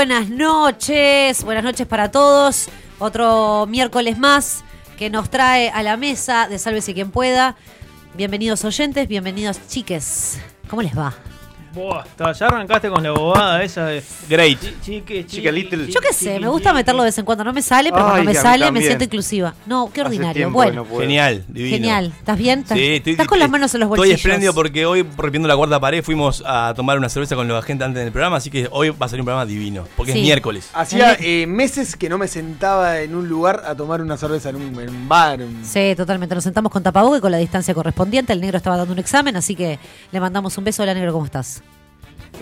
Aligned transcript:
buenas 0.00 0.30
noches, 0.30 1.44
buenas 1.44 1.62
noches 1.62 1.86
para 1.86 2.10
todos. 2.10 2.70
Otro 2.98 3.66
miércoles 3.66 4.16
más 4.16 4.64
que 4.96 5.10
nos 5.10 5.28
trae 5.28 5.68
a 5.68 5.82
la 5.82 5.98
mesa 5.98 6.48
de 6.48 6.58
Sálvese 6.58 6.94
quien 6.94 7.10
pueda. 7.10 7.54
Bienvenidos 8.14 8.64
oyentes, 8.64 9.06
bienvenidos 9.08 9.60
chiques. 9.68 10.38
¿Cómo 10.70 10.80
les 10.80 10.96
va? 10.96 11.14
Buah, 11.72 12.04
ya 12.32 12.46
arrancaste 12.46 12.90
con 12.90 13.00
la 13.00 13.12
bobada 13.12 13.62
esa 13.62 13.86
de. 13.86 14.02
Great. 14.28 14.58
Chique, 14.82 15.24
Chica 15.24 15.52
Little. 15.52 15.86
Yo 15.86 16.00
qué 16.00 16.12
sé, 16.12 16.40
me 16.40 16.48
gusta 16.48 16.72
meterlo 16.72 17.02
de 17.02 17.08
vez 17.08 17.18
en 17.18 17.24
cuando. 17.24 17.44
No 17.44 17.52
me 17.52 17.62
sale, 17.62 17.90
pero 17.92 18.04
Ay, 18.06 18.10
cuando 18.10 18.24
me 18.24 18.34
sale 18.34 18.72
me 18.72 18.80
siento 18.82 19.04
inclusiva. 19.04 19.54
No, 19.66 19.88
qué 19.92 20.00
ordinario. 20.00 20.50
Bueno, 20.50 20.84
no. 20.90 20.98
Genial, 20.98 21.44
divino. 21.46 21.76
genial. 21.76 22.12
¿Estás 22.18 22.36
bien? 22.38 22.58
¿Estás, 22.60 22.76
Sí, 22.76 22.84
estoy- 22.96 23.12
estás 23.12 23.28
con 23.28 23.38
las 23.38 23.48
manos 23.48 23.72
en 23.74 23.80
los 23.80 23.88
bolsillos? 23.88 24.16
Estoy 24.16 24.20
espléndido 24.30 24.52
porque 24.52 24.84
hoy, 24.84 25.06
rompiendo 25.16 25.46
la 25.48 25.56
cuarta 25.56 25.78
pared, 25.78 26.02
fuimos 26.02 26.42
a 26.44 26.72
tomar 26.74 26.98
una 26.98 27.08
cerveza 27.08 27.36
con 27.36 27.46
la 27.46 27.62
gente 27.62 27.84
antes 27.84 28.02
del 28.02 28.12
programa, 28.12 28.38
así 28.38 28.50
que 28.50 28.68
hoy 28.72 28.90
va 28.90 29.06
a 29.06 29.08
ser 29.08 29.20
un 29.20 29.26
programa 29.26 29.46
divino, 29.46 29.84
porque 29.96 30.12
Sí. 30.12 30.18
es 30.18 30.24
miércoles. 30.24 30.70
Hacía 30.74 31.16
eh, 31.20 31.46
meses 31.46 31.94
que 31.94 32.08
no 32.08 32.18
me 32.18 32.26
sentaba 32.26 33.00
en 33.00 33.14
un 33.14 33.28
lugar 33.28 33.62
a 33.64 33.76
tomar 33.76 34.00
una 34.02 34.16
cerveza 34.16 34.48
en 34.50 34.56
un, 34.56 34.80
en 34.80 34.88
un 34.88 35.08
bar. 35.08 35.40
un- 35.40 35.64
Sí, 35.64 35.94
totalmente. 35.96 36.34
Nos 36.34 36.42
sentamos 36.42 36.72
con 36.72 36.82
tapaboca 36.82 37.18
y 37.18 37.20
con 37.20 37.30
la 37.30 37.38
distancia 37.38 37.74
correspondiente. 37.74 38.32
El 38.32 38.40
negro 38.40 38.56
estaba 38.56 38.76
dando 38.76 38.92
un 38.92 38.98
examen, 38.98 39.36
así 39.36 39.54
que 39.54 39.78
le 40.10 40.18
mandamos 40.20 40.58
un 40.58 40.64
beso. 40.64 40.82
Hola, 40.82 40.94
negro, 40.94 41.12
¿cómo 41.12 41.26
estás? 41.26 41.59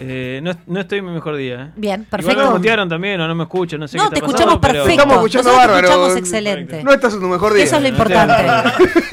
Eh, 0.00 0.40
no, 0.42 0.52
no 0.66 0.80
estoy 0.80 0.98
en 0.98 1.06
mi 1.06 1.12
mejor 1.12 1.36
día. 1.36 1.54
¿eh? 1.64 1.72
Bien, 1.76 2.00
Igual 2.02 2.22
me 2.22 2.24
perfecto. 2.34 2.50
mutearon 2.52 2.88
también 2.88 3.20
o 3.20 3.26
no 3.28 3.34
me 3.34 3.44
escuchan, 3.44 3.80
no 3.80 3.88
sé 3.88 3.96
No, 3.96 4.04
qué 4.04 4.10
te 4.10 4.14
está 4.16 4.26
escuchamos 4.26 4.58
pasando, 4.58 4.60
pero- 4.60 4.84
perfecto. 4.84 5.02
Estamos 5.02 5.16
escuchando 5.16 5.50
Nosotros 5.50 5.66
te 5.66 5.72
bárbaro. 5.82 5.88
escuchamos 6.04 6.16
excelente. 6.18 6.84
No 6.84 6.92
estás 6.92 7.14
en 7.14 7.20
tu 7.20 7.26
mejor 7.28 7.54
día. 7.54 7.64
Eso 7.64 7.76
es 7.76 7.82
lo 7.82 7.88
importante. 7.88 8.44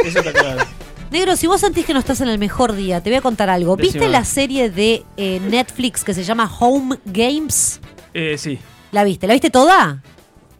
Eso 0.05 0.19
está 0.19 0.31
claro. 0.33 0.65
Negro, 1.11 1.35
si 1.35 1.47
vos 1.47 1.61
sentís 1.61 1.85
que 1.85 1.93
no 1.93 1.99
estás 1.99 2.19
en 2.21 2.27
el 2.29 2.37
mejor 2.39 2.73
día, 2.73 3.01
te 3.01 3.09
voy 3.09 3.17
a 3.17 3.21
contar 3.21 3.49
algo. 3.49 3.75
¿Viste 3.77 4.07
la 4.09 4.25
serie 4.25 4.69
de 4.69 5.03
eh, 5.17 5.39
Netflix 5.49 6.03
que 6.03 6.13
se 6.13 6.23
llama 6.23 6.51
Home 6.59 6.97
Games? 7.05 7.79
Eh, 8.13 8.35
sí. 8.37 8.59
¿La 8.91 9.03
viste? 9.03 9.25
¿La 9.27 9.33
viste 9.33 9.49
toda? 9.49 10.01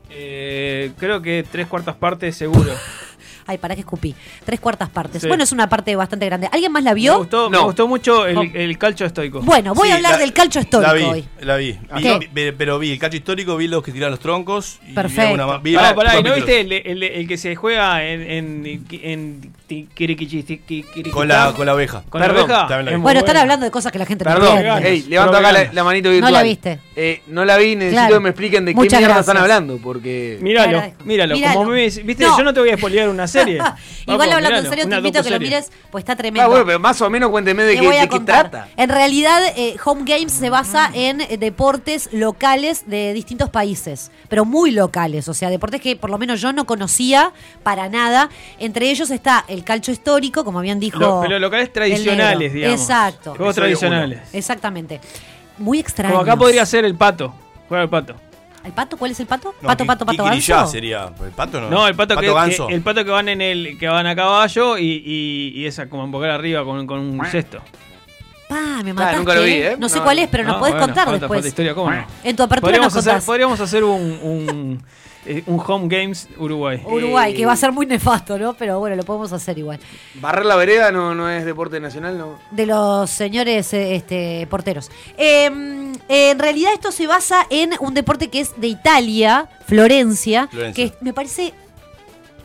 Eh, 0.09 0.91
creo 0.97 1.21
que 1.21 1.45
tres 1.51 1.67
cuartas 1.67 1.95
partes 1.95 2.35
seguro. 2.37 2.71
Ay, 3.47 3.57
para 3.59 3.75
que 3.75 3.81
escupí. 3.81 4.15
Tres 4.43 4.59
cuartas 4.59 4.89
partes. 4.89 5.21
Sí. 5.21 5.27
Bueno, 5.27 5.43
es 5.43 5.51
una 5.51 5.69
parte 5.69 5.95
bastante 5.95 6.25
grande. 6.25 6.49
¿Alguien 6.51 6.71
más 6.71 6.83
la 6.83 6.91
Me 6.91 6.95
vio? 6.95 7.17
gustó, 7.19 7.49
me 7.49 7.57
No. 7.57 7.65
gustó 7.65 7.87
mucho 7.87 8.25
el, 8.25 8.55
el 8.55 8.77
calcho 8.77 9.05
estoico. 9.05 9.41
Bueno, 9.41 9.73
voy 9.75 9.87
Sí, 9.87 9.93
a 9.93 9.95
hablar 9.97 10.11
la- 10.13 10.17
del 10.17 10.33
calcho 10.33 10.59
histórico 10.59 10.91
La 10.91 10.93
vi, 10.97 11.03
hoy. 11.03 11.25
la 11.41 11.55
vi. 11.57 11.77
Vi- 11.95 12.01
¿Qué? 12.01 12.29
vi- 12.33 12.51
pero 12.53 12.79
vi 12.79 12.91
el 12.93 12.99
cacho 12.99 13.17
histórico, 13.17 13.55
vi 13.55 13.67
los 13.67 13.83
que 13.83 13.91
tiran 13.91 14.09
los 14.11 14.19
troncos. 14.19 14.79
Y 14.87 14.93
Perfecto. 14.93 15.21
alguna 15.21 15.45
más- 15.47 15.61
vi 15.63 15.75
Pará, 15.75 15.89
la- 15.89 15.95
pará, 15.95 16.13
¿y 16.13 16.23
dos 16.23 16.29
¿no 16.29 16.35
viste 16.35 16.59
el, 16.61 16.71
el- 16.71 17.03
el 17.03 17.27
que 17.27 17.37
se 17.37 17.55
juega 17.55 18.03
en, 18.03 18.21
en, 18.31 18.85
en, 18.91 19.51
Con 21.11 21.27
la, 21.27 21.53
con 21.55 21.65
la 21.65 21.73
oveja. 21.75 22.03
con 22.09 22.21
la 22.21 22.27
Perdón, 22.27 22.51
oveja? 22.51 22.97
Bueno, 22.97 23.19
están 23.19 23.37
hablando 23.37 23.65
de 23.65 23.71
cosas 23.71 23.91
que 23.91 23.99
la 23.99 24.05
gente 24.05 24.25
no 24.25 24.31
Perdón, 24.31 24.57
entiende. 24.57 24.89
hey, 24.89 25.05
levanto 25.07 25.37
acá 25.37 25.51
la, 25.51 25.71
la 25.73 25.83
manito 25.83 26.09
virtual. 26.09 26.31
No 26.31 26.37
la 26.37 26.43
viste. 26.43 26.79
Eh, 26.95 27.21
no 27.27 27.45
la 27.45 27.57
vi, 27.57 27.75
necesito 27.75 27.95
Claro. 28.01 28.13
que 28.15 28.19
me 28.21 28.29
expliquen 28.29 28.65
de 28.65 28.73
Muchas 28.73 28.89
qué 28.93 28.97
mierda 28.97 29.15
gracias. 29.15 29.27
están 29.29 29.41
hablando, 29.41 29.77
porque... 29.77 30.37
Míralo, 30.41 30.81
míralo. 31.03 31.35
Míralo. 31.35 31.53
Como 31.59 31.71
me, 31.71 31.83
viste, 31.89 32.23
No. 32.23 32.37
yo 32.37 32.43
no 32.43 32.53
te 32.53 32.59
voy 32.59 32.69
a 32.69 32.77
spoilear 32.77 33.09
una 33.09 33.27
serie. 33.39 33.55
Igual 34.07 34.19
Vamos, 34.19 34.33
hablando 34.35 34.59
en 34.59 34.69
serio, 34.69 34.87
te 34.87 34.95
invito 34.95 35.19
a 35.19 35.23
que 35.23 35.29
lo 35.29 35.39
mires, 35.39 35.71
pues 35.91 36.01
está 36.03 36.15
tremendo. 36.15 36.45
Ah, 36.45 36.47
bueno, 36.49 36.65
pero 36.65 36.79
más 36.79 37.01
o 37.01 37.09
menos 37.09 37.29
cuénteme 37.29 37.63
de, 37.63 37.79
qué, 37.79 37.89
de 37.89 38.09
qué 38.09 38.19
trata. 38.19 38.67
En 38.77 38.89
realidad, 38.89 39.41
eh, 39.55 39.75
Home 39.85 40.03
Games 40.05 40.31
se 40.31 40.49
basa 40.49 40.89
en 40.93 41.21
eh, 41.21 41.37
deportes 41.37 42.09
locales 42.11 42.83
de 42.87 43.13
distintos 43.13 43.49
países, 43.49 44.11
pero 44.29 44.45
muy 44.45 44.71
locales, 44.71 45.27
o 45.27 45.33
sea, 45.33 45.49
deportes 45.49 45.81
que 45.81 45.95
por 45.95 46.09
lo 46.09 46.17
menos 46.17 46.41
yo 46.41 46.53
no 46.53 46.65
conocía 46.65 47.31
para 47.63 47.89
nada. 47.89 48.29
Entre 48.59 48.89
ellos 48.89 49.09
está 49.11 49.45
el 49.47 49.63
calcho 49.63 49.91
histórico, 49.91 50.43
como 50.43 50.61
bien 50.61 50.79
dijo. 50.79 50.99
Lo- 50.99 51.21
pero 51.21 51.39
locales 51.39 51.71
tradicionales, 51.73 52.53
digamos. 52.53 52.79
Exacto. 52.79 53.35
Juegos 53.35 53.55
tradicionales. 53.55 54.19
Exactamente. 54.33 54.99
Muy 55.57 55.79
extraño. 55.79 56.13
Como 56.13 56.23
acá 56.23 56.35
podría 56.35 56.65
ser 56.65 56.85
el 56.85 56.95
pato. 56.95 57.33
Juega 57.67 57.83
el 57.83 57.89
pato. 57.89 58.15
¿El 58.65 58.73
pato? 58.73 58.97
¿Cuál 58.97 59.11
es 59.11 59.19
el 59.19 59.27
pato? 59.27 59.53
No, 59.61 59.67
pato, 59.67 59.85
pato, 59.85 60.05
pato, 60.05 60.23
Kikiriyá 60.23 60.55
ganso. 60.57 60.71
sería. 60.71 61.09
¿El 61.23 61.31
pato 61.31 61.61
no? 61.61 61.69
No, 61.69 61.87
el 61.87 61.95
pato, 61.95 62.17
que, 62.17 62.33
ganso. 62.33 62.67
que- 62.67 62.73
el 62.73 62.81
pato 62.81 63.05
que 63.05 63.11
van 63.11 63.29
en 63.29 63.41
el 63.41 63.77
que 63.77 63.87
van 63.87 64.07
a 64.07 64.15
caballo 64.15 64.77
y, 64.77 65.03
y, 65.05 65.51
y 65.55 65.65
esa 65.65 65.87
como 65.87 66.03
embocar 66.03 66.31
arriba 66.31 66.63
con, 66.65 66.85
con 66.87 66.99
un 66.99 67.25
cesto. 67.27 67.59
Pa, 68.49 68.83
me 68.83 68.91
Ah, 68.91 68.93
mataste. 68.93 69.17
nunca 69.17 69.35
lo 69.35 69.41
vi, 69.43 69.51
¿eh? 69.53 69.75
No 69.79 69.89
sé 69.89 69.97
No, 69.97 70.03
cuál 70.03 70.19
es, 70.19 70.27
pero 70.29 70.43
nos 70.43 70.53
No, 70.53 70.59
podés 70.59 70.73
bueno, 70.73 70.85
contar 70.87 71.05
falta- 71.05 71.19
después. 71.19 71.37
falta 71.37 71.47
historia, 71.47 71.73
¿cómo 71.73 71.91
no? 71.91 72.05
En 72.23 72.35
tu 72.35 72.43
apertura 72.43 72.61
Podríamos 72.61 72.93
nos 72.93 72.99
hacer, 73.01 73.13
contás. 73.13 73.25
podríamos 73.25 73.59
hacer 73.59 73.83
un, 73.83 74.01
un, 74.21 74.83
eh, 75.25 75.41
un 75.47 75.61
Home 75.65 75.87
Games 75.87 76.29
Uruguay. 76.37 76.79
Uruguay, 76.85 77.33
Eh, 77.33 77.35
que 77.37 77.45
va 77.47 77.53
a 77.53 77.55
ser 77.55 77.71
muy 77.71 77.87
nefasto, 77.87 78.37
¿no? 78.37 78.53
Pero 78.53 78.77
bueno, 78.79 78.95
lo 78.95 79.03
podemos 79.03 79.33
hacer 79.33 79.57
igual. 79.57 79.79
Barrer 80.15 80.45
la 80.45 80.55
vereda 80.57 80.91
no, 80.91 81.15
no 81.15 81.27
es 81.27 81.43
deporte 81.43 81.79
nacional, 81.79 82.17
¿no? 82.19 82.37
de 82.51 82.65
los 82.67 83.09
señores 83.09 83.73
eh, 83.73 83.95
este, 83.95 84.45
porteros. 84.47 84.91
Eh, 85.17 85.84
en 86.07 86.39
realidad 86.39 86.73
esto 86.73 86.91
se 86.91 87.07
basa 87.07 87.45
en 87.49 87.71
un 87.79 87.93
deporte 87.93 88.29
que 88.29 88.39
es 88.39 88.59
de 88.59 88.67
Italia, 88.67 89.49
Florencia, 89.65 90.47
Florencia. 90.47 90.91
que 90.91 90.93
me 91.01 91.13
parece, 91.13 91.53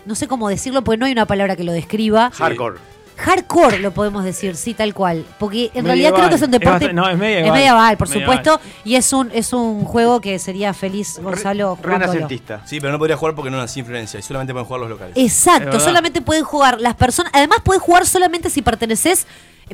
no 0.06 0.14
sé 0.14 0.28
cómo 0.28 0.48
decirlo, 0.48 0.82
porque 0.82 0.98
no 0.98 1.06
hay 1.06 1.12
una 1.12 1.26
palabra 1.26 1.56
que 1.56 1.64
lo 1.64 1.72
describa. 1.72 2.30
Hardcore. 2.30 2.78
Hardcore 3.20 3.78
lo 3.78 3.90
podemos 3.92 4.24
decir, 4.24 4.56
sí, 4.56 4.74
tal 4.74 4.94
cual. 4.94 5.24
Porque 5.38 5.66
en 5.74 5.84
Medieval. 5.84 5.86
realidad 5.86 6.14
creo 6.14 6.28
que 6.30 6.34
es 6.36 6.42
un 6.42 6.50
deporte... 6.50 6.86
Es 6.86 6.94
no, 6.94 7.08
es 7.08 7.18
medieval. 7.18 7.46
Es 7.46 7.52
medieval, 7.52 7.96
por 7.96 8.08
Medieval. 8.08 8.36
supuesto. 8.38 8.60
Y 8.84 8.94
es 8.96 9.12
un, 9.12 9.30
es 9.32 9.52
un 9.52 9.84
juego 9.84 10.20
que 10.20 10.38
sería 10.38 10.72
feliz 10.74 11.18
Gonzalo. 11.22 11.78
Renacentista. 11.82 12.62
Sí, 12.64 12.80
pero 12.80 12.92
no 12.92 12.98
podría 12.98 13.16
jugar 13.16 13.34
porque 13.34 13.50
no 13.50 13.58
nací 13.58 13.80
en 13.80 13.86
Florencia 13.86 14.18
y 14.20 14.22
solamente 14.22 14.52
pueden 14.52 14.66
jugar 14.66 14.80
los 14.80 14.90
locales. 14.90 15.16
Es 15.16 15.40
Exacto, 15.46 15.78
solamente 15.80 16.20
pueden 16.22 16.44
jugar 16.44 16.80
las 16.80 16.94
personas. 16.94 17.32
Además, 17.34 17.58
puedes 17.64 17.82
jugar 17.82 18.06
solamente 18.06 18.50
si 18.50 18.62
perteneces. 18.62 19.26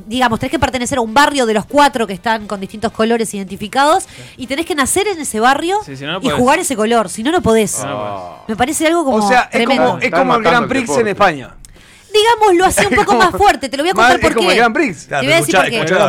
Digamos, 0.07 0.39
tenés 0.39 0.51
que 0.51 0.59
pertenecer 0.59 0.99
a 0.99 1.01
un 1.01 1.15
barrio 1.15 1.47
de 1.47 1.55
los 1.55 1.65
cuatro 1.65 2.07
que 2.07 2.13
están 2.13 2.47
con 2.47 2.61
distintos 2.61 2.93
colores 2.93 3.33
identificados 3.33 4.05
y 4.37 4.47
tenés 4.47 4.67
que 4.67 4.75
nacer 4.75 5.07
en 5.09 5.19
ese 5.19 5.41
barrio 5.41 5.79
Sí, 5.87 5.97
si 5.97 6.05
no, 6.05 6.13
no 6.13 6.19
y 6.19 6.23
podés. 6.23 6.37
jugar 6.37 6.59
ese 6.59 6.77
color. 6.77 7.09
Si 7.09 7.23
no, 7.23 7.33
no 7.33 7.41
podés. 7.41 7.81
Ah, 7.83 8.43
Me 8.47 8.57
parece 8.57 8.87
algo 8.87 9.05
como 9.07 9.25
o 9.25 9.29
sea, 9.29 9.43
es 9.45 9.51
tremendo. 9.53 9.85
como, 9.93 9.99
es 10.01 10.11
como 10.11 10.35
el 10.35 10.43
Grand 10.43 10.69
Prix 10.69 10.91
en 10.99 11.09
España. 11.09 11.55
Digámoslo 12.13 12.65
así 12.65 12.87
un 12.87 12.97
poco 12.97 13.15
más 13.17 13.31
fuerte. 13.33 13.69
Te 13.69 13.77
lo 13.77 13.83
voy 13.83 13.91
a 13.91 13.95
contar 13.95 14.21
por 14.21 14.35
como 14.35 14.49
qué. 14.49 14.55
el 14.55 14.59
Grand 14.61 14.75
Prix. 14.75 15.05
Claro, 15.07 15.21
Te 15.23 15.27
voy 15.27 15.33
a 15.35 15.37
decir 15.41 15.55
por 15.57 15.65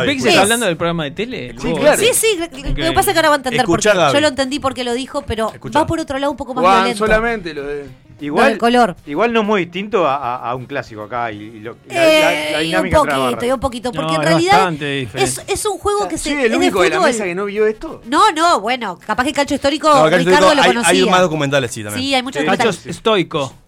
qué. 0.06 0.28
está 0.28 0.40
hablando 0.42 0.66
del 0.66 0.76
programa 0.76 1.04
de 1.04 1.10
tele. 1.10 1.54
Sí, 1.60 1.72
claro. 1.74 2.00
Sí, 2.00 2.08
sí, 2.14 2.38
lo 2.38 2.74
que 2.74 2.92
pasa 2.92 3.10
es 3.10 3.14
que 3.14 3.18
ahora 3.18 3.28
va 3.28 3.34
a 3.34 3.36
entender 3.38 3.64
por 3.66 3.80
qué. 3.80 3.90
Yo 4.12 4.20
lo 4.20 4.28
entendí 4.28 4.58
porque 4.58 4.84
lo 4.84 4.94
dijo, 4.94 5.22
pero 5.22 5.52
va 5.76 5.86
por 5.86 6.00
otro 6.00 6.18
lado 6.18 6.30
un 6.30 6.36
poco 6.36 6.54
más 6.54 6.64
violento. 6.64 6.98
solamente 6.98 7.52
lo 7.54 7.64
de... 7.66 7.86
Igual, 8.20 8.48
del 8.48 8.58
color. 8.58 8.96
igual 9.06 9.32
no 9.32 9.42
es 9.42 9.46
muy 9.46 9.62
distinto 9.66 10.04
a, 10.04 10.16
a- 10.16 10.50
a 10.50 10.54
un 10.56 10.66
clásico 10.66 11.02
acá. 11.04 11.30
Y, 11.30 11.36
y 11.36 11.60
lo- 11.60 11.76
y 11.88 11.94
la, 11.94 12.04
Eh, 12.04 12.20
la- 12.20 12.50
la 12.58 12.62
y 12.62 12.64
un 12.64 12.70
dinámica 12.82 12.96
la 12.96 13.02
poquito, 13.30 13.46
y 13.46 13.50
un 13.52 13.60
poquito, 13.60 13.92
porque 13.92 14.12
No, 14.14 14.16
en 14.16 14.22
realidad 14.22 14.72
es, 15.14 15.40
es 15.46 15.66
un 15.66 15.78
juego 15.78 16.08
que 16.08 16.18
se 16.18 16.30
¿Soy 16.30 16.32
es 16.38 16.44
el 16.46 16.50
de 16.50 16.56
único 16.56 16.82
de 16.82 16.90
la 16.90 16.96
fútbol. 16.96 17.10
mesa 17.12 17.22
que 17.24 17.34
no 17.36 17.44
vio 17.44 17.64
esto? 17.68 18.02
No, 18.06 18.32
no, 18.32 18.60
bueno, 18.60 18.98
capaz 19.06 19.22
que 19.22 19.28
el 19.28 19.36
calcho 19.36 19.54
histórico 19.54 19.88
No, 19.88 20.06
Ricardo 20.10 20.30
digo, 20.48 20.54
lo 20.56 20.62
hay, 20.62 20.68
conocía. 20.68 20.90
hay 20.90 21.08
más 21.08 21.20
documentales, 21.20 21.70
sí, 21.70 21.84
también. 21.84 22.02
Sí, 22.08 22.12
hay 22.16 22.22
muchos 22.24 22.40
Sí. 22.42 22.46
Cacho 22.48 22.56
documentales. 22.64 22.96
estoico. 22.96 23.38
Histórico, 23.44 23.58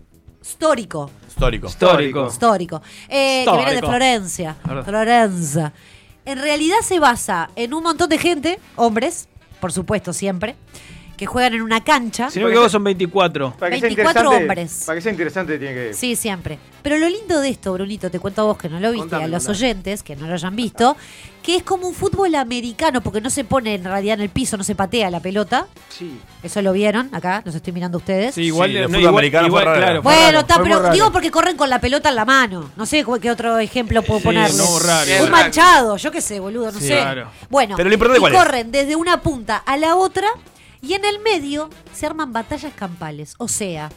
Histórico. 0.43 1.11
Histórico. 1.67 2.27
histórico. 2.29 2.83
Eh, 3.09 3.45
que 3.45 3.51
viene 3.51 3.71
de 3.71 3.75
Histórico. 3.77 3.87
Florencia. 3.89 4.57
Florencia. 4.85 5.73
En 6.25 6.39
realidad 6.39 6.77
se 6.83 6.99
basa 6.99 7.51
en 7.57 7.73
un 7.73 7.83
montón 7.83 8.09
de 8.09 8.19
gente, 8.19 8.61
hombres, 8.77 9.29
por 9.61 9.73
supuesto, 9.73 10.13
siempre, 10.13 10.57
que 11.21 11.27
juegan 11.27 11.53
en 11.53 11.61
una 11.61 11.85
cancha. 11.85 12.31
Si 12.31 12.39
no 12.39 12.47
me 12.47 12.53
equivoco 12.53 12.71
son 12.71 12.83
24. 12.83 13.53
Para 13.59 13.71
que 13.73 13.79
sea 13.79 13.89
24 13.89 14.21
interesante- 14.23 14.37
hombres. 14.43 14.83
Para 14.87 14.97
que 14.97 15.03
sea 15.03 15.13
interesante 15.13 15.59
tiene 15.59 15.75
que... 15.75 15.93
Sí, 15.93 16.17
siempre. 16.17 16.59
Pero 16.83 16.97
lo 16.97 17.11
lindo 17.11 17.43
de 17.43 17.51
esto, 17.51 17.75
Brunito, 17.75 18.11
te 18.11 18.19
cuento 18.19 18.41
a 18.41 18.45
vos 18.47 18.57
que 18.57 18.71
no 18.71 18.81
lo 18.81 18.89
viste, 18.91 19.01
Contame, 19.03 19.25
a 19.25 19.29
los 19.29 19.47
oyentes 19.47 20.03
que 20.03 20.17
no 20.17 20.27
lo 20.27 20.33
hayan 20.33 20.57
visto, 20.57 20.97
que 21.43 21.57
es 21.57 21.63
como 21.63 21.87
un 21.87 21.95
fútbol 21.95 22.35
americano, 22.37 23.03
porque 23.03 23.21
no 23.21 23.29
se 23.29 23.45
pone 23.45 23.75
en 23.75 23.85
realidad 23.85 24.15
en 24.15 24.23
el 24.23 24.29
piso, 24.31 24.57
no 24.57 24.65
se 24.65 24.75
patea 24.75 25.11
la 25.11 25.21
pelota. 25.21 25.67
Sí. 25.91 26.11
Eso 26.43 26.63
lo 26.63 26.73
vieron 26.73 27.11
acá, 27.15 27.43
los 27.45 27.55
estoy 27.55 27.75
mirando 27.75 27.99
a 27.99 28.01
ustedes. 28.01 28.35
Sí, 28.35 28.45
igual 28.45 28.71
Sí, 28.71 28.79
el 28.79 28.87
fútbol 28.89 29.07
americano 29.09 29.49
fue 29.51 29.63
raro. 29.63 29.77
claro, 29.79 30.03
fue 30.03 30.15
Bueno, 30.15 30.27
raro, 30.29 30.39
está, 30.41 30.63
pero 30.63 30.79
raro. 30.81 30.95
digo 30.95 31.13
porque 31.13 31.31
corren 31.31 31.59
con 31.59 31.69
la 31.69 31.83
pelota 31.83 32.09
en 32.09 32.15
la 32.15 32.25
mano. 32.25 32.71
No 32.79 32.87
sé 32.87 33.05
qué 33.21 33.31
otro 33.31 33.59
ejemplo 33.59 34.01
puedo 34.03 34.21
Sí, 34.21 34.25
ponerle. 34.25 34.57
no, 34.57 34.79
raro. 34.79 35.25
Un 35.25 35.31
manchado, 35.31 35.97
yo 35.99 36.11
qué 36.11 36.23
sé, 36.23 36.41
boludo, 36.41 36.73
no 36.73 36.81
Sí, 36.81 36.89
sé. 36.89 36.95
claro. 36.97 37.29
Bueno, 37.51 37.77
Pero 37.77 37.91
lo 37.91 37.93
importante 37.95 38.17
y 38.19 38.21
cuál 38.23 38.33
es. 38.33 38.39
corren 38.39 38.73
desde 38.73 38.97
una 38.97 39.21
punta 39.21 39.59
a 39.59 39.77
la 39.77 39.97
otra 39.97 40.29
y 40.83 40.95
en 40.95 41.05
el 41.05 41.19
medio 41.21 41.71
se 41.93 42.07
arman 42.07 42.33
batallas 42.33 42.73
campales. 42.75 43.35
O 43.39 43.49
sea, 43.49 43.91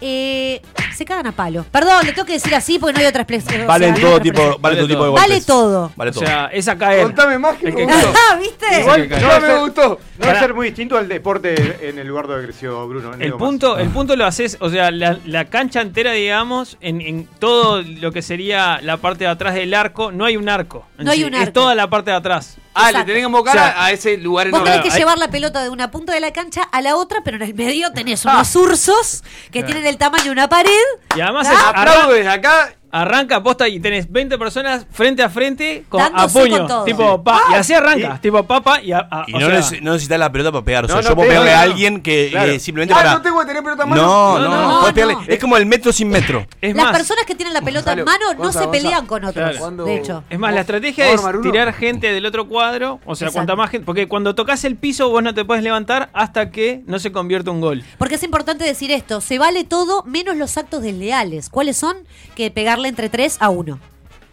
eh, 0.00 0.62
se 0.94 1.04
cagan 1.04 1.26
a 1.26 1.32
palo. 1.32 1.64
Perdón, 1.72 2.06
le 2.06 2.12
tengo 2.12 2.24
que 2.24 2.34
decir 2.34 2.54
así 2.54 2.78
porque 2.78 2.92
no 2.94 3.00
hay 3.00 3.06
otra 3.06 3.22
expresión. 3.22 3.66
Vale 3.66 3.90
o 3.90 3.96
sea, 3.96 4.04
todo 4.04 4.20
tipo, 4.20 4.40
vale 4.42 4.52
todo 4.52 4.60
Vale 4.60 4.76
tipo 4.76 4.88
de 4.88 4.94
todo. 4.94 5.10
golpes. 5.10 5.28
Vale 5.28 5.40
todo. 5.40 5.92
Vale 5.96 6.10
O 6.10 6.14
todo. 6.14 6.24
sea, 6.26 6.46
es 6.52 6.68
a 6.68 6.78
caer. 6.78 7.02
Contame 7.02 7.38
más 7.38 7.56
que 7.56 7.68
El 7.68 7.74
que- 7.74 7.84
gustó. 7.84 8.12
Ah, 8.30 8.36
¿viste? 8.36 8.80
Igual- 8.80 9.08
No 9.08 9.40
me 9.40 9.58
gustó. 9.58 9.98
No 10.18 10.26
va 10.26 10.32
a 10.32 10.38
ser 10.38 10.54
muy 10.54 10.66
distinto 10.68 10.96
al 10.96 11.08
deporte 11.08 11.88
en 11.88 11.98
el 11.98 12.06
lugar 12.06 12.28
donde 12.28 12.44
creció 12.44 12.86
Bruno. 12.86 13.12
en 13.14 13.22
El 13.22 13.32
punto, 13.34 13.76
el 13.78 13.88
punto 13.88 14.14
lo 14.14 14.24
haces, 14.26 14.56
o 14.60 14.70
sea, 14.70 14.90
la, 14.92 15.18
la 15.24 15.46
cancha 15.46 15.80
entera, 15.80 16.12
digamos, 16.12 16.76
en, 16.80 17.00
en 17.00 17.26
todo 17.40 17.82
lo 17.82 18.12
que 18.12 18.22
sería 18.22 18.80
la 18.82 18.98
parte 18.98 19.24
de 19.24 19.30
atrás 19.30 19.54
del 19.54 19.74
arco, 19.74 20.12
no 20.12 20.24
hay 20.24 20.36
un 20.36 20.48
arco. 20.48 20.86
No 20.98 21.10
hay 21.10 21.18
sí, 21.18 21.24
un 21.24 21.34
Es 21.34 21.40
arco. 21.40 21.52
toda 21.54 21.74
la 21.74 21.88
parte 21.90 22.10
de 22.12 22.16
atrás. 22.16 22.56
Ah, 22.78 22.92
le 22.92 22.98
tenés 23.04 23.14
que 23.22 23.26
invocar 23.26 23.56
O 23.56 23.58
sea, 23.58 23.84
a, 23.84 23.90
ese 23.92 24.16
lugar 24.16 24.50
Vos 24.50 24.60
enorme. 24.60 24.70
tenés 24.70 24.86
que 24.86 24.92
hay- 24.94 24.98
llevar 25.00 25.18
la 25.18 25.28
pelota 25.28 25.62
de 25.62 25.68
una 25.70 25.90
punta 25.90 26.12
de 26.12 26.20
la 26.20 26.32
cancha 26.32 26.62
a 26.62 26.80
la 26.82 26.96
otra, 26.96 27.20
pero 27.24 27.36
en 27.36 27.42
el 27.42 27.54
medio 27.54 27.92
tenés 27.92 28.24
unos 28.24 28.54
ursos 28.56 29.22
que 29.46 29.60
Claro. 29.60 29.66
tienen 29.66 29.86
el 29.86 29.98
tamaño 29.98 30.24
de 30.24 30.30
una 30.30 30.48
pared. 30.48 30.70
Y 31.16 31.20
además 31.20 31.46
Ah, 31.50 31.52
es- 31.54 31.60
Aplaudo 31.80 32.12
desde 32.12 32.28
acá 32.30 32.72
Arranca 32.90 33.42
posta 33.42 33.68
y 33.68 33.80
tenés 33.80 34.10
20 34.10 34.38
personas 34.38 34.86
frente 34.90 35.22
a 35.22 35.28
frente 35.28 35.84
con, 35.88 36.00
a 36.00 36.26
puño. 36.28 36.58
con 36.58 36.66
todo. 36.66 36.84
Tipo, 36.84 37.22
pa, 37.22 37.40
y 37.50 37.54
así 37.54 37.74
arranca. 37.74 38.18
tipo, 38.20 38.42
papa 38.44 38.80
y 38.82 38.92
a, 38.92 39.06
a- 39.10 39.24
Y 39.26 39.34
o 39.34 39.40
no, 39.40 39.46
sea, 39.46 39.58
neces- 39.60 39.80
no 39.82 39.92
necesitas 39.92 40.18
la 40.18 40.32
pelota 40.32 40.50
para 40.52 40.64
pegar. 40.64 40.84
O 40.84 40.88
sea, 40.88 40.96
No, 40.96 41.02
yo 41.02 41.14
puedo 41.14 41.28
pega, 41.28 41.40
pegarle 41.42 41.52
a 41.52 41.56
no. 41.66 41.72
alguien 41.72 42.00
que 42.02 42.28
Claro. 42.30 42.52
eh, 42.52 42.58
simplemente 42.58 42.94
Ah, 42.94 42.96
para. 42.96 43.12
no 43.14 43.22
tengo 43.22 43.40
que 43.40 43.46
tener 43.46 43.62
pelota 43.62 43.82
en 43.82 43.88
mano. 43.90 44.02
No, 44.02 44.38
No, 44.38 44.48
no, 44.48 44.68
no, 44.72 44.80
podés 44.80 44.94
pegarle. 44.94 45.14
no. 45.14 45.22
Es 45.28 45.38
como 45.38 45.56
el 45.58 45.66
metro 45.66 45.92
sin 45.92 46.08
metro. 46.08 46.46
es 46.62 46.74
Las 46.74 46.84
más, 46.86 46.96
personas 46.96 47.24
que 47.26 47.34
tienen 47.34 47.52
la 47.52 47.60
pelota 47.60 47.92
en 47.92 47.98
Gonzalo, 47.98 48.18
mano 48.26 48.32
no 48.32 48.38
Gonza, 48.44 48.60
se 48.60 48.66
Gonza. 48.66 48.82
pelean 48.82 49.06
con 49.06 49.24
otros, 49.24 49.34
Claro. 49.44 49.58
Cuando- 49.58 49.84
de 49.84 49.96
hecho. 49.96 50.24
Es 50.30 50.38
más, 50.38 50.54
la 50.54 50.60
estrategia 50.60 51.04
¿Puedo 51.04 51.14
es 51.14 51.20
armar 51.20 51.36
uno? 51.36 51.50
tirar 51.50 51.72
gente 51.74 52.12
del 52.12 52.24
otro 52.26 52.48
cuadro. 52.48 53.00
O 53.04 53.14
sea, 53.14 53.26
Exacto. 53.28 53.32
cuanta 53.34 53.56
más 53.56 53.70
gente. 53.70 53.84
Porque 53.84 54.08
cuando 54.08 54.34
tocas 54.34 54.64
el 54.64 54.76
piso, 54.76 55.10
vos 55.10 55.22
no 55.22 55.34
te 55.34 55.44
puedes 55.44 55.62
levantar 55.62 56.08
hasta 56.14 56.50
que 56.50 56.82
no 56.86 56.98
se 56.98 57.12
convierta 57.12 57.50
un 57.50 57.60
gol. 57.60 57.84
Porque 57.98 58.14
es 58.14 58.22
importante 58.22 58.64
decir 58.64 58.90
esto, 58.90 59.20
se 59.20 59.38
vale 59.38 59.64
todo 59.64 60.02
menos 60.04 60.36
los 60.36 60.56
actos 60.56 60.82
desleales. 60.82 61.50
¿Cuáles 61.50 61.76
son? 61.76 61.96
Que 62.34 62.50
entre 62.86 63.08
3 63.08 63.36
a 63.40 63.48
1. 63.50 63.78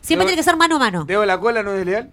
Siempre 0.01 0.25
No- 0.25 0.27
tiene 0.29 0.39
que 0.39 0.43
ser 0.43 0.55
mano 0.57 0.75
a 0.75 0.79
mano. 0.79 1.05
Dedo 1.05 1.21
en 1.23 1.27
la 1.27 1.39
cola 1.39 1.63
no 1.63 1.73
es 1.73 1.85
leal. 1.85 2.09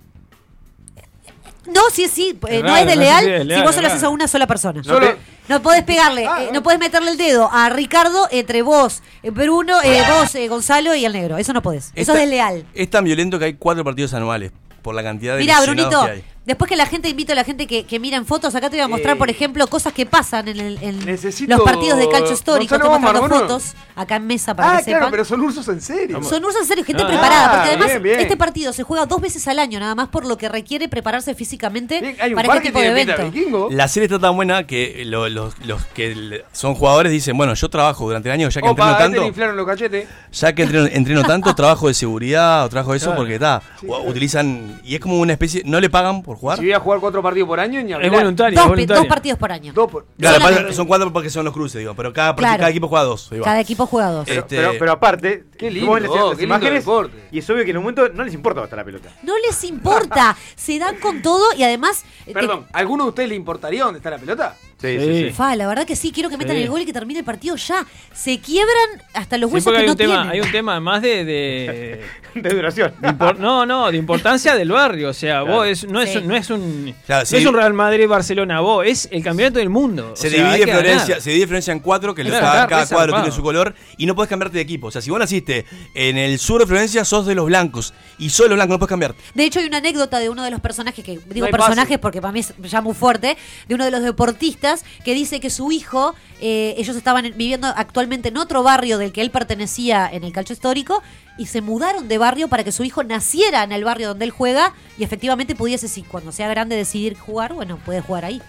No, 1.67 1.81
sí, 1.93 2.09
sí, 2.09 2.37
eh, 2.49 2.57
Es 2.57 2.63
no 2.63 2.69
raro, 2.71 2.81
es 2.81 2.87
de 2.87 2.97
no 2.97 3.03
sé 3.03 3.07
leal 3.07 3.25
si 3.25 3.31
es 3.31 3.41
si 3.43 3.45
leal, 3.47 3.61
vos 3.63 3.71
es 3.71 3.77
se 3.77 3.83
lo 3.83 3.89
haces 3.89 4.03
a 4.03 4.09
una 4.09 4.27
sola 4.27 4.47
persona. 4.49 4.79
No 4.79 4.85
Solo- 4.85 5.07
te- 5.15 5.17
No 5.49 5.61
podés 5.63 5.83
pegarle, 5.85 6.27
Ah, 6.27 6.43
eh, 6.45 6.51
no 6.53 6.63
podés 6.63 6.79
meterle 6.79 7.11
el 7.13 7.17
dedo 7.17 7.49
a 7.53 7.69
Ricardo 7.69 8.27
entre 8.31 8.63
vos, 8.63 9.03
eh, 9.23 9.31
Bruno, 9.31 9.81
eh, 9.83 10.03
vos, 10.09 10.35
eh, 10.35 10.49
Gonzalo 10.49 10.95
y 10.95 11.05
el 11.05 11.13
negro. 11.13 11.37
Eso 11.37 11.53
no 11.53 11.63
podés. 11.63 11.87
Eso 11.95 12.13
Esta- 12.13 12.13
es 12.15 12.19
desleal. 12.21 12.65
Es 12.75 12.91
tan 12.91 13.05
violento 13.05 13.39
que 13.39 13.45
hay 13.47 13.55
cuatro 13.55 13.85
partidos 13.85 14.15
anuales 14.15 14.51
por 14.83 14.95
la 14.95 15.03
cantidad 15.03 15.35
de 15.35 15.41
Mira, 15.41 15.59
lesionados 15.61 15.91
Brunito, 15.91 16.07
que 16.07 16.11
hay. 16.13 16.25
Después 16.45 16.69
que 16.69 16.77
la 16.77 16.87
gente 16.87 17.09
invito 17.09 17.33
a 17.33 17.35
la 17.35 17.45
gente 17.45 17.67
que, 17.67 17.85
que 17.85 17.99
mira 17.99 18.17
en 18.17 18.27
fotos, 18.27 18.55
acá 18.55 18.69
te 18.71 18.77
voy 18.77 18.85
a 18.85 18.89
mostrar, 18.89 19.17
Eh, 19.17 19.19
por 19.19 19.31
ejemplo, 19.31 19.67
cosas 19.67 19.93
que 19.93 20.07
pasan 20.07 20.49
en, 20.49 20.59
el- 20.61 20.79
en 20.83 21.01
necesito- 21.07 21.49
los 21.57 21.61
partidos 21.63 21.99
de 21.99 22.09
calcio 22.09 22.33
histórico. 22.33 22.75
Gonzalo, 22.79 22.95
Estoy 22.97 23.13
mostrando 23.13 23.39
fotos 23.47 23.75
acá 23.95 24.17
en 24.17 24.27
mesa 24.27 24.55
para 24.55 24.77
Ah, 24.77 24.79
que 24.79 24.85
claro, 24.87 24.99
sepan. 25.01 25.11
pero 25.11 25.25
son 25.25 25.41
ursos 25.41 25.69
en 25.69 25.81
serio. 25.81 26.23
Son 26.23 26.45
ursos 26.45 26.63
en 26.63 26.67
serio, 26.69 26.85
gente 26.85 27.03
Ah, 27.03 27.07
preparada, 27.09 27.51
porque 27.53 27.69
además 27.69 27.87
bien, 27.89 28.03
bien. 28.03 28.21
este 28.21 28.37
partido 28.37 28.73
se 28.73 28.83
juega 28.83 29.07
dos 29.07 29.21
veces 29.21 29.47
al 29.49 29.59
año 29.59 29.79
nada 29.81 29.95
más 29.95 30.09
por 30.09 30.25
lo 30.27 30.37
que 30.37 30.49
requiere 30.49 30.89
prepararse 30.89 31.35
físicamente 31.35 32.01
Bien, 32.01 32.17
hay 32.21 32.31
un 32.31 32.37
para 32.37 32.49
par 32.49 32.57
este 32.59 32.69
tipo 32.69 32.81
de 32.81 32.89
evento. 32.89 33.69
La 33.71 33.89
serie 33.89 34.07
está 34.07 34.19
tan 34.19 34.35
buena 34.37 34.67
que 34.67 35.05
lo- 35.07 35.29
los, 35.29 35.59
los 35.67 35.85
que 35.87 36.43
son 36.53 36.75
jugadores 36.75 37.13
dicen, 37.13 37.37
bueno, 37.37 37.55
yo 37.55 37.69
trabajo 37.69 38.05
durante 38.05 38.29
el 38.29 38.33
año, 38.35 38.49
ya 38.49 38.61
que 38.61 38.69
Opa, 38.69 38.83
entreno 38.83 38.89
a 38.89 38.93
este 38.93 39.03
tanto, 39.17 39.27
inflaron 39.29 39.57
los 39.57 39.67
cachetes. 39.67 40.09
ya 40.33 40.53
que 40.55 40.63
entreno, 40.63 40.87
entreno 40.93 41.23
tanto, 41.25 41.55
trabajo 41.55 41.89
de 41.89 41.95
seguridad 41.95 42.65
o 42.65 42.69
trabajo 42.69 42.91
de 42.93 42.97
eso 42.99 43.07
Claro. 43.07 43.19
porque 43.19 43.35
está, 43.35 43.63
utilizan, 44.07 44.81
y 44.85 44.95
es 44.95 45.01
como 45.01 45.19
una 45.21 45.33
especie, 45.33 45.63
no 45.65 45.81
le 45.81 45.91
pagan 45.91 46.23
por 46.23 46.32
jugar. 46.37 46.59
Si 46.59 46.65
voy 46.65 46.73
a 46.73 46.81
jugar 46.81 47.01
cuatro 47.01 47.23
partidos 47.23 47.49
por 47.49 47.61
año, 47.61 47.81
ni 47.83 47.93
Es 47.93 48.11
voluntario. 48.11 48.57
Dos, 48.57 48.65
es 48.65 48.69
pi- 48.69 48.69
voluntario. 48.71 49.03
dos 49.03 49.09
partidos 49.09 49.39
por 49.39 49.53
año. 49.53 49.73
Dos 49.73 49.91
por- 49.91 50.07
Claro, 50.19 50.37
Solamente. 50.37 50.63
pasa- 50.65 50.77
son 50.77 50.87
cuatro 50.87 51.13
porque 51.13 51.31
son 51.31 51.45
los 51.45 51.55
cruces, 51.55 51.79
digo, 51.81 51.95
pero 51.95 52.13
cada, 52.13 52.35
Claro. 52.35 52.59
cada 52.59 52.71
equipo 52.71 52.89
juega 52.89 53.05
dos. 53.05 53.31
Cada 53.43 53.61
equipo 53.61 53.87
juega 53.87 54.11
dos. 54.11 54.25
Pero, 54.27 54.41
Este- 54.41 54.57
pero, 54.57 54.73
pero 54.79 54.93
aparte, 54.93 55.45
Qué 55.59 55.71
lindo, 55.71 55.99
las- 55.99 56.11
oh, 56.11 56.37
qué 56.37 56.45
imágenes 56.45 56.85
y 57.31 57.39
es 57.39 57.51
obvio 57.51 57.65
que 57.65 57.71
en 57.71 57.77
un 57.77 57.83
momento 57.85 58.09
no 58.09 58.25
les 58.25 58.35
importa 58.35 58.63
hasta 58.63 58.77
la 58.77 58.85
pelota. 58.85 59.11
No 59.23 59.35
les 59.47 59.63
importa, 59.65 60.37
se 60.57 60.79
dan 60.79 60.97
con 60.97 61.23
todo 61.23 61.45
y 61.57 61.63
además... 61.63 62.05
eh, 62.27 62.33
Perdón, 62.33 62.67
¿a 62.73 62.79
¿alguno 62.79 63.05
de 63.05 63.09
ustedes 63.11 63.29
le 63.29 63.35
importaría 63.37 63.85
dónde 63.85 63.99
está 63.99 64.11
la 64.11 64.19
pelota? 64.19 64.57
Sí, 64.83 64.99
Sí. 64.99 65.05
sí, 65.07 65.25
sí. 65.29 65.31
Fa, 65.33 65.57
la 65.57 65.67
verdad 65.67 65.87
que 65.87 65.97
sí, 65.97 66.13
quiero 66.13 66.29
que 66.29 66.37
metan 66.37 66.57
Sí. 66.57 66.63
el 66.63 66.69
gol 66.69 66.83
y 66.83 66.85
que 66.85 66.93
termine 66.93 67.21
el 67.21 67.25
partido 67.25 67.57
ya. 67.57 67.87
Se 68.13 68.39
quiebran 68.41 69.03
hasta 69.15 69.39
los 69.39 69.51
huesos 69.51 69.73
que 69.73 69.79
hay 69.79 69.87
no 69.87 69.93
un, 69.93 69.97
tema, 69.99 70.15
tienen. 70.15 70.31
hay 70.33 70.41
un 70.41 70.53
tema 70.53 70.81
más 70.81 71.01
de, 71.03 71.25
de, 71.25 72.05
De 72.35 72.51
duración. 72.51 72.93
de 73.01 73.09
impor- 73.09 73.39
no, 73.39 73.65
no, 73.65 73.91
de 73.91 73.97
importancia 73.97 74.55
del 74.55 74.71
barrio. 74.73 75.09
O 75.11 75.15
sea, 75.15 75.43
vos 75.43 75.67
es, 75.67 75.85
no, 75.89 76.01
es, 76.03 76.13
Sí. 76.13 76.21
no 76.25 76.35
es 76.37 76.51
un 76.51 76.95
Claro, 77.07 77.27
no 77.31 77.39
es 77.39 77.47
un 77.47 77.55
Real 77.55 77.73
Madrid-Barcelona, 77.75 78.61
vos 78.61 78.85
es 78.87 79.09
el 79.13 79.23
campeonato 79.23 79.59
del 79.59 79.69
mundo. 79.71 80.13
Se 80.17 80.29
O 80.29 80.31
sea, 80.31 80.51
hay 80.53 80.59
divide 80.61 80.73
Florencia, 80.73 81.21
se 81.21 81.31
divide 81.31 81.47
Florencia 81.47 81.73
en 81.73 81.81
cuatro, 81.81 82.15
que 82.15 82.23
Claro, 82.25 82.45
cada, 82.45 82.67
cada 82.67 82.87
cuadro 82.87 83.15
tiene 83.15 83.31
su 83.31 83.43
color, 83.43 83.75
y 83.97 84.07
no 84.07 84.15
puedes 84.15 84.29
cambiarte 84.29 84.57
de 84.57 84.63
equipo. 84.63 84.89
O 84.89 84.91
sea, 84.91 85.01
si 85.03 85.11
vos 85.11 85.19
naciste 85.19 85.65
en 85.95 86.17
el 86.19 86.39
sur 86.39 86.61
de 86.61 86.67
Florencia, 86.67 87.05
sos 87.05 87.27
de 87.27 87.35
los 87.35 87.47
blancos, 87.47 87.95
y 88.19 88.31
sos 88.31 88.47
de 88.47 88.49
los 88.51 88.57
blancos, 88.57 88.75
no 88.75 88.79
puedes 88.79 88.89
cambiarte. 88.91 89.21
De 89.35 89.45
hecho, 89.45 89.61
hay 89.61 89.67
una 89.67 89.79
anécdota 89.79 90.19
de 90.19 90.29
uno 90.31 90.43
de 90.43 90.51
los 90.51 90.61
personajes, 90.61 91.05
que 91.05 91.19
digo 91.27 91.47
personajes 91.49 91.85
pase. 91.87 91.99
porque 91.99 92.21
para 92.21 92.33
mí 92.33 92.41
es 92.41 92.55
ya 92.59 92.81
muy 92.81 92.95
fuerte, 92.95 93.37
de 93.69 93.75
uno 93.75 93.85
de 93.85 93.91
los 93.91 94.03
deportistas 94.03 94.72
que 95.05 95.15
dice 95.15 95.41
que 95.41 95.51
su 95.51 95.73
hijo, 95.73 96.15
eh, 96.41 96.75
ellos 96.79 96.97
estaban 96.97 97.27
en- 97.27 97.37
viviendo 97.37 97.69
actualmente 97.69 98.29
en 98.29 98.37
otro 98.37 98.63
barrio 98.63 98.99
del 98.99 99.13
que 99.13 99.23
él 99.23 99.31
pertenecía 99.31 100.09
en 100.11 100.25
el 100.25 100.33
calcio 100.33 100.53
histórico, 100.55 101.03
y 101.39 101.47
se 101.47 101.63
mudaron 101.63 102.09
de 102.09 102.19
barrio 102.19 102.49
para 102.49 102.63
que 102.63 102.73
su 102.73 102.85
hijo 102.85 103.03
naciera 103.05 103.63
en 103.63 103.73
el 103.73 103.85
barrio 103.85 104.09
donde 104.09 104.27
él 104.27 104.31
juega 104.31 104.75
y 104.99 105.05
efectivamente 105.05 105.55
pudiese, 105.55 105.89
si 105.89 106.03
cuando 106.03 106.31
sea 106.31 106.49
grande, 106.49 106.77
decidir 106.77 107.17
jugar, 107.17 107.55
bueno, 107.55 107.79
puede 107.85 108.03
jugar 108.03 108.27
ahí. 108.27 108.43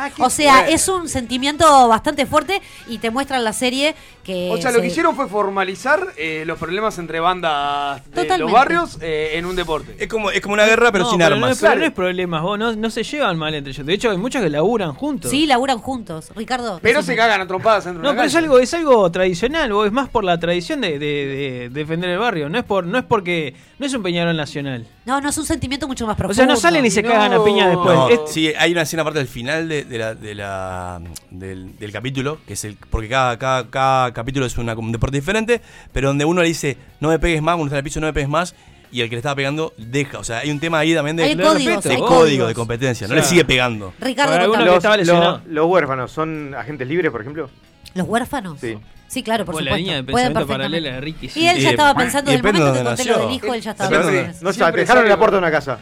Ah, 0.00 0.10
O 0.20 0.30
sea, 0.30 0.54
bueno. 0.60 0.68
es 0.74 0.88
un 0.88 1.08
sentimiento 1.08 1.88
bastante 1.88 2.24
fuerte 2.24 2.62
y 2.86 2.98
te 2.98 3.10
muestra 3.10 3.36
en 3.38 3.44
la 3.44 3.52
serie 3.52 3.94
que... 4.22 4.48
O 4.52 4.56
sea, 4.58 4.70
lo 4.70 4.80
que 4.80 4.86
hicieron 4.86 5.16
fue 5.16 5.26
formalizar 5.28 6.06
eh, 6.16 6.44
los 6.46 6.56
problemas 6.58 6.98
entre 6.98 7.18
bandas 7.20 8.04
de 8.04 8.10
Totalmente. 8.10 8.38
los 8.38 8.52
barrios 8.52 8.98
eh, 9.00 9.32
en 9.34 9.44
un 9.46 9.56
deporte. 9.56 9.96
Es 9.98 10.06
como, 10.08 10.30
es 10.30 10.40
como 10.40 10.54
una 10.54 10.66
guerra, 10.66 10.92
pero 10.92 11.04
No, 11.04 11.10
sin 11.10 11.18
pero 11.18 11.34
armas. 11.34 11.40
No, 11.48 11.52
es- 11.52 11.58
pero 11.58 11.68
Claro. 11.70 11.80
no 11.80 11.86
es 11.86 11.92
problemas, 11.92 12.42
vos 12.42 12.58
no, 12.58 12.76
no 12.76 12.90
se 12.90 13.02
llevan 13.02 13.36
mal 13.38 13.54
entre 13.54 13.72
ellos. 13.72 13.84
De 13.84 13.92
hecho, 13.94 14.10
hay 14.10 14.18
muchos 14.18 14.40
que 14.40 14.48
laburan 14.50 14.94
juntos. 14.94 15.30
Sí, 15.30 15.46
laburan 15.46 15.78
juntos. 15.78 16.30
Ricardo. 16.36 16.78
Pero 16.82 17.00
decime. 17.00 17.14
se 17.14 17.18
cagan 17.18 17.40
a 17.40 17.46
trompadas 17.48 17.84
dentro 17.84 18.00
de 18.00 18.04
No, 18.06 18.12
una 18.12 18.20
pero 18.22 18.28
es 18.28 18.36
algo, 18.36 18.58
es 18.60 18.74
algo 18.74 19.10
tradicional, 19.10 19.72
vos, 19.72 19.86
es 19.86 19.92
más 19.92 20.08
por 20.08 20.22
la 20.24 20.38
tradición 20.38 20.80
de, 20.80 20.98
de- 20.98 20.98
de 20.98 21.68
defender 21.70 22.10
el 22.10 22.18
barrio, 22.18 22.48
no 22.48 22.58
es 22.58 22.64
por, 22.64 22.86
no 22.86 22.98
es 22.98 23.04
porque, 23.04 23.54
no 23.78 23.86
es 23.86 23.92
un 23.94 24.02
Peñarol 24.02 24.36
nacional. 24.36 24.86
No, 25.04 25.20
no, 25.20 25.30
es 25.30 25.38
un 25.38 25.46
sentimiento 25.46 25.88
mucho 25.88 26.06
más 26.06 26.14
O 26.14 26.18
profundo. 26.18 26.34
sea, 26.34 26.46
no 26.46 26.56
salen 26.56 26.84
y 26.84 26.90
se 26.90 27.02
No. 27.02 27.08
cagan 27.10 27.32
a 27.32 27.42
piña 27.44 27.66
después. 27.68 27.94
No, 27.96 28.08
Es- 28.10 28.20
sí, 28.26 28.52
hay 28.58 28.72
una 28.72 28.82
escena 28.82 29.02
aparte 29.02 29.18
del 29.20 29.28
final 29.28 29.68
de, 29.68 29.84
de 29.88 29.98
la, 29.98 30.14
de 30.14 30.34
la- 30.34 31.00
del, 31.30 31.78
del 31.78 31.92
capítulo, 31.92 32.38
que 32.46 32.52
es 32.54 32.64
el 32.64 32.76
porque 32.90 33.08
cada, 33.08 33.38
cada, 33.38 33.68
cada 33.70 34.12
capítulo 34.12 34.46
es 34.46 34.56
una, 34.58 34.74
un 34.74 34.92
deporte 34.92 35.16
diferente, 35.16 35.60
pero 35.92 36.08
donde 36.08 36.24
uno 36.24 36.42
le 36.42 36.48
dice, 36.48 36.76
no 37.00 37.08
me 37.08 37.18
pegues 37.18 37.42
más, 37.42 37.56
uno 37.56 37.64
está 37.64 37.76
en 37.76 37.78
el 37.78 37.84
piso, 37.84 38.00
no 38.00 38.06
me 38.06 38.12
pegues 38.12 38.28
más, 38.28 38.54
y 38.90 39.00
el 39.02 39.08
que 39.08 39.16
le 39.16 39.18
estaba 39.18 39.34
pegando 39.34 39.72
deja. 39.76 40.18
O 40.18 40.24
sea, 40.24 40.38
hay 40.38 40.50
un 40.50 40.60
tema 40.60 40.78
ahí 40.78 40.94
también 40.94 41.16
de, 41.16 41.24
Hay 41.24 41.34
de 41.34 41.42
códigos, 41.42 41.74
respeto, 41.76 41.88
de 41.88 41.94
hay 41.94 42.00
código, 42.00 42.18
códigos. 42.20 42.48
de 42.48 42.54
competencia, 42.54 43.08
no 43.08 43.14
le 43.14 43.22
sigue 43.22 43.44
pegando. 43.44 43.92
Ricardo, 44.00 44.46
Los, 44.64 44.76
estaba 44.76 44.96
lesionado. 44.96 45.38
los- 45.44 45.46
los 45.54 45.66
huérfanos 45.66 46.10
son 46.12 46.54
agentes 46.54 46.86
libres, 46.88 47.10
por 47.10 47.20
ejemplo. 47.20 47.50
¿Los 47.94 48.06
huérfanos? 48.06 48.58
Sí. 48.60 48.78
Sí, 49.08 49.22
claro, 49.22 49.46
por 49.46 49.54
supuesto. 49.54 49.70
la 49.70 49.76
línea 49.78 49.94
de 49.96 50.04
pensamiento 50.04 50.40
perfectamente. 50.40 50.76
paralela 50.76 50.94
de 50.96 51.00
Ricky. 51.00 51.28
sí. 51.30 51.40
Y 51.40 51.46
él 51.48 51.56
ya 51.58 51.68
Y- 51.68 51.70
estaba 51.70 51.94
pensando, 51.94 52.30
y 52.30 52.36
desde 52.36 52.46
el 52.48 52.52
depende 52.54 52.60
momento 52.60 52.78
de 52.90 52.96
que 52.96 52.96
conté 53.04 53.04
lo 53.22 53.26
del 53.26 53.36
hijo, 53.36 53.54
él 53.54 53.60
ya 53.62 53.70
estaba 53.70 53.88
pensando. 53.90 54.10
No, 54.42 54.52
te 54.72 54.78
dejaron 54.80 55.02
en 55.04 55.08
la 55.08 55.16
puerta 55.18 55.36
de 55.36 55.38
una 55.38 55.50
casa. 55.50 55.78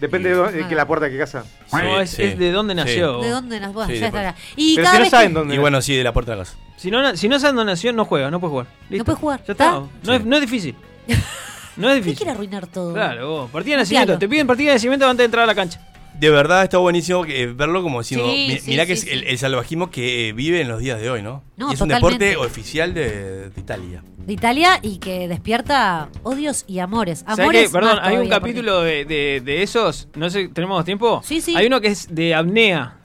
Depende 0.00 0.28
de, 0.30 0.34
dónde- 0.34 0.52
de 0.58 0.64
Ah. 0.64 0.68
que 0.68 0.74
la 0.74 0.86
puerta 0.86 1.06
de 1.06 1.12
qué 1.12 1.18
casa. 1.18 1.44
No, 1.72 2.00
es, 2.00 2.10
sí. 2.10 2.22
es 2.22 2.38
de 2.38 2.52
dónde 2.52 2.74
Sí. 2.74 2.76
nació. 2.80 3.20
¿De 3.20 3.30
dónde 3.30 3.58
bueno, 3.68 3.92
Sí, 3.92 3.98
ya 3.98 4.06
estará. 4.06 4.34
Y 4.56 4.74
Pero 4.76 4.84
cada 4.84 4.94
si 4.94 4.98
no 4.98 5.02
vez 5.04 5.10
saben 5.10 5.28
que- 5.28 5.34
dónde. 5.34 5.54
Y 5.54 5.58
bueno, 5.58 5.80
sí, 5.82 5.96
de 5.96 6.04
la 6.04 6.12
puerta 6.12 6.32
de 6.32 6.38
la 6.38 6.44
casa. 6.44 6.56
Si 6.76 6.90
no, 6.90 7.16
si 7.16 7.28
no 7.28 7.38
saben 7.40 7.56
dónde 7.56 7.72
nació, 7.72 7.92
no 7.92 8.04
juega, 8.04 8.30
no 8.30 8.38
puede 8.40 8.50
jugar. 8.50 8.66
Listo. 8.90 9.04
puede 9.04 9.18
jugar, 9.18 9.40
Ya 9.46 9.52
está. 9.52 9.64
¿está? 9.64 9.82
No, 10.04 10.12
es, 10.14 10.24
no 10.24 10.36
es 10.36 10.40
difícil. 10.42 10.74
No 11.76 11.88
es 11.90 11.96
¿Qué 11.96 11.98
difícil. 11.98 12.16
quiere 12.20 12.30
arruinar 12.32 12.66
todo? 12.68 12.94
Claro, 12.94 13.28
vos. 13.28 13.50
Partida 13.50 13.74
de 13.76 13.82
nacimiento. 13.82 14.18
Te 14.18 14.26
piden 14.30 14.46
partida 14.46 14.68
de 14.70 14.74
nacimiento 14.76 15.04
antes 15.04 15.18
de 15.18 15.24
entrar 15.26 15.44
a 15.44 15.46
la 15.46 15.54
cancha. 15.54 15.78
De 16.18 16.30
verdad 16.30 16.62
está 16.64 16.78
buenísimo 16.78 17.24
que, 17.24 17.42
eh, 17.42 17.46
verlo 17.46 17.82
como 17.82 18.00
diciendo, 18.00 18.26
Sí, 18.30 18.46
mi- 18.48 18.58
sí, 18.58 18.70
mirá 18.70 18.86
que 18.86 18.94
es 18.94 19.04
el, 19.06 19.20
sí. 19.20 19.24
el 19.28 19.38
salvajismo 19.38 19.90
que 19.90 20.28
eh, 20.28 20.32
vive 20.32 20.60
en 20.62 20.68
los 20.68 20.80
días 20.80 21.00
de 21.00 21.10
hoy, 21.10 21.22
¿no? 21.22 21.44
No, 21.56 21.70
y 21.70 21.74
es 21.74 21.80
un 21.80 21.88
deporte 21.88 22.36
oficial 22.36 22.94
de, 22.94 23.50
de 23.50 23.60
Italia. 23.60 24.02
De 24.16 24.32
Italia 24.32 24.78
y 24.82 24.98
que 24.98 25.28
despierta 25.28 26.08
odios 26.22 26.64
y 26.66 26.78
amores. 26.80 27.20
¿Sabés 27.20 27.38
Amores? 27.40 27.70
Perdón, 27.70 27.98
hay 28.02 28.16
un 28.16 28.28
capítulo 28.28 28.80
de, 28.82 29.04
de- 29.04 29.42
de 29.44 29.62
esos. 29.62 30.08
No 30.16 30.28
sé, 30.30 30.48
¿tenemos 30.48 30.84
tiempo? 30.84 31.20
Sí, 31.24 31.40
sí. 31.40 31.54
Hay 31.56 31.66
uno 31.66 31.80
que 31.80 31.88
es 31.88 32.12
de 32.14 32.34
apnea. 32.34 32.95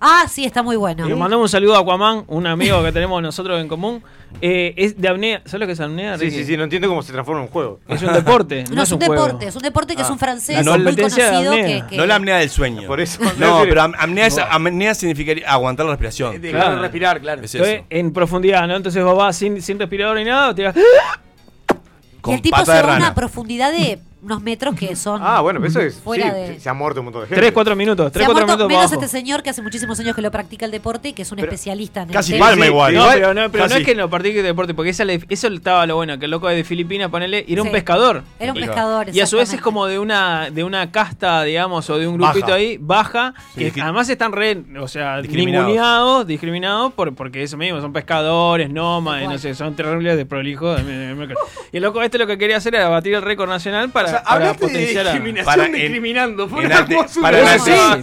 Ah, 0.00 0.26
sí, 0.30 0.44
está 0.44 0.62
muy 0.62 0.76
bueno. 0.76 1.06
Le 1.06 1.14
mandamos 1.16 1.44
un 1.44 1.48
saludo 1.48 1.74
a 1.76 1.80
Aquaman, 1.80 2.24
un 2.28 2.46
amigo 2.46 2.82
que 2.84 2.92
tenemos 2.92 3.20
nosotros 3.20 3.60
en 3.60 3.66
común. 3.66 4.02
Eh, 4.40 4.74
es 4.76 5.00
de 5.00 5.08
apnea. 5.08 5.40
¿Sabes 5.44 5.60
lo 5.60 5.66
que 5.66 5.72
es 5.72 5.80
apnea? 5.80 6.16
Sí, 6.18 6.26
Ricky? 6.26 6.36
sí, 6.36 6.44
sí, 6.44 6.56
no 6.56 6.64
entiendo 6.64 6.86
cómo 6.88 7.02
se 7.02 7.12
transforma 7.12 7.40
en 7.40 7.46
un 7.48 7.52
juego. 7.52 7.80
Es 7.88 8.02
un 8.02 8.12
deporte. 8.12 8.64
No, 8.70 8.82
es 8.82 8.92
un 8.92 8.98
juego. 9.00 9.14
deporte, 9.24 9.46
es 9.48 9.56
un 9.56 9.62
deporte 9.62 9.96
que 9.96 10.02
es 10.02 10.08
Ah, 10.08 10.12
un 10.12 10.18
francés 10.18 10.64
muy 10.64 10.94
conocido 10.96 11.52
que, 11.52 11.82
que- 11.90 11.96
No 11.96 12.06
la 12.06 12.16
apnea 12.16 12.36
del 12.38 12.50
sueño. 12.50 12.86
Por 12.86 13.00
eso. 13.00 13.18
No, 13.38 13.62
pero 13.62 13.82
apnea, 13.82 14.26
es- 14.26 14.38
apnea 14.38 14.94
significaría 14.94 15.50
aguantar 15.50 15.86
la 15.86 15.92
respiración. 15.92 16.40
De 16.40 16.50
Claro. 16.50 16.80
respirar, 16.80 17.20
claro. 17.20 17.42
Es 17.42 17.54
Entonces, 17.54 17.78
eso. 17.78 17.86
en 17.90 18.12
profundidad, 18.12 18.68
¿no? 18.68 18.76
Entonces 18.76 19.02
vos 19.02 19.16
vas 19.16 19.34
sin, 19.36 19.60
sin 19.62 19.78
respirador 19.78 20.16
ni 20.18 20.24
nada, 20.24 20.54
tirás. 20.54 20.76
y 20.76 22.20
Con 22.20 22.34
el 22.34 22.42
tipo 22.42 22.56
se 22.64 22.70
va 22.82 22.94
a 22.94 22.96
una 22.98 23.14
profundidad 23.14 23.72
de 23.72 23.98
unos 24.22 24.42
metros 24.42 24.74
que 24.74 24.96
son 24.96 25.20
Ah, 25.22 25.40
bueno, 25.40 25.60
pero 25.60 25.70
eso 25.70 25.80
es. 25.80 25.96
fuera 26.00 26.30
sí, 26.30 26.36
de... 26.36 26.46
se, 26.54 26.60
se 26.60 26.68
ha 26.68 26.74
muerto 26.74 27.00
un 27.00 27.04
montón 27.06 27.22
de 27.22 27.28
gente. 27.28 27.40
3, 27.40 27.52
4 27.52 27.76
minutos. 27.76 28.06
Se 28.06 28.10
3, 28.12 28.24
ha 28.24 28.26
4 28.26 28.46
muerto 28.46 28.68
minutos 28.68 28.90
menos 28.90 28.92
este 29.04 29.08
señor 29.18 29.42
que 29.42 29.50
hace 29.50 29.62
muchísimos 29.62 29.98
años 30.00 30.14
que 30.16 30.22
lo 30.22 30.30
practica 30.30 30.64
el 30.66 30.72
deporte 30.72 31.08
y 31.10 31.12
que 31.12 31.22
es 31.22 31.30
un 31.32 31.36
Pero- 31.36 31.48
especialista 31.48 32.02
en 32.02 32.08
el 32.08 32.14
Casi 32.14 32.34
palma 32.38 32.64
sí, 32.64 32.70
igual. 32.70 32.94
No, 32.94 33.00
Igual, 33.00 33.14
pero, 33.14 33.34
no, 33.34 33.50
pero 33.50 33.64
no 33.64 33.68
casi. 33.70 33.80
es 33.82 33.86
que 33.86 33.94
no 33.94 34.10
practique 34.10 34.42
deporte, 34.42 34.74
porque 34.74 34.90
esa 34.90 35.04
le- 35.04 35.20
eso 35.28 35.48
estaba 35.48 35.86
lo 35.86 35.96
bueno, 35.96 36.18
que 36.18 36.24
el 36.24 36.30
loco 36.30 36.48
de 36.48 36.64
Filipinas, 36.64 37.10
ponele, 37.10 37.44
era 37.48 37.62
un 37.62 37.70
pescador. 37.70 38.22
Era 38.40 38.52
un 38.52 38.58
pescador. 38.58 39.06
Y 39.12 39.20
a 39.20 39.26
su 39.26 39.36
vez 39.36 39.52
es 39.52 39.60
como 39.60 39.86
de 39.86 39.98
una 39.98 40.50
de 40.50 40.64
una 40.64 40.90
casta, 40.90 41.42
digamos, 41.44 41.88
o 41.90 41.98
de 41.98 42.06
un 42.08 42.16
grupito 42.16 42.40
Baja. 42.46 42.54
ahí, 42.54 42.78
baja, 42.80 43.34
Sí, 43.54 43.70
que 43.70 43.80
además 43.80 44.08
están 44.08 44.32
re, 44.32 44.62
o 44.80 44.88
sea, 44.88 45.20
Discriminados. 45.22 46.26
discriminados, 46.26 46.92
por, 46.94 47.14
porque 47.14 47.42
eso 47.42 47.56
mismo, 47.56 47.80
son 47.80 47.92
pescadores, 47.92 48.70
nómades, 48.70 49.28
no 49.28 49.38
sé, 49.38 49.54
son 49.54 49.74
terribles 49.76 50.16
de 50.16 50.26
prolijos. 50.26 50.80
Y 51.72 51.76
el 51.76 51.82
loco 51.82 52.02
este 52.02 52.18
lo 52.18 52.26
que 52.26 52.38
quería 52.38 52.56
hacer 52.56 52.74
era 52.74 52.88
batir 52.88 53.14
el 53.14 53.22
récord 53.22 53.48
nacional 53.48 53.90
para, 53.90 54.07
sea, 54.10 54.22
para 54.22 54.34
hablaste 54.36 54.66
de 54.66 54.72
potenciar 54.72 55.06
a... 55.06 55.10
discriminación 55.12 55.44
Para 55.54 55.66
en- 55.66 55.72
discriminando. 55.72 56.48
Fue 56.48 56.60
en 56.60 56.66
una 56.66 56.78
arte- 56.78 56.94
hermosura. 56.94 57.22
para 57.22 57.38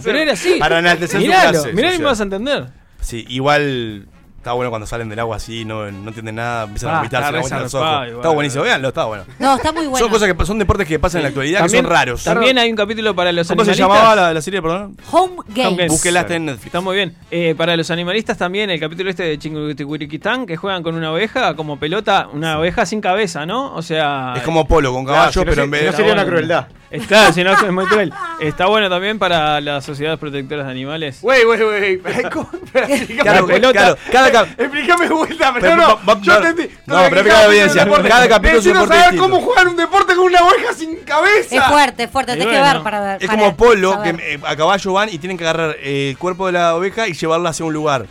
pero 0.04 0.18
era 0.18 0.32
así. 0.32 0.58
Enaltecer 0.78 1.20
su 1.20 1.26
Miralo, 1.26 1.50
clase 1.50 1.72
mirá 1.72 1.94
y 1.94 1.98
me 1.98 2.04
vas 2.04 2.20
a 2.20 2.22
entender. 2.22 2.66
Sí, 3.00 3.24
igual 3.28 4.06
está 4.46 4.52
bueno 4.52 4.70
cuando 4.70 4.86
salen 4.86 5.08
del 5.08 5.18
agua 5.18 5.36
así, 5.38 5.64
no, 5.64 5.90
no 5.90 6.08
entienden 6.08 6.36
nada, 6.36 6.64
empiezan 6.66 6.90
Ah, 6.90 6.92
a 6.92 6.96
vomitar, 6.98 7.20
está 7.20 7.42
se 7.48 7.54
la 7.56 7.60
los 7.62 7.74
ojos. 7.74 7.88
igual, 7.88 8.08
Está 8.14 8.28
buenísimo, 8.28 8.62
véanlo, 8.62 8.88
está 8.88 9.04
bueno. 9.06 9.24
No, 9.40 9.56
está 9.56 9.72
muy 9.72 9.86
bueno. 9.88 9.98
Son 9.98 10.08
cosas 10.08 10.32
que 10.32 10.46
son 10.46 10.58
deportes 10.60 10.86
que 10.86 11.00
pasan 11.00 11.18
en 11.18 11.22
la 11.24 11.28
actualidad 11.30 11.62
que 11.64 11.68
son 11.70 11.84
raros. 11.84 12.22
También 12.22 12.56
hay 12.56 12.70
un 12.70 12.76
capítulo 12.76 13.12
para 13.16 13.32
los 13.32 13.48
¿Cómo 13.48 13.64
se 13.64 13.72
animalistas. 13.72 13.98
llamaba 13.98 14.14
la, 14.14 14.32
la 14.32 14.40
serie, 14.40 14.62
perdón? 14.62 14.96
Home 15.10 15.34
Games. 15.48 15.76
Games. 15.76 15.88
Búsquela 15.92 16.20
está 16.20 16.36
en 16.36 16.44
Netflix. 16.46 16.66
Está 16.66 16.80
muy 16.80 16.94
bien. 16.94 17.16
Eh, 17.32 17.56
para 17.58 17.76
los 17.76 17.90
animalistas 17.90 18.38
también, 18.38 18.70
el 18.70 18.78
capítulo 18.78 19.10
este 19.10 19.24
de 19.24 19.36
Chinguitiquiriquitán, 19.36 20.46
que 20.46 20.56
juegan 20.56 20.84
con 20.84 20.94
una 20.94 21.10
oveja 21.10 21.56
como 21.56 21.80
pelota, 21.80 22.28
una 22.32 22.60
oveja 22.60 22.86
sin 22.86 23.00
cabeza, 23.00 23.46
¿no? 23.46 23.74
O 23.74 23.82
sea. 23.82 24.34
Es 24.36 24.42
como 24.44 24.68
polo 24.68 24.92
con 24.92 25.04
Claro, 25.04 25.16
caballos, 25.16 25.32
si 25.34 25.38
no 25.40 25.44
pero 25.46 25.54
se- 25.56 25.62
en 25.64 25.70
vez 25.72 25.80
de. 25.82 25.90
no 25.90 25.96
sería 25.96 26.12
una 26.12 26.24
crueldad. 26.24 26.68
Es 26.88 27.04
claro, 27.08 27.32
si 27.32 27.42
no 27.42 27.52
es 27.52 27.72
muy 27.72 27.84
cruel. 27.86 28.12
Está 28.40 28.66
bueno 28.66 28.88
también 28.88 29.18
para 29.18 29.60
las 29.60 29.84
sociedades 29.84 30.20
protectoras 30.20 30.66
de 30.66 30.70
animales. 30.70 31.18
Wey, 31.20 31.44
wey, 31.44 31.60
wey. 31.62 31.98
Claro, 33.22 33.46
pelota. 33.46 33.72
claro, 33.72 33.96
cada 34.12 34.30
cap- 34.38 34.48
Explícame 34.60 35.08
vuelta, 35.08 35.52
pero 35.54 35.60
Pero 35.66 35.76
no, 35.76 35.82
va- 35.82 36.14
va- 36.14 36.20
yo 36.20 36.32
no, 36.40 36.46
entendí. 36.46 36.74
no, 36.86 36.94
pero 36.94 37.02
explica 37.04 37.22
la 37.24 37.32
cada 37.34 37.46
audiencia, 37.46 37.84
deporte- 37.84 38.08
cada 38.08 38.28
capítulo 38.28 38.58
es 38.60 38.66
un 38.66 38.72
deporte 38.72 38.94
saber 39.00 39.18
cómo 39.18 39.40
jugar 39.40 39.68
un 39.68 39.76
deporte 39.76 40.14
con 40.16 40.24
una 40.24 40.40
oveja 40.42 40.72
sin 40.74 40.96
cabeza. 41.04 41.56
Es 41.56 41.64
fuerte, 41.64 42.02
es 42.04 42.10
fuerte. 42.10 42.32
Tenés 42.32 42.48
que 42.48 42.60
ver 42.60 42.82
para 42.82 43.00
ver. 43.00 43.22
Es 43.22 43.26
para 43.28 43.38
como 43.40 43.56
polo, 43.56 44.02
que 44.02 44.10
eh, 44.10 44.40
a 44.46 44.56
caballo 44.56 44.92
van 44.92 45.08
y 45.08 45.18
tienen 45.18 45.36
que 45.38 45.44
agarrar 45.44 45.76
eh, 45.80 46.10
el 46.10 46.18
cuerpo 46.18 46.46
de 46.46 46.52
la 46.52 46.74
oveja 46.74 47.08
y 47.08 47.12
llevarla 47.14 47.50
hacia 47.50 47.64
un 47.66 47.72
lugar. 47.72 48.06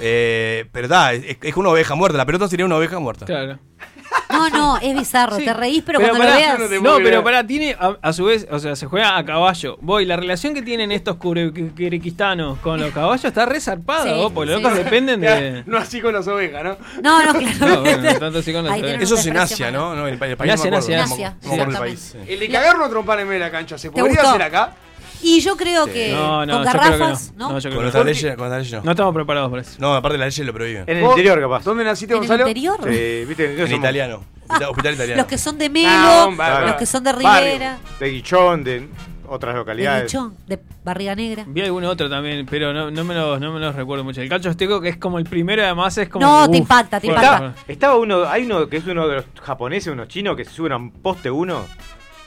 Eh, 0.00 0.66
pero 0.72 0.88
da, 0.88 1.12
es, 1.12 1.36
es 1.40 1.56
una 1.56 1.68
oveja 1.70 1.94
muerta. 1.94 2.18
La 2.18 2.26
pelota 2.26 2.48
sería 2.48 2.66
una 2.66 2.76
oveja 2.76 2.98
muerta. 2.98 3.26
Claro. 3.26 3.58
No, 4.30 4.48
no, 4.50 4.78
es 4.78 4.96
bizarro. 4.96 5.36
Sí. 5.36 5.44
Te 5.44 5.52
reís, 5.54 5.82
pero, 5.84 5.98
Pero 5.98 6.10
cuando 6.10 6.26
pará, 6.26 6.54
lo 6.58 6.68
veas. 6.68 6.82
no 6.82 6.96
pero 6.96 7.22
para 7.22 7.46
tiene 7.46 7.76
a, 7.78 7.96
a 8.02 8.12
su 8.12 8.24
vez, 8.24 8.46
o 8.50 8.58
sea, 8.58 8.74
se 8.76 8.86
juega 8.86 9.16
a 9.16 9.24
caballo. 9.24 9.76
Voy, 9.80 10.04
la 10.06 10.16
relación 10.16 10.54
que 10.54 10.62
tienen 10.62 10.90
estos 10.92 11.16
curequistanos 11.16 12.58
con 12.58 12.80
los 12.80 12.92
caballos 12.92 13.24
está 13.24 13.46
re 13.46 13.60
zarpada, 13.60 14.04
Sí, 14.04 14.10
vos, 14.10 14.32
porque 14.32 14.50
los 14.52 14.58
sí. 14.58 14.62
locos 14.64 14.78
dependen 14.78 15.20
de. 15.20 15.62
No 15.66 15.78
así 15.78 16.00
con 16.00 16.12
las 16.14 16.26
ovejas, 16.26 16.64
¿no? 16.64 16.76
No, 17.02 17.24
no, 17.24 17.38
claro. 17.38 17.74
No, 17.76 17.80
bueno, 17.82 18.02
no 18.12 18.18
tanto 18.18 18.38
así 18.38 18.52
con 18.52 18.64
tienen 18.64 18.82
ovejas. 18.84 19.02
Eso 19.02 19.14
es 19.16 19.26
en 19.26 19.36
Asia. 19.36 19.70
¿no? 19.70 19.94
no 19.94 20.06
el, 20.06 20.14
el 20.22 20.36
país 20.36 20.64
en 20.64 20.74
Asia. 20.74 20.94
acuerdo. 20.94 20.94
En 20.94 21.12
Asia, 21.12 21.36
el 21.42 21.50
exactamente. 21.50 21.78
país. 21.78 22.16
El 22.28 22.38
de 22.40 22.48
cagar 22.48 22.76
una 22.76 22.88
trompada 22.88 23.22
en 23.22 23.28
medio 23.28 23.40
de 23.40 23.46
la 23.46 23.50
cancha, 23.52 23.78
¿se 23.78 23.88
¿Te 23.88 23.92
podría 23.92 24.08
gustó? 24.16 24.28
hacer 24.30 24.42
acá? 24.42 24.74
Y 25.24 25.40
yo 25.40 25.56
creo 25.56 25.86
que 25.86 26.12
No, 26.12 26.44
no, 26.46 26.52
con 26.54 26.64
yo 26.64 26.70
creo 26.70 26.82
que 26.82 26.88
garrafas, 26.90 27.32
no. 27.36 27.48
¿no? 27.48 27.52
No, 27.54 27.58
yo 27.58 27.70
Con 27.70 27.70
creo 27.70 27.72
que 27.72 27.82
nuestra 27.82 28.00
no. 28.00 28.04
ley, 28.04 28.14
con 28.36 28.48
nuestra 28.48 28.58
ley 28.58 28.70
no. 28.72 28.82
No 28.84 28.90
estamos 28.90 29.14
preparados 29.14 29.50
para 29.50 29.62
eso. 29.62 29.76
No, 29.78 29.94
aparte 29.94 30.18
la 30.18 30.26
ley 30.26 30.34
lo 30.44 30.52
prohíbe. 30.52 30.84
En 30.86 30.96
el 30.98 31.02
¿Vos? 31.02 31.12
interior, 31.12 31.40
capaz. 31.40 31.64
¿Dónde 31.64 31.84
naciste, 31.84 32.12
¿En 32.14 32.22
el 32.22 32.28
Gonzalo? 32.28 32.48
interior? 32.48 32.78
Eh, 32.86 33.24
¿Viste? 33.26 33.44
En 33.52 33.56
somos- 33.56 33.70
italiano. 33.78 34.24
Ita- 34.44 34.68
Hospital 34.70 34.94
italiano. 34.94 35.22
Los 35.22 35.26
que 35.26 35.38
son 35.38 35.56
de 35.58 35.70
Melo, 35.70 35.88
Ah, 35.90 36.24
hombre, 36.26 36.46
los 36.66 36.74
que 36.76 36.86
son 36.86 37.02
de 37.02 37.12
barrio, 37.14 37.52
Rivera, 37.54 37.78
De 37.98 38.10
Guichón, 38.10 38.62
de 38.62 38.88
otras 39.26 39.54
de 39.54 39.58
localidades. 39.60 40.02
Guichón, 40.12 40.36
de 40.46 40.58
Barriga 40.84 41.14
Negra. 41.14 41.44
Vi 41.46 41.62
alguno 41.62 41.88
otro 41.88 42.10
también, 42.10 42.44
pero 42.44 42.74
no, 42.74 42.90
no, 42.90 43.04
me 43.04 43.14
los, 43.14 43.40
no 43.40 43.52
me 43.54 43.60
los 43.60 43.74
recuerdo 43.74 44.04
mucho. 44.04 44.20
El 44.20 44.28
calcio 44.28 44.50
azteco, 44.50 44.82
que 44.82 44.90
es 44.90 44.96
como 44.98 45.18
el 45.18 45.24
primero, 45.24 45.62
además 45.62 45.96
es 45.96 46.10
como. 46.10 46.26
No, 46.26 46.50
te 46.50 46.58
impacta, 46.58 47.00
te 47.00 47.06
impacta. 47.06 47.54
Estaba 47.66 47.96
uno, 47.96 48.24
hay 48.28 48.44
uno 48.44 48.68
que 48.68 48.76
es 48.76 48.86
uno 48.86 49.08
de 49.08 49.14
los 49.16 49.24
japoneses, 49.42 49.90
unos 49.94 50.08
chinos 50.08 50.36
que 50.36 50.44
se 50.44 50.50
suben 50.50 50.72
a 50.72 50.76
un 50.76 50.90
poste 50.90 51.30
uno. 51.30 51.64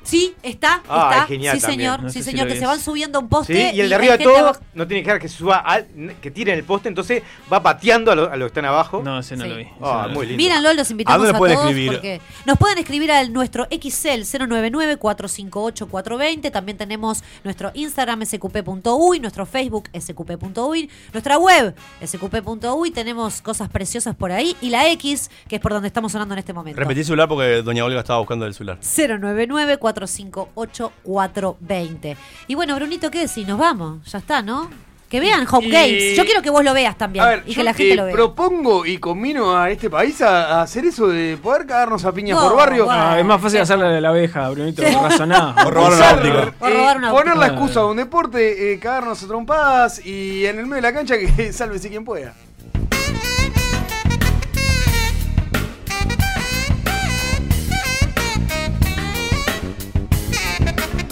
Sí, 0.08 0.34
está, 0.42 0.82
Ah, 0.90 1.10
está. 1.12 1.22
es 1.24 1.28
genial 1.28 1.56
sí, 1.58 1.62
también. 1.62 1.80
señor, 1.80 2.04
No 2.04 2.10
sí, 2.10 2.20
si 2.20 2.24
señor, 2.32 2.48
lo 2.48 2.54
que 2.54 2.60
se 2.60 2.66
van 2.66 2.80
subiendo 2.80 3.20
a 3.20 3.22
un 3.22 3.28
poste. 3.30 3.54
Sí, 3.72 3.76
y 3.76 3.82
el 3.82 3.90
de 3.90 3.96
arriba 3.96 4.18
todo 4.18 4.38
abajo. 4.38 4.60
no 4.74 4.88
tiene 4.88 5.04
que 5.04 5.08
dejar 5.10 5.22
que 5.22 5.28
se 5.30 5.38
suba 5.38 5.58
al, 5.58 5.86
que 6.22 6.32
tiren 6.32 6.58
el 6.58 6.64
poste, 6.64 6.88
entonces 6.90 7.24
va 7.52 7.62
pateando 7.62 8.12
a 8.12 8.16
los 8.16 8.32
a 8.32 8.36
los 8.38 8.46
que 8.48 8.60
están 8.60 8.66
abajo. 8.66 9.02
No, 9.04 9.20
ese 9.20 9.36
no 9.36 9.44
Sí. 9.44 9.50
lo 9.50 9.56
vi. 9.58 9.68
Ah, 9.82 10.02
no 10.04 10.08
lo 10.10 10.14
muy 10.14 10.26
vi. 10.26 10.32
lindo. 10.38 10.44
Míranlo, 10.44 10.74
los 10.74 10.90
invitamos 10.92 11.16
¿A 11.16 11.18
dónde 11.18 11.36
a, 11.36 11.38
pueden 11.38 11.56
todos 11.58 11.70
escribir? 11.70 11.92
porque 11.94 12.22
nos 12.46 12.58
pueden 12.58 12.78
escribir 12.78 13.12
al 13.12 13.34
nuestro 13.34 13.66
XL 13.70 14.22
099-458-420. 15.28 16.52
También 16.52 16.78
tenemos 16.78 17.24
nuestro 17.44 17.72
Instagram 17.74 18.22
sqp.uy, 18.26 19.20
nuestro 19.20 19.46
Facebook 19.46 19.90
sqp.uy, 19.94 20.90
nuestra 21.14 21.38
web 21.38 21.76
sqp.uy. 22.06 22.92
Tenemos 22.92 23.42
cosas 23.42 23.70
preciosas 23.70 24.16
por 24.16 24.32
ahí 24.32 24.56
y 24.62 24.70
la 24.70 24.88
X, 24.92 25.30
que 25.48 25.56
es 25.58 25.62
por 25.62 25.74
donde 25.74 25.88
estamos 25.88 26.12
sonando 26.12 26.34
en 26.34 26.40
este 26.40 26.54
momento. 26.54 26.80
Repetí 26.80 27.00
el 27.02 27.06
celular 27.06 27.28
porque 27.28 27.62
doña 27.62 27.84
Olga 27.86 28.00
estaba 28.00 28.20
buscando 28.20 28.46
el 28.46 28.54
celular. 28.54 28.78
099-458-420. 30.06 32.16
Y 32.48 32.56
bueno, 32.56 32.76
Brunito, 32.76 33.10
¿qué 33.12 33.20
decís? 33.28 33.48
Nos 33.48 33.58
vamos, 33.58 34.06
ya 34.12 34.20
está, 34.20 34.42
¿no? 34.42 34.70
Que 35.10 35.22
vean 35.22 35.48
Home 35.50 35.68
Y- 35.68 35.72
Games. 35.72 36.18
Yo 36.18 36.26
quiero 36.26 36.42
que 36.42 36.50
vos 36.50 36.66
lo 36.66 36.74
veas 36.74 36.98
también 36.98 37.24
A 37.24 37.30
ver, 37.30 37.44
y 37.46 37.52
yo 37.54 37.60
que 37.60 37.64
la 37.64 37.74
gente 37.74 37.94
eh, 37.94 37.96
lo 37.96 38.06
vea. 38.06 38.14
propongo 38.14 38.86
y 38.86 38.98
combino 38.98 39.56
a 39.58 39.72
este 39.72 39.90
país 39.90 40.22
a, 40.22 40.60
a 40.60 40.62
hacer 40.64 40.84
eso 40.84 41.08
de 41.08 41.38
poder 41.42 41.66
cagarnos 41.66 42.04
a 42.04 42.12
piñas 42.12 42.38
No, 42.38 42.50
por 42.50 42.58
barrio. 42.58 42.86
bueno. 42.86 43.02
Ah, 43.02 43.18
es 43.18 43.24
más 43.26 43.40
fácil 43.42 43.62
hacerle 43.62 43.88
de 43.88 44.02
la 44.02 44.10
abeja, 44.10 44.50
Brunito, 44.50 44.82
Sí. 44.86 44.94
razoná. 44.94 45.56
O 45.66 45.72
robar 45.72 45.94
una 45.94 46.12
óptica. 46.12 46.54
Robar 46.60 46.98
una 46.98 47.12
poner 47.12 47.38
la 47.38 47.48
excusa 47.48 47.80
de 47.80 47.86
un 47.86 47.98
deporte, 47.98 48.74
eh, 48.74 48.80
cagarnos 48.80 49.24
a 49.24 49.28
trompadas 49.28 50.06
y 50.06 50.46
en 50.46 50.60
el 50.60 50.66
medio 50.66 50.76
de 50.76 50.82
la 50.82 50.94
cancha 50.94 51.16
que 51.18 51.54
sálvese 51.58 51.88
quien 51.88 52.04
pueda. 52.04 52.34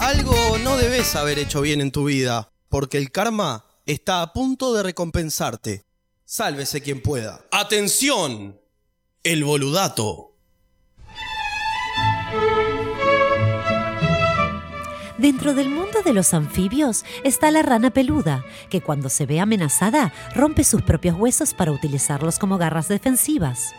Algo 0.06 0.56
no 0.62 0.76
debes 0.76 1.16
haber 1.16 1.36
hecho 1.40 1.60
bien 1.62 1.80
en 1.80 1.90
tu 1.90 2.04
vida, 2.04 2.52
porque 2.68 2.96
el 2.96 3.10
karma 3.10 3.64
está 3.86 4.22
a 4.22 4.32
punto 4.32 4.72
de 4.72 4.84
recompensarte. 4.84 5.82
Sálvese 6.24 6.80
quien 6.80 7.02
pueda. 7.02 7.44
¡Atención! 7.50 8.56
El 9.24 9.42
boludato. 9.42 10.36
Dentro 15.18 15.54
del 15.54 15.70
mundo 15.70 16.02
de 16.04 16.12
los 16.12 16.34
anfibios 16.34 17.04
está 17.24 17.50
la 17.50 17.62
rana 17.62 17.90
peluda, 17.90 18.44
que 18.70 18.80
cuando 18.80 19.08
se 19.08 19.26
ve 19.26 19.40
amenazada 19.40 20.14
rompe 20.36 20.62
sus 20.62 20.82
propios 20.82 21.16
huesos 21.18 21.52
para 21.52 21.72
utilizarlos 21.72 22.38
como 22.38 22.58
garras 22.58 22.86
defensivas. 22.86 23.74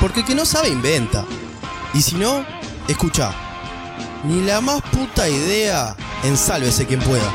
Porque 0.00 0.20
el 0.20 0.26
que 0.26 0.34
no 0.34 0.44
sabe 0.44 0.68
inventa. 0.68 1.24
Y 1.92 2.02
si 2.02 2.14
no, 2.16 2.44
escucha. 2.86 3.32
Ni 4.24 4.42
la 4.42 4.60
más 4.60 4.80
puta 4.82 5.28
idea 5.28 5.96
en 6.22 6.36
Sálvese 6.36 6.86
quien 6.86 7.00
pueda. 7.00 7.32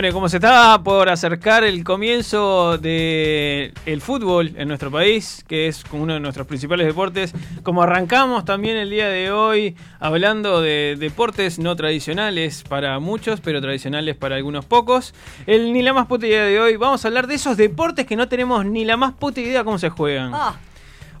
Bueno, 0.00 0.12
y 0.12 0.14
como 0.14 0.30
se 0.30 0.38
está 0.38 0.82
por 0.82 1.10
acercar 1.10 1.62
el 1.62 1.84
comienzo 1.84 2.78
del 2.78 3.74
el 3.84 4.00
fútbol 4.00 4.50
en 4.56 4.66
nuestro 4.66 4.90
país, 4.90 5.44
que 5.46 5.68
es 5.68 5.84
uno 5.92 6.14
de 6.14 6.20
nuestros 6.20 6.46
principales 6.46 6.86
deportes, 6.86 7.34
como 7.62 7.82
arrancamos 7.82 8.46
también 8.46 8.78
el 8.78 8.88
día 8.88 9.10
de 9.10 9.30
hoy 9.30 9.76
hablando 9.98 10.62
de 10.62 10.96
deportes 10.98 11.58
no 11.58 11.76
tradicionales 11.76 12.64
para 12.66 12.98
muchos, 12.98 13.42
pero 13.42 13.60
tradicionales 13.60 14.16
para 14.16 14.36
algunos 14.36 14.64
pocos, 14.64 15.12
el 15.46 15.70
ni 15.74 15.82
la 15.82 15.92
más 15.92 16.06
puta 16.06 16.26
idea 16.26 16.44
de 16.44 16.58
hoy, 16.58 16.76
vamos 16.76 17.04
a 17.04 17.08
hablar 17.08 17.26
de 17.26 17.34
esos 17.34 17.58
deportes 17.58 18.06
que 18.06 18.16
no 18.16 18.26
tenemos 18.26 18.64
ni 18.64 18.86
la 18.86 18.96
más 18.96 19.12
puta 19.12 19.42
idea 19.42 19.64
cómo 19.64 19.78
se 19.78 19.90
juegan 19.90 20.32
Ah, 20.34 20.54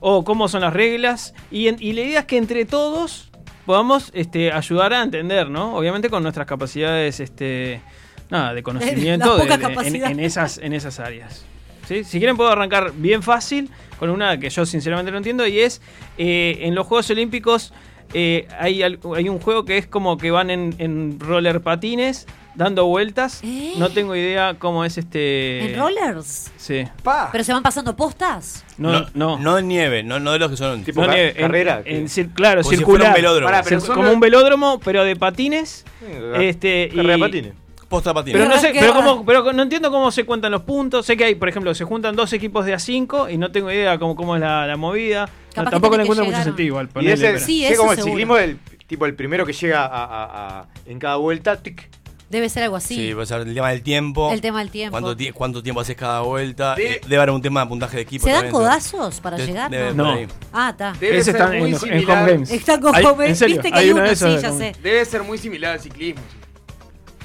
o 0.00 0.24
cómo 0.24 0.48
son 0.48 0.62
las 0.62 0.72
reglas. 0.72 1.34
Y, 1.50 1.68
en- 1.68 1.76
y 1.80 1.92
la 1.92 2.00
idea 2.00 2.20
es 2.20 2.24
que 2.24 2.38
entre 2.38 2.64
todos 2.64 3.30
podamos 3.66 4.10
este, 4.14 4.50
ayudar 4.52 4.94
a 4.94 5.02
entender, 5.02 5.50
¿no? 5.50 5.76
Obviamente 5.76 6.08
con 6.08 6.22
nuestras 6.22 6.46
capacidades 6.46 7.20
este, 7.20 7.82
nada, 8.30 8.54
de 8.54 8.62
conocimiento 8.62 9.36
de- 9.46 9.86
en, 9.88 9.96
en 10.04 10.20
esas, 10.20 10.58
en 10.58 10.72
esas 10.72 10.98
áreas. 11.00 11.44
¿Sí? 11.88 12.04
Si 12.04 12.18
quieren 12.18 12.36
puedo 12.36 12.50
arrancar 12.50 12.92
bien 12.94 13.22
fácil 13.22 13.68
con 13.98 14.10
una 14.10 14.38
que 14.38 14.48
yo 14.48 14.64
sinceramente 14.64 15.10
no 15.10 15.16
entiendo 15.18 15.46
y 15.46 15.58
es 15.60 15.82
eh, 16.18 16.58
en 16.62 16.74
los 16.74 16.86
Juegos 16.86 17.10
Olímpicos 17.10 17.72
eh, 18.14 18.46
hay, 18.58 18.82
hay 18.82 19.28
un 19.28 19.38
juego 19.40 19.64
que 19.64 19.76
es 19.78 19.86
como 19.86 20.16
que 20.16 20.30
van 20.30 20.50
en, 20.50 20.74
en 20.78 21.18
roller 21.20 21.60
patines 21.60 22.26
dando 22.56 22.86
vueltas. 22.86 23.40
¿Eh? 23.44 23.74
No 23.78 23.88
tengo 23.90 24.14
idea 24.16 24.54
cómo 24.58 24.84
es 24.84 24.98
este... 24.98 25.72
¿En 25.72 25.78
rollers? 25.80 26.50
Sí. 26.56 26.84
Pa. 27.02 27.28
¿Pero 27.32 27.44
se 27.44 27.52
van 27.52 27.62
pasando 27.62 27.94
postas? 27.96 28.64
No, 28.78 29.06
no. 29.14 29.38
No 29.38 29.56
de 29.56 29.62
nieve, 29.62 30.02
no, 30.02 30.18
no 30.20 30.32
de 30.32 30.38
los 30.40 30.50
que 30.50 30.56
son. 30.56 30.82
Tipo 30.84 31.04
No, 31.06 31.12
nieve, 31.12 31.30
en- 31.30 31.36
carrera, 31.36 31.82
en 31.84 32.06
claro, 32.34 32.62
Como 32.62 32.70
si 32.70 32.76
circular. 32.76 33.00
fuera 33.00 33.08
un 33.10 33.14
velódromo. 33.14 33.46
Pará, 33.50 33.62
pero 33.62 33.80
Cir- 33.80 33.94
como 33.94 34.10
un 34.12 34.20
velódromo, 34.20 34.80
pero 34.84 35.04
de 35.04 35.14
patines. 35.16 35.84
Sí, 36.00 36.06
Este, 36.40 36.88
carrera 36.88 37.12
de 37.14 37.18
patines. 37.18 37.52
Posta 37.90 38.14
patina. 38.14 38.38
Pero 38.38 38.48
no 38.48 38.56
sé, 38.58 38.68
es 38.70 38.78
pero, 38.78 38.94
cómo- 38.94 39.26
pero 39.26 39.52
no 39.52 39.62
entiendo 39.64 39.90
cómo 39.90 40.10
se 40.12 40.24
cuentan 40.24 40.52
los 40.52 40.62
puntos. 40.62 41.04
Sé 41.04 41.16
que 41.16 41.24
hay, 41.24 41.34
por 41.34 41.48
ejemplo, 41.48 41.74
se 41.74 41.84
juntan 41.84 42.14
dos 42.14 42.32
equipos 42.32 42.64
de 42.64 42.72
A5 42.72 43.28
y 43.30 43.36
no 43.36 43.50
tengo 43.50 43.68
idea 43.70 43.98
cómo, 43.98 44.14
cómo 44.14 44.36
es 44.36 44.40
la, 44.40 44.64
la 44.66 44.76
movida. 44.76 45.28
No, 45.56 45.64
tampoco 45.68 45.96
le 45.96 46.04
encuentro 46.04 46.24
mucho 46.24 46.42
sentido 46.42 46.66
igual. 46.68 46.88
Y 47.00 47.08
ese, 47.10 47.40
Sí, 47.40 47.66
eso 47.66 47.78
como 47.78 47.90
el 47.90 47.96
seguro. 47.98 48.12
ciclismo, 48.14 48.36
el 48.38 48.58
tipo 48.86 49.06
el 49.06 49.14
primero 49.16 49.44
que 49.44 49.52
llega 49.52 49.84
a, 49.84 50.04
a- 50.04 50.60
a- 50.60 50.66
en 50.86 50.98
cada 51.00 51.16
vuelta, 51.16 51.60
tic, 51.60 51.90
Debe 52.30 52.48
ser 52.48 52.62
algo 52.62 52.76
así. 52.76 52.94
Sí, 52.94 53.12
puede 53.12 53.26
ser 53.26 53.40
el 53.40 53.52
tema 53.52 53.70
del 53.70 53.82
tiempo. 53.82 54.30
El 54.32 54.40
tema 54.40 54.60
del 54.60 54.70
tiempo. 54.70 54.92
¿Cuánto, 54.92 55.16
tie- 55.16 55.32
cuánto 55.32 55.64
tiempo 55.64 55.80
haces 55.80 55.96
cada 55.96 56.20
vuelta? 56.20 56.76
De- 56.76 56.92
Eh, 56.92 57.00
Debe 57.02 57.16
haber 57.16 57.30
un 57.30 57.42
tema 57.42 57.62
de 57.62 57.66
puntaje 57.66 57.96
de 57.96 58.02
equipo. 58.04 58.24
¿Se 58.24 58.30
dan 58.30 58.52
codazos 58.52 59.18
para 59.18 59.36
De- 59.36 59.46
llegar? 59.46 59.68
debe- 59.68 59.94
No. 59.94 60.16
Ah, 60.52 60.70
está. 60.70 60.92
Debe 61.00 61.16
Ese 61.16 61.32
ser 61.32 61.34
está 61.40 61.48
muy 61.48 61.56
en, 61.56 61.66
en 61.74 61.78
similar. 61.80 62.22
Home 62.22 62.32
Games. 62.34 62.50
Está 62.52 62.78
como, 62.78 62.94
en 63.22 63.34
serio, 63.34 63.56
viste 63.56 63.72
que 63.72 63.78
hay 63.78 63.84
hay 63.86 63.90
uno 63.90 64.02
de 64.02 64.14
sí, 64.14 64.38
ya 64.40 64.52
Home 64.52 64.72
sé. 64.72 64.80
Debe 64.80 65.04
ser 65.06 65.24
muy 65.24 65.38
similar 65.38 65.72
al 65.72 65.80
ciclismo. 65.80 66.22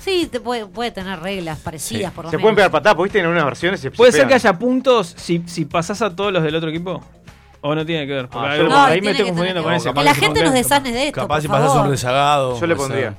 Sí. 0.06 0.30
Te 0.32 0.40
puede, 0.40 0.66
puede 0.68 0.92
tener 0.92 1.20
reglas 1.20 1.60
parecidas, 1.60 2.12
Sí. 2.12 2.16
por 2.16 2.26
lo 2.26 2.32
Se 2.32 2.38
menos. 2.38 2.44
pueden 2.44 2.56
pegar 2.56 2.72
patadas, 2.72 3.02
viste 3.04 3.20
en 3.20 3.26
algunas 3.26 3.46
versiones 3.46 3.80
se 3.82 3.92
¿Puede 3.92 4.12
se 4.12 4.20
ser 4.20 4.28
que 4.28 4.36
haya 4.36 4.58
puntos 4.58 5.14
si, 5.18 5.44
si 5.48 5.66
pasas 5.66 6.02
a 6.02 6.16
todos 6.16 6.32
los 6.32 6.44
del 6.44 6.56
otro 6.56 6.70
equipo? 6.70 7.04
¿O 7.62 7.74
no 7.74 7.84
tiene 7.86 8.06
que 8.06 8.14
ver? 8.14 8.30
Porque 8.30 8.48
Ah, 8.48 8.52
ahí- 8.52 8.60
yo- 8.60 8.68
No, 8.70 8.76
ahí 8.78 8.92
tiene 8.94 9.06
me 9.06 9.12
estoy 9.12 9.26
que 9.26 9.30
confundiendo 9.32 9.62
tener 9.62 9.64
con 9.64 9.72
que- 9.72 9.78
ese. 9.78 9.84
Que 9.90 9.94
capaz 9.94 10.04
la 10.04 10.14
gente 10.16 10.44
nos 10.44 10.54
desasne 10.54 10.92
de 10.92 11.08
esto, 11.08 11.22
Capaz 11.22 11.36
por 11.36 11.42
si 11.42 11.48
pasas 11.48 11.68
favor. 11.70 11.86
un 11.86 11.92
rezagado. 11.92 12.60
Yo 12.60 12.68
le 12.68 12.76
puede 12.76 12.90
pondría. 12.90 13.16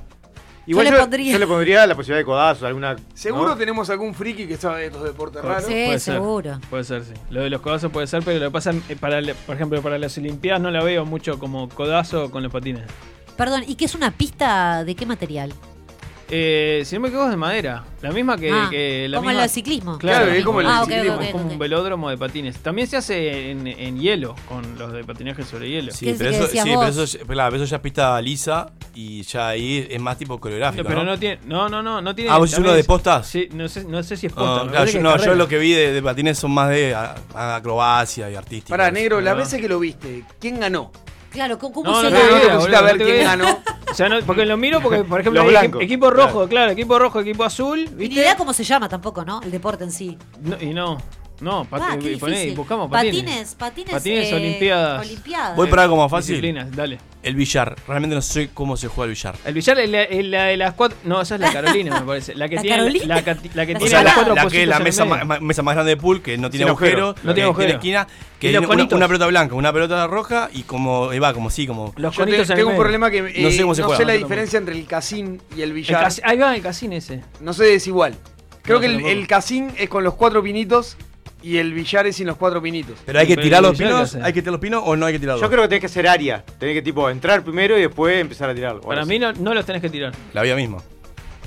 Igual 0.69 0.85
Yo 0.85 0.91
yo, 0.91 0.97
le 0.97 1.01
pondría. 1.03 1.31
yo 1.33 1.39
le 1.39 1.47
pondría 1.47 1.87
la 1.87 1.95
posibilidad 1.95 2.17
de 2.19 2.25
codazos, 2.25 2.63
alguna. 2.63 2.95
Seguro 3.13 3.49
¿no? 3.49 3.55
tenemos 3.57 3.89
algún 3.89 4.13
friki 4.13 4.47
que 4.47 4.57
sabe 4.57 4.81
de 4.81 4.85
estos 4.87 5.03
deportes 5.03 5.41
raros. 5.41 5.63
Sí, 5.63 5.71
Puede 5.71 5.99
ser. 5.99 6.13
seguro. 6.15 6.59
Puede 6.69 6.83
ser, 6.83 7.03
sí. 7.05 7.13
Lo 7.29 7.41
de 7.41 7.49
los 7.49 7.61
codazos 7.61 7.89
puede 7.91 8.05
ser, 8.07 8.21
pero 8.23 8.37
lo 8.39 8.45
que 8.47 8.51
pasa, 8.51 8.71
eh, 8.89 8.95
para, 8.99 9.19
el- 9.19 9.33
por 9.33 9.55
ejemplo, 9.55 9.81
para 9.81 9.97
las 9.97 10.17
Olimpiadas 10.17 10.61
no 10.61 10.69
la 10.71 10.83
veo 10.83 11.05
mucho 11.05 11.39
como 11.39 11.69
codazo 11.69 12.31
con 12.31 12.43
los 12.43 12.51
patines. 12.51 12.83
Perdón, 13.37 13.63
¿y 13.65 13.75
qué 13.75 13.85
es 13.85 13.95
una 13.95 14.11
pista 14.11 14.83
de 14.83 14.95
qué 14.95 15.05
material? 15.05 15.53
Eh, 16.29 16.83
si 16.85 16.95
no 16.95 17.01
me 17.01 17.07
equivoco 17.07 17.27
es 17.27 17.31
de 17.31 17.37
madera. 17.37 17.85
La 18.01 18.11
misma 18.11 18.37
que, 18.37 18.51
Ah, 18.51 18.67
que 18.69 19.07
la 19.09 19.17
como 19.17 19.29
misma- 19.29 19.43
el 19.45 19.49
ciclismo. 19.49 19.97
Claro, 19.97 20.25
Claro, 20.25 20.37
es 20.37 20.45
como 20.45 20.59
el 20.61 20.67
Ah, 20.67 20.83
ciclismo, 20.85 21.15
ok, 21.15 21.21
es 21.21 21.31
como 21.31 21.51
un 21.51 21.57
velódromo 21.59 22.09
de 22.09 22.17
patines. 22.17 22.57
También 22.57 22.87
se 22.87 22.97
hace 22.97 23.51
en, 23.51 23.65
en 23.65 23.99
hielo, 23.99 24.35
con 24.47 24.77
los 24.77 24.91
de 24.91 25.03
patinaje 25.05 25.43
sobre 25.43 25.69
hielo. 25.69 25.91
Sí, 25.93 26.05
¿Qué 26.05 26.11
es 26.11 26.17
pero 26.17 26.29
eso, 26.31 26.47
sí, 26.47 26.59
pero 26.63 26.83
eso, 26.85 27.17
claro, 27.27 27.51
pero 27.51 27.63
eso 27.63 27.69
ya 27.71 27.77
es 27.77 27.81
pista 27.81 28.21
lisa 28.21 28.69
y 28.93 29.21
ya 29.23 29.47
ahí 29.49 29.87
es 29.89 30.01
más 30.01 30.17
tipo 30.17 30.37
coreográfico. 30.39 30.83
pero 30.85 30.99
¿no? 31.03 31.11
no 31.11 31.17
tiene. 31.19 31.39
No, 31.45 31.69
no, 31.69 31.81
no, 31.81 32.01
no 32.01 32.13
tiene. 32.13 32.29
Ah, 32.29 32.37
¿vos 32.39 32.55
uno 32.57 32.73
de 32.73 32.83
postas? 32.83 33.25
Sí, 33.27 33.47
no 33.53 33.67
sé, 33.69 33.85
no 33.85 34.03
sé 34.03 34.17
si 34.17 34.27
es 34.27 34.33
Ah, 34.33 34.35
posta. 34.35 34.61
claro, 34.63 34.77
parece 34.79 34.97
yo, 34.97 35.03
no, 35.03 35.17
yo 35.17 35.33
lo 35.33 35.47
que 35.47 35.57
vi 35.57 35.71
de, 35.71 35.93
de 35.93 36.03
patines 36.03 36.37
son 36.37 36.51
más 36.51 36.69
de 36.69 36.93
a- 36.93 37.15
a- 37.33 37.55
acrobacia 37.55 38.29
y 38.29 38.35
artística. 38.35 38.69
Para 38.69 38.91
negro, 38.91 39.21
las 39.21 39.33
No. 39.33 39.39
veces 39.39 39.61
que 39.61 39.69
lo 39.69 39.79
viste, 39.79 40.23
¿quién 40.39 40.59
ganó? 40.59 40.91
Claro, 41.37 41.59
¿cómo, 41.59 41.83
No, 41.83 42.01
se 42.01 42.09
no 42.09 42.09
No, 42.09 42.17
te 42.17 42.23
no 42.23 42.29
gana? 42.31 42.39
te 42.39 42.45
idea, 42.45 42.55
pusiste 42.55 42.75
a 42.75 42.79
boludo, 42.81 42.83
ver 42.83 42.97
no 42.97 43.05
quién 43.05 43.17
tengo 43.17 43.29
ganó. 43.45 43.59
O 43.91 43.93
sea, 43.93 44.09
no, 44.09 44.19
porque 44.25 44.45
lo 44.45 44.57
miro 44.57 44.81
porque, 44.81 45.03
por 45.03 45.21
ejemplo, 45.21 45.43
Los 45.43 45.49
hay 45.49 45.55
equi- 45.55 45.59
blancos. 45.61 45.81
equipo 45.83 46.09
rojo, 46.09 46.47
claro, 46.47 46.71
equipo 46.71 46.97
rojo, 46.97 47.19
equipo 47.19 47.43
azul, 47.43 47.79
Y 47.99 48.09
ni 48.09 48.15
idea 48.15 48.35
cómo 48.35 48.53
se 48.53 48.63
llama 48.63 48.89
tampoco, 48.89 49.23
¿no? 49.23 49.39
El 49.43 49.51
deporte 49.51 49.83
en 49.83 49.91
sí. 49.91 50.17
No, 50.41 50.57
y 50.59 50.73
no, 50.73 50.97
no, 51.39 51.65
pat- 51.65 51.81
Ah, 51.83 51.97
qué 52.01 52.13
y 52.13 52.15
poné- 52.17 52.31
difícil. 52.37 52.55
buscamos 52.57 52.89
patines. 52.89 53.21
Patines, 53.23 53.55
patines, 53.55 53.93
Patines, 53.93 54.31
eh, 54.31 54.35
olimpiadas. 54.35 55.05
olimpiadas. 55.05 55.55
Voy 55.55 55.67
para 55.69 55.83
algo 55.83 55.97
más 55.97 56.09
fácil. 56.09 56.35
Disciplinas, 56.41 56.75
dale. 56.75 56.97
El 57.23 57.35
billar. 57.35 57.75
Realmente 57.87 58.15
no 58.15 58.21
sé 58.21 58.49
cómo 58.53 58.77
se 58.77 58.87
juega 58.87 59.05
el 59.05 59.09
billar. 59.15 59.35
El 59.43 59.53
billar 59.53 59.79
es 59.79 59.89
la, 59.89 60.03
es 60.03 60.25
la 60.25 60.43
de 60.45 60.57
las 60.57 60.73
cuatro. 60.73 60.97
No, 61.03 61.21
esa 61.21 61.35
es 61.35 61.41
la 61.41 61.51
Carolina, 61.51 61.99
me 61.99 62.05
parece. 62.05 62.35
La 62.35 62.47
que 62.47 62.55
¿La 62.57 62.61
tiene. 62.61 62.77
Carolina? 62.77 63.15
La, 63.15 63.23
que 63.23 63.31
La 63.53 63.63
O 63.63 63.65
tiene 63.65 63.89
sea, 63.89 64.03
las 64.03 64.05
la, 64.05 64.13
cuatro 64.15 64.35
la 64.35 64.47
que 64.47 64.63
es 64.63 64.67
la 64.69 64.79
mesa, 64.79 65.05
ma- 65.05 65.39
más 65.39 65.75
grande 65.75 65.89
de 65.89 65.97
pool, 65.97 66.21
que 66.21 66.37
no 66.37 66.49
tiene 66.49 66.63
Sin 66.65 66.69
agujero. 66.69 67.07
agujero, 67.09 67.27
No 67.27 67.33
tiene 67.33 67.33
que 67.33 67.33
tiene 67.33 67.43
agujero. 67.73 67.73
esquina, 67.77 68.07
que 68.39 68.49
tiene 68.49 68.65
una, 68.95 69.07
pelota 69.07 69.27
blanca, 69.27 69.55
una 69.55 69.73
pelota 69.73 70.07
roja 70.07 70.49
y 70.53 70.63
como, 70.63 71.11
y 71.13 71.19
va, 71.19 71.33
como 71.33 71.49
sí, 71.49 71.67
como... 71.67 71.93
Los 71.97 72.15
Yo 72.15 72.25
te- 72.25 72.45
tengo 72.45 72.69
un 72.69 72.77
problema 72.77 73.11
que 73.11 73.17
eh, 73.19 73.33
No 73.43 73.51
sé 73.51 73.61
cómo 73.61 73.75
se 73.75 73.81
no 73.81 73.87
juega, 73.87 73.97
sé 73.97 74.05
la 74.05 74.13
no 74.13 74.19
diferencia 74.19 74.57
entre 74.57 74.75
el 74.75 74.85
casín 74.87 75.41
y 75.55 75.61
el 75.63 75.73
billar. 75.73 76.07
ahí 76.23 76.37
va 76.37 76.55
el 76.55 76.61
casín 76.61 76.93
ese. 76.93 77.23
No 77.41 77.51
sé, 77.53 77.73
es 77.75 77.85
igual. 77.87 78.15
Creo 78.61 78.77
No, 78.77 78.81
que 78.81 78.87
el, 78.87 79.05
el 79.05 79.27
casín 79.27 79.71
es 79.77 79.89
con 79.89 80.03
los 80.03 80.13
cuatro 80.15 80.41
pinitos 80.43 80.97
y 81.47 81.57
el 81.57 81.73
billar 81.73 82.05
es 82.07 82.15
sin 82.15 82.27
los 82.27 82.37
cuatro 82.37 82.61
pinitos. 82.61 82.97
Pero 83.05 83.19
hay 83.19 83.27
que 83.27 83.37
tirar 83.37 83.61
los 83.61 83.77
pinos, 83.77 84.15
hay 84.15 84.33
que 84.33 84.41
tirar 84.41 84.51
los 84.53 84.61
pinos 84.61 84.81
o 84.85 84.95
no 84.95 85.05
hay 85.05 85.13
que 85.13 85.19
tirarlos. 85.19 85.41
Yo 85.41 85.49
creo 85.49 85.61
que 85.63 85.67
tenés 85.69 85.81
que 85.81 85.85
hacer 85.87 86.07
área. 86.07 86.43
Tenés 86.59 86.75
que 86.75 86.81
tipo 86.81 87.09
entrar 87.09 87.41
primero 87.43 87.77
y 87.77 87.81
después 87.81 88.19
empezar 88.19 88.49
a 88.49 88.55
tirarlo. 88.55 88.81
Para 88.81 89.05
mí 89.05 89.17
no, 89.19 89.31
no 89.33 89.53
los 89.53 89.65
tenés 89.65 89.81
que 89.81 89.89
tirar. 89.89 90.13
La 90.33 90.41
vida 90.41 90.55
misma. 90.55 90.77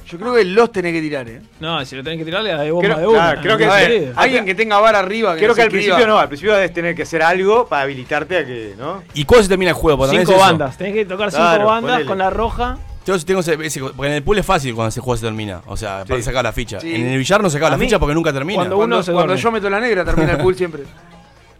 Yo 0.08 0.18
creo 0.18 0.34
que 0.34 0.44
los 0.44 0.72
tenés 0.72 0.92
que 0.92 1.00
tirar, 1.00 1.28
¿eh? 1.28 1.40
No, 1.60 1.84
si 1.84 1.94
lo 1.94 2.02
tenés 2.02 2.18
que 2.18 2.24
tirar, 2.24 2.42
le 2.42 2.50
da 2.50 2.62
de 2.62 2.72
bomba 2.72 2.88
Creo- 2.96 2.98
de 2.98 3.06
una. 3.06 3.18
claro, 3.18 3.40
creo 3.42 3.58
que- 3.58 3.64
A 3.66 3.74
ver, 3.76 4.12
alguien 4.16 4.44
que 4.44 4.56
tenga 4.56 4.80
vara 4.80 4.98
arriba. 4.98 5.34
Que 5.34 5.42
Creo 5.42 5.54
que 5.54 5.60
al 5.62 5.68
escriba. 5.68 5.84
principio 5.94 6.06
no, 6.12 6.18
al 6.18 6.26
principio 6.26 6.54
debes 6.54 6.72
tener 6.72 6.96
que 6.96 7.02
hacer 7.02 7.22
algo 7.22 7.68
para 7.68 7.82
habilitarte 7.82 8.38
a 8.38 8.44
que, 8.44 8.74
¿no? 8.76 9.04
¿Y 9.14 9.24
cuándo 9.24 9.44
se 9.44 9.48
termina 9.50 9.70
el 9.70 9.76
juego? 9.76 10.08
Cinco 10.08 10.32
es 10.32 10.38
bandas. 10.38 10.76
Tenés 10.76 10.94
que 10.94 11.04
tocar 11.04 11.30
cinco 11.30 11.44
Claro, 11.44 11.66
bandas 11.66 11.90
ponele. 11.92 12.08
con 12.08 12.18
la 12.18 12.28
roja. 12.30 12.78
Yo 13.10 13.18
sí 13.18 13.24
tengo 13.24 13.40
ese- 13.40 13.58
ese- 13.60 13.80
porque 13.80 14.06
en 14.06 14.12
el 14.14 14.22
pool 14.22 14.38
es 14.38 14.46
fácil 14.46 14.72
cuando 14.74 14.90
ese 14.90 15.00
juego 15.00 15.16
se 15.16 15.26
termina. 15.26 15.62
O 15.66 15.76
sea, 15.76 16.04
para 16.04 16.22
sacar 16.22 16.44
la 16.44 16.52
ficha. 16.52 16.78
Sí. 16.80 16.94
En 16.94 17.06
el 17.08 17.18
billar 17.18 17.42
no 17.42 17.50
se 17.50 17.56
acaba 17.56 17.70
la 17.70 17.76
mí, 17.76 17.86
ficha 17.86 17.98
porque 17.98 18.14
nunca 18.14 18.32
termina. 18.32 18.56
cuando 18.58 18.76
Cuando, 18.76 18.98
uno 18.98 19.34
yo 19.34 19.50
meto 19.50 19.68
la 19.68 19.80
negra 19.80 20.04
termina 20.04 20.32
el 20.32 20.38
pool 20.38 20.54
siempre. 20.56 20.84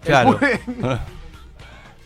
Claro. 0.05 0.39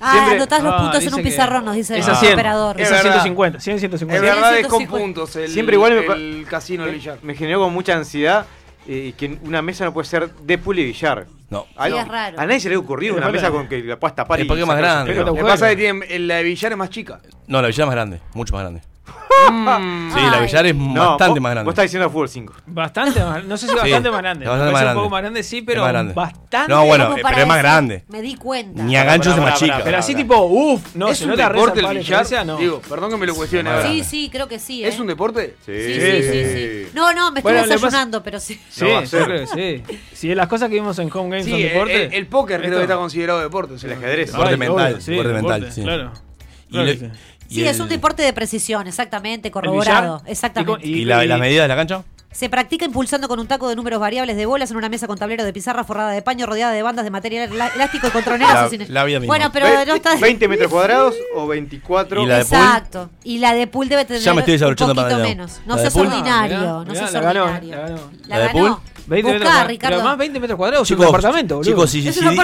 Ah, 0.01 0.13
Siempre- 0.13 0.35
anotás 0.37 0.63
los 0.63 0.75
Ah, 0.75 0.79
puntos 0.83 1.03
en 1.07 1.15
un 1.15 1.17
que- 1.19 1.23
pizarrón, 1.23 1.65
nos 1.65 1.77
dice 1.77 1.97
el 1.97 2.03
a 2.03 2.15
100. 2.15 2.33
operador. 2.35 2.79
Es 2.79 2.87
Es 2.89 2.93
a 2.93 2.97
verdad. 2.97 3.11
150. 3.23 3.61
100, 3.61 3.79
150. 3.79 4.15
Es 4.15 4.21
Sí, 4.21 4.37
verdad, 4.37 4.51
es 4.53 4.59
150. 4.67 4.91
con 4.91 5.01
puntos. 5.01 5.37
El, 5.37 5.49
Siempre 5.49 5.75
igual 5.77 5.93
me 5.95 6.15
el 6.15 6.47
casino, 6.47 6.85
el 6.85 6.95
billar. 6.95 7.19
Me 7.23 7.35
generó 7.35 7.61
con 7.61 7.73
mucha 7.73 7.95
ansiedad 7.95 8.45
eh, 8.87 9.15
que 9.17 9.39
una 9.45 9.63
mesa 9.63 9.85
no 9.87 9.95
puede 9.95 10.07
ser 10.07 10.31
de 10.31 10.59
pool 10.59 10.79
y 10.81 10.85
billar. 10.85 11.27
No. 11.49 11.67
Algo- 11.77 12.01
es 12.01 12.09
raro. 12.09 12.39
A 12.39 12.45
nadie 12.45 12.61
se 12.61 12.69
le 12.69 12.77
Sí, 12.77 13.11
una 13.11 13.27
es 13.29 13.33
mesa 13.33 13.51
con 13.51 13.67
que 13.67 13.83
la 13.83 13.99
puedas 13.99 14.15
tapar 14.15 14.41
Es 14.41 14.47
porque 14.47 14.61
es 14.61 14.67
más 14.69 14.77
grande. 14.77 15.15
Lo 15.15 15.35
que 15.35 15.43
pasa 15.43 15.71
es 15.71 15.77
que 15.77 15.83
tiene, 15.83 16.19
la 16.19 16.37
de 16.37 16.43
billar 16.43 16.73
es 16.73 16.79
más 16.79 16.91
chica. 16.91 17.21
No, 17.47 17.63
la 17.63 17.69
billar 17.69 17.81
es 17.85 17.87
más 17.87 17.95
grande. 17.95 18.21
Mucho 18.35 18.53
más 18.53 18.63
grande. 18.63 18.83
Mm. 19.51 20.11
Sí, 20.15 20.21
la 20.21 20.39
Ay. 20.39 20.43
billar 20.47 20.67
es 20.67 20.75
No, 20.75 20.95
bastante 21.11 21.31
vos- 21.33 21.41
más 21.41 21.51
grande. 21.53 21.65
Vos 21.67 21.73
estás 21.73 21.83
diciendo 21.85 22.09
fútbol 22.11 22.29
5. 22.29 22.55
Bastante 22.67 23.21
más. 23.23 23.45
No 23.45 23.57
sé 23.57 23.67
si 23.69 23.75
bastante 23.75 24.11
más 24.11 24.23
grande. 24.23 24.45
es 24.45 24.49
bastante 24.49 24.73
más 24.73 24.81
grande. 24.83 24.99
un 24.99 25.05
poco 25.05 25.11
más 25.11 25.23
grande, 25.23 25.43
sí, 25.43 25.63
pero 25.63 25.85
grande. 25.85 26.15
bastante. 26.15 26.73
No, 26.73 26.85
bueno, 26.87 27.15
pero 27.15 27.37
es 27.37 27.47
más 27.47 27.59
grande. 27.59 28.05
Me 28.09 28.23
di 28.23 28.37
cuenta. 28.37 28.83
Ni 28.83 28.97
a 28.97 29.05
ganchos 29.05 29.35
Pará, 29.35 29.45
es 29.47 29.51
más 29.51 29.61
pará, 29.61 29.73
chica. 29.75 29.85
Pero 29.85 29.99
así 29.99 30.15
tipo, 30.15 30.37
uff, 30.45 30.95
no, 30.95 31.09
¿Es 31.09 31.19
se 31.19 31.27
un 31.27 31.37
deporte 31.37 31.81
el 31.81 31.99
billar? 31.99 32.47
no. 32.47 32.57
Digo, 32.57 32.81
perdón 32.89 33.11
que 33.11 33.17
me 33.19 33.27
lo 33.27 33.35
cuestione. 33.35 33.69
Sí, 33.71 33.77
ahora. 33.77 33.89
Sí, 33.89 34.05
sí, 34.05 34.29
creo 34.33 34.49
que 34.49 34.59
sí. 34.59 34.85
¿Es 34.85 34.97
¿eh? 34.97 35.01
un 35.01 35.07
deporte? 35.09 35.57
Sí, 35.67 35.73
Sí, 35.73 35.95
sí, 36.01 36.23
sí, 36.23 36.45
sí. 36.87 36.91
No, 36.95 37.13
no, 37.13 37.31
me 37.33 37.41
estoy 37.41 37.55
pasa- 37.55 37.67
desayunando, 37.67 38.23
pero 38.23 38.41
sí. 38.41 38.59
Sí, 38.71 38.85
No 38.85 39.03
yo 39.05 39.25
creo 39.25 39.47
que 39.55 39.83
sí. 39.87 39.97
Si 40.15 40.35
las 40.35 40.47
cosas 40.49 40.69
que 40.69 40.77
vimos 40.77 40.99
en 40.99 41.11
Home 41.13 41.31
Games 41.31 41.49
son 41.51 41.61
deporte. 41.61 42.05
el- 42.07 42.15
el 42.15 42.27
póker 42.27 42.61
creo 42.63 42.77
que 42.77 42.83
está 42.83 42.97
considerado 42.97 43.41
deporte. 43.41 43.75
El 43.85 43.93
ajedrez. 43.93 44.33
Deporte 44.33 44.57
mental, 44.57 44.99
deporte 45.05 45.33
mental, 45.33 45.73
sí. 45.73 45.83
Claro. 45.83 46.13
Y, 46.71 46.79
le- 46.79 47.11
sí. 47.49 47.65
es 47.67 47.81
un 47.81 47.89
deporte 47.89 48.23
de 48.23 48.33
precisión, 48.33 48.87
exactamente, 48.87 49.49
¿El 49.49 49.53
corroborado. 49.53 50.23
Exactamente. 50.27 50.87
Y 50.87 50.91
con- 50.93 50.99
¿Y 51.01 51.05
la, 51.05 51.25
la 51.25 51.37
medida 51.39 51.63
de 51.63 51.69
la 51.69 51.77
cancha? 51.77 52.03
Se 52.33 52.49
practica 52.49 52.85
impulsando 52.85 53.29
con 53.29 53.39
un 53.39 53.47
taco 53.47 53.69
de 53.69 53.77
números 53.77 54.01
variables 54.01 54.37
de 54.37 54.45
bolas 54.45 54.69
en 54.73 54.77
una 54.77 54.89
mesa 54.89 55.07
con 55.07 55.17
tablero 55.17 55.45
de 55.45 55.53
pizarra 55.53 55.85
forrada 55.85 56.11
de 56.11 56.21
paño 56.21 56.47
rodeada 56.47 56.73
de 56.73 56.83
bandas 56.83 57.05
de 57.05 57.13
material 57.13 57.49
elá- 57.53 57.71
elástico 57.77 58.09
y 58.09 58.11
con 58.11 58.25
troneras. 58.25 58.73
La- 58.73 58.87
la 58.89 59.05
vida 59.05 59.21
misma. 59.21 59.31
Bueno, 59.37 59.51
pero 59.53 59.67
Ve- 59.67 59.87
no 59.87 59.95
está... 59.95 60.17
20 60.17 60.49
metros 60.49 60.69
cuadrados 60.69 61.15
o 61.37 61.47
24. 61.49 62.23
¿Y 62.23 62.27
la 62.27 62.39
de 62.39 62.45
pool? 62.45 62.59
Exacto. 62.59 63.11
Y 63.23 63.39
la 63.39 63.55
de 63.55 63.67
pool 63.69 63.89
debe 63.89 64.05
tener 64.05 64.21
Ya 64.21 64.35
me 64.35 64.41
estoy 64.41 64.55
un 64.57 64.75
poquito 64.75 64.95
para 64.97 65.19
menos. 65.19 65.61
No 65.65 65.77
¿La 65.77 65.83
de 65.83 65.83
seas 65.83 65.95
pool? 65.95 66.07
ordinario, 66.09 66.57
Ah, 66.57 66.61
mirá, 66.61 66.73
no 66.73 66.85
mirá, 66.93 67.11
la 67.13 67.21
ganó, 67.21 67.45
ordinario. 67.45 67.71
la 67.71 67.83
ganó. 67.89 68.11
La, 68.27 68.39
¿La 68.39 68.45
de 68.47 68.51
pool? 68.51 68.77
20 69.07 69.15
metros 69.15 69.33
Buscá, 69.35 69.45
cuadrados. 69.45 69.69
Ricardo. 69.69 69.97
Pero 69.99 70.09
más 70.09 70.19
20 70.19 70.41
metros 70.41 70.57
cuadrados, 70.57 70.89
Chicos, 70.89 71.03
un 71.05 71.09
apartamento, 71.11 71.57
boludo. 71.59 71.71
chicos, 71.71 71.91
si, 71.91 72.09
Es 72.09 72.15
si 72.17 72.21
un 72.25 72.31
di- 72.31 72.37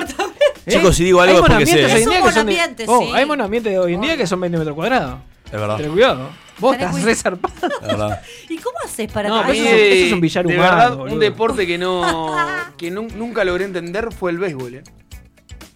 apartamento. 0.60 0.80
chicos, 0.80 0.96
si 0.96 1.04
digo 1.04 1.20
algo 1.20 1.32
hay 1.32 1.42
es 1.42 1.48
porque 1.48 1.66
sé. 1.66 1.82
monoambientes 1.82 1.88
hoy 1.88 1.92
en 1.92 2.00
Es 2.00 2.06
un 2.06 2.10
día 2.12 2.22
que 2.22 2.32
son 2.32 2.46
de- 2.76 2.84
Oh, 2.86 3.00
sí. 3.00 3.10
Hay 3.14 3.26
monoambientes 3.26 3.78
hoy 3.78 3.94
en 3.94 4.00
día 4.00 4.16
que 4.16 4.26
son 4.26 4.40
20 4.40 4.58
metros 4.58 4.74
cuadrados. 4.76 5.18
Es 5.46 5.52
verdad. 5.52 5.76
Ten 5.78 5.90
cuidado. 5.92 6.30
Vos 6.58 6.76
Tenés 6.76 6.86
estás 6.88 6.90
cuidado. 6.92 7.06
re 7.08 7.14
zarpado. 7.16 7.80
Es 7.80 7.86
verdad. 7.88 8.22
¿Y 8.48 8.56
cómo 8.58 8.76
haces 8.84 9.10
para 9.12 9.28
No, 9.30 9.42
eso 9.42 9.52
es- 9.52 9.62
de- 9.64 9.92
eso 9.98 10.06
es 10.06 10.12
un 10.12 10.20
billar 10.20 10.46
de 10.46 10.54
humano, 10.54 10.76
verdad, 10.76 10.96
boludo. 10.96 11.14
un 11.14 11.20
deporte 11.20 11.66
que 11.66 11.78
no 11.78 12.36
que 12.76 12.90
nu- 12.90 13.08
nunca 13.16 13.44
logré 13.44 13.64
entender 13.64 14.08
fue 14.12 14.30
el 14.30 14.38
béisbol. 14.38 14.74
¿eh? 14.74 14.82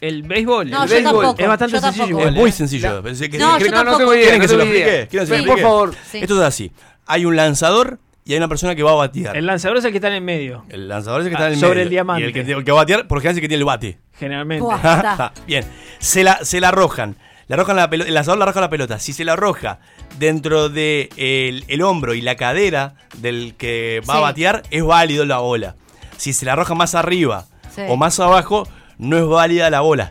El 0.00 0.22
béisbol. 0.22 0.68
No, 0.70 0.82
El 0.84 0.88
yo 0.90 0.94
béisbol 0.96 1.12
tampoco. 1.22 1.42
es 1.42 1.48
bastante 1.48 1.72
yo 1.76 1.80
sencillo 1.80 2.04
tampoco. 2.06 2.28
Es 2.28 2.32
muy 2.34 2.50
eh. 2.50 2.52
sencillo. 2.52 3.02
Pensé 3.02 3.30
que- 3.30 3.38
No, 3.38 3.56
que- 3.58 3.64
yo 3.64 3.70
no, 3.70 3.84
no 3.84 3.96
tengo 3.96 4.14
idea. 4.14 4.22
¿Quieren 4.24 4.38
no 4.38 4.42
que 4.42 4.48
se 4.48 4.56
lo 4.56 4.62
explique? 4.62 5.06
¿Quieren 5.10 5.28
que 5.28 5.34
se 5.36 5.40
Sí. 5.42 5.46
Por 5.48 5.60
favor. 5.60 5.94
Sí. 6.10 6.18
Esto 6.18 6.34
es 6.34 6.46
así. 6.46 6.72
Hay 7.06 7.24
un 7.24 7.36
lanzador 7.36 7.98
y 8.24 8.32
hay 8.32 8.38
una 8.38 8.48
persona 8.48 8.74
que 8.74 8.82
va 8.82 8.92
a 8.92 8.94
batear. 8.94 9.36
El 9.36 9.46
lanzador 9.46 9.76
es 9.78 9.84
el 9.84 9.90
que 9.90 9.98
está 9.98 10.08
en 10.08 10.14
el 10.14 10.20
medio, 10.22 10.64
El 10.68 10.88
lanzador 10.88 11.20
es 11.20 11.26
el 11.26 11.32
que 11.32 11.36
Ah, 11.36 11.38
está 11.40 11.46
en 11.48 11.52
el 11.54 11.58
sobre 11.60 11.70
medio. 11.74 11.82
el 11.84 11.90
diamante. 11.90 12.22
Y 12.22 12.26
el 12.26 12.32
que, 12.32 12.40
el 12.52 12.64
que 12.64 12.72
va 12.72 12.78
a 12.80 12.82
batear, 12.82 13.06
por 13.06 13.18
lo 13.18 13.20
general 13.20 13.32
es 13.32 13.36
el 13.38 13.42
que 13.42 13.48
tiene 13.48 13.58
el 13.60 13.64
bate. 13.66 13.98
generalmente. 14.18 14.66
Está. 14.74 15.32
Bien. 15.46 15.64
Se 15.98 16.24
la, 16.24 16.44
se 16.44 16.60
la 16.60 16.68
arrojan. 16.68 17.16
Le 17.46 17.54
arrojan 17.54 17.76
la 17.76 17.90
pelota, 17.90 18.08
el 18.08 18.14
lanzador 18.14 18.38
le 18.38 18.44
arroja 18.44 18.60
la 18.62 18.70
pelota. 18.70 18.98
Si 18.98 19.12
se 19.12 19.24
la 19.24 19.34
arroja 19.34 19.78
dentro 20.18 20.70
de 20.70 21.10
el, 21.18 21.64
el 21.68 21.82
hombro 21.82 22.14
y 22.14 22.22
la 22.22 22.36
cadera 22.36 22.94
del 23.18 23.54
que 23.58 24.00
va 24.08 24.16
a 24.16 24.20
batear, 24.20 24.62
es 24.70 24.82
válido 24.82 25.26
la 25.26 25.38
bola. 25.38 25.76
Si 26.16 26.32
se 26.32 26.46
la 26.46 26.54
arroja 26.54 26.74
más 26.74 26.94
arriba 26.94 27.44
Sí. 27.74 27.82
o 27.88 27.96
más 27.96 28.18
abajo, 28.20 28.66
no 28.98 29.18
es 29.18 29.26
válida 29.26 29.68
la 29.68 29.80
bola. 29.80 30.10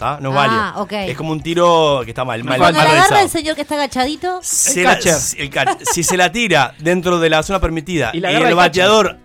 ¿Tá? 0.00 0.16
No 0.18 0.32
Ah, 0.34 0.76
ok. 0.78 0.92
Es 0.92 1.14
como 1.16 1.30
un 1.32 1.42
tiro 1.42 2.00
que 2.04 2.12
está 2.12 2.24
mal, 2.24 2.42
mal, 2.42 2.56
Cuando 2.56 2.78
mal 2.78 2.88
la 2.88 3.02
agarra 3.04 3.20
el 3.20 3.28
señor 3.28 3.54
que 3.54 3.60
está 3.62 3.74
agachadito, 3.74 4.40
Se 4.42 4.80
El 4.80 4.84
la- 4.86 4.94
catcher. 4.94 5.14
el 5.36 5.50
catch- 5.50 5.84
si 5.92 6.02
se 6.02 6.16
la 6.16 6.32
tira 6.32 6.72
dentro 6.78 7.20
de 7.20 7.28
la 7.28 7.42
zona 7.42 7.60
permitida 7.60 8.10
Y 8.14 8.20
la 8.20 8.30
el 8.30 8.54
bateador 8.54 9.18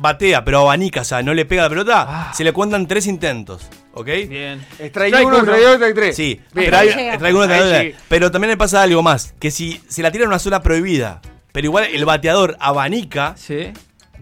batea, 0.00 0.42
pero 0.42 0.60
abanica, 0.60 1.02
o 1.02 1.04
sea, 1.04 1.22
no 1.22 1.34
le 1.34 1.44
pega 1.44 1.64
la 1.64 1.68
pelota, 1.68 2.06
Ah. 2.08 2.32
se 2.34 2.44
le 2.44 2.54
cuentan 2.54 2.86
tres 2.86 3.06
intentos. 3.06 3.66
¿Ok? 3.92 4.06
Bien. 4.28 4.64
Strike 4.78 4.88
Strike 4.88 5.26
1, 5.26 5.28
uno. 5.28 5.38
strike 5.38 5.62
2, 5.64 5.74
strike 5.74 5.94
3. 5.94 6.16
Sí, 6.16 6.40
Ahí 6.54 6.70
tarea. 6.70 7.80
sí. 7.82 7.94
pero 8.08 8.30
también 8.30 8.50
le 8.50 8.56
pasa 8.56 8.80
algo 8.82 9.02
más, 9.02 9.34
que 9.38 9.50
si 9.50 9.82
se 9.86 10.02
la 10.02 10.10
tira 10.10 10.24
en 10.24 10.28
una 10.28 10.38
zona 10.38 10.62
prohibida, 10.62 11.20
pero 11.52 11.66
igual 11.66 11.84
el 11.92 12.04
bateador 12.06 12.56
abanica, 12.58 13.34
Sí. 13.36 13.72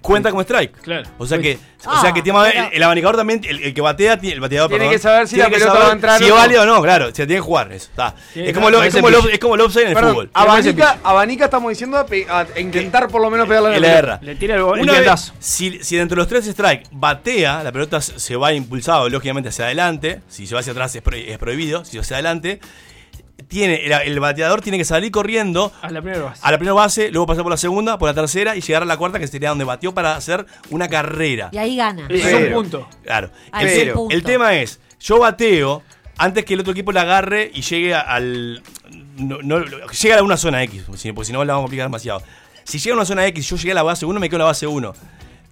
Cuenta 0.00 0.30
como 0.30 0.42
strike. 0.42 0.72
Claro. 0.80 1.08
O 1.18 1.26
sea 1.26 1.38
que, 1.38 1.54
o 1.84 1.90
Ah, 1.90 2.00
sea 2.00 2.12
que 2.12 2.22
tiene- 2.22 2.38
pero- 2.50 2.66
el, 2.68 2.74
el 2.74 2.82
abanicador 2.82 3.16
también, 3.16 3.40
el, 3.46 3.62
el 3.62 3.74
que 3.74 3.80
batea, 3.80 4.18
tiene- 4.18 4.34
el 4.34 4.40
bateador, 4.40 4.68
Tiene 4.70 4.84
perdón, 4.84 4.94
que 4.94 4.98
saber 5.02 5.28
si 5.28 5.36
la 5.36 5.46
pelota 5.50 5.66
saber 5.66 5.82
va 5.82 5.88
a 5.88 5.92
entrar 5.92 6.18
Si 6.18 6.24
o 6.24 6.26
es 6.26 6.30
no. 6.32 6.36
válido 6.36 6.62
o 6.62 6.66
no, 6.66 6.82
claro. 6.82 7.06
Se 7.08 7.12
tiene 7.26 7.34
que 7.36 7.40
jugar 7.40 7.72
eso. 7.72 7.88
Está. 7.90 8.14
Es, 8.34 8.52
como 8.54 8.70
lo, 8.70 8.82
es, 8.82 8.94
como 8.94 9.08
el, 9.08 9.14
off- 9.16 9.28
es 9.32 9.38
como 9.38 9.54
el 9.54 9.60
offside 9.60 9.82
en 9.82 9.88
el 9.88 9.94
Perdón, 9.94 10.10
fútbol. 10.12 10.30
abanica, 10.34 10.98
abanica 11.04 11.44
estamos 11.46 11.70
diciendo 11.70 11.98
a, 11.98 12.06
pe- 12.06 12.26
a 12.28 12.46
intentar 12.58 13.08
por 13.08 13.20
lo 13.22 13.30
menos 13.30 13.46
pegarle 13.48 13.70
la 13.70 13.76
El 13.76 13.82
pelota. 13.82 13.98
erra. 13.98 14.18
Le 14.22 14.34
tira 14.36 14.54
el, 14.54 14.60
el 14.60 14.66
Una 14.66 14.78
vez, 14.80 14.86
viandazo. 15.02 15.32
si, 15.38 15.78
si 15.82 15.96
dentro 15.96 16.16
de 16.16 16.20
los 16.22 16.28
tres 16.28 16.44
strikes 16.46 16.84
batea, 16.90 17.62
la 17.62 17.72
pelota 17.72 18.00
se 18.00 18.18
se 18.18 18.36
va 18.36 18.52
impulsado 18.52 19.08
lógicamente 19.08 19.50
hacia 19.50 19.66
adelante. 19.66 20.20
Si 20.28 20.46
se 20.46 20.54
va 20.54 20.60
hacia 20.60 20.72
atrás 20.72 20.94
es, 20.96 21.02
pro- 21.02 21.16
es 21.16 21.38
prohibido. 21.38 21.84
Si 21.84 21.96
va 21.96 22.02
hacia 22.02 22.16
adelante, 22.16 22.60
tiene, 23.54 23.86
el, 23.86 23.92
el 23.92 24.20
bateador 24.20 24.60
tiene 24.60 24.76
que 24.78 24.84
salir 24.84 25.10
corriendo 25.10 25.72
A 25.80 25.90
la 25.90 26.02
primera 26.02 26.24
base. 26.24 26.40
a 26.42 26.50
la 26.50 26.58
primera 26.58 26.74
base, 26.74 27.10
luego 27.10 27.26
pasar 27.26 27.42
por 27.44 27.50
la 27.52 27.56
segunda, 27.56 27.96
por 27.98 28.08
la 28.08 28.14
tercera 28.14 28.54
y 28.56 28.60
llegar 28.60 28.82
a 28.82 28.86
la 28.86 28.96
cuarta, 28.96 29.18
que 29.18 29.26
sería 29.26 29.48
donde 29.50 29.64
batió 29.64 29.94
para 29.94 30.16
hacer 30.16 30.44
una 30.70 30.88
carrera. 30.88 31.48
Y 31.52 31.58
ahí 31.58 31.76
gana. 31.76 32.06
Eso 32.08 32.28
es 32.28 32.34
Pero- 32.34 32.46
un 32.48 32.52
punto. 32.64 32.88
Claro. 33.04 33.30
Ahí 33.52 33.64
El, 33.66 33.70
es 33.72 33.78
el 33.78 33.86
te- 33.88 33.92
punto. 33.94 34.14
el 34.14 34.22
tema 34.22 34.54
es, 34.56 34.80
yo 35.00 35.18
bateo 35.18 35.82
antes 36.18 36.44
que 36.44 36.54
el 36.54 36.60
otro 36.60 36.72
equipo 36.72 36.92
la 36.92 37.00
agarre 37.02 37.50
y 37.54 37.62
llegue 37.62 37.94
a- 37.94 38.00
al. 38.00 38.62
No, 39.16 39.38
no, 39.42 39.64
llegue 39.64 40.14
a 40.14 40.22
una 40.22 40.36
zona 40.36 40.62
X, 40.64 40.82
porque 40.86 41.00
si, 41.00 41.12
porque 41.12 41.26
si 41.26 41.32
no 41.32 41.44
la 41.44 41.52
vamos 41.54 41.62
a 41.62 41.66
complicar 41.66 41.86
demasiado. 41.86 42.22
Si 42.64 42.78
llega 42.78 42.94
a 42.94 42.96
una 42.96 43.04
zona 43.06 43.26
X, 43.26 43.48
yo 43.48 43.56
llegué 43.56 43.72
a 43.72 43.74
la 43.76 43.82
base 43.82 44.04
1, 44.06 44.18
me 44.18 44.28
quedo 44.28 44.36
en 44.36 44.40
la 44.40 44.44
base 44.46 44.66
1. 44.66 44.92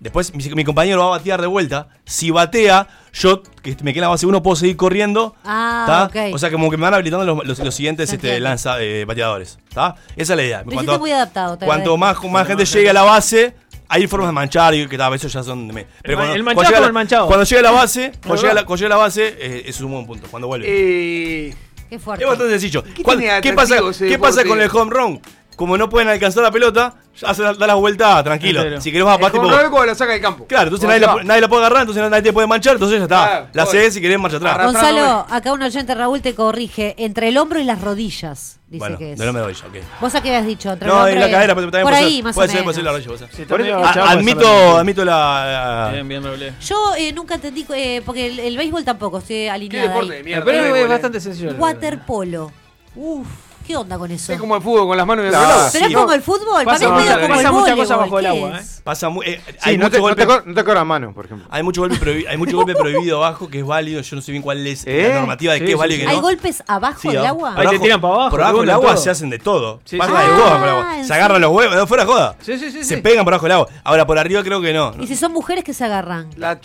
Después 0.03 0.35
mi, 0.35 0.43
mi 0.55 0.65
compañero 0.65 0.99
va 0.99 1.07
a 1.07 1.11
batear 1.19 1.41
de 1.41 1.47
vuelta. 1.47 1.87
Si 2.05 2.31
batea, 2.33 2.88
yo 3.12 3.43
que 3.62 3.77
me 3.85 3.93
quedo 3.95 4.01
en 4.01 4.07
la 4.07 4.09
base 4.09 4.27
1 4.27 4.43
puedo 4.43 4.57
seguir 4.57 4.77
corriendo. 4.77 5.37
Ah, 5.45 5.85
¿tá? 6.12 6.27
ok. 6.29 6.35
O 6.35 6.38
sea, 6.38 6.51
como 6.51 6.71
que 6.71 6.77
me 6.77 6.83
van 6.83 6.95
habilitando 6.95 7.25
los, 7.25 7.47
los- 7.47 7.59
los 7.61 7.75
siguientes 7.75 8.12
este, 8.12 8.41
lanza, 8.41 8.83
eh, 8.83 9.05
bateadores. 9.05 9.59
¿tá? 9.73 9.95
Esa 10.17 10.33
es 10.33 10.37
la 10.37 10.43
idea. 10.43 10.62
Lo 10.67 10.73
hiciste 10.75 10.99
muy 10.99 11.12
adaptado, 11.12 11.57
cuanto 11.59 11.97
más, 11.97 12.17
más 12.25 12.47
gente 12.49 12.65
llegue 12.65 12.91
a 12.91 12.93
la 12.93 13.05
base, 13.05 13.55
hay 13.88 14.07
formas 14.09 14.29
de 14.31 14.33
manchar 14.33 14.75
y 14.75 14.88
que 14.88 14.99
tal, 14.99 15.15
eso 15.15 15.29
ya 15.29 15.43
son 15.45 15.69
de 15.69 15.73
me- 15.75 15.87
Pero 16.03 16.17
ma- 16.19 16.23
cuando, 16.25 16.35
el 16.37 16.43
manchado 16.43 16.81
la- 16.81 16.87
el 16.88 16.93
manchado. 16.93 17.27
Cuando 17.29 17.45
llega 17.45 17.61
a 17.61 17.62
la 17.62 17.71
base, 17.71 18.12
cuando 18.27 18.37
llega 18.43 18.51
a 18.53 18.55
la, 18.57 18.65
cuando 18.67 18.83
llega 18.83 18.95
a 18.95 18.99
la 18.99 19.05
base, 19.05 19.37
eh, 19.38 19.59
eso 19.67 19.71
es 19.71 19.81
un 19.83 19.93
buen 19.93 20.07
punto. 20.07 20.27
Cuando 20.31 20.49
vuelve. 20.49 20.67
Eh, 20.69 21.55
Qué 21.88 21.99
fuerte. 22.01 22.25
es 22.25 22.29
bastante 22.29 22.53
sencillo. 22.55 22.83
¿Qué 22.83 23.03
¿Cuál- 23.05 23.19
tiene 23.19 23.35
de 23.35 23.41
¿Qué, 23.43 23.53
pasa, 23.53 23.77
¿qué 23.99 24.19
pasa 24.19 24.45
con 24.45 24.61
el 24.61 24.69
home 24.73 24.91
run? 24.91 25.21
Como 25.57 25.77
no 25.79 25.88
pueden 25.88 26.09
alcanzar 26.09 26.43
la 26.43 26.51
pelota, 26.51 26.95
ya 27.21 27.29
hace 27.29 27.43
la- 27.43 27.53
da 27.55 27.67
la 27.67 27.75
vuelta 27.75 28.23
tranquilo. 28.25 28.61
Entero. 28.61 28.81
Si 28.81 28.91
querés 28.91 29.05
vas 29.05 29.19
a 29.23 29.31
tipo- 29.31 29.85
la 29.85 29.95
saca 29.95 30.12
del 30.12 30.21
campo. 30.21 30.47
Claro, 30.47 30.65
entonces 30.65 30.88
nadie 30.88 31.01
la, 31.01 31.23
nadie 31.25 31.41
la 31.43 31.49
puede 31.49 31.61
agarrar, 31.62 31.83
entonces 31.83 32.11
nadie 32.11 32.23
te 32.23 32.33
puede 32.33 32.47
manchar, 32.47 32.75
entonces 32.75 32.99
ya 32.99 33.05
está. 33.05 33.25
Claro, 33.27 33.47
la 33.53 33.62
haces 33.65 33.95
si 33.95 34.01
querés 34.01 34.19
marcha 34.19 34.38
atrás. 34.38 34.65
Gonzalo, 34.65 35.27
acá 35.31 35.53
un 35.53 35.62
oyente 35.62 35.95
Raúl 35.95 36.21
te 36.23 36.35
corrige. 36.35 36.95
Entre 36.99 37.29
el 37.29 37.37
hombro 37.38 37.59
y 37.61 37.65
las 37.65 37.81
rodillas, 37.81 38.59
dice 38.67 38.79
bueno, 38.79 38.99
que 38.99 39.12
es. 39.12 39.19
no 39.19 39.33
me 39.33 39.41
doy 39.41 39.55
yo, 39.55 39.67
ok. 39.67 39.75
¿Vos 40.01 40.15
a 40.15 40.23
qué 40.23 40.29
habías 40.31 40.47
dicho? 40.47 40.73
Entre 40.73 40.88
No, 40.88 41.07
el 41.07 41.12
en 41.12 41.19
hombro 41.19 41.27
la 41.27 41.33
cadera, 41.33 41.55
pero 41.55 41.71
también 41.71 41.85
Por 41.85 41.95
ahí, 41.95 42.15
ser, 42.17 42.25
más 42.25 42.35
puede 42.35 42.47
o 42.47 42.51
ser, 42.51 42.55
menos. 42.61 42.65
puede 42.65 42.75
ser 42.75 42.85
la 42.85 42.91
rodilla, 42.93 43.09
puede 43.09 43.19
ser. 43.37 43.47
Por 43.47 43.61
eso- 43.61 43.71
medio 43.77 43.87
Ah, 43.87 44.11
admito, 44.11 44.41
la- 44.75 44.81
admito 44.81 45.05
la. 45.05 45.88
Bien, 45.93 46.09
bien, 46.09 46.25
Raúl. 46.25 46.53
Yo 46.61 46.95
eh, 46.97 47.12
nunca 47.12 47.35
entendí, 47.35 47.67
eh, 47.75 48.01
porque 48.07 48.27
el, 48.27 48.38
el 48.41 48.57
béisbol 48.57 48.85
tampoco, 48.85 49.19
estoy 49.19 49.37
¿Qué 49.37 49.51
alineada 49.51 49.88
deporte 49.88 50.12
ahí. 50.12 50.19
de 50.19 50.25
mierda? 50.25 50.45
Pero 50.45 50.77
es 50.77 50.88
bastante 50.88 51.21
sencillo. 51.21 51.53
Waterpolo. 51.59 52.53
Uf, 52.95 53.27
¿qué 53.66 53.77
onda 53.77 53.98
con 53.98 54.11
eso? 54.11 54.33
Es 54.33 54.38
como 54.40 54.57
el 54.57 54.62
fútbol 54.62 54.87
con 54.88 54.96
las 54.96 55.07
manos 55.07 55.25
y 55.25 55.29
el 55.29 55.35
reloj. 55.35 55.48
Pero 55.72 55.85
sí. 55.87 55.92
es 55.92 55.96
como 55.98 56.12
el 56.12 56.22
fútbol, 56.22 56.64
Pasa 56.64 56.85
para 56.85 56.96
mí 56.96 57.03
mucha- 57.03 57.14
como 57.20 57.29
pasa 57.35 57.48
el 57.48 57.55
mucha 57.55 57.77
cosa 57.77 57.96
voleibol, 57.96 57.98
bajo 57.98 58.18
el 58.18 58.25
¿qué 58.25 58.29
agua? 58.31 58.61
Pasa 58.85 59.09
mu- 59.09 59.22
eh, 59.22 59.40
Sí, 59.46 59.55
hay 59.62 59.79
no, 59.79 59.85
mucho 59.85 59.96
te, 59.96 60.03
no, 60.09 60.16
te, 60.16 60.27
cor- 60.27 60.46
no 60.46 60.55
te 60.55 60.64
corran 60.64 60.87
mano, 60.87 61.12
por 61.14 61.25
ejemplo. 61.27 61.46
Hay 61.51 61.62
mucho 61.62 61.81
golpe, 61.83 61.96
prohibi- 61.96 62.27
hay 62.29 62.37
mucho 62.37 62.57
golpe 62.57 62.75
prohibido 62.75 63.18
abajo 63.25 63.48
que 63.48 63.61
es 63.61 63.66
válido. 63.66 64.01
Yo 64.03 64.16
no 64.16 64.22
sé 64.22 64.33
bien 64.33 64.42
cuál 64.42 64.66
es 64.66 64.85
¿Eh? 64.87 65.07
la 65.09 65.14
normativa 65.20 65.53
de 65.53 65.61
Sí, 65.61 65.64
qué 65.66 65.72
es 65.72 65.79
válido 65.79 65.96
y 65.96 66.01
sí. 66.01 66.07
qué 66.07 66.11
¿Hay 66.11 66.16
no. 66.16 66.22
golpes 66.22 66.62
abajo 66.66 66.98
Sí, 67.01 67.09
del 67.09 67.25
agua? 67.27 67.55
Ahí 67.57 67.68
te 67.68 67.79
tiran 67.79 68.01
para 68.01 68.14
abajo, 68.14 68.31
Por 68.31 68.42
abajo 68.42 68.61
del 68.61 68.70
agua 68.70 68.96
se 68.96 69.11
hacen 69.11 69.31
de 69.31 69.38
todo. 69.38 69.81
Pasa 69.98 70.12
de 70.12 70.18
Ah, 70.18 70.37
todo 70.37 70.51
por 70.59 70.62
el 70.62 70.68
agua. 70.75 70.98
¿en 70.98 71.05
Se 71.07 71.14
agarran 71.14 71.40
los 71.40 71.51
huevos, 71.53 71.77
no 71.77 71.87
fuera 71.87 72.05
joda. 72.07 72.37
Sí, 72.40 72.59
sí, 72.59 72.70
sí. 72.72 72.85
Se 72.85 72.98
pegan 72.98 73.25
por 73.25 73.33
abajo 73.35 73.46
del 73.46 73.53
agua. 73.53 73.68
Ahora 73.85 74.07
por 74.07 74.18
arriba 74.18 74.42
creo 74.42 74.61
que 74.61 74.72
no. 74.72 74.94
¿Y 75.01 75.07
si 75.07 75.16
son 75.16 75.33
mujeres 75.33 75.62
que 75.64 75.72
se 75.75 75.85
agarran? 75.85 76.29
La 76.37 76.59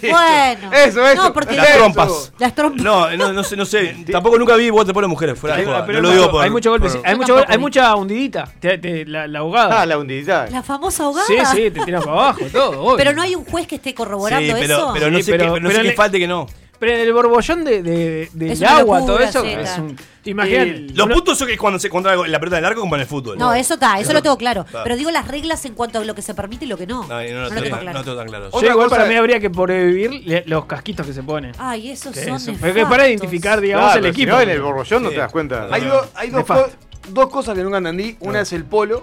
Bueno. 0.00 0.72
Eso, 0.72 1.06
eso. 1.06 1.32
Las 1.34 1.72
trompas. 1.76 2.32
Las 2.38 2.54
trompas. 2.54 2.82
No, 2.82 3.10
no, 3.16 3.32
no 3.32 3.64
sé. 3.64 3.96
Tampoco 4.10 4.38
nunca 4.38 4.54
vi 4.56 4.70
waterpolo 4.70 5.08
mujeres. 5.08 5.38
Fuera 5.38 5.56
de 5.56 5.62
Hay, 5.62 5.66
joda. 5.66 5.86
Lo 6.02 6.08
hay 6.08 6.14
digo 6.14 6.24
mucho- 6.26 6.32
por. 6.32 6.44
hay 6.44 6.50
mucho 6.50 6.70
golpe, 6.70 6.86
por- 6.88 6.96
sí. 6.96 7.02
hay, 7.04 7.16
mucho, 7.16 7.44
hay 7.48 7.58
mucha 7.58 7.94
hundidita. 7.96 8.48
Te- 8.60 8.78
te- 8.78 9.04
la, 9.06 9.26
la 9.26 9.38
ahogada. 9.40 9.82
Ah, 9.82 9.86
la 9.86 9.98
hundidita. 9.98 10.48
La 10.50 10.62
famosa 10.62 11.04
ahogada. 11.04 11.26
sí, 11.26 11.36
sí, 11.52 11.70
te 11.70 11.80
tiran 11.84 12.02
para 12.02 12.12
abajo, 12.12 12.40
todo. 12.52 12.70
obvio. 12.82 12.96
Pero 12.96 13.12
no 13.12 13.22
hay 13.22 13.34
un 13.34 13.44
juez 13.44 13.66
que 13.66 13.76
esté 13.76 13.94
corroborando 13.94 14.46
Sí, 14.54 14.60
pero, 14.60 14.74
eso. 14.76 14.90
pero 14.94 15.10
no 15.10 15.16
Sí, 15.18 15.22
sé, 15.24 15.30
pero- 15.32 15.54
qué, 15.54 15.60
no 15.60 15.70
sé 15.70 15.92
falte 15.92 16.18
que 16.18 16.26
no. 16.28 16.46
Pero 16.82 16.94
en 16.96 17.00
el 17.02 17.12
borbollón 17.12 17.62
de, 17.64 17.80
de, 17.80 18.28
del 18.32 18.50
Es 18.50 18.58
una 18.60 18.78
agua, 18.78 18.98
locura, 18.98 19.30
todo 19.30 19.44
eso, 19.44 19.44
es 19.44 19.78
un. 19.78 19.96
Imagínate. 20.24 20.86
Los 20.94 21.08
puntos 21.10 21.38
son 21.38 21.46
que 21.46 21.56
cuando 21.56 21.78
se 21.78 21.88
contra 21.88 22.16
la 22.16 22.40
pelota 22.40 22.56
del 22.56 22.64
arco 22.64 22.80
como 22.80 22.96
en 22.96 23.02
el 23.02 23.06
fútbol. 23.06 23.38
No, 23.38 23.54
eso 23.54 23.74
está, 23.74 24.00
eso 24.00 24.12
lo 24.12 24.20
tengo 24.20 24.36
claro. 24.36 24.66
Pero 24.82 24.96
digo 24.96 25.12
las 25.12 25.28
reglas 25.28 25.64
en 25.64 25.74
cuanto 25.74 26.00
a 26.00 26.04
lo 26.04 26.12
que 26.16 26.22
se 26.22 26.34
permite 26.34 26.64
y 26.64 26.68
lo 26.68 26.76
que 26.76 26.88
no. 26.88 27.06
No, 27.06 27.22
no, 27.22 27.30
no, 27.30 27.42
lo 27.42 27.48
tengo 27.50 27.70
tan- 27.70 27.80
claro. 27.82 27.98
no 28.00 28.04
tengo 28.04 28.16
tan 28.16 28.26
claro. 28.26 28.50
Yo 28.60 28.66
igual 28.68 28.88
para 28.90 29.04
mí 29.06 29.14
habría 29.14 29.38
que 29.38 29.48
prohibir 29.48 30.10
le- 30.26 30.42
los 30.46 30.64
casquitos 30.64 31.06
que 31.06 31.12
se 31.12 31.22
ponen. 31.22 31.52
Ay, 31.56 31.92
esos 31.92 32.16
son 32.16 32.56
porque 32.56 32.84
para 32.84 33.06
identificar, 33.08 33.60
digamos, 33.60 33.86
Claro, 33.92 34.00
el 34.00 34.06
equipo. 34.10 34.32
no, 34.32 34.40
en 34.40 34.50
el 34.50 34.60
borbollón 34.60 35.04
no 35.04 35.10
te 35.10 35.16
das 35.18 35.30
cuenta. 35.30 35.68
Hay, 35.70 35.82
do- 35.84 36.10
hay 36.16 36.30
dos, 36.30 37.28
cosas 37.30 37.54
que 37.54 37.62
nunca 37.62 37.78
entendí. 37.78 38.16
Una 38.18 38.40
es 38.40 38.52
el 38.52 38.64
polo. 38.64 39.02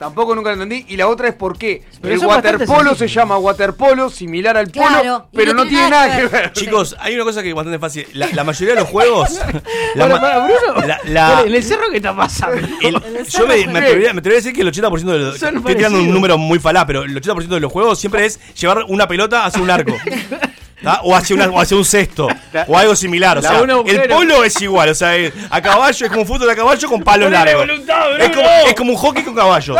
Tampoco 0.00 0.34
nunca 0.34 0.48
lo 0.48 0.54
entendí. 0.62 0.86
Y 0.88 0.96
la 0.96 1.08
otra 1.08 1.28
es 1.28 1.34
por 1.34 1.58
qué. 1.58 1.82
Pero 2.00 2.14
el 2.14 2.20
waterpolo 2.26 2.94
se 2.94 3.06
llama 3.06 3.36
waterpolo, 3.36 4.08
similar 4.08 4.56
al 4.56 4.68
polo, 4.70 4.86
Claro, 4.88 5.28
pero 5.30 5.52
no, 5.52 5.66
tiene 5.66 5.90
nada 5.90 6.16
que 6.16 6.26
ver. 6.26 6.52
Chicos, 6.54 6.96
hay 6.98 7.14
una 7.16 7.24
cosa 7.24 7.42
que 7.42 7.50
es 7.50 7.54
bastante 7.54 7.78
fácil. 7.78 8.06
La, 8.14 8.26
la 8.32 8.42
mayoría 8.42 8.76
de 8.76 8.80
los 8.80 8.88
juegos. 8.88 9.38
la 9.94 10.08
Para, 10.08 10.14
ma- 10.14 10.20
para, 10.22 10.38
Bruno. 10.46 10.86
la- 10.86 11.00
la- 11.04 11.42
¿En 11.42 11.54
el 11.54 11.62
cerro 11.62 11.82
qué 11.90 11.98
está 11.98 12.16
pasando? 12.16 12.66
el- 12.80 13.26
yo 13.28 13.46
me, 13.46 13.66
me 13.66 13.78
atrevería, 13.78 14.14
me 14.14 14.20
atrevería 14.20 14.38
a 14.38 14.42
decir 14.42 14.54
que 14.54 14.62
el 14.62 14.72
80% 14.72 15.04
de 15.04 15.18
los. 15.18 15.38
Son 15.38 15.58
Estoy 15.58 15.74
tirando 15.76 15.98
un 15.98 16.10
número 16.10 16.38
muy 16.38 16.58
falá, 16.58 16.86
pero 16.86 17.02
el 17.02 17.14
80% 17.20 17.48
de 17.48 17.60
los 17.60 17.70
juegos 17.70 17.98
siempre 18.00 18.24
es 18.24 18.40
llevar 18.54 18.84
una 18.88 19.06
pelota 19.06 19.44
hacia 19.44 19.60
un 19.60 19.70
arco. 19.70 19.94
¿tá? 20.82 21.00
O 21.02 21.14
hacia, 21.14 21.36
una- 21.36 21.48
o 21.48 21.60
hacia 21.60 21.76
un 21.76 21.84
cesto. 21.84 22.28
O 22.66 22.76
algo 22.78 22.94
similar. 22.96 23.38
O 23.38 23.42
sea, 23.42 23.58
el 23.60 24.08
polo 24.08 24.44
es 24.44 24.60
igual. 24.60 24.88
O 24.90 24.94
sea, 24.94 25.16
es- 25.16 25.32
a 25.50 25.60
caballo 25.62 26.06
es 26.06 26.10
como 26.10 26.22
un 26.22 26.26
fútbol 26.28 26.48
de 26.48 26.56
caballo 26.56 26.88
con 26.88 27.02
palo 27.02 27.26
Ponele 27.26 27.44
largo. 27.44 27.60
voluntad. 27.60 28.20
Es 28.20 28.30
como, 28.36 28.48
es 28.66 28.74
como 28.74 28.90
un 28.92 28.98
hockey 28.98 29.22
con 29.24 29.34
caballo. 29.34 29.76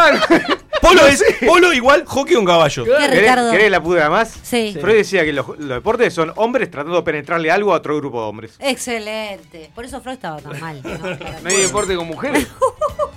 Polo 0.80 1.06
es 1.06 1.22
polo 1.46 1.72
igual 1.74 2.04
hockey 2.06 2.34
con 2.36 2.44
caballo. 2.46 2.84
¿Qué, 2.84 2.90
¿Querés, 3.10 3.70
la 3.70 3.82
pude 3.82 4.08
más? 4.08 4.32
Sí. 4.42 4.76
Freud 4.80 4.96
decía 4.96 5.24
que 5.24 5.32
los, 5.32 5.46
los 5.58 5.68
deportes 5.68 6.12
son 6.14 6.32
hombres 6.36 6.70
tratando 6.70 6.96
de 6.96 7.02
penetrarle 7.02 7.50
algo 7.50 7.74
a 7.74 7.76
otro 7.76 7.96
grupo 7.98 8.22
de 8.22 8.28
hombres. 8.28 8.54
Excelente. 8.58 9.70
Por 9.74 9.84
eso 9.84 10.00
Freud 10.00 10.14
estaba 10.14 10.38
tan 10.38 10.58
mal. 10.58 10.80
¿no? 10.82 10.90
No 11.42 11.48
hay 11.50 11.56
deporte 11.62 11.94
con 11.96 12.06
mujeres. 12.06 12.46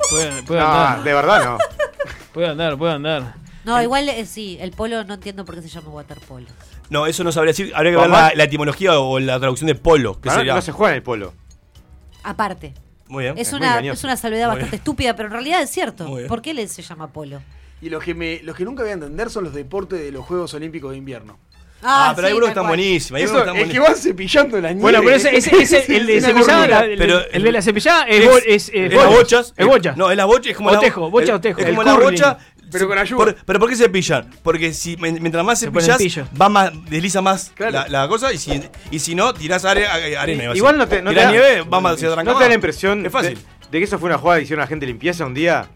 Puede, 0.09 0.43
puede 0.43 0.59
No, 0.59 0.67
andar. 0.67 1.03
de 1.03 1.13
verdad 1.13 1.43
no. 1.45 1.57
Puede 2.33 2.47
andar, 2.49 2.77
puede 2.77 2.93
andar. 2.93 3.33
No, 3.65 3.81
igual 3.81 4.09
eh, 4.09 4.25
sí, 4.25 4.57
el 4.59 4.71
polo 4.71 5.03
no 5.05 5.13
entiendo 5.13 5.45
por 5.45 5.55
qué 5.55 5.61
se 5.61 5.69
llama 5.69 5.89
waterpolo. 5.89 6.45
No, 6.89 7.07
eso 7.07 7.23
no 7.23 7.31
sabría 7.31 7.51
decir. 7.51 7.71
Habría 7.75 7.93
que 7.93 7.97
ver 7.97 8.09
la, 8.09 8.31
la 8.35 8.43
etimología 8.43 8.99
o 8.99 9.19
la 9.19 9.39
traducción 9.39 9.67
de 9.67 9.75
polo. 9.75 10.19
Que 10.19 10.29
No, 10.29 10.35
sería. 10.35 10.53
no 10.55 10.61
se 10.61 10.71
juega 10.73 10.91
en 10.91 10.97
el 10.97 11.03
polo. 11.03 11.33
Aparte, 12.23 12.73
Muy 13.07 13.23
bien. 13.25 13.37
es, 13.37 13.47
Es 13.47 13.53
muy 13.53 13.61
una, 13.61 13.71
engañoso. 13.71 13.99
es 13.99 14.03
una 14.03 14.17
salvedad 14.17 14.47
Muy 14.47 14.55
bastante 14.55 14.71
bien. 14.71 14.79
estúpida, 14.81 15.15
pero 15.15 15.27
en 15.27 15.33
realidad 15.33 15.61
es 15.61 15.69
cierto. 15.69 16.05
Muy. 16.07 16.25
¿Por 16.25 16.41
qué 16.41 16.53
le 16.53 16.67
se 16.67 16.81
llama 16.81 17.11
polo? 17.11 17.41
Y 17.81 17.89
los 17.89 18.03
que, 18.03 18.13
me, 18.13 18.39
los 18.43 18.55
que 18.55 18.63
nunca 18.63 18.83
voy 18.83 18.91
a 18.91 18.93
entender 18.93 19.29
son 19.29 19.43
los 19.43 19.53
deportes 19.53 19.99
de 19.99 20.11
los 20.11 20.25
Juegos 20.25 20.53
Olímpicos 20.53 20.91
de 20.91 20.97
Invierno. 20.97 21.37
Ah, 21.85 22.13
pero 22.15 22.27
hay 22.27 22.31
sí, 22.33 22.37
unos 22.37 22.47
que 22.47 22.51
están 22.51 22.67
buenísimos. 22.67 23.17
Hay 23.19 23.25
Eso, 23.25 23.39
están 23.39 23.57
es 23.57 23.69
que 23.69 23.77
van 23.79 23.95
cepillando 23.97 24.61
la 24.61 24.69
nieve. 24.69 24.81
Bueno, 24.81 25.01
pero 25.03 25.17
ese, 25.17 25.35
ese, 25.35 25.57
ese- 25.57 25.97
el 25.97 26.07
de 26.07 26.21
cepillada, 26.21 26.65
la- 26.65 26.85
el, 26.85 26.97
Pero- 26.97 27.19
el 27.29 27.43
de 27.43 27.51
la 27.51 27.61
cepillada 27.61 28.03
es, 28.07 28.23
Es- 28.23 28.43
es, 28.47 28.69
eh, 28.69 28.85
es 28.85 28.93
las 28.93 29.05
bocha. 29.07 29.17
bochas. 29.17 29.53
Es 29.57 29.65
bocha. 29.67 29.93
No, 29.97 30.09
es 30.09 30.15
la 30.15 30.23
bocha. 30.23 30.49
Es 30.51 30.55
como 30.55 30.69
Otejo, 30.69 31.01
la, 31.01 31.07
bocha, 31.07 31.33
el-. 31.43 31.45
Es 31.51 31.57
El 31.57 31.65
como 31.75 31.83
la 31.83 31.91
curling. 31.95 32.09
bocha. 32.11 32.37
Pero 32.73 32.87
con 32.89 32.97
ayuda. 32.97 33.17
Por- 33.17 33.35
pero 33.45 33.59
¿por 33.59 33.69
qué 33.69 33.75
se 33.77 33.87
pillan? 33.87 34.29
Porque 34.43 34.73
si 34.73 34.97
mientras 34.97 35.45
más 35.45 35.59
Se 35.59 35.71
pillo. 35.71 36.27
va 36.39 36.49
más, 36.49 36.71
desliza 36.89 37.21
más 37.21 37.51
Claro. 37.55 37.71
la, 37.71 37.87
la 37.87 38.07
cosa 38.09 38.33
y 38.33 38.37
si, 38.37 38.61
y 38.91 38.99
si 38.99 39.15
no, 39.15 39.33
tirás 39.33 39.63
are- 39.63 39.87
arena. 40.17 40.53
Igual 40.55 40.77
no 40.77 40.87
te, 40.87 41.01
no 41.01 41.11
te 41.11 41.17
da, 41.21 41.31
nieve, 41.31 41.61
va 41.61 41.79
más. 41.79 42.01
¿no 42.01 42.23
te 42.37 42.43
da 42.43 42.47
la 42.49 42.53
impresión 42.55 43.05
Es 43.05 43.11
fácil. 43.11 43.35
De, 43.35 43.41
de 43.71 43.77
que 43.79 43.85
eso 43.85 43.97
fue 43.97 44.09
una 44.09 44.17
jugada 44.17 44.39
que 44.39 44.43
hicieron 44.43 44.61
la 44.61 44.67
gente 44.67 44.85
de 44.85 44.91
limpieza 44.91 45.25
un 45.25 45.33
día. 45.33 45.67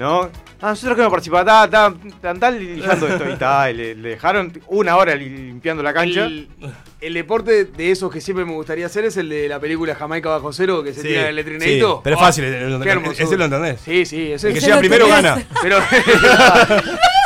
¿No? 0.00 0.30
Ah, 0.62 0.70
nosotros 0.70 0.94
queremos 0.96 1.12
participar, 1.12 1.44
ta, 1.44 1.68
ta, 1.68 1.94
tan 2.22 2.40
tal, 2.40 2.58
limpiando 2.58 3.06
esto 3.06 3.28
y 3.30 3.36
tal. 3.36 3.76
Le, 3.76 3.94
le 3.94 4.08
dejaron 4.10 4.50
una 4.68 4.96
hora 4.96 5.14
li- 5.14 5.28
limpiando 5.28 5.82
la 5.82 5.92
cancha. 5.92 6.24
El, 6.24 6.48
el 7.02 7.12
deporte 7.14 7.66
de 7.66 7.90
esos 7.90 8.10
que 8.10 8.22
siempre 8.22 8.46
me 8.46 8.52
gustaría 8.52 8.86
hacer 8.86 9.04
es 9.04 9.18
el 9.18 9.28
de 9.28 9.46
la 9.46 9.60
película 9.60 9.94
Jamaica 9.94 10.30
bajo 10.30 10.54
cero, 10.54 10.82
que 10.82 10.94
se 10.94 11.02
Sí, 11.02 11.08
tira 11.08 11.22
el 11.28 11.28
sí, 11.28 11.32
letrinadito. 11.34 12.00
pero 12.02 12.16
es 12.16 12.22
Oh, 12.22 12.24
fácil, 12.24 12.44
el- 12.44 12.54
el- 12.80 12.86
hermoso. 12.88 13.22
ese 13.22 13.36
lo 13.36 13.44
entendés. 13.44 13.78
Sí, 13.82 14.06
sí, 14.06 14.32
ese 14.32 14.48
El 14.48 14.54
que 14.54 14.60
llega 14.60 14.78
primero 14.78 15.04
tenés. 15.06 15.22
gana. 15.22 15.42
Pero 15.62 15.78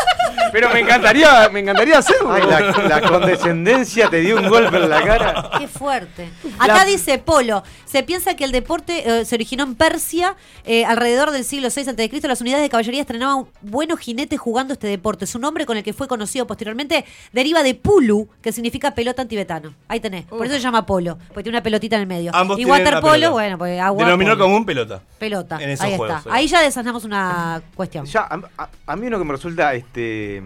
Pero 0.54 0.70
me 0.72 0.78
encantaría, 0.80 1.48
me 1.52 1.60
encantaría 1.60 1.98
hacerlo. 1.98 2.32
Ay, 2.32 2.42
la, 2.48 2.60
la 3.00 3.00
condescendencia 3.00 4.08
te 4.08 4.20
dio 4.20 4.36
un 4.36 4.48
golpe 4.48 4.76
en 4.76 4.88
la 4.88 5.02
cara. 5.02 5.50
Qué 5.58 5.66
fuerte. 5.66 6.30
Acá 6.60 6.84
dice 6.84 7.18
Polo, 7.18 7.64
se 7.84 8.04
piensa 8.04 8.36
que 8.36 8.44
el 8.44 8.52
deporte 8.52 9.02
eh, 9.20 9.24
se 9.24 9.34
originó 9.34 9.64
en 9.64 9.74
Persia 9.74 10.36
eh, 10.64 10.84
alrededor 10.84 11.32
del 11.32 11.44
siglo 11.44 11.68
VI 11.74 11.90
a.C. 11.90 12.28
Las 12.28 12.40
unidades 12.40 12.62
de 12.62 12.68
caballería 12.70 13.00
estrenaban 13.00 13.46
buenos 13.62 13.98
jinetes 13.98 14.38
jugando 14.38 14.74
este 14.74 14.86
deporte. 14.86 15.26
Su 15.26 15.40
nombre, 15.40 15.66
con 15.66 15.76
el 15.76 15.82
que 15.82 15.92
fue 15.92 16.06
conocido 16.06 16.46
posteriormente, 16.46 17.04
deriva 17.32 17.64
de 17.64 17.74
Pulu, 17.74 18.28
que 18.40 18.52
significa 18.52 18.94
pelota 18.94 19.22
en 19.22 19.28
tibetano. 19.28 19.74
Ahí 19.88 19.98
tenés. 19.98 20.24
Por 20.26 20.46
eso 20.46 20.54
se 20.54 20.60
llama 20.60 20.86
polo, 20.86 21.18
porque 21.28 21.42
tiene 21.42 21.58
una 21.58 21.62
pelotita 21.64 21.96
en 21.96 22.02
el 22.02 22.06
medio. 22.06 22.30
Ambos 22.32 22.60
y 22.60 22.64
waterpolo, 22.64 23.32
bueno, 23.32 23.58
pues 23.58 23.80
agua. 23.80 24.04
Denominó 24.04 24.32
polo. 24.34 24.44
común 24.44 24.64
pelota. 24.64 25.00
pelota. 25.18 25.58
en 25.60 25.70
esos 25.70 25.84
Ahí 25.84 25.96
juegos, 25.96 26.18
está. 26.18 26.30
sí. 26.30 26.36
Ahí 26.36 26.46
ya 26.46 26.62
desasnamos 26.62 27.04
una 27.04 27.60
cuestión. 27.74 28.06
Ya, 28.06 28.20
a, 28.22 28.38
a- 28.58 28.68
a 28.86 28.96
mí 28.96 29.06
uno 29.08 29.18
que 29.18 29.24
me 29.24 29.32
resulta 29.32 29.74
este 29.74 30.42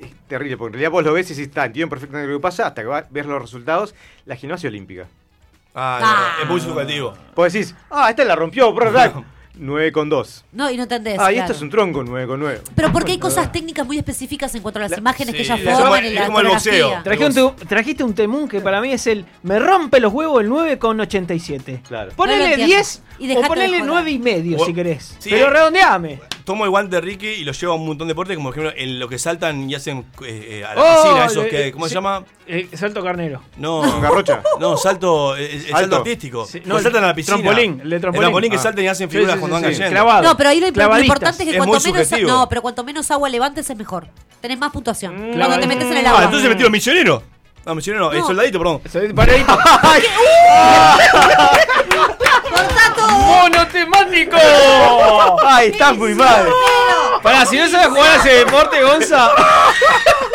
es 0.00 0.10
terrible, 0.28 0.56
porque 0.56 0.68
en 0.70 0.72
realidad 0.74 0.90
vos 0.90 1.04
lo 1.04 1.12
ves 1.12 1.26
y 1.30 1.34
decís, 1.34 1.48
está, 1.48 1.64
entiendo 1.66 1.90
perfectamente 1.90 2.32
lo 2.32 2.38
que 2.38 2.42
pasa, 2.42 2.66
hasta 2.66 2.82
que 2.82 3.04
ves 3.10 3.26
los 3.26 3.40
resultados, 3.40 3.94
la 4.26 4.36
gimnasia 4.36 4.68
olímpica. 4.68 5.06
Ah, 5.74 6.00
Ah. 6.02 6.42
es 6.42 6.48
muy 6.48 6.60
subjetivo. 6.60 7.14
Vos 7.34 7.52
decís, 7.52 7.74
ah, 7.90 8.10
esta 8.10 8.24
la 8.24 8.36
rompió, 8.36 8.72
bro, 8.72 8.90
bla, 9.62 9.72
9 9.72 9.92
con 9.92 10.08
2. 10.08 10.44
No, 10.52 10.70
y 10.70 10.76
no 10.76 10.82
entendés. 10.84 11.18
Ah, 11.18 11.30
y 11.30 11.34
claro. 11.36 11.40
esto 11.52 11.52
es 11.56 11.62
un 11.62 11.70
tronco, 11.70 12.02
9 12.04 12.26
con 12.26 12.40
9. 12.40 12.60
Pero 12.74 12.92
porque 12.92 13.12
hay 13.12 13.18
cosas 13.18 13.50
técnicas 13.52 13.86
muy 13.86 13.98
específicas 13.98 14.54
en 14.54 14.62
cuanto 14.62 14.78
a 14.78 14.82
las 14.82 14.90
La- 14.92 14.98
imágenes 14.98 15.34
que 15.34 15.44
sí, 15.44 15.52
ellas 15.52 15.60
es 15.66 15.78
forman 15.78 16.04
es 16.04 16.12
la 16.14 16.26
como 16.26 16.40
el 16.40 16.46
boxeo. 16.48 17.02
trajiste 17.68 18.04
un 18.04 18.14
temún 18.14 18.48
que 18.48 18.60
para 18.60 18.80
mí 18.80 18.92
es 18.92 19.06
el 19.06 19.24
me 19.42 19.58
rompe 19.58 20.00
los 20.00 20.12
huevos 20.12 20.40
el 20.42 20.48
9 20.48 20.78
con 20.78 21.00
87. 21.00 21.82
Claro. 21.86 22.10
No 22.10 22.16
Ponele 22.16 22.44
entiendo. 22.44 22.66
10 22.66 23.02
Y 23.18 23.32
o 23.36 23.42
ponele 23.42 23.78
joder. 23.78 23.84
9 23.86 24.10
y 24.10 24.18
medio 24.18 24.58
O- 24.58 24.64
si 24.66 24.74
querés. 24.74 25.16
Sí, 25.18 25.30
Pero 25.30 25.46
eh. 25.46 25.50
redondeame. 25.50 26.20
Tomo 26.44 26.64
el 26.64 26.70
guante 26.70 26.96
de 26.96 27.02
Ricky 27.02 27.28
y 27.28 27.44
lo 27.44 27.52
llevo 27.52 27.72
a 27.74 27.76
un 27.76 27.86
montón 27.86 28.08
de 28.08 28.12
deportes, 28.14 28.34
como 28.36 28.50
por 28.50 28.58
ejemplo 28.58 28.82
en 28.82 28.98
lo 28.98 29.08
que 29.08 29.16
saltan 29.16 29.70
y 29.70 29.76
hacen 29.76 29.98
eh, 30.26 30.60
eh, 30.60 30.64
a 30.64 30.74
la 30.74 30.82
Oh, 30.82 31.02
piscina, 31.04 31.26
esos 31.26 31.44
eh, 31.44 31.48
que, 31.48 31.72
¿cómo 31.72 31.84
sí. 31.84 31.90
se 31.90 31.94
llama? 31.94 32.24
Eh, 32.48 32.68
salto 32.74 33.00
carnero. 33.00 33.42
No, 33.58 33.80
Garrocha. 34.00 34.42
No, 34.58 34.76
salto, 34.76 35.36
eh, 35.36 35.48
el, 35.54 35.60
salto 35.62 35.76
Alto. 35.76 35.96
artístico. 35.98 36.44
Sí, 36.44 36.60
no, 36.64 36.74
no, 36.74 36.80
saltan 36.82 37.04
a 37.04 37.06
la 37.08 37.14
piscina. 37.14 37.36
trampolín, 37.36 37.80
el 37.84 37.90
de 37.90 38.00
trampolín. 38.00 38.50
que 38.50 38.56
Ah. 38.56 38.60
saltan 38.60 38.84
y 38.84 38.88
hacen 38.88 39.08
figuras 39.08 39.36
sí, 39.36 39.40
van 39.52 39.62
sí. 39.62 39.68
cayendo. 39.68 39.90
Clavado. 39.90 40.22
No, 40.22 40.36
pero 40.36 40.50
ahí 40.50 40.60
lo, 40.60 40.66
importante 40.68 41.42
es 41.42 41.48
que 41.48 41.50
Es 41.50 41.56
cuanto 41.56 41.78
muy 41.80 41.92
menos 41.92 42.08
subjetivo. 42.08 42.30
no, 42.30 42.48
pero 42.48 42.62
cuanto 42.62 42.84
menos 42.84 43.10
agua 43.10 43.28
levantes 43.28 43.68
es 43.68 43.76
mejor. 43.76 44.06
Tenés 44.40 44.58
más 44.58 44.72
puntuación. 44.72 45.32
Cuando 45.36 45.58
te 45.60 45.66
metes 45.66 45.90
en 45.90 45.96
el 45.98 46.06
Ah, 46.06 46.10
agua. 46.10 46.24
entonces 46.24 46.48
metí 46.48 46.62
los 46.62 46.70
misioneros. 46.72 47.22
No, 47.64 47.74
misionero, 47.76 48.06
no, 48.06 48.12
el 48.12 48.18
No. 48.18 48.26
soldadito, 48.26 48.58
perdón. 48.58 48.80
Paradito. 49.14 49.56
¡Cortá 52.50 52.94
todo! 52.96 53.08
¡Mono 53.08 53.66
temático! 53.68 54.36
Ay, 55.46 55.68
estás 55.68 55.96
muy 55.96 56.14
mal. 56.14 56.46
Pará, 57.22 57.46
si 57.46 57.56
no 57.56 57.68
sabes 57.68 57.86
jugar 57.88 58.10
a 58.10 58.16
ese 58.16 58.30
deporte, 58.44 58.82
Gonza, 58.82 59.30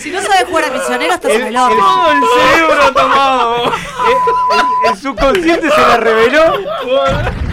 Si 0.00 0.10
no 0.10 0.22
sabes 0.22 0.44
jugar 0.44 0.64
a 0.64 0.70
misionero, 0.70 1.12
estás 1.14 1.32
en 1.32 1.42
el 1.42 1.56
horno. 1.56 1.76
todo 1.76 2.12
el 2.12 2.22
cerebro 2.22 2.92
tomado. 2.94 3.64
El, 3.64 4.90
el 4.90 4.98
subconsciente 4.98 5.70
se 5.70 5.80
la 5.80 5.96
reveló. 5.98 6.54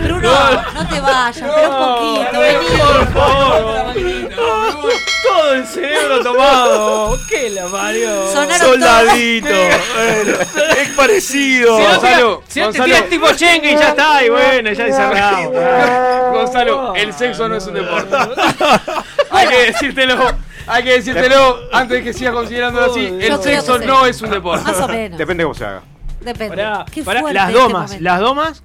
Bruno, 0.01 0.31
no 0.73 0.87
te 0.87 0.99
vayas, 1.01 1.51
pero 1.55 1.69
un 1.69 2.23
poquito, 2.23 2.39
vení. 2.39 2.65
Por 2.77 3.07
favor. 3.13 3.93
Todo 5.23 5.53
el 5.55 5.67
cerebro 5.67 6.23
tomado. 6.23 7.17
¿Qué 7.29 7.49
la 7.49 7.67
parió? 7.67 8.31
Sonaron 8.31 8.67
Soldadito. 8.67 9.49
Bueno, 9.49 10.37
es 10.77 10.89
parecido. 10.95 11.77
Si 11.77 11.83
no, 11.83 11.89
Gonzalo, 11.89 12.43
si 12.47 12.59
no 12.61 12.71
te 12.71 12.79
tiras 12.79 13.09
tipo 13.09 13.31
chengue 13.33 13.71
y 13.73 13.77
ya 13.77 13.89
está, 13.89 14.23
y 14.23 14.29
bueno, 14.29 14.71
ya 14.71 14.85
cerramos. 14.85 15.51
Gonzalo, 16.31 16.95
el 16.95 17.13
sexo 17.13 17.49
no 17.49 17.57
es 17.57 17.67
un 17.67 17.73
deporte. 17.73 18.15
hay 19.31 19.47
que 19.47 19.57
decírtelo. 19.71 20.47
Hay 20.67 20.83
que 20.83 20.91
decírtelo 20.93 21.59
antes 21.71 21.97
de 21.97 22.03
que 22.03 22.13
sigas 22.13 22.33
considerándolo 22.33 22.91
así. 22.91 23.05
El 23.05 23.37
sexo 23.41 23.79
no 23.79 24.05
es 24.05 24.21
un 24.21 24.29
deporte. 24.29 24.63
Más 24.65 24.79
o 24.81 24.87
menos. 24.87 25.17
Depende 25.17 25.43
cómo 25.43 25.53
se 25.55 25.65
haga. 25.65 25.81
Depende. 26.21 26.57
Pará, 26.57 26.85
Qué 26.91 27.03
pará, 27.03 27.21
fuerte 27.21 27.35
las 27.39 27.49
este 27.49 27.59
domas, 27.61 27.81
momento. 27.83 28.03
las 28.03 28.19
domas, 28.19 28.63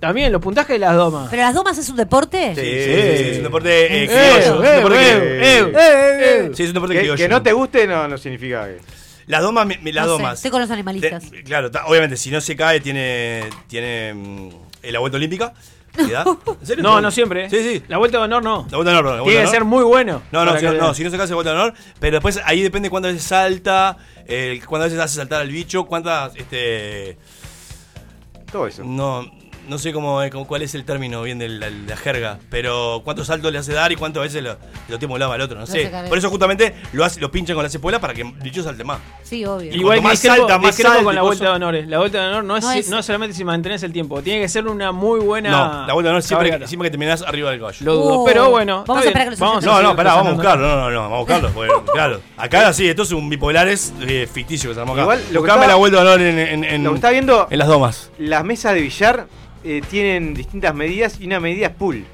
también 0.00 0.32
los 0.32 0.40
puntajes 0.40 0.70
de 0.74 0.78
las 0.78 0.94
domas. 0.96 1.28
¿Pero 1.30 1.42
las 1.42 1.54
domas 1.54 1.76
es 1.76 1.88
un 1.88 1.96
deporte? 1.96 2.54
Sí, 2.54 2.60
sí, 2.60 3.22
sí, 3.24 3.30
es 3.30 3.36
un 3.38 3.42
deporte 3.44 3.86
eh, 3.86 4.02
¿En 4.04 4.08
criollo. 4.08 4.64
Eh, 4.64 4.82
que- 4.88 5.58
eh, 5.60 5.72
eh, 5.76 6.50
Sí, 6.54 6.62
es 6.62 6.68
un 6.68 6.74
deporte 6.74 6.94
Que, 6.94 7.00
criollo. 7.00 7.16
que 7.22 7.28
no 7.28 7.42
te 7.42 7.52
guste 7.52 7.86
no, 7.86 8.08
no 8.08 8.16
significa 8.18 8.66
que. 8.66 8.78
Las 9.26 9.42
domas, 9.42 9.66
mi- 9.66 9.92
las 9.92 10.06
No 10.06 10.16
sé, 10.16 10.22
domas. 10.22 10.34
estoy 10.38 10.50
con 10.50 10.60
los 10.60 10.70
animalistas. 10.70 11.30
Te- 11.30 11.42
claro, 11.42 11.70
ta- 11.70 11.86
obviamente, 11.86 12.16
si 12.16 12.30
no 12.30 12.40
se 12.40 12.54
cae, 12.56 12.80
tiene, 12.80 13.44
tiene 13.66 14.12
mm, 14.14 14.48
eh, 14.82 14.92
la 14.92 14.98
vuelta 15.00 15.16
olímpica. 15.16 15.52
¿En 16.60 16.66
serio? 16.66 16.82
No, 16.82 17.00
no 17.00 17.10
siempre. 17.10 17.44
¿eh? 17.46 17.50
Sí, 17.50 17.58
sí. 17.62 17.82
La 17.88 17.98
vuelta 17.98 18.18
de 18.18 18.24
honor 18.24 18.42
no. 18.42 18.66
La 18.70 18.76
vuelta 18.78 18.92
de 18.92 18.98
honor, 18.98 19.04
no, 19.04 19.16
la 19.16 19.22
vuelta 19.22 19.24
Tiene 19.24 19.30
de 19.30 19.34
que 19.34 19.40
honor. 19.48 19.54
ser 19.54 19.64
muy 19.64 19.84
bueno. 19.84 20.22
No, 20.32 20.40
no, 20.44 20.50
para 20.52 20.60
si, 20.60 20.66
que- 20.66 20.72
no, 20.78 20.94
si 20.94 21.04
no 21.04 21.10
se 21.10 21.16
cae, 21.18 21.26
se 21.28 21.34
vuelta 21.34 21.52
de 21.52 21.58
honor. 21.60 21.74
Pero 22.00 22.16
después 22.16 22.40
ahí 22.44 22.62
depende 22.62 22.90
cuántas 22.90 23.12
veces 23.12 23.28
salta, 23.28 23.96
eh, 24.26 24.60
cuántas 24.66 24.90
veces 24.90 25.04
hace 25.04 25.16
saltar 25.16 25.40
al 25.42 25.48
bicho, 25.50 25.84
cuántas. 25.84 26.34
este 26.36 27.16
Todo 28.50 28.66
eso. 28.66 28.82
No, 28.84 29.22
no 29.68 29.78
sé 29.78 29.92
cómo, 29.92 30.22
eh, 30.22 30.30
cómo- 30.30 30.46
cuál 30.46 30.62
es 30.62 30.74
el 30.74 30.84
término 30.84 31.22
bien 31.22 31.38
de 31.38 31.48
la, 31.48 31.70
la 31.70 31.96
jerga, 31.96 32.38
pero 32.50 33.00
cuántos 33.04 33.26
saltos 33.28 33.52
le 33.52 33.58
hace 33.58 33.72
dar 33.72 33.90
y 33.92 33.96
cuántas 33.96 34.22
veces 34.22 34.42
lo, 34.42 34.56
lo 34.88 34.98
tiene 34.98 35.12
volado 35.12 35.32
al 35.32 35.40
otro, 35.40 35.58
no 35.58 35.66
sé. 35.66 35.90
Por 36.08 36.18
eso 36.18 36.30
justamente 36.30 36.74
lo, 36.92 37.04
hace, 37.04 37.20
lo 37.20 37.30
pinchan 37.30 37.54
con 37.56 37.62
la 37.64 37.70
cepuela 37.70 38.00
para 38.00 38.14
que 38.14 38.22
el 38.22 38.32
bicho 38.32 38.62
salte 38.62 38.84
más. 38.84 38.98
Sí, 39.22 39.44
obvio. 39.44 39.72
Y 39.72 39.76
Igual 39.76 40.02
más 40.02 40.12
discrepo- 40.22 40.36
salta, 40.36 40.58
más 40.58 40.66
discrepo 40.68 40.90
salta 40.90 41.04
con 41.04 41.14
la 41.14 41.22
vuelta 41.22 41.44
de 41.44 41.50
honores. 41.50 41.86
La 41.88 41.98
vuelta 41.98 42.20
de 42.22 42.26
honor 42.28 42.44
no 42.44 42.56
es, 42.56 42.64
No 42.64 42.72
si- 42.72 42.78
es- 42.80 42.88
no 42.88 43.02
solamente 43.02 43.34
si 43.36 43.44
mantenés 43.44 43.82
el 43.82 43.92
tiempo, 43.92 44.22
tiene 44.22 44.40
que 44.40 44.48
ser 44.48 44.66
una 44.66 44.92
muy 44.92 45.20
buena. 45.20 45.50
No, 45.50 45.86
la 45.86 45.92
vuelta 45.94 46.08
de 46.08 46.10
honor 46.10 46.22
siempre, 46.22 46.48
cabalgata. 46.50 46.68
siempre 46.68 46.86
que 46.88 46.90
terminás 46.90 47.22
arriba 47.22 47.50
del 47.50 47.60
caballo. 47.60 47.78
Lo 47.80 47.94
dudo. 47.94 48.20
Uh, 48.20 48.24
pero 48.24 48.50
bueno. 48.50 48.84
vamos 48.86 49.04
está 49.04 49.08
a 49.08 49.10
esperar 49.10 49.24
que 49.26 49.30
los 49.30 49.38
Vamos 49.40 49.64
No, 49.64 49.82
no, 49.82 49.96
pará, 49.96 50.14
vamos 50.14 50.32
a 50.32 50.34
buscarlo. 50.34 50.66
No, 50.68 50.76
no, 50.76 50.90
no, 50.90 51.00
vamos 51.02 51.16
a 51.16 51.18
buscarlo. 51.20 51.50
porque, 51.52 51.72
claro, 51.92 52.20
acá 52.36 52.72
sí, 52.72 52.88
esto 52.88 53.02
es 53.02 53.12
un 53.12 53.28
bipolares 53.28 53.92
eh, 54.02 54.28
ficticio 54.32 54.70
que 54.70 54.74
se 54.74 54.80
llama 54.80 54.92
acá. 54.92 55.02
Igual, 55.02 55.18
lo 55.32 55.42
que 55.42 55.48
estaba- 55.48 55.66
la 55.66 55.74
vuelta 55.76 56.02
de 56.02 56.06
honor 56.08 56.20
en, 56.20 56.38
en, 56.38 56.64
en- 56.64 56.84
Lo 56.84 56.90
que 56.90 56.96
está 56.96 57.10
viendo, 57.10 57.46
en 57.50 57.58
las 57.58 57.68
domas. 57.68 58.10
las 58.18 58.44
mesas 58.44 58.74
de 58.74 58.80
billar 58.82 59.26
eh, 59.64 59.82
tienen 59.90 60.34
distintas 60.34 60.74
medidas 60.74 61.18
y 61.20 61.26
una 61.26 61.40
medida 61.40 61.66
es 61.68 61.72
pool. 61.74 62.04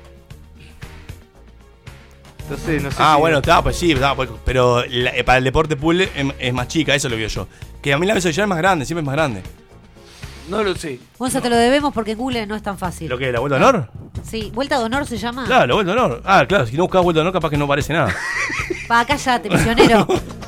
Entonces, 2.43 2.83
no 2.83 2.91
sé 2.91 2.97
Ah, 3.01 3.15
si- 3.15 3.21
bueno, 3.21 3.39
está, 3.39 3.63
pues 3.63 3.77
sí, 3.77 3.93
está, 3.93 4.15
pues, 4.17 4.29
pero 4.45 4.85
la- 4.89 5.11
eh, 5.17 5.23
para 5.25 5.39
el 5.39 5.45
deporte 5.45 5.77
pool 5.77 6.01
es, 6.01 6.11
es 6.39 6.53
más 6.53 6.67
chica, 6.69 6.95
eso 6.95 7.09
lo 7.09 7.17
veo 7.17 7.29
yo. 7.29 7.47
Que 7.81 7.93
a 7.93 7.99
mí 7.99 8.07
la 8.07 8.15
mesa 8.15 8.29
de 8.29 8.33
billar 8.33 8.45
es 8.45 8.49
más 8.49 8.59
grande, 8.59 8.85
siempre 8.87 9.03
es 9.03 9.07
más 9.07 9.15
grande. 9.15 9.43
No 10.49 10.65
lo 10.65 10.75
sé. 10.75 10.99
Gonza, 11.17 11.41
te 11.41 11.49
lo 11.49 11.55
debemos 11.57 11.95
porque 11.95 12.13
en 12.13 12.19
Google 12.19 12.45
no 12.47 12.57
es 12.57 12.63
tan 12.63 12.77
fácil. 12.77 13.09
¿Lo 13.09 13.17
que? 13.17 13.31
¿La 13.31 13.39
vuelta 13.39 13.57
de 13.57 13.65
honor? 13.65 13.89
Sí, 14.29 14.51
vuelta 14.53 14.79
de 14.79 14.85
honor 14.85 15.07
se 15.07 15.17
llama. 15.17 15.45
Claro, 15.45 15.67
la 15.69 15.75
vuelta 15.75 15.93
de 15.95 16.01
honor. 16.01 16.23
Ah, 16.25 16.45
claro, 16.49 16.67
si 16.67 16.77
no 16.77 16.83
buscas 16.85 17.05
vuelta 17.05 17.19
de 17.19 17.23
honor, 17.23 17.33
capaz 17.35 17.51
que 17.51 17.57
no 17.57 17.69
parece 17.69 17.93
nada. 17.93 18.13
Pa, 18.89 19.05
cállate, 19.05 19.49
misionero. 19.49 20.07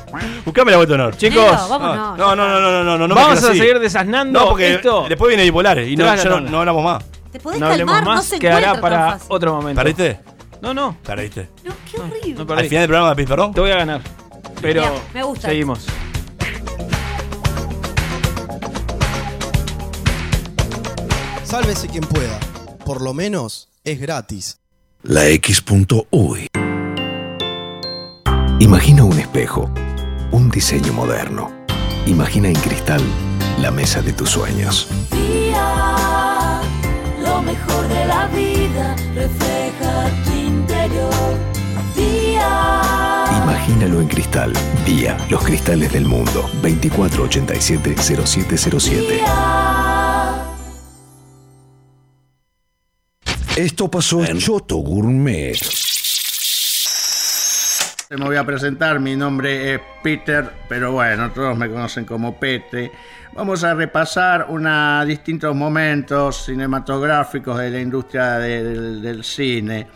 Buscame 0.45 0.71
la 0.71 0.77
vuelta 0.77 0.95
de 0.95 1.01
honor. 1.01 1.17
Chicos, 1.17 1.35
Leo, 1.43 1.67
vámonos. 1.69 1.97
Ah. 1.97 2.15
no, 2.17 2.35
no, 2.35 2.47
no, 2.47 2.59
no, 2.59 2.83
no, 2.83 2.97
no, 2.97 3.07
no. 3.07 3.15
Vamos 3.15 3.41
me 3.41 3.47
a 3.47 3.49
así. 3.51 3.59
seguir 3.59 3.79
desasnando 3.79 4.39
no, 4.39 4.49
porque 4.49 4.75
esto. 4.75 5.05
Después 5.09 5.29
viene 5.29 5.43
bipolar 5.43 5.79
y 5.79 5.95
no, 5.95 6.05
ya 6.15 6.23
no, 6.25 6.39
no. 6.41 6.49
no 6.49 6.59
hablamos 6.59 6.83
más. 6.83 7.03
Te 7.31 7.39
podés 7.39 7.59
No 7.59 7.67
calmar, 7.69 8.03
no 8.03 8.09
más, 8.11 8.25
se 8.25 8.37
quedará 8.39 8.79
para 8.79 9.11
fácil. 9.13 9.27
otro 9.29 9.53
momento. 9.55 9.79
¿Perdiste? 9.81 10.19
No, 10.61 10.73
no, 10.73 10.95
Perdiste. 11.03 11.49
No, 11.63 11.73
qué 11.91 11.99
horrible. 11.99 12.33
no 12.35 12.41
Al 12.41 12.47
perdí. 12.47 12.69
final 12.69 12.81
del 12.83 12.87
programa 12.89 13.15
perdón. 13.15 13.53
Te 13.53 13.61
voy 13.61 13.71
a 13.71 13.75
ganar. 13.77 14.01
Pero 14.61 14.81
Bien, 14.81 14.93
me 15.13 15.23
gusta. 15.23 15.47
seguimos. 15.49 15.85
Sálvese 21.43 21.87
quien 21.87 22.03
pueda. 22.03 22.39
Por 22.85 23.01
lo 23.01 23.13
menos 23.13 23.69
es 23.83 23.99
gratis. 23.99 24.59
La 25.03 25.27
X.UI. 25.27 26.47
Imagina 28.59 29.03
un 29.03 29.19
espejo 29.19 29.69
un 30.33 30.49
diseño 30.49 30.91
moderno. 30.93 31.51
Imagina 32.07 32.47
en 32.49 32.55
cristal 32.55 33.01
la 33.61 33.69
mesa 33.71 34.01
de 34.01 34.11
tus 34.13 34.31
sueños. 34.31 34.87
Día, 35.11 36.61
lo 37.23 37.41
mejor 37.43 37.87
de 37.87 38.05
la 38.05 38.25
vida 38.27 38.95
refleja 39.13 40.09
tu 40.25 40.31
interior. 40.31 41.13
Día, 41.95 43.23
Imagínalo 43.43 44.01
en 44.01 44.07
cristal. 44.07 44.51
Día, 44.85 45.15
los 45.29 45.43
cristales 45.43 45.93
del 45.93 46.05
mundo. 46.05 46.49
2487-0707. 46.63 48.89
día. 48.89 50.45
Esto 53.55 53.89
pasó 53.89 54.25
en 54.25 54.39
Choto 54.39 54.77
Gourmet. 54.77 55.55
Me 58.17 58.25
voy 58.25 58.35
a 58.35 58.43
presentar, 58.43 58.99
mi 58.99 59.15
nombre 59.15 59.73
es 59.73 59.81
Peter, 60.03 60.47
pero 60.69 60.91
bueno, 60.91 61.31
todos 61.31 61.57
me 61.57 61.67
conocen 61.67 62.05
como 62.05 62.39
Pete. 62.39 62.91
Vamos 63.33 63.63
a 63.63 63.73
repasar 63.73 64.45
unos 64.49 65.07
distintos 65.07 65.55
momentos 65.55 66.45
cinematográficos 66.45 67.57
de 67.57 67.71
la 67.71 67.79
industria 67.79 68.37
del 68.37 69.23
cine. 69.23 69.87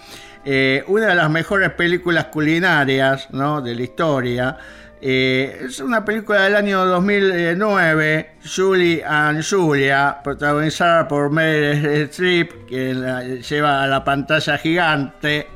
Eh, 0.44 0.84
una 0.88 1.08
de 1.08 1.16
las 1.16 1.30
mejores 1.30 1.70
películas 1.72 2.26
culinarias 2.26 3.30
¿no? 3.32 3.62
de 3.62 3.76
la 3.76 3.84
historia 3.84 4.58
eh, 5.00 5.66
es 5.66 5.80
una 5.80 6.04
película 6.04 6.42
del 6.42 6.56
año 6.56 6.84
2009, 6.88 8.32
Julie 8.44 9.04
and 9.06 9.44
Julia, 9.48 10.18
protagonizada 10.24 11.08
por 11.08 11.30
Meryl 11.30 11.86
Streep, 12.10 12.66
que 12.66 12.96
la 12.96 13.22
lleva 13.22 13.84
a 13.84 13.88
la 13.88 14.04
pantalla 14.04 14.58
gigante 14.58 15.50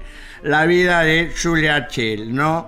la 0.43 0.65
vida 0.65 1.01
de 1.01 1.33
Julia 1.41 1.87
Child, 1.87 2.33
¿no? 2.33 2.67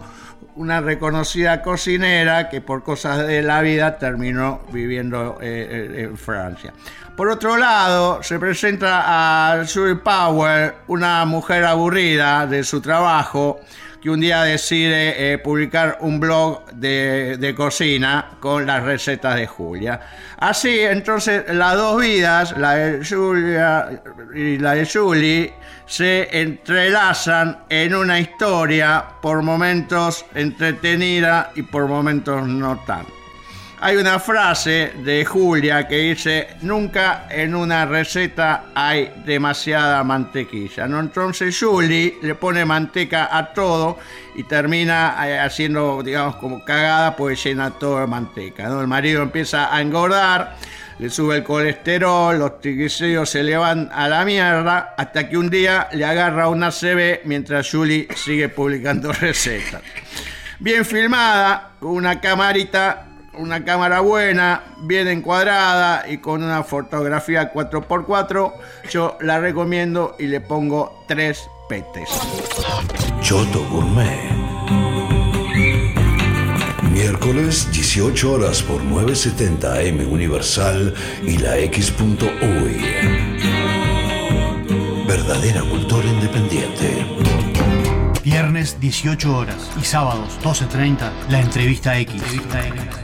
Una 0.56 0.82
reconocida 0.82 1.62
cocinera 1.62 2.50
que 2.50 2.62
por 2.62 2.84
cosas 2.84 3.26
de 3.26 3.42
la 3.42 3.62
vida 3.62 3.98
terminó 3.98 4.62
viviendo 4.72 5.40
eh, 5.42 5.90
eh, 5.96 6.04
en 6.04 6.18
Francia. 6.18 6.74
Por 7.16 7.30
otro 7.30 7.58
lado, 7.58 8.24
se 8.24 8.40
presenta 8.40 9.04
a 9.06 9.66
Julie 9.72 9.96
Powell, 9.96 10.74
una 10.88 11.26
mujer 11.26 11.64
aburrida 11.64 12.48
de 12.48 12.64
su 12.64 12.82
trabajo, 12.82 13.60
que 14.04 14.10
un 14.10 14.20
día 14.20 14.44
decide 14.44 15.32
eh, 15.32 15.38
publicar 15.38 16.00
un 16.02 16.20
blog 16.20 16.66
de, 16.74 17.54
cocina 17.56 18.32
con 18.42 18.66
las 18.66 18.84
recetas 18.84 19.38
de 19.38 19.48
Julia. 19.48 19.98
Así, 20.40 20.82
entonces, 20.82 21.46
las 21.54 21.76
dos 21.78 22.02
vidas, 22.02 22.54
la 22.58 22.76
de 22.76 23.06
Julia 23.06 24.02
y 24.36 24.58
la 24.58 24.74
de 24.74 24.86
Julie, 24.86 25.54
se 25.86 26.28
entrelazan 26.42 27.64
en 27.70 27.96
una 27.96 28.20
historia 28.20 29.06
por 29.22 29.42
momentos 29.42 30.26
entretenida 30.36 31.52
y 31.56 31.62
por 31.62 31.88
momentos 31.88 32.46
no 32.46 32.78
tanto. 32.86 33.23
Hay 33.86 33.98
una 33.98 34.18
frase 34.18 34.94
de 35.04 35.26
Julia 35.26 35.86
que 35.90 35.98
dice, 35.98 36.48
nunca 36.62 37.28
en 37.30 37.54
una 37.54 37.86
receta 37.86 38.68
hay 38.74 39.12
demasiada 39.26 40.02
mantequilla. 40.06 40.88
¿no? 40.88 41.02
Entonces 41.02 41.60
Julie 41.60 42.16
le 42.22 42.36
pone 42.36 42.64
manteca 42.64 43.28
a 43.30 43.52
todo 43.52 44.00
y 44.36 44.44
termina 44.46 45.18
eh, 45.28 45.38
haciendo, 45.38 46.02
digamos, 46.02 46.38
como 46.38 46.64
cagada, 46.64 47.18
pues 47.18 47.44
llena 47.44 47.72
todo 47.72 48.00
de 48.00 48.08
manteca. 48.08 48.68
El 48.68 48.88
marido 48.88 49.22
empieza 49.22 49.76
a 49.76 49.82
engordar, 49.82 50.56
le 51.00 51.10
sube 51.10 51.36
el 51.36 51.44
colesterol, 51.44 52.40
los 52.40 52.62
triglicéridos 52.62 53.32
se 53.32 53.44
le 53.44 53.58
van 53.58 53.90
a 53.92 54.08
la 54.08 54.24
mierda, 54.24 54.96
hasta 54.98 55.28
que 55.28 55.38
un 55.38 55.50
día 55.50 55.90
le 55.92 56.06
agarra 56.06 56.48
una 56.48 56.72
CB 56.72 57.26
mientras 57.26 57.70
Julie 57.70 58.08
sigue 58.16 58.48
publicando 58.48 59.12
recetas. 59.20 59.82
Bien 60.60 60.86
filmada, 60.86 61.72
con 61.82 61.92
una 61.92 62.22
camarita 62.22 63.08
una 63.38 63.64
cámara 63.64 64.02
buena, 64.02 64.64
bien 64.80 65.08
encuadrada 65.08 66.10
y 66.10 66.18
con 66.18 66.44
una 66.44 66.64
fotografía 66.64 67.54
4x4, 67.54 68.54
yo 68.90 69.18
la 69.22 69.40
recomiendo 69.40 70.16
y 70.20 70.28
le 70.28 70.42
pongo 70.42 71.04
tres 71.08 71.50
petes. 71.68 72.10
Choto 73.22 73.66
Gourmet. 73.70 74.32
Miércoles 76.92 77.70
18 77.72 78.32
horas 78.34 78.62
por 78.62 78.84
970 78.84 79.74
AM 79.74 80.12
Universal 80.12 80.94
y 81.24 81.38
la 81.38 81.58
X.UI. 81.58 82.78
Verdadera 85.08 85.62
cultura 85.62 86.08
independiente. 86.08 86.53
Viernes 88.64 88.80
18 88.80 89.38
horas 89.38 89.72
y 89.78 89.84
sábados 89.84 90.40
12.30 90.42 91.12
la 91.30 91.42
entrevista 91.42 91.98
X. 92.00 92.22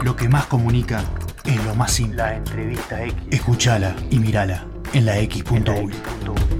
Lo 0.02 0.16
que 0.16 0.26
más 0.26 0.46
comunica 0.46 1.04
es 1.44 1.62
lo 1.64 1.74
más 1.74 1.92
simple. 1.92 2.16
La 2.16 2.36
entrevista 2.36 3.02
X. 3.02 3.14
Escúchala 3.30 3.94
y 4.10 4.18
mírala 4.20 4.64
en 4.94 5.04
la 5.04 5.18
X.U. 5.18 6.59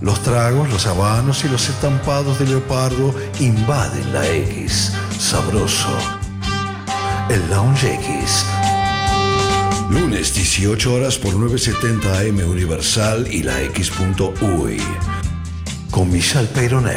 Los 0.00 0.22
tragos, 0.22 0.70
los 0.70 0.86
habanos 0.86 1.44
y 1.44 1.48
los 1.48 1.68
estampados 1.68 2.38
de 2.38 2.46
leopardo 2.46 3.12
invaden 3.40 4.12
la 4.12 4.26
X. 4.28 4.92
Sabroso. 5.18 5.88
El 7.28 7.50
Lounge 7.50 7.94
X. 7.94 8.46
Lunes 9.90 10.34
18 10.34 10.94
horas 10.94 11.18
por 11.18 11.34
970 11.34 12.20
AM 12.20 12.48
Universal 12.48 13.26
y 13.28 13.42
la 13.42 13.60
X.UI. 13.62 14.80
Con 15.90 16.12
Michelle 16.12 16.46
Peyronel. 16.46 16.96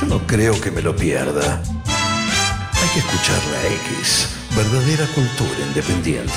Yo 0.00 0.06
no 0.08 0.26
creo 0.26 0.60
que 0.60 0.72
me 0.72 0.82
lo 0.82 0.96
pierda. 0.96 1.62
Hay 1.86 2.88
que 2.92 2.98
escuchar 2.98 3.40
la 3.52 3.68
X. 3.92 4.30
Verdadera 4.56 5.06
cultura 5.14 5.66
independiente. 5.68 6.32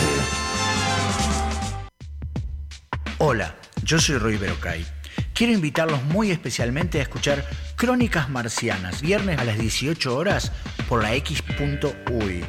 Hola, 3.17 3.55
yo 3.83 3.99
soy 3.99 4.17
Roy 4.17 4.37
Berocay. 4.37 4.85
Quiero 5.33 5.53
invitarlos 5.53 6.03
muy 6.03 6.31
especialmente 6.31 6.99
a 6.99 7.03
escuchar 7.03 7.45
Crónicas 7.75 8.29
Marcianas, 8.29 9.01
viernes 9.01 9.39
a 9.39 9.43
las 9.43 9.57
18 9.57 10.15
horas 10.15 10.51
por 10.87 11.03
la 11.03 11.13
X.UI. 11.15 12.43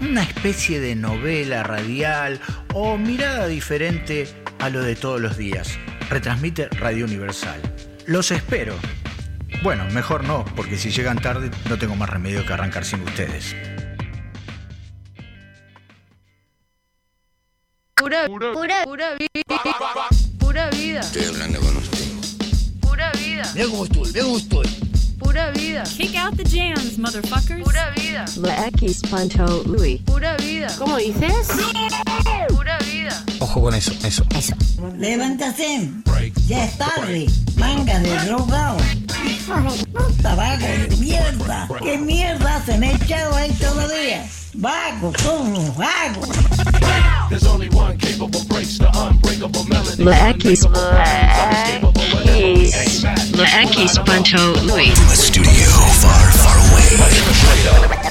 Una 0.00 0.22
especie 0.22 0.80
de 0.80 0.94
novela 0.94 1.62
radial 1.62 2.40
o 2.74 2.96
mirada 2.96 3.46
diferente 3.46 4.28
a 4.58 4.68
lo 4.68 4.82
de 4.82 4.96
todos 4.96 5.20
los 5.20 5.36
días. 5.36 5.78
Retransmite 6.08 6.68
Radio 6.68 7.04
Universal. 7.04 7.60
Los 8.06 8.30
espero. 8.30 8.74
Bueno, 9.62 9.84
mejor 9.92 10.24
no, 10.24 10.44
porque 10.56 10.76
si 10.76 10.90
llegan 10.90 11.18
tarde 11.18 11.50
no 11.68 11.78
tengo 11.78 11.96
más 11.96 12.08
remedio 12.08 12.46
que 12.46 12.52
arrancar 12.52 12.84
sin 12.84 13.02
ustedes. 13.02 13.56
Pura, 17.96 18.26
pura, 18.26 18.84
pura 18.84 19.14
vida. 19.14 20.27
Pura 20.48 20.70
vida. 20.70 21.00
Estoy 21.00 21.24
hablando 21.24 21.60
con 21.60 21.76
usted. 21.76 22.06
Pura 22.80 23.12
vida. 23.12 23.42
Mira 23.54 23.66
cómo 23.66 23.84
estoy, 23.84 24.12
cómo 24.14 24.38
estoy. 24.38 24.66
Pura 25.18 25.50
vida. 25.50 25.82
Kick 25.82 26.16
out 26.16 26.38
the 26.38 26.44
jams, 26.44 26.96
motherfuckers. 26.96 27.62
Pura 27.62 27.90
vida. 27.90 28.24
La 28.36 28.66
X 28.68 29.02
Panto 29.10 29.62
Louis. 29.66 30.00
Pura 30.06 30.38
vida. 30.38 30.74
¿Cómo 30.78 30.96
dices? 30.96 31.48
Pura 32.48 32.78
vida. 32.78 33.24
Ojo 33.40 33.60
con 33.60 33.74
eso, 33.74 33.92
eso. 34.02 34.24
Eso. 34.34 34.54
Levántate. 34.96 35.90
Ya 36.46 36.64
es 36.64 36.78
tarde. 36.78 37.26
Manga 37.56 37.98
de 37.98 38.16
drogado. 38.24 38.78
Puta 39.92 40.34
vago 40.34 40.66
de 40.66 40.96
mierda. 40.96 41.68
¿Qué 41.82 41.98
mierda 41.98 42.64
se 42.64 42.78
me 42.78 42.88
ha 42.88 42.92
echado 42.92 43.36
ahí 43.36 43.52
todavía? 43.52 44.26
Vago, 44.60 45.12
son 45.22 45.54
unos 45.54 45.76
vagos. 45.76 46.28
La 49.98 50.30
X. 50.30 50.66
La 53.36 53.62
X 53.62 54.00
Panto 54.04 54.54
Louis. 54.64 54.92
Studio 55.14 55.70
far, 56.00 56.32
far 56.32 56.58
away. 56.72 56.82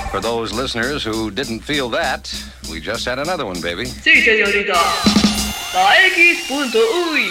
For 0.10 0.22
those 0.22 0.54
listeners 0.54 1.04
who 1.04 1.30
didn't 1.32 1.60
feel 1.60 1.90
that, 1.90 2.34
we 2.72 2.80
just 2.80 3.06
had 3.06 3.20
another 3.20 3.46
one, 3.46 3.60
baby. 3.60 3.86
Sí, 3.86 4.24
señorita. 4.24 4.80
La 5.74 5.96
X.uy. 6.16 7.30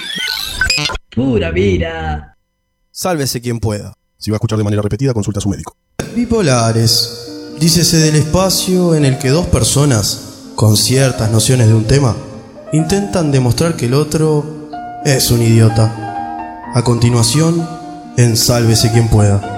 Pura 1.14 1.50
vida. 1.52 2.36
Sálvese 2.90 3.40
quien 3.40 3.60
pueda. 3.60 3.94
Si 4.18 4.30
va 4.30 4.34
a 4.34 4.38
escuchar 4.38 4.58
de 4.58 4.64
manera 4.64 4.82
repetida, 4.82 5.14
consulta 5.14 5.38
a 5.38 5.42
su 5.42 5.48
médico. 5.48 5.74
Bipolares. 6.14 7.25
Dícese 7.58 7.96
del 7.96 8.16
espacio 8.16 8.94
en 8.94 9.06
el 9.06 9.18
que 9.18 9.30
dos 9.30 9.46
personas, 9.46 10.20
con 10.56 10.76
ciertas 10.76 11.30
nociones 11.30 11.68
de 11.68 11.74
un 11.74 11.84
tema, 11.84 12.14
intentan 12.74 13.32
demostrar 13.32 13.76
que 13.76 13.86
el 13.86 13.94
otro 13.94 14.68
es 15.06 15.30
un 15.30 15.40
idiota. 15.40 16.70
A 16.74 16.82
continuación, 16.84 17.66
en 18.18 18.36
Sálvese 18.36 18.92
quien 18.92 19.08
pueda. 19.08 19.55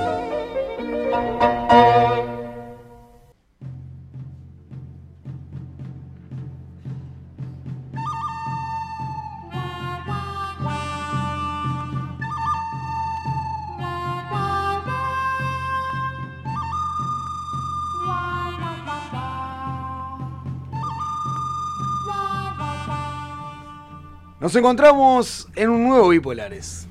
Nos 24.49 24.57
encontramos 24.57 25.47
en 25.57 25.69
un 25.69 25.87
nuevo 25.87 26.09
Bipolares. 26.09 26.87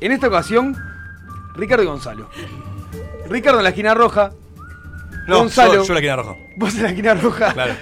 En 0.00 0.12
esta 0.12 0.28
ocasión, 0.28 0.76
Ricardo 1.56 1.82
y 1.82 1.86
Gonzalo. 1.86 2.28
Ricardo 3.28 3.58
en 3.58 3.64
la 3.64 3.70
esquina 3.70 3.94
roja. 3.94 4.30
No, 5.26 5.38
Gonzalo. 5.38 5.74
yo- 5.74 5.82
yo 5.82 5.88
en 5.88 5.94
la 5.94 5.98
esquina 5.98 6.14
roja. 6.16 6.36
Vos 6.56 6.74
en 6.76 6.82
la 6.84 6.88
esquina 6.90 7.14
roja. 7.14 7.52
Claro. 7.52 7.74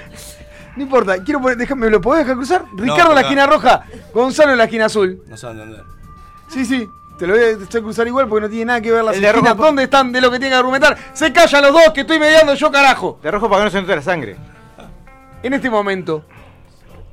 No 0.77 0.83
importa, 0.85 1.23
quiero 1.23 1.43
poner, 1.43 1.59
déjame, 1.59 1.91
¿lo 1.91 2.01
podés 2.01 2.21
dejar 2.25 2.37
cruzar? 2.39 2.65
Ricardo 2.75 3.11
en 3.11 3.15
la 3.17 3.21
esquina 3.21 3.47
roja, 3.47 3.85
Gonzalo 4.15 4.53
en 4.53 4.59
la 4.59 4.65
esquina 4.65 4.87
azul. 4.87 5.23
No 5.29 5.37
sé 5.37 5.47
dónde. 5.49 5.83
Sí, 6.49 6.65
sí. 6.65 6.89
Te 7.19 7.27
lo 7.27 7.35
voy 7.35 7.43
a 7.45 7.49
a 7.79 7.81
cruzar 7.83 8.07
igual 8.07 8.29
porque 8.29 8.45
no 8.47 8.49
tiene 8.49 8.65
nada 8.65 8.81
que 8.81 8.93
ver 8.93 9.05
las 9.05 9.15
esquinas. 9.17 9.35
rojo- 9.57 9.63
¿Dónde 9.63 9.83
están 9.83 10.11
de 10.11 10.23
lo 10.23 10.31
que 10.31 10.39
tienen 10.39 10.53
que 10.53 10.59
argumentar? 10.59 10.97
¡Se 11.13 11.31
callan 11.35 11.65
los 11.65 11.73
dos 11.75 11.91
que 11.93 12.01
estoy 12.01 12.19
mediando 12.19 12.55
yo, 12.55 12.71
carajo! 12.73 13.21
De 13.23 13.31
rojo 13.31 13.47
para 13.51 13.61
que 13.61 13.65
no 13.67 13.71
se 13.73 13.81
note 13.83 13.95
la 13.95 14.01
sangre. 14.01 14.37
En 15.43 15.53
este 15.53 15.69
momento, 15.69 16.25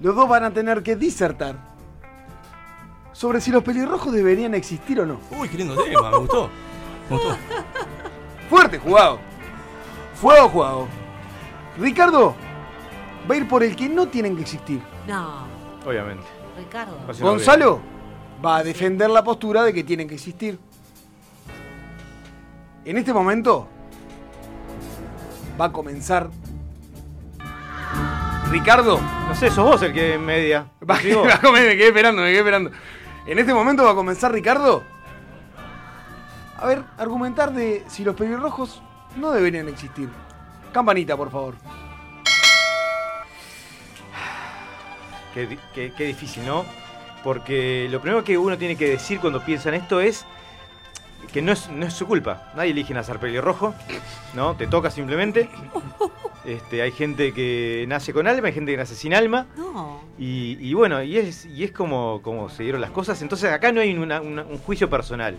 los 0.04 0.16
dos 0.16 0.28
van 0.28 0.43
a 0.43 0.51
tener 0.51 0.84
que 0.84 0.97
disertar 0.97 1.56
sobre 3.14 3.39
si 3.39 3.51
los 3.51 3.64
pelirrojos 3.64 4.12
deberían 4.12 4.54
existir 4.54 4.99
o 4.99 5.06
no. 5.06 5.20
Uy, 5.32 5.47
qué 5.47 5.58
lindo 5.58 5.82
tema, 5.82 6.12
me 6.12 6.18
gustó. 6.18 6.49
Me 7.10 7.16
gustó. 7.16 7.38
Fuerte 8.49 8.80
jugado. 8.80 9.20
Fuego 10.16 10.49
jugado. 10.49 10.88
Ricardo 11.78 12.36
va 13.30 13.36
a 13.36 13.38
ir 13.38 13.47
por 13.47 13.64
el 13.64 13.78
que 13.78 13.88
no 13.88 14.08
tienen 14.10 14.36
que 14.36 14.41
existir. 14.41 14.82
No, 15.08 15.47
Obviamente. 15.86 16.26
Ricardo. 16.58 16.97
Gonzalo 17.22 17.80
va 18.45 18.58
a 18.58 18.64
defender 18.64 19.10
la 19.10 19.24
postura 19.24 19.64
de 19.64 19.74
que 19.74 19.86
tienen 19.86 20.10
que 20.10 20.16
existir. 20.16 20.60
En 22.84 22.97
este 22.97 23.14
momento 23.14 23.70
va 25.60 25.66
a 25.66 25.72
comenzar. 25.72 26.30
Ricardo. 28.54 29.01
No 29.28 29.34
sé, 29.34 29.49
sos 29.49 29.66
vos 29.66 29.82
el 29.82 29.91
que 29.93 30.18
media. 30.20 30.68
Va, 30.89 30.95
va 30.95 31.51
me 31.51 31.60
quedé 31.76 31.88
esperando, 31.88 32.22
me 32.22 32.28
quedé 32.30 32.38
esperando. 32.38 32.70
En 33.26 33.39
este 33.39 33.51
momento 33.54 33.84
va 33.84 33.91
a 33.91 33.95
comenzar 33.95 34.32
Ricardo. 34.32 34.84
A 36.58 36.68
ver, 36.68 36.84
argumentar 36.99 37.51
de 37.51 37.84
si 37.88 38.04
los 38.04 38.16
pelirrojos 38.16 38.82
no 39.18 39.32
deberían 39.32 39.68
existir. 39.70 40.08
Campanita, 40.72 41.18
por 41.18 41.32
favor. 41.32 41.56
Qué- 45.34 45.58
qué 45.97 46.04
difícil, 46.06 46.45
¿no? 46.45 46.64
Porque 47.24 47.88
lo 47.89 48.01
primero 48.01 48.24
que 48.24 48.38
uno 48.38 48.56
tiene 48.58 48.76
que 48.76 48.88
decir 48.88 49.20
cuando 49.20 49.43
piensa 49.43 49.70
en 49.70 49.76
esto 49.76 49.99
es 49.99 50.26
que 51.34 51.41
no 51.41 51.51
es, 51.51 51.69
no 51.69 51.86
es 51.86 51.93
su 51.93 52.05
culpa. 52.07 52.51
Nadie 52.55 52.71
elige 52.71 52.93
nacer 52.93 53.17
pelirrojo, 53.19 53.73
¿no? 54.36 54.55
Te 54.55 54.67
toca 54.67 54.89
simplemente. 54.91 55.49
Este, 56.45 56.81
hay 56.81 56.91
gente 56.91 57.34
que 57.34 57.86
nace 57.88 58.13
con 58.13 58.27
alma, 58.27 58.47
hay 58.49 58.53
gente 58.53 58.71
que 58.71 58.77
nace 58.77 58.95
sin 58.95 59.13
alma. 59.13 59.47
No. 59.57 60.01
Y, 60.19 60.57
y 60.59 60.73
bueno, 60.73 61.01
y 61.01 61.17
es, 61.17 61.45
y 61.45 61.63
es 61.63 61.71
como, 61.71 62.21
como 62.21 62.49
se 62.49 62.63
dieron 62.63 62.81
las 62.81 62.91
cosas. 62.91 63.21
Entonces 63.21 63.51
acá 63.51 63.71
no 63.71 63.81
hay 63.81 63.93
una- 63.97 64.21
una- 64.21 64.43
un 64.43 64.57
juicio 64.59 64.89
personal. 64.89 65.36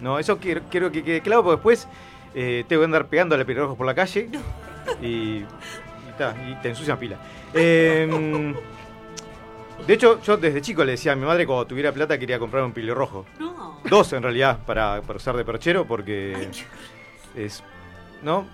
¿no? 0.00 0.18
Eso 0.18 0.38
quiero, 0.38 0.62
quiero 0.70 0.90
que 0.92 1.02
quede 1.04 1.20
claro 1.22 1.42
porque 1.42 1.56
después 1.56 1.88
eh, 2.34 2.64
tengo 2.68 2.80
que 2.82 2.84
andar 2.86 3.06
pegando 3.06 3.34
a 3.34 3.38
pelirrojos 3.44 3.76
por 3.76 3.86
la 3.86 3.94
calle. 3.94 4.28
Y, 5.02 5.06
y, 5.06 5.44
ta, 6.18 6.34
y 6.48 6.54
te 6.62 6.68
ensucian 6.70 6.98
pila. 6.98 7.16
Em, 7.54 8.54
de 9.86 9.94
hecho, 9.94 10.20
yo 10.22 10.36
desde 10.36 10.60
chico 10.60 10.84
le 10.84 10.92
decía 10.92 11.12
a 11.12 11.16
mi 11.16 11.24
madre 11.24 11.46
cuando 11.46 11.66
tuviera 11.66 11.92
plata 11.92 12.18
quería 12.18 12.38
comprar 12.38 12.64
un 12.64 12.72
pelirrojo. 12.72 13.26
No. 13.38 13.80
Dos 13.88 14.12
en 14.12 14.22
realidad, 14.22 14.58
para, 14.66 15.00
para 15.02 15.16
usar 15.16 15.36
de 15.36 15.44
perchero, 15.44 15.86
porque 15.86 16.48
es. 17.36 17.62
¿No? 18.22 18.46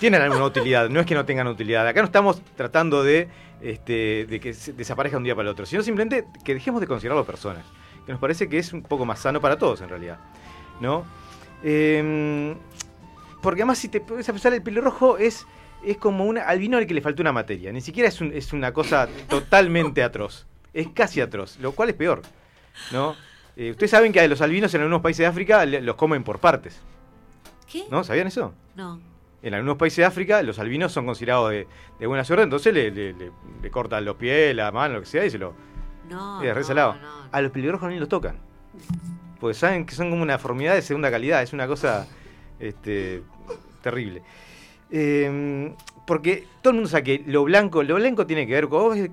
Tienen 0.00 0.22
alguna 0.22 0.44
utilidad, 0.44 0.88
no 0.88 0.98
es 0.98 1.06
que 1.06 1.14
no 1.14 1.24
tengan 1.24 1.46
utilidad. 1.46 1.86
Acá 1.86 2.00
no 2.00 2.06
estamos 2.06 2.42
tratando 2.56 3.04
de, 3.04 3.28
este, 3.60 4.26
de 4.28 4.40
que 4.40 4.52
se 4.52 4.72
desaparezca 4.72 5.16
un 5.16 5.24
día 5.24 5.36
para 5.36 5.48
el 5.48 5.52
otro, 5.52 5.66
sino 5.66 5.82
simplemente 5.82 6.26
que 6.44 6.54
dejemos 6.54 6.80
de 6.80 6.88
considerarlo 6.88 7.24
personas. 7.24 7.64
Que 8.04 8.12
nos 8.12 8.20
parece 8.20 8.48
que 8.48 8.58
es 8.58 8.72
un 8.72 8.82
poco 8.82 9.04
más 9.04 9.20
sano 9.20 9.40
para 9.40 9.56
todos 9.56 9.80
en 9.80 9.88
realidad. 9.88 10.18
¿No? 10.80 11.04
Em, 11.62 12.56
porque 13.42 13.62
además, 13.62 13.78
si 13.78 13.88
te 13.88 14.00
pones 14.00 14.28
a 14.28 14.32
pensar, 14.32 14.52
el 14.52 14.62
pelirrojo 14.62 15.18
es, 15.18 15.46
es 15.84 15.96
como 15.98 16.24
un 16.24 16.38
albino 16.38 16.76
al 16.78 16.86
que 16.86 16.94
le 16.94 17.00
falta 17.00 17.22
una 17.22 17.32
materia. 17.32 17.72
Ni 17.72 17.80
siquiera 17.80 18.08
es, 18.08 18.20
un- 18.20 18.32
es 18.32 18.52
una 18.52 18.72
cosa 18.72 19.08
totalmente 19.28 20.02
atroz. 20.02 20.46
Es 20.74 20.88
casi 20.88 21.20
atroz, 21.20 21.58
lo 21.60 21.72
cual 21.72 21.88
es 21.90 21.94
peor. 21.94 22.22
¿No? 22.92 23.16
Eh, 23.56 23.70
Ustedes 23.72 23.90
saben 23.90 24.12
que 24.12 24.20
a 24.20 24.28
los 24.28 24.40
albinos 24.40 24.72
en 24.74 24.80
algunos 24.82 25.00
países 25.00 25.18
de 25.20 25.26
África 25.26 25.64
le- 25.66 25.80
los 25.80 25.96
comen 25.96 26.22
por 26.24 26.38
partes. 26.38 26.80
¿Qué? 27.70 27.84
¿No? 27.90 28.04
¿Sabían 28.04 28.26
eso? 28.28 28.54
No. 28.76 29.00
En 29.42 29.54
algunos 29.54 29.76
países 29.76 29.98
de 29.98 30.04
África 30.04 30.42
los 30.42 30.58
albinos 30.58 30.92
son 30.92 31.06
considerados 31.06 31.50
de, 31.50 31.66
de 31.98 32.06
buena 32.06 32.24
suerte, 32.24 32.42
entonces 32.44 32.72
le, 32.74 32.90
le- 32.90 33.70
cortan 33.70 34.04
los 34.04 34.16
pies, 34.16 34.54
la 34.54 34.70
mano, 34.72 34.94
lo 34.94 35.00
que 35.00 35.06
sea, 35.06 35.24
y 35.24 35.30
se 35.30 35.38
lo. 35.38 35.54
No. 36.08 36.42
es 36.42 36.54
re 36.54 36.74
no, 36.74 36.94
no. 36.94 37.28
A 37.30 37.40
los 37.40 37.50
pelirrojos 37.52 37.88
ni 37.90 37.98
los 37.98 38.08
tocan. 38.08 38.36
Porque 39.40 39.54
saben 39.54 39.84
que 39.86 39.94
son 39.94 40.10
como 40.10 40.22
una 40.22 40.32
deformidad 40.34 40.74
de 40.74 40.82
segunda 40.82 41.10
calidad, 41.10 41.42
es 41.42 41.52
una 41.52 41.66
cosa 41.66 42.06
este, 42.58 43.22
terrible. 43.82 44.22
Eh, 44.90 45.74
porque 46.06 46.46
todo 46.62 46.70
el 46.70 46.74
mundo 46.76 46.88
sabe 46.88 47.02
que 47.04 47.22
lo 47.26 47.44
blanco, 47.44 47.82
lo 47.82 47.96
blanco 47.96 48.26
tiene 48.26 48.46
que 48.46 48.54
ver 48.54 48.68
con 48.68 48.80
vos 48.82 48.96
eh, 48.96 49.10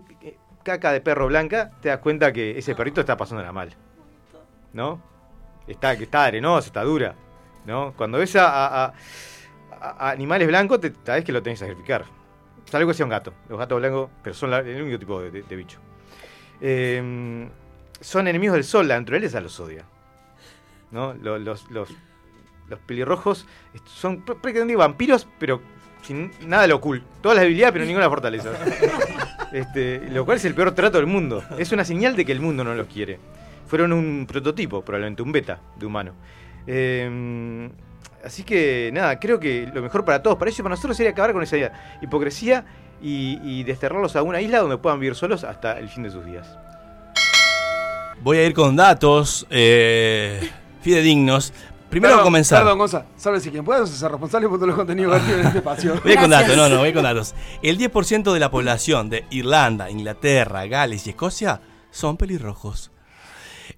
caca 0.64 0.92
de 0.94 1.02
perro 1.02 1.28
blanca, 1.28 1.72
te 1.82 1.90
das 1.90 2.00
cuenta 2.00 2.32
que 2.32 2.58
ese 2.58 2.74
perrito 2.76 3.02
está 3.02 3.18
pasándola 3.18 3.52
mal. 3.52 3.74
¿No? 4.74 5.02
Está, 5.68 5.94
está 5.94 6.26
arenosa, 6.26 6.68
está 6.68 6.84
dura. 6.84 7.16
¿No? 7.66 7.94
Cuando 7.98 8.18
ves 8.20 8.36
a, 8.38 8.94
animales 10.00 10.48
blancos, 10.48 10.80
te 10.80 10.94
sabes 11.04 11.24
que 11.24 11.32
lo 11.32 11.42
tenés 11.44 11.60
que 11.60 11.66
sacrificar. 11.66 12.06
Salvo 12.66 12.88
que 12.90 12.94
sea 12.94 13.06
un 13.06 13.10
gato. 13.12 13.34
Los 13.50 13.60
gatos 13.60 13.80
blancos, 13.80 14.10
pero 14.24 14.34
son 14.34 14.54
el 14.54 14.82
único 14.82 15.00
tipo 15.00 15.22
de, 15.22 15.42
bicho. 15.56 15.80
Eh, 16.62 17.48
son 18.02 18.28
enemigos 18.28 18.56
del 18.56 18.64
sol, 18.64 18.88
la 18.88 19.00
naturaleza 19.00 19.40
los 19.42 19.60
odia. 19.60 19.86
¿No? 20.92 21.14
Lo- 21.14 21.38
Los, 21.40 21.70
los, 21.72 21.90
los 22.68 22.80
pelirrojos 22.80 23.46
son 23.86 24.26
pr- 24.26 24.40
prácticamente 24.42 24.76
vampiros, 24.76 25.28
pero 25.40 25.62
sin 26.02 26.32
nada 26.48 26.64
de 26.64 26.68
lo 26.70 26.82
cool. 26.82 27.04
Todas 27.22 27.36
las 27.38 27.44
debilidades, 27.44 27.74
pero 27.74 27.86
ninguna 27.86 28.10
fortaleza. 28.10 28.52
Este, 29.52 30.10
lo 30.10 30.26
cual 30.26 30.36
es 30.38 30.44
el 30.44 30.54
peor 30.54 30.74
trato 30.74 30.98
del 30.98 31.06
mundo. 31.08 31.42
Es 31.58 31.72
una 31.72 31.86
señal 31.86 32.14
de 32.18 32.26
que 32.26 32.34
el 32.34 32.42
mundo 32.42 32.66
no 32.66 32.76
los 32.76 32.88
quiere. 32.88 33.20
Fueron 33.68 33.94
un 33.94 34.26
prototipo, 34.28 34.84
probablemente 34.84 35.22
un 35.22 35.32
beta 35.32 35.62
de 35.78 35.86
humano. 35.86 36.14
Eh, 36.68 37.70
así 38.22 38.44
que 38.44 38.90
nada, 38.92 39.18
creo 39.18 39.40
que 39.40 39.70
lo 39.74 39.82
mejor 39.82 40.04
para 40.04 40.22
todos, 40.22 40.38
para 40.38 40.50
ellos 40.50 40.60
y 40.60 40.64
para 40.64 40.74
nosotros 40.76 40.98
sería 40.98 41.12
acabar 41.12 41.32
con 41.32 41.42
esa 41.42 41.56
hipocresía 42.02 42.66
y, 43.02 43.40
y 43.44 43.64
desterrarlos 43.64 44.18
a 44.18 44.24
una 44.24 44.42
isla 44.42 44.60
donde 44.60 44.78
puedan 44.78 45.00
vivir 45.00 45.16
solos 45.16 45.46
hasta 45.46 45.80
el 45.80 45.88
fin 45.88 46.04
de 46.04 46.10
sus 46.12 46.26
días. 46.26 46.58
Voy 48.22 48.38
a 48.40 48.46
ir 48.46 48.54
con 48.54 48.76
datos 48.76 49.48
eh, 49.52 50.50
fidedignos. 50.82 51.54
Primero 51.90 52.14
Perdón, 52.14 52.26
comenzar. 52.26 52.60
Perdón, 52.60 52.80
Gonza. 52.80 53.06
Sálvese 53.16 53.52
quien 53.52 53.64
pueda, 53.64 53.86
ser 53.86 54.12
responsable 54.12 54.48
por 54.50 54.58
todos 54.58 54.68
los 54.68 54.76
contenidos 54.76 55.14
vertidos 55.14 55.40
en 55.40 55.46
este 55.48 55.58
espacio. 55.60 56.02
Voy 56.04 56.16
con 56.18 56.30
datos, 56.30 56.58
no, 56.58 56.68
no, 56.68 56.80
voy 56.80 56.94
con 56.94 57.04
datos. 57.04 57.36
El 57.62 57.78
10% 57.78 58.34
de 58.34 58.40
la 58.40 58.52
población 58.52 59.10
de 59.10 59.26
Irlanda, 59.30 59.90
Inglaterra, 59.90 60.66
Gales 60.66 61.06
y 61.08 61.12
Escocia 61.12 61.62
son 61.92 62.18
pelirrojos. 62.18 62.92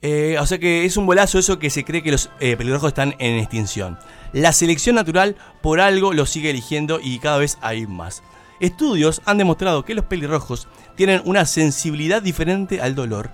Eh, 0.01 0.37
o 0.39 0.45
sea 0.45 0.59
que 0.59 0.85
es 0.85 0.97
un 0.97 1.05
bolazo 1.05 1.39
eso 1.39 1.59
que 1.59 1.69
se 1.69 1.83
cree 1.83 2.03
que 2.03 2.11
los 2.11 2.29
eh, 2.39 2.55
pelirrojos 2.57 2.89
están 2.89 3.15
en 3.19 3.37
extinción. 3.39 3.97
La 4.33 4.51
selección 4.51 4.95
natural 4.95 5.35
por 5.61 5.79
algo 5.79 6.13
los 6.13 6.29
sigue 6.29 6.49
eligiendo 6.49 6.99
y 7.01 7.19
cada 7.19 7.37
vez 7.37 7.57
hay 7.61 7.87
más. 7.87 8.23
Estudios 8.59 9.21
han 9.25 9.37
demostrado 9.37 9.85
que 9.85 9.95
los 9.95 10.05
pelirrojos 10.05 10.67
tienen 10.95 11.21
una 11.25 11.45
sensibilidad 11.45 12.21
diferente 12.21 12.81
al 12.81 12.95
dolor. 12.95 13.31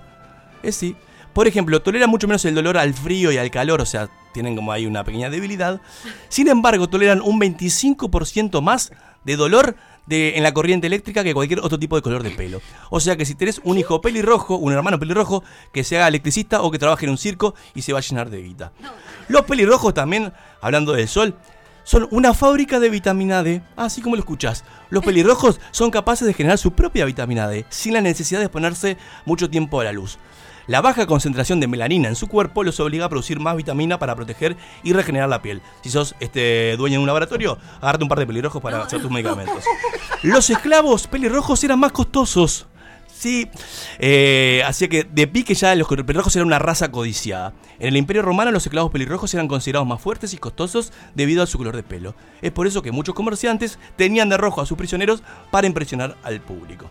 Es 0.62 0.76
sí. 0.76 0.96
Por 1.34 1.48
ejemplo, 1.48 1.82
toleran 1.82 2.08
mucho 2.08 2.28
menos 2.28 2.44
el 2.44 2.54
dolor 2.54 2.78
al 2.78 2.94
frío 2.94 3.32
y 3.32 3.36
al 3.36 3.50
calor, 3.50 3.80
o 3.80 3.86
sea, 3.86 4.08
tienen 4.32 4.54
como 4.56 4.72
ahí 4.72 4.86
una 4.86 5.04
pequeña 5.04 5.30
debilidad. 5.30 5.80
Sin 6.28 6.48
embargo, 6.48 6.88
toleran 6.88 7.20
un 7.20 7.40
25% 7.40 8.62
más 8.62 8.92
de 9.24 9.36
dolor 9.36 9.76
de, 10.06 10.36
en 10.36 10.42
la 10.42 10.54
corriente 10.54 10.86
eléctrica 10.86 11.24
que 11.24 11.34
cualquier 11.34 11.60
otro 11.60 11.78
tipo 11.78 11.96
de 11.96 12.02
color 12.02 12.22
de 12.22 12.30
pelo. 12.30 12.60
O 12.90 13.00
sea 13.00 13.16
que 13.16 13.24
si 13.24 13.34
tenés 13.34 13.60
un 13.64 13.78
hijo 13.78 14.00
pelirrojo, 14.00 14.56
un 14.56 14.72
hermano 14.72 14.98
pelirrojo, 14.98 15.42
que 15.72 15.82
se 15.82 15.96
haga 15.96 16.08
electricista 16.08 16.62
o 16.62 16.70
que 16.70 16.78
trabaje 16.78 17.06
en 17.06 17.10
un 17.10 17.18
circo 17.18 17.54
y 17.74 17.82
se 17.82 17.92
va 17.92 17.98
a 17.98 18.02
llenar 18.02 18.30
de 18.30 18.42
guita. 18.42 18.72
Los 19.28 19.42
pelirrojos 19.42 19.92
también, 19.92 20.32
hablando 20.60 20.92
del 20.92 21.08
sol, 21.08 21.34
son 21.84 22.08
una 22.10 22.32
fábrica 22.32 22.80
de 22.80 22.88
vitamina 22.88 23.42
D, 23.42 23.60
así 23.76 24.00
como 24.00 24.16
lo 24.16 24.20
escuchás. 24.20 24.64
Los 24.88 25.04
pelirrojos 25.04 25.60
son 25.70 25.90
capaces 25.90 26.26
de 26.26 26.32
generar 26.32 26.58
su 26.58 26.72
propia 26.72 27.04
vitamina 27.04 27.46
D, 27.48 27.66
sin 27.68 27.92
la 27.92 28.00
necesidad 28.00 28.40
de 28.40 28.46
exponerse 28.46 28.96
mucho 29.26 29.50
tiempo 29.50 29.80
a 29.80 29.84
la 29.84 29.92
luz. 29.92 30.18
La 30.66 30.80
baja 30.80 31.06
concentración 31.06 31.60
de 31.60 31.66
melanina 31.66 32.08
en 32.08 32.16
su 32.16 32.26
cuerpo 32.26 32.64
los 32.64 32.80
obliga 32.80 33.04
a 33.04 33.08
producir 33.08 33.38
más 33.38 33.56
vitamina 33.56 33.98
para 33.98 34.14
proteger 34.16 34.56
y 34.82 34.92
regenerar 34.92 35.28
la 35.28 35.42
piel. 35.42 35.60
Si 35.82 35.90
sos 35.90 36.14
este 36.20 36.76
dueño 36.76 36.94
de 36.94 37.00
un 37.00 37.06
laboratorio, 37.06 37.58
agárrate 37.80 38.04
un 38.04 38.08
par 38.08 38.18
de 38.18 38.26
pelirrojos 38.26 38.62
para 38.62 38.82
hacer 38.82 39.02
tus 39.02 39.10
medicamentos. 39.10 39.64
Los 40.22 40.48
esclavos 40.48 41.06
pelirrojos 41.06 41.62
eran 41.64 41.80
más 41.80 41.92
costosos. 41.92 42.66
Sí, 43.14 43.48
eh, 44.00 44.62
así 44.66 44.88
que 44.88 45.04
de 45.04 45.26
pique 45.26 45.54
ya 45.54 45.74
los 45.76 45.86
pelirrojos 45.86 46.34
eran 46.34 46.46
una 46.46 46.58
raza 46.58 46.90
codiciada. 46.90 47.52
En 47.78 47.88
el 47.88 47.96
Imperio 47.96 48.22
Romano 48.22 48.50
los 48.50 48.66
esclavos 48.66 48.90
pelirrojos 48.90 49.32
eran 49.34 49.48
considerados 49.48 49.86
más 49.86 50.00
fuertes 50.00 50.34
y 50.34 50.38
costosos 50.38 50.92
debido 51.14 51.42
a 51.42 51.46
su 51.46 51.56
color 51.56 51.76
de 51.76 51.82
pelo. 51.82 52.14
Es 52.42 52.52
por 52.52 52.66
eso 52.66 52.82
que 52.82 52.90
muchos 52.90 53.14
comerciantes 53.14 53.78
tenían 53.96 54.28
de 54.28 54.36
rojo 54.36 54.60
a 54.60 54.66
sus 54.66 54.76
prisioneros 54.76 55.22
para 55.50 55.66
impresionar 55.66 56.16
al 56.22 56.40
público. 56.40 56.90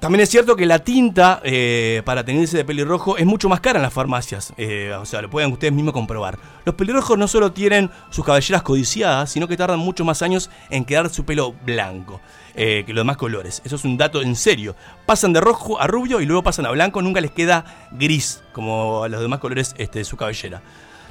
También 0.00 0.22
es 0.22 0.30
cierto 0.30 0.56
que 0.56 0.64
la 0.64 0.78
tinta 0.78 1.42
eh, 1.44 2.00
para 2.06 2.24
teñirse 2.24 2.56
de 2.56 2.64
pelirrojo 2.64 3.18
es 3.18 3.26
mucho 3.26 3.50
más 3.50 3.60
cara 3.60 3.78
en 3.78 3.82
las 3.82 3.92
farmacias. 3.92 4.54
Eh, 4.56 4.96
o 4.98 5.04
sea, 5.04 5.20
lo 5.20 5.28
pueden 5.28 5.52
ustedes 5.52 5.74
mismos 5.74 5.92
comprobar. 5.92 6.38
Los 6.64 6.74
pelirrojos 6.74 7.18
no 7.18 7.28
solo 7.28 7.52
tienen 7.52 7.90
sus 8.08 8.24
cabelleras 8.24 8.62
codiciadas, 8.62 9.30
sino 9.30 9.46
que 9.46 9.58
tardan 9.58 9.78
mucho 9.78 10.02
más 10.06 10.22
años 10.22 10.48
en 10.70 10.86
quedar 10.86 11.10
su 11.10 11.26
pelo 11.26 11.52
blanco 11.52 12.22
eh, 12.54 12.84
que 12.86 12.94
los 12.94 13.02
demás 13.02 13.18
colores. 13.18 13.60
Eso 13.62 13.76
es 13.76 13.84
un 13.84 13.98
dato 13.98 14.22
en 14.22 14.36
serio. 14.36 14.74
Pasan 15.04 15.34
de 15.34 15.42
rojo 15.42 15.78
a 15.78 15.86
rubio 15.86 16.22
y 16.22 16.24
luego 16.24 16.42
pasan 16.42 16.64
a 16.64 16.70
blanco, 16.70 17.02
nunca 17.02 17.20
les 17.20 17.32
queda 17.32 17.66
gris 17.92 18.42
como 18.54 19.04
a 19.04 19.08
los 19.10 19.20
demás 19.20 19.38
colores 19.38 19.74
este, 19.76 19.98
de 19.98 20.06
su 20.06 20.16
cabellera. 20.16 20.62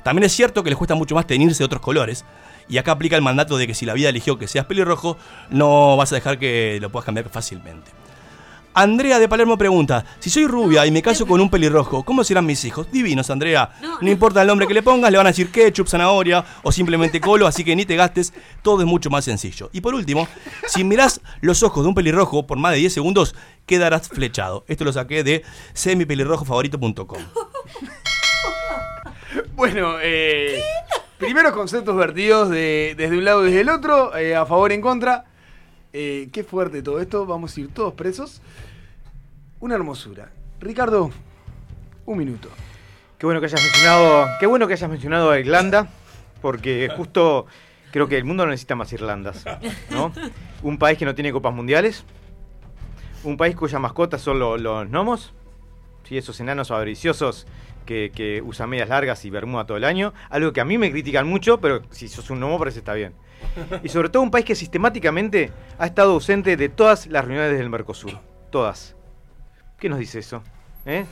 También 0.01 0.23
es 0.23 0.31
cierto 0.31 0.63
que 0.63 0.71
les 0.71 0.77
cuesta 0.79 0.95
mucho 0.95 1.13
más 1.13 1.27
teñirse 1.27 1.59
de 1.59 1.65
otros 1.65 1.83
colores. 1.83 2.25
Y 2.67 2.79
acá 2.79 2.93
aplica 2.93 3.15
el 3.15 3.21
mandato 3.21 3.55
de 3.57 3.67
que 3.67 3.75
si 3.75 3.85
la 3.85 3.93
vida 3.93 4.09
eligió 4.09 4.39
que 4.39 4.47
seas 4.47 4.65
pelirrojo, 4.65 5.15
no 5.51 5.95
vas 5.95 6.11
a 6.11 6.15
dejar 6.15 6.39
que 6.39 6.79
lo 6.81 6.89
puedas 6.89 7.05
cambiar 7.05 7.29
fácilmente. 7.29 7.98
Andrea 8.81 9.19
de 9.19 9.27
Palermo 9.27 9.57
pregunta, 9.57 10.05
si 10.19 10.29
soy 10.29 10.47
rubia 10.47 10.85
y 10.85 10.91
me 10.91 11.01
caso 11.01 11.25
con 11.27 11.41
un 11.41 11.49
pelirrojo, 11.49 12.03
¿cómo 12.03 12.23
serán 12.23 12.45
mis 12.45 12.63
hijos? 12.63 12.89
Divinos, 12.91 13.29
Andrea. 13.29 13.71
No, 14.01 14.09
importa 14.09 14.41
el 14.41 14.47
nombre 14.47 14.67
que 14.67 14.73
le 14.73 14.81
pongas, 14.81 15.11
le 15.11 15.17
van 15.17 15.27
a 15.27 15.31
decir 15.31 15.51
ketchup, 15.51 15.87
zanahoria 15.87 16.45
o 16.63 16.71
simplemente 16.71 17.19
colo, 17.21 17.45
así 17.45 17.65
que 17.65 17.75
ni 17.75 17.85
te 17.85 17.97
gastes, 17.97 18.33
todo 18.61 18.79
es 18.79 18.87
mucho 18.87 19.09
más 19.09 19.25
sencillo. 19.25 19.69
Y 19.73 19.81
por 19.81 19.93
último, 19.93 20.29
si 20.65 20.85
mirás 20.85 21.19
los 21.41 21.61
ojos 21.61 21.83
de 21.83 21.89
un 21.89 21.95
pelirrojo 21.95 22.47
por 22.47 22.57
más 22.57 22.71
de 22.71 22.77
10 22.77 22.93
segundos, 22.93 23.35
quedarás 23.65 24.07
flechado. 24.07 24.63
Esto 24.69 24.85
lo 24.85 24.93
saqué 24.93 25.23
de 25.25 25.43
semipelirrojofavorito.com. 25.73 27.17
Bueno, 29.53 29.95
eh, 30.01 30.63
primeros 31.17 31.51
conceptos 31.51 31.95
vertidos 31.95 32.49
de- 32.49 32.95
desde 32.97 33.17
un 33.17 33.25
lado 33.25 33.43
y 33.43 33.47
desde 33.47 33.61
el 33.61 33.69
otro, 33.69 34.15
eh, 34.15 34.35
a 34.35 34.45
favor 34.45 34.71
y 34.71 34.75
en 34.75 34.81
contra. 34.81 35.25
Eh, 35.91 36.29
qué 36.31 36.43
fuerte 36.43 36.81
todo 36.81 36.99
esto, 37.01 37.25
vamos 37.25 37.55
a 37.55 37.59
ir 37.59 37.67
todos 37.73 37.93
presos. 37.93 38.41
Una 39.59 39.75
hermosura. 39.75 40.31
Ricardo, 40.59 41.11
un 42.05 42.17
minuto. 42.17 42.49
Qué 43.17 43.25
bueno 43.25 43.39
que 43.41 43.47
hayas 43.47 43.61
mencionado, 43.61 44.27
qué 44.39 44.45
bueno 44.45 44.67
que 44.67 44.73
hayas 44.73 44.89
mencionado 44.89 45.31
a 45.31 45.39
Irlanda, 45.39 45.89
porque 46.41 46.89
justo 46.95 47.45
creo 47.91 48.07
que 48.07 48.17
el 48.17 48.23
mundo 48.23 48.45
no 48.45 48.51
necesita 48.51 48.75
más 48.75 48.93
Irlandas, 48.93 49.43
¿no? 49.89 50.13
Un 50.63 50.77
país 50.77 50.97
que 50.97 51.03
no 51.05 51.13
tiene 51.15 51.31
copas 51.33 51.53
mundiales, 51.53 52.05
un 53.23 53.35
país 53.35 53.55
cuya 53.57 53.79
mascota 53.79 54.17
son 54.17 54.39
lo- 54.39 54.57
los 54.57 54.87
gnomos, 54.89 55.33
¿sí? 56.07 56.17
esos 56.17 56.39
enanos 56.39 56.71
avariciosos 56.71 57.45
que, 57.85 58.41
usan 58.45 58.69
medias 58.69 58.87
largas 58.87 59.25
y 59.25 59.29
bermuda 59.31 59.65
todo 59.65 59.75
el 59.75 59.83
año, 59.83 60.13
algo 60.29 60.53
que 60.53 60.61
a 60.61 60.65
mí 60.65 60.77
me 60.77 60.91
critican 60.91 61.27
mucho, 61.27 61.59
pero 61.59 61.81
si 61.89 62.07
sos 62.07 62.29
un 62.29 62.39
gnomo 62.39 62.59
parece 62.59 62.79
está 62.79 62.93
bien. 62.93 63.13
Y 63.83 63.89
sobre 63.89 64.09
todo 64.09 64.21
un 64.23 64.29
país 64.31 64.45
que 64.45 64.53
sistemáticamente 64.55 65.51
ha 65.79 65.87
estado 65.87 66.11
ausente 66.13 66.55
de 66.55 66.69
todas 66.69 67.07
las 67.07 67.25
reuniones 67.25 67.57
del 67.57 67.69
Mercosur, 67.69 68.19
todas. 68.51 68.95
¿Qué 69.79 69.89
nos 69.89 69.99
dice 69.99 70.19
eso? 70.19 70.43
¿Eh? 70.85 71.05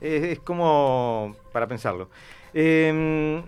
Es, 0.00 0.22
es 0.24 0.38
como 0.40 1.36
para 1.52 1.66
pensarlo. 1.66 2.10
Eh, 2.52 3.42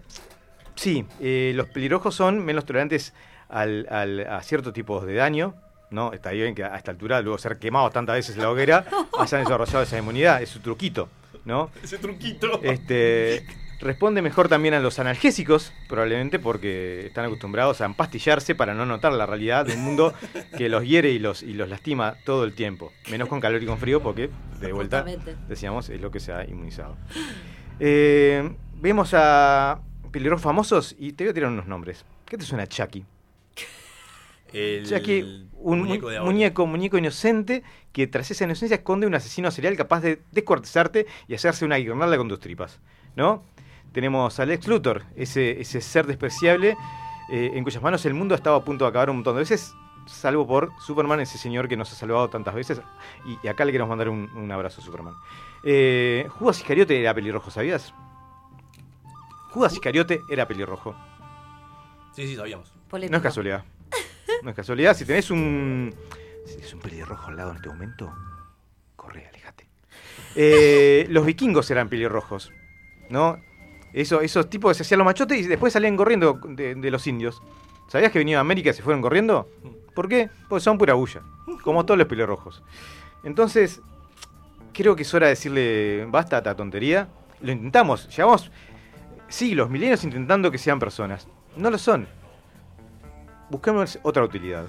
sí, 0.74 1.06
eh, 1.20 1.52
los 1.54 1.68
pelirrojos 1.68 2.14
son 2.14 2.44
menos 2.44 2.64
tolerantes 2.64 3.12
al- 3.48 3.86
al- 3.90 4.26
a 4.28 4.42
ciertos 4.42 4.72
tipos 4.72 5.06
de 5.06 5.14
daño. 5.14 5.54
¿no? 5.90 6.12
Está 6.12 6.30
bien 6.32 6.54
que 6.56 6.64
a 6.64 6.74
esta 6.76 6.90
altura, 6.90 7.20
luego 7.20 7.36
de 7.36 7.42
ser 7.42 7.58
quemados 7.58 7.92
tantas 7.92 8.16
veces 8.16 8.34
en 8.36 8.42
la 8.42 8.50
hoguera, 8.50 8.84
hayan 9.18 9.44
desarrollado 9.44 9.82
esa 9.84 9.96
inmunidad. 9.98 10.42
Es 10.42 10.48
su 10.50 10.58
truquito. 10.60 11.08
¿no? 11.44 11.70
Ese 11.82 11.98
truquito. 11.98 12.60
Este, 12.62 13.46
responde 13.80 14.22
mejor 14.22 14.48
también 14.48 14.74
a 14.74 14.80
los 14.80 14.98
analgésicos, 14.98 15.72
probablemente 15.88 16.38
porque 16.38 17.06
están 17.06 17.24
acostumbrados 17.26 17.80
a 17.80 17.86
empastillarse 17.86 18.54
para 18.54 18.74
no 18.74 18.86
notar 18.86 19.12
la 19.12 19.26
realidad 19.26 19.66
de 19.66 19.74
un 19.74 19.82
mundo 19.82 20.14
que 20.56 20.68
los 20.68 20.84
hiere 20.84 21.10
y 21.10 21.18
los, 21.18 21.42
y 21.42 21.54
los 21.54 21.68
lastima 21.68 22.16
todo 22.24 22.44
el 22.44 22.54
tiempo. 22.54 22.92
Menos 23.10 23.28
con 23.28 23.40
calor 23.40 23.62
y 23.62 23.66
con 23.66 23.78
frío, 23.78 24.02
porque 24.02 24.30
de 24.60 24.72
vuelta, 24.72 25.04
decíamos, 25.48 25.88
es 25.90 26.00
lo 26.00 26.10
que 26.10 26.20
se 26.20 26.32
ha 26.32 26.44
inmunizado. 26.44 26.96
Eh, 27.78 28.54
vemos 28.74 29.10
a 29.14 29.80
pelirrojos 30.10 30.42
famosos 30.42 30.96
y 30.98 31.12
te 31.12 31.24
voy 31.24 31.30
a 31.30 31.34
tirar 31.34 31.50
unos 31.50 31.66
nombres. 31.66 32.04
¿Qué 32.24 32.38
te 32.38 32.44
suena 32.44 32.66
Chucky? 32.66 33.04
El 34.52 34.86
Chucky, 34.88 35.48
un 35.54 35.80
muñeco 35.80 36.06
muñeco, 36.06 36.08
de 36.08 36.20
muñeco, 36.20 36.62
ahora. 36.62 36.70
muñeco 36.70 36.98
inocente 36.98 37.62
que 37.92 38.06
tras 38.06 38.30
esa 38.30 38.44
inocencia 38.44 38.76
esconde 38.76 39.06
un 39.06 39.14
asesino 39.14 39.50
serial 39.50 39.76
capaz 39.76 40.00
de 40.00 40.22
descuartizarte 40.32 41.06
y 41.28 41.34
hacerse 41.34 41.64
una 41.64 41.76
guirnalda 41.76 42.16
con 42.16 42.28
tus 42.28 42.40
tripas, 42.40 42.80
¿no? 43.16 43.42
Tenemos 43.96 44.38
a 44.38 44.44
Lex 44.44 44.68
Luthor, 44.68 45.04
ese, 45.16 45.58
ese 45.58 45.80
ser 45.80 46.06
despreciable 46.06 46.76
eh, 47.30 47.52
en 47.54 47.64
cuyas 47.64 47.82
manos 47.82 48.04
el 48.04 48.12
mundo 48.12 48.34
estaba 48.34 48.58
a 48.58 48.60
punto 48.62 48.84
de 48.84 48.90
acabar 48.90 49.08
un 49.08 49.16
montón 49.16 49.36
de 49.36 49.40
veces, 49.40 49.74
salvo 50.04 50.46
por 50.46 50.70
Superman, 50.82 51.20
ese 51.20 51.38
señor 51.38 51.66
que 51.66 51.78
nos 51.78 51.90
ha 51.90 51.94
salvado 51.94 52.28
tantas 52.28 52.54
veces. 52.54 52.82
Y, 53.24 53.38
y 53.42 53.48
acá 53.48 53.64
le 53.64 53.72
queremos 53.72 53.88
mandar 53.88 54.10
un, 54.10 54.30
un 54.36 54.52
abrazo 54.52 54.82
a 54.82 54.84
Superman. 54.84 55.14
Eh, 55.64 56.28
Judas 56.28 56.58
Iscariote 56.58 57.00
era 57.00 57.14
pelirrojo, 57.14 57.50
¿sabías? 57.50 57.94
Judas 59.52 59.72
Iscariote 59.72 60.20
era 60.30 60.46
pelirrojo. 60.46 60.94
Sí, 62.12 62.26
sí, 62.26 62.36
sabíamos. 62.36 62.74
No 62.92 63.16
es 63.16 63.22
casualidad. 63.22 63.64
No 64.42 64.50
es 64.50 64.56
casualidad. 64.56 64.94
Si 64.94 65.06
tenés 65.06 65.30
un. 65.30 65.94
Si 66.44 66.56
tenés 66.56 66.74
un 66.74 66.80
pelirrojo 66.80 67.28
al 67.28 67.36
lado 67.36 67.52
en 67.52 67.56
este 67.56 67.70
momento, 67.70 68.14
corre, 68.94 69.26
alejate. 69.26 69.66
Eh, 70.34 71.06
los 71.08 71.24
vikingos 71.24 71.70
eran 71.70 71.88
pelirrojos. 71.88 72.52
¿No? 73.08 73.38
Eso, 73.92 74.20
esos 74.20 74.50
tipos 74.50 74.76
se 74.76 74.82
hacían 74.82 74.98
los 74.98 75.04
machotes 75.04 75.38
y 75.38 75.42
después 75.46 75.72
salían 75.72 75.96
corriendo 75.96 76.38
de, 76.48 76.90
los 76.90 77.06
indios. 77.06 77.42
¿Sabías 77.88 78.12
que 78.12 78.18
venían 78.18 78.38
a 78.38 78.40
América 78.40 78.70
y 78.70 78.74
se 78.74 78.82
fueron 78.82 79.00
corriendo? 79.00 79.48
¿Por 79.94 80.08
qué? 80.08 80.28
Porque 80.48 80.62
son 80.62 80.76
pura 80.76 80.94
bulla. 80.94 81.22
Como 81.62 81.84
todos 81.86 81.96
los 81.98 82.06
pelirrojos. 82.06 82.62
Entonces, 83.24 83.80
creo 84.72 84.94
que 84.94 85.02
es 85.02 85.14
hora 85.14 85.26
de 85.26 85.30
decirle 85.30 86.06
basta 86.10 86.36
a 86.36 86.38
esta 86.40 86.54
tontería. 86.54 87.08
Lo 87.40 87.52
intentamos. 87.52 88.14
Llevamos 88.14 88.50
siglos, 89.28 89.70
milenios 89.70 90.04
intentando 90.04 90.50
que 90.50 90.58
sean 90.58 90.78
personas. 90.78 91.26
No 91.56 91.70
lo 91.70 91.78
son. 91.78 92.06
Busquemos 93.48 93.98
otra 94.02 94.24
utilidad. 94.24 94.66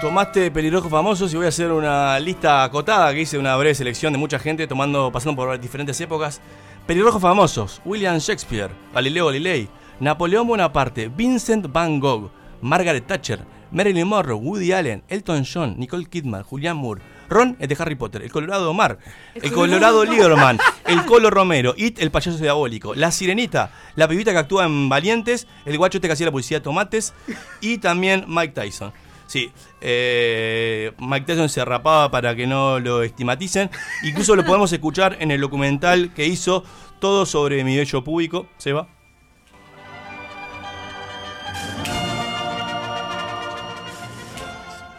Tomaste 0.00 0.50
pelirrojos 0.50 0.90
famosos 0.90 1.32
y 1.34 1.36
voy 1.36 1.44
a 1.44 1.50
hacer 1.50 1.70
una 1.70 2.18
lista 2.18 2.64
acotada 2.64 3.12
que 3.12 3.20
hice 3.20 3.36
una 3.36 3.54
breve 3.56 3.74
selección 3.74 4.14
de 4.14 4.18
mucha 4.18 4.38
gente 4.38 4.66
tomando, 4.66 5.12
pasando 5.12 5.36
por 5.36 5.60
diferentes 5.60 6.00
épocas. 6.00 6.40
Pelirrojos 6.90 7.22
famosos: 7.22 7.80
William 7.84 8.18
Shakespeare, 8.18 8.72
Galileo 8.92 9.26
Galilei, 9.26 9.68
Napoleón 10.00 10.48
Bonaparte, 10.48 11.06
Vincent 11.06 11.70
Van 11.70 12.00
Gogh, 12.00 12.32
Margaret 12.62 13.06
Thatcher, 13.06 13.44
Marilyn 13.70 14.08
Monroe, 14.08 14.34
Woody 14.34 14.72
Allen, 14.72 15.04
Elton 15.06 15.44
John, 15.44 15.76
Nicole 15.78 16.06
Kidman, 16.06 16.42
Julian 16.42 16.76
Moore, 16.76 17.00
Ron, 17.28 17.56
el 17.60 17.68
de 17.68 17.76
Harry 17.78 17.94
Potter, 17.94 18.22
el 18.22 18.32
Colorado 18.32 18.68
Omar, 18.68 18.98
el 19.36 19.52
Colorado 19.52 20.04
Lieberman, 20.04 20.58
el 20.84 21.04
Colo 21.04 21.30
Romero, 21.30 21.74
It, 21.76 22.00
el 22.00 22.10
payaso 22.10 22.38
diabólico, 22.38 22.92
la 22.96 23.12
Sirenita, 23.12 23.70
la 23.94 24.08
pibita 24.08 24.32
que 24.32 24.38
actúa 24.38 24.64
en 24.66 24.88
Valientes, 24.88 25.46
el 25.66 25.78
guacho 25.78 25.98
este 25.98 26.08
que 26.08 26.14
hacía 26.14 26.28
la 26.28 26.32
de 26.32 26.60
tomates 26.60 27.14
y 27.60 27.78
también 27.78 28.24
Mike 28.26 28.54
Tyson. 28.54 28.92
Sí, 29.30 29.52
eh, 29.80 30.90
Mike 30.98 31.24
Tyson 31.24 31.48
se 31.48 31.64
rapaba 31.64 32.10
para 32.10 32.34
que 32.34 32.48
no 32.48 32.80
lo 32.80 33.04
estigmaticen. 33.04 33.70
Incluso 34.02 34.34
lo 34.34 34.44
podemos 34.44 34.72
escuchar 34.72 35.18
en 35.20 35.30
el 35.30 35.40
documental 35.40 36.12
que 36.14 36.26
hizo 36.26 36.64
todo 36.98 37.24
sobre 37.24 37.62
mi 37.62 37.76
bello 37.76 38.02
público. 38.02 38.48
Seba. 38.58 38.88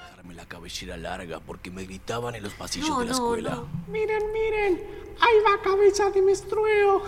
Dejarme 0.10 0.34
la 0.36 0.46
cabellera 0.46 0.98
larga 0.98 1.40
porque 1.40 1.72
me 1.72 1.84
gritaban 1.84 2.36
en 2.36 2.44
los 2.44 2.54
pasillos 2.54 2.90
No, 2.90 3.00
de 3.00 3.06
la 3.06 3.12
no, 3.12 3.18
escuela. 3.18 3.50
no. 3.56 3.68
Miren, 3.88 4.24
miren, 4.32 4.82
ahí 5.20 5.36
va 5.46 5.62
cabeza 5.62 6.10
de 6.12 6.22
menstrueo. 6.22 7.04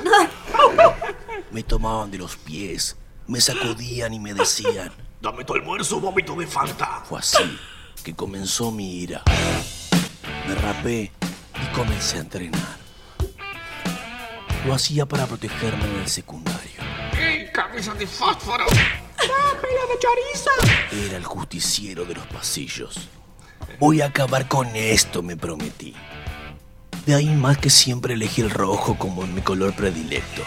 Me 1.52 1.64
tomaban 1.64 2.12
de 2.12 2.18
los 2.18 2.36
pies, 2.36 2.98
me 3.28 3.40
sacudían 3.42 4.14
y 4.14 4.20
me 4.20 4.34
decían: 4.34 4.92
Dame 5.22 5.44
tu 5.44 5.54
almuerzo, 5.54 6.00
vómito 6.00 6.36
de 6.36 6.48
Fanta. 6.48 6.93
Fue 7.04 7.20
así 7.20 7.60
que 8.04 8.14
comenzó 8.14 8.72
mi 8.72 9.02
ira. 9.02 9.24
Me 10.48 10.56
rapé 10.56 11.12
y 11.62 11.76
comencé 11.76 12.18
a 12.18 12.22
entrenar. 12.22 12.78
Lo 14.66 14.74
hacía 14.74 15.06
para 15.06 15.26
protegerme 15.26 15.84
en 15.86 15.96
el 16.02 16.08
secundario. 16.08 16.82
¡Ey, 17.18 17.52
cabeza 17.52 17.94
de 17.96 18.08
fósforo! 18.08 18.66
¡Dámela 18.68 19.82
de 19.90 20.00
chorizo! 20.00 21.06
Era 21.08 21.18
el 21.18 21.26
justiciero 21.26 22.06
de 22.06 22.16
los 22.16 22.26
pasillos. 22.28 23.10
Voy 23.80 24.02
a 24.02 24.06
acabar 24.06 24.48
con 24.48 24.74
esto, 24.76 25.22
me 25.22 25.36
prometí. 25.36 25.94
De 27.06 27.14
ahí 27.14 27.28
más 27.36 27.58
que 27.58 27.70
siempre 27.70 28.14
elegí 28.14 28.42
el 28.42 28.50
rojo 28.50 28.98
como 28.98 29.28
mi 29.28 29.42
color 29.42 29.74
predilecto. 29.76 30.42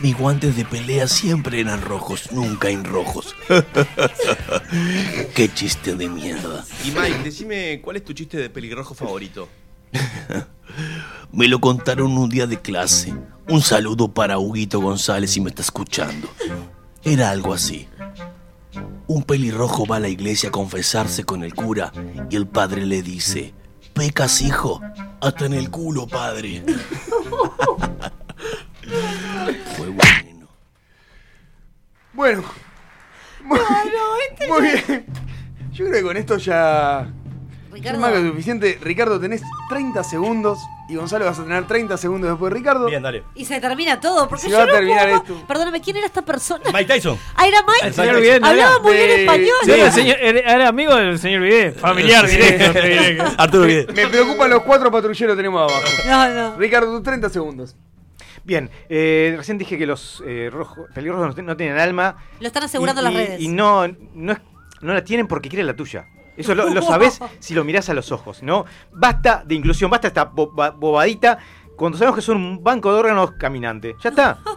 Mis 0.00 0.16
guantes 0.18 0.54
de 0.54 0.64
pelea 0.66 1.08
siempre 1.08 1.60
eran 1.60 1.80
rojos, 1.80 2.30
nunca 2.32 2.68
en 2.68 2.84
rojos. 2.84 3.34
Qué 5.34 5.50
chiste 5.54 5.94
de 5.94 6.08
mierda. 6.08 6.64
Y 6.84 6.90
Mike, 6.90 7.22
decime 7.24 7.80
cuál 7.82 7.96
es 7.96 8.04
tu 8.04 8.12
chiste 8.12 8.36
de 8.36 8.50
pelirrojo 8.50 8.94
favorito. 8.94 9.48
Me 11.32 11.48
lo 11.48 11.60
contaron 11.60 12.18
un 12.18 12.28
día 12.28 12.46
de 12.46 12.60
clase. 12.60 13.14
Un 13.48 13.62
saludo 13.62 14.12
para 14.12 14.38
Huguito 14.38 14.80
González 14.80 15.30
si 15.30 15.40
me 15.40 15.50
está 15.50 15.62
escuchando. 15.62 16.28
Era 17.02 17.30
algo 17.30 17.54
así. 17.54 17.88
Un 19.06 19.22
pelirrojo 19.22 19.86
va 19.86 19.96
a 19.96 20.00
la 20.00 20.08
iglesia 20.08 20.48
a 20.48 20.52
confesarse 20.52 21.24
con 21.24 21.44
el 21.44 21.54
cura 21.54 21.92
y 22.30 22.36
el 22.36 22.46
padre 22.46 22.86
le 22.86 23.02
dice, 23.02 23.54
pecas, 23.92 24.40
hijo. 24.40 24.80
Hasta 25.24 25.46
en 25.46 25.54
el 25.54 25.70
culo, 25.70 26.06
padre. 26.06 26.62
Fue 29.74 29.88
bueno. 29.88 30.48
Bueno. 32.12 32.44
Muy, 33.42 33.58
muy 34.46 34.60
bien. 34.60 35.06
Yo 35.72 35.86
creo 35.86 35.92
que 35.92 36.02
con 36.02 36.18
esto 36.18 36.36
ya. 36.36 37.10
Ricardo. 37.74 37.96
Es 37.98 38.00
más 38.00 38.12
que 38.12 38.28
suficiente. 38.28 38.78
Ricardo, 38.82 39.20
tenés 39.20 39.42
30 39.68 40.02
segundos. 40.04 40.58
Y 40.88 40.96
Gonzalo 40.96 41.24
vas 41.24 41.38
a 41.38 41.42
tener 41.44 41.66
30 41.66 41.96
segundos 41.96 42.28
después 42.30 42.52
de 42.52 42.58
Ricardo. 42.58 42.86
Bien, 42.86 43.02
dale. 43.02 43.24
Y 43.34 43.44
se 43.46 43.58
termina 43.60 43.98
todo, 44.00 44.28
porque 44.28 44.42
Se 44.44 44.50
yo 44.50 44.58
va 44.58 44.64
a 44.64 44.66
no 44.66 44.72
terminar 44.72 45.04
puedo 45.08 45.16
esto. 45.16 45.34
más. 45.34 45.42
Perdóname, 45.44 45.80
¿quién 45.80 45.96
era 45.96 46.06
esta 46.06 46.22
persona? 46.22 46.62
Mike 46.72 46.84
Tyson. 46.94 47.18
Ah, 47.34 47.46
era 47.46 47.62
Mike. 47.62 47.86
El 47.86 47.94
señor 47.94 48.16
Hablaba 48.16 48.52
era. 48.52 48.78
muy 48.82 48.92
bien 48.92 49.08
De- 49.08 49.20
español. 49.22 49.56
Sí, 49.64 49.70
el 49.72 49.92
señor, 49.92 50.16
era, 50.20 50.68
amigo 50.68 50.94
del 50.94 51.18
señor 51.18 51.40
Vidente. 51.42 51.80
Familiar 51.80 52.28
Sí. 52.28 52.36
directo. 52.36 52.72
te 52.72 52.82
diré 52.88 53.16
que- 53.16 53.22
Arturo 53.38 53.64
Vidente. 53.64 53.92
Me 53.94 54.06
preocupan 54.08 54.50
los 54.50 54.62
cuatro 54.62 54.90
patrulleros 54.90 55.34
que 55.34 55.36
tenemos 55.36 55.62
abajo. 55.72 55.88
No, 56.06 56.28
no. 56.50 56.56
Ricardo, 56.58 56.92
tus 56.92 57.02
30 57.02 57.30
segundos. 57.30 57.74
Bien, 58.44 58.68
eh, 58.90 59.32
recién 59.38 59.56
dije 59.56 59.78
que 59.78 59.86
los 59.86 60.22
eh, 60.26 60.50
rojos, 60.52 60.86
pelirrojos 60.94 61.34
no, 61.42 61.56
tienen 61.56 61.78
alma. 61.78 62.16
Lo 62.40 62.46
están 62.46 62.64
asegurando 62.64 63.00
y, 63.00 63.04
las 63.04 63.12
y- 63.14 63.16
redes. 63.16 63.40
Y 63.40 63.48
no, 63.48 63.88
no, 64.14 64.32
es- 64.32 64.38
no 64.82 64.92
la 64.92 65.02
tienen 65.02 65.26
porque 65.26 65.48
quieren 65.48 65.66
la 65.66 65.74
tuya. 65.74 66.04
Eso 66.36 66.54
lo, 66.54 66.68
lo 66.68 66.82
sabés 66.82 67.20
si 67.38 67.54
lo 67.54 67.64
mirás 67.64 67.88
a 67.88 67.94
los 67.94 68.10
ojos, 68.12 68.42
¿no? 68.42 68.64
Basta 68.92 69.42
de 69.46 69.54
inclusión, 69.54 69.90
basta 69.90 70.08
esta 70.08 70.30
boba- 70.30 70.70
bobadita 70.76 71.38
cuando 71.76 71.98
sabemos 71.98 72.16
que 72.16 72.22
son 72.22 72.36
un 72.38 72.62
banco 72.62 72.92
de 72.92 72.98
órganos 73.00 73.32
caminante. 73.32 73.96
Ya 74.02 74.10
está. 74.10 74.38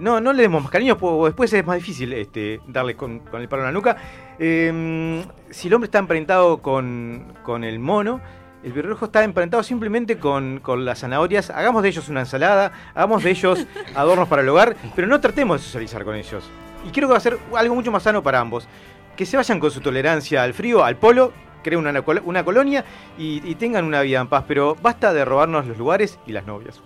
No, 0.00 0.20
no 0.20 0.32
le 0.32 0.42
demos 0.42 0.60
más 0.62 0.70
cariño, 0.72 0.98
después 1.24 1.50
es 1.52 1.64
más 1.64 1.76
difícil 1.76 2.12
este, 2.12 2.60
darle 2.66 2.96
con, 2.96 3.20
con 3.20 3.40
el 3.40 3.48
palo 3.48 3.62
en 3.62 3.66
la 3.66 3.72
nuca. 3.72 3.96
Eh, 4.36 5.24
si 5.50 5.68
el 5.68 5.74
hombre 5.74 5.86
está 5.86 5.98
emparentado 6.00 6.58
con, 6.58 7.32
con 7.44 7.62
el 7.62 7.78
mono, 7.78 8.20
el 8.64 8.72
pelirrojo 8.72 9.06
está 9.06 9.22
emparentado 9.22 9.62
simplemente 9.62 10.18
con, 10.18 10.58
con 10.58 10.84
las 10.84 10.98
zanahorias. 11.00 11.50
Hagamos 11.50 11.82
de 11.84 11.90
ellos 11.90 12.08
una 12.08 12.20
ensalada, 12.20 12.72
hagamos 12.94 13.22
de 13.22 13.30
ellos 13.30 13.64
adornos 13.94 14.28
para 14.28 14.42
el 14.42 14.48
hogar, 14.48 14.76
pero 14.96 15.06
no 15.06 15.20
tratemos 15.20 15.60
de 15.60 15.64
socializar 15.64 16.04
con 16.04 16.16
ellos. 16.16 16.44
Y 16.86 16.90
creo 16.90 17.08
que 17.08 17.12
va 17.12 17.18
a 17.18 17.20
ser 17.20 17.38
algo 17.56 17.74
mucho 17.74 17.92
más 17.92 18.02
sano 18.02 18.22
para 18.24 18.40
ambos. 18.40 18.68
Que 19.16 19.26
se 19.26 19.36
vayan 19.36 19.60
con 19.60 19.70
su 19.70 19.80
tolerancia 19.80 20.42
al 20.42 20.54
frío, 20.54 20.84
al 20.84 20.96
polo, 20.96 21.32
creen 21.62 21.80
una, 21.80 22.04
una 22.24 22.44
colonia 22.44 22.84
y, 23.18 23.42
y 23.48 23.54
tengan 23.54 23.84
una 23.84 24.02
vida 24.02 24.20
en 24.20 24.28
paz. 24.28 24.44
Pero 24.46 24.76
basta 24.82 25.12
de 25.12 25.24
robarnos 25.24 25.66
los 25.66 25.78
lugares 25.78 26.18
y 26.26 26.32
las 26.32 26.46
novias. 26.46 26.80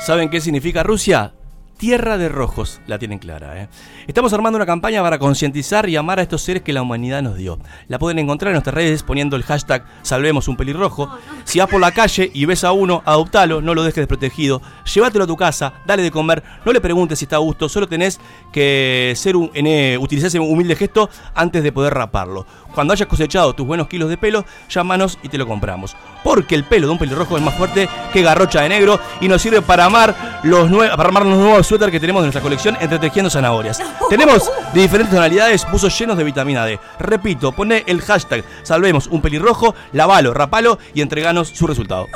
¿Saben 0.00 0.30
qué 0.30 0.40
significa 0.40 0.82
Rusia? 0.82 1.32
Tierra 1.78 2.16
de 2.16 2.28
rojos, 2.28 2.80
la 2.86 2.98
tienen 2.98 3.18
clara. 3.18 3.60
¿eh? 3.62 3.68
Estamos 4.06 4.32
armando 4.32 4.56
una 4.56 4.66
campaña 4.66 5.02
para 5.02 5.18
concientizar 5.18 5.88
y 5.88 5.96
amar 5.96 6.20
a 6.20 6.22
estos 6.22 6.40
seres 6.40 6.62
que 6.62 6.72
la 6.72 6.80
humanidad 6.80 7.22
nos 7.22 7.36
dio. 7.36 7.58
La 7.88 7.98
pueden 7.98 8.20
encontrar 8.20 8.50
en 8.50 8.54
nuestras 8.54 8.74
redes 8.74 9.02
poniendo 9.02 9.34
el 9.34 9.42
hashtag 9.42 9.84
Salvemos 10.02 10.46
un 10.46 10.56
pelirrojo. 10.56 11.10
Si 11.42 11.58
vas 11.58 11.68
por 11.68 11.80
la 11.80 11.90
calle 11.90 12.30
y 12.32 12.44
ves 12.44 12.62
a 12.62 12.70
uno, 12.70 13.02
adoptalo, 13.04 13.60
no 13.60 13.74
lo 13.74 13.82
dejes 13.82 14.02
desprotegido. 14.02 14.62
Llévatelo 14.94 15.24
a 15.24 15.26
tu 15.26 15.36
casa, 15.36 15.72
dale 15.86 16.04
de 16.04 16.12
comer, 16.12 16.44
no 16.64 16.72
le 16.72 16.80
preguntes 16.80 17.18
si 17.18 17.24
está 17.24 17.34
a 17.36 17.40
gusto, 17.40 17.68
solo 17.68 17.88
tenés 17.88 18.20
que 18.52 19.12
ser 19.16 19.34
un, 19.34 19.50
en, 19.54 19.66
eh, 19.66 19.98
utilizar 19.98 20.28
ese 20.28 20.38
humilde 20.38 20.76
gesto 20.76 21.10
antes 21.34 21.64
de 21.64 21.72
poder 21.72 21.92
raparlo. 21.92 22.46
Cuando 22.76 22.92
hayas 22.92 23.08
cosechado 23.08 23.54
tus 23.54 23.66
buenos 23.66 23.88
kilos 23.88 24.08
de 24.08 24.18
pelo, 24.18 24.44
llámanos 24.68 25.18
y 25.22 25.30
te 25.30 25.38
lo 25.38 25.48
compramos. 25.48 25.96
Porque 26.22 26.54
el 26.54 26.62
pelo 26.62 26.86
de 26.86 26.92
un 26.92 26.98
pelirrojo 26.98 27.36
es 27.38 27.42
más 27.42 27.54
fuerte 27.54 27.88
que 28.12 28.22
garrocha 28.22 28.60
de 28.60 28.68
negro 28.68 29.00
y 29.20 29.28
nos 29.28 29.42
sirve 29.42 29.62
para 29.62 29.86
amar 29.86 30.40
los, 30.44 30.70
para 30.94 31.08
amar 31.08 31.24
los 31.24 31.38
nuevos 31.38 31.66
suéter 31.66 31.90
que 31.90 31.98
tenemos 31.98 32.22
de 32.22 32.26
nuestra 32.26 32.42
colección 32.42 32.76
entretejiendo 32.80 33.30
zanahorias. 33.30 33.80
tenemos 34.10 34.50
de 34.72 34.80
diferentes 34.80 35.14
tonalidades 35.14 35.66
buzos 35.70 35.98
llenos 35.98 36.16
de 36.16 36.24
vitamina 36.24 36.64
D. 36.64 36.78
Repito, 36.98 37.52
pone 37.52 37.84
el 37.86 38.00
hashtag 38.00 38.44
salvemos 38.62 39.06
un 39.06 39.20
pelirrojo, 39.20 39.74
lavalo, 39.92 40.34
rapalo 40.34 40.78
y 40.94 41.00
entreganos 41.00 41.48
su 41.48 41.66
resultado. 41.66 42.06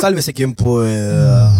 Sálvese 0.00 0.34
quien 0.34 0.54
pueda. 0.54 1.52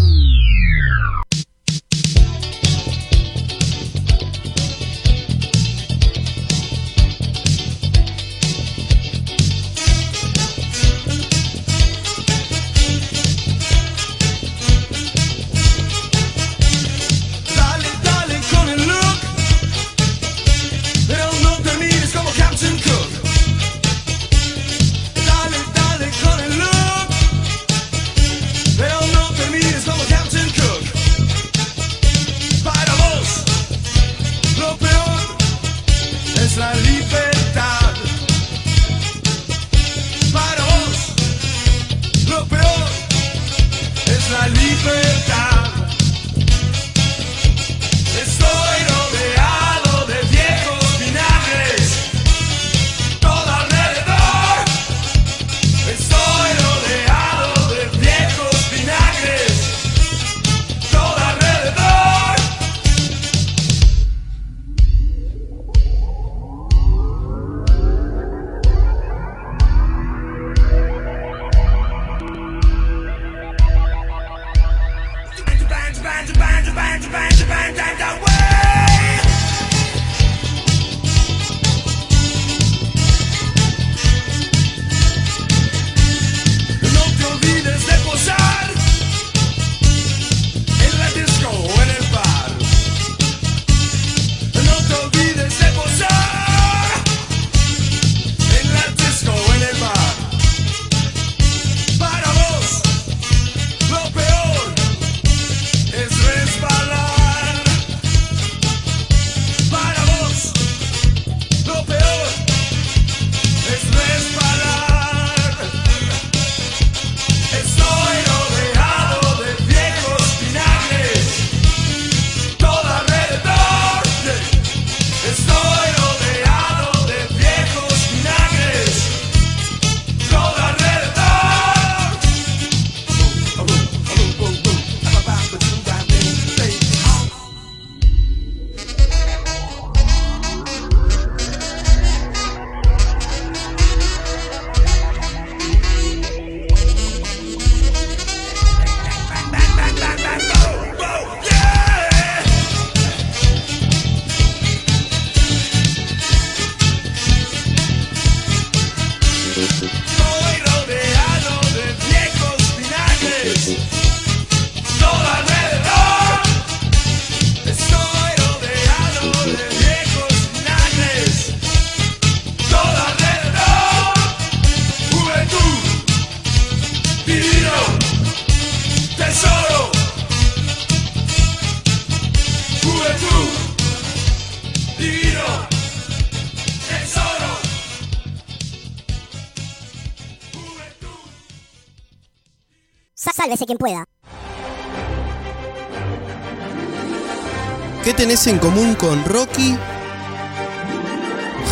En 198.44 198.58
común 198.58 198.94
con 198.96 199.24
Rocky, 199.24 199.74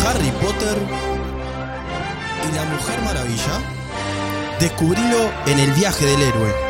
Harry 0.03 0.31
Potter 0.41 0.75
y 2.49 2.55
la 2.55 2.63
Mujer 2.65 3.01
Maravilla? 3.03 3.61
Descubrilo 4.59 5.31
en 5.45 5.59
el 5.59 5.71
viaje 5.73 6.05
del 6.07 6.23
héroe. 6.23 6.64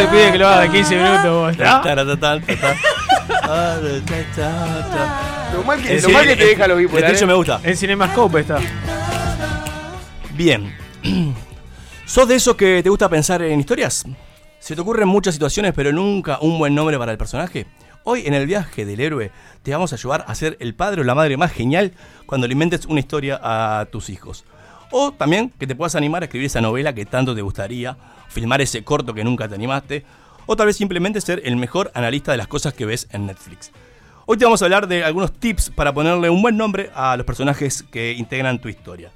Te 0.00 0.06
pide 0.06 0.32
que 0.32 0.38
lo 0.38 0.48
haga 0.48 0.62
de 0.62 0.70
15 0.70 0.96
minutos 0.96 1.30
vos. 1.30 1.56
Lo 5.52 5.64
mal 5.64 5.82
que, 5.82 6.00
lo 6.00 6.08
mal 6.10 6.26
que 6.26 6.36
te 6.36 6.44
deja 6.46 6.66
lo 6.68 6.76
bipolar. 6.76 7.10
el 7.10 7.22
¿eh? 7.22 7.26
me 7.26 7.34
gusta. 7.34 7.60
En 7.62 7.76
Cinemascope 7.76 8.40
está. 8.40 8.58
Bien. 10.32 10.74
¿Sos 12.06 12.28
de 12.28 12.36
esos 12.36 12.56
que 12.56 12.82
te 12.82 12.88
gusta 12.88 13.08
pensar 13.08 13.42
en 13.42 13.60
historias? 13.60 14.04
¿Se 14.58 14.74
te 14.74 14.80
ocurren 14.80 15.08
muchas 15.08 15.34
situaciones 15.34 15.72
pero 15.74 15.92
nunca 15.92 16.38
un 16.40 16.58
buen 16.58 16.74
nombre 16.74 16.98
para 16.98 17.12
el 17.12 17.18
personaje? 17.18 17.66
Hoy 18.04 18.26
en 18.26 18.34
el 18.34 18.46
viaje 18.46 18.86
del 18.86 19.00
héroe 19.00 19.30
te 19.62 19.72
vamos 19.72 19.92
a 19.92 19.96
ayudar 19.96 20.24
a 20.26 20.34
ser 20.34 20.56
el 20.60 20.74
padre 20.74 21.02
o 21.02 21.04
la 21.04 21.14
madre 21.14 21.36
más 21.36 21.52
genial 21.52 21.92
cuando 22.24 22.46
le 22.46 22.54
inventes 22.54 22.86
una 22.86 23.00
historia 23.00 23.38
a 23.42 23.84
tus 23.86 24.08
hijos. 24.08 24.44
O 24.90 25.12
también 25.12 25.50
que 25.50 25.66
te 25.66 25.74
puedas 25.74 25.94
animar 25.94 26.22
a 26.22 26.26
escribir 26.26 26.46
esa 26.46 26.60
novela 26.60 26.94
que 26.94 27.04
tanto 27.04 27.34
te 27.34 27.42
gustaría, 27.42 27.96
filmar 28.30 28.62
ese 28.62 28.82
corto 28.82 29.12
que 29.12 29.24
nunca 29.24 29.48
te 29.48 29.54
animaste, 29.54 30.04
o 30.46 30.56
tal 30.56 30.66
vez 30.66 30.76
simplemente 30.76 31.20
ser 31.20 31.42
el 31.44 31.56
mejor 31.56 31.90
analista 31.94 32.32
de 32.32 32.38
las 32.38 32.48
cosas 32.48 32.72
que 32.72 32.86
ves 32.86 33.06
en 33.10 33.26
Netflix. 33.26 33.70
Hoy 34.26 34.38
te 34.38 34.44
vamos 34.44 34.62
a 34.62 34.64
hablar 34.64 34.86
de 34.86 35.04
algunos 35.04 35.32
tips 35.32 35.70
para 35.70 35.92
ponerle 35.92 36.30
un 36.30 36.40
buen 36.40 36.56
nombre 36.56 36.90
a 36.94 37.16
los 37.16 37.26
personajes 37.26 37.82
que 37.82 38.12
integran 38.12 38.60
tu 38.60 38.68
historia. 38.68 39.10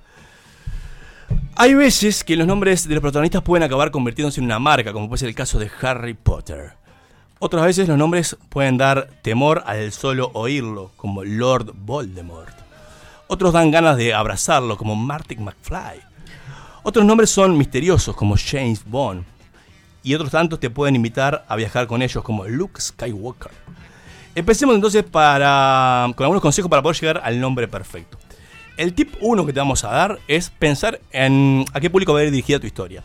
Hay 1.57 1.75
veces 1.75 2.25
que 2.25 2.37
los 2.37 2.47
nombres 2.47 2.89
de 2.89 2.95
los 2.95 3.01
protagonistas 3.01 3.43
pueden 3.43 3.63
acabar 3.63 3.93
convirtiéndose 3.93 4.41
en 4.41 4.47
una 4.47 4.59
marca, 4.59 4.93
como 4.93 5.09
puede 5.09 5.21
ser 5.21 5.29
el 5.29 5.35
caso 5.35 5.59
de 5.59 5.71
Harry 5.83 6.15
Potter. 6.15 6.73
Otras 7.39 7.65
veces 7.65 7.87
los 7.87 7.99
nombres 7.99 8.37
pueden 8.49 8.77
dar 8.77 9.09
temor 9.23 9.63
al 9.67 9.93
solo 9.93 10.31
oírlo, 10.35 10.91
como 10.97 11.23
Lord 11.23 11.73
Voldemort. 11.77 12.55
Otros 13.29 13.53
dan 13.53 13.71
ganas 13.71 13.97
de 13.97 14.15
abrazarlo, 14.15 14.77
como 14.77 14.97
Martin 14.97 15.45
McFly. 15.45 16.14
Otros 16.87 17.07
nombres 17.07 17.31
son 17.31 17.57
misteriosos, 17.57 18.15
como 18.15 18.37
James 18.37 18.85
Bond. 18.85 19.25
Y 20.03 20.15
otros 20.15 20.31
tantos 20.31 20.61
te 20.61 20.69
pueden 20.69 20.95
invitar 20.95 21.47
a 21.49 21.57
viajar 21.57 21.87
con 21.87 22.03
ellos, 22.03 22.23
como 22.23 22.45
Luke 22.45 22.79
Skywalker. 22.79 23.51
Empecemos 24.35 24.75
entonces 24.75 25.03
para, 25.03 26.13
con 26.15 26.25
algunos 26.25 26.43
consejos 26.43 26.69
para 26.69 26.83
poder 26.83 27.01
llegar 27.01 27.23
al 27.25 27.41
nombre 27.41 27.69
perfecto. 27.69 28.19
El 28.77 28.93
tip 28.93 29.15
1 29.23 29.47
que 29.47 29.55
te 29.55 29.61
vamos 29.61 29.83
a 29.83 29.89
dar 29.89 30.19
es 30.29 30.51
pensar 30.51 31.01
en 31.11 31.65
a 31.73 31.81
qué 31.81 31.89
público 31.89 32.13
va 32.13 32.21
a 32.21 32.25
ir 32.25 32.31
dirigida 32.31 32.61
tu 32.61 32.67
historia. 32.67 33.03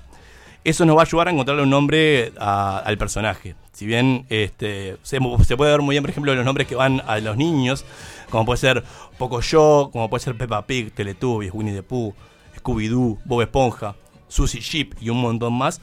Eso 0.66 0.84
nos 0.84 0.98
va 0.98 1.04
a 1.04 1.06
ayudar 1.06 1.30
a 1.30 1.32
encontrarle 1.32 1.64
un 1.64 1.70
nombre 1.70 2.34
al 2.38 2.98
personaje. 2.98 3.56
Si 3.72 3.86
bien 3.86 4.26
este, 4.28 4.98
se, 5.04 5.20
se 5.46 5.56
puede 5.56 5.72
ver 5.72 5.82
muy 5.82 5.94
bien, 5.94 6.04
por 6.04 6.10
ejemplo, 6.10 6.36
los 6.36 6.44
nombres 6.44 6.68
que 6.68 6.76
van 6.76 7.02
a 7.08 7.18
los 7.20 7.38
niños, 7.38 7.86
como 8.30 8.46
puede 8.46 8.58
ser 8.58 8.84
Pocoyo, 9.18 9.90
como 9.90 10.10
puede 10.10 10.22
ser 10.22 10.38
Peppa 10.38 10.68
Pig, 10.68 10.92
Teletubbies, 10.92 11.54
Winnie 11.54 11.74
the 11.74 11.82
Pooh, 11.82 12.14
Scooby-Doo, 12.62 13.20
Bob 13.26 13.42
Esponja, 13.42 13.96
Susie 14.28 14.62
Sheep 14.62 14.96
y 15.02 15.10
un 15.10 15.22
montón 15.22 15.54
más. 15.54 15.82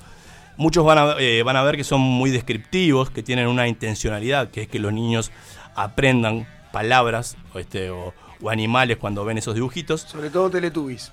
Muchos 0.57 0.85
van 0.85 0.99
a, 0.99 1.17
eh, 1.19 1.43
van 1.43 1.57
a 1.57 1.63
ver 1.63 1.77
que 1.77 1.85
son 1.85 2.01
muy 2.01 2.31
descriptivos, 2.31 3.11
que 3.11 3.23
tienen 3.23 3.47
una 3.49 3.69
intencionalidad, 3.69 4.51
que 4.51 4.63
es 4.63 4.69
que 4.69 4.79
los 4.79 4.93
niños 4.93 5.31
aprendan 5.75 6.47
palabras 6.73 7.37
o, 7.55 7.59
este, 7.59 7.91
o, 7.91 8.15
o 8.41 8.51
animales 8.51 8.97
cuando 8.97 9.25
ven 9.25 9.39
esos 9.39 9.55
dibujitos. 9.55 10.03
Sobre 10.03 10.31
todo 10.31 10.49
Teletubbies. 10.51 11.13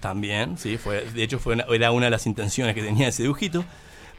También, 0.00 0.56
sí, 0.58 0.78
fue, 0.78 1.04
de 1.10 1.22
hecho 1.24 1.38
fue 1.38 1.54
una- 1.54 1.64
era 1.70 1.90
una 1.90 2.06
de 2.06 2.10
las 2.10 2.26
intenciones 2.26 2.74
que 2.74 2.82
tenía 2.82 3.08
ese 3.08 3.22
dibujito. 3.24 3.64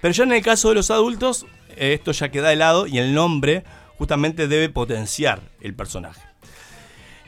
Pero 0.01 0.13
ya 0.13 0.23
en 0.23 0.33
el 0.33 0.41
caso 0.41 0.69
de 0.69 0.75
los 0.75 0.91
adultos, 0.91 1.45
esto 1.77 2.11
ya 2.11 2.29
queda 2.29 2.49
de 2.49 2.55
lado 2.57 2.85
y 2.85 2.97
el 2.99 3.13
nombre 3.13 3.63
justamente 3.97 4.47
debe 4.47 4.69
potenciar 4.69 5.41
el 5.61 5.73
personaje. 5.73 6.21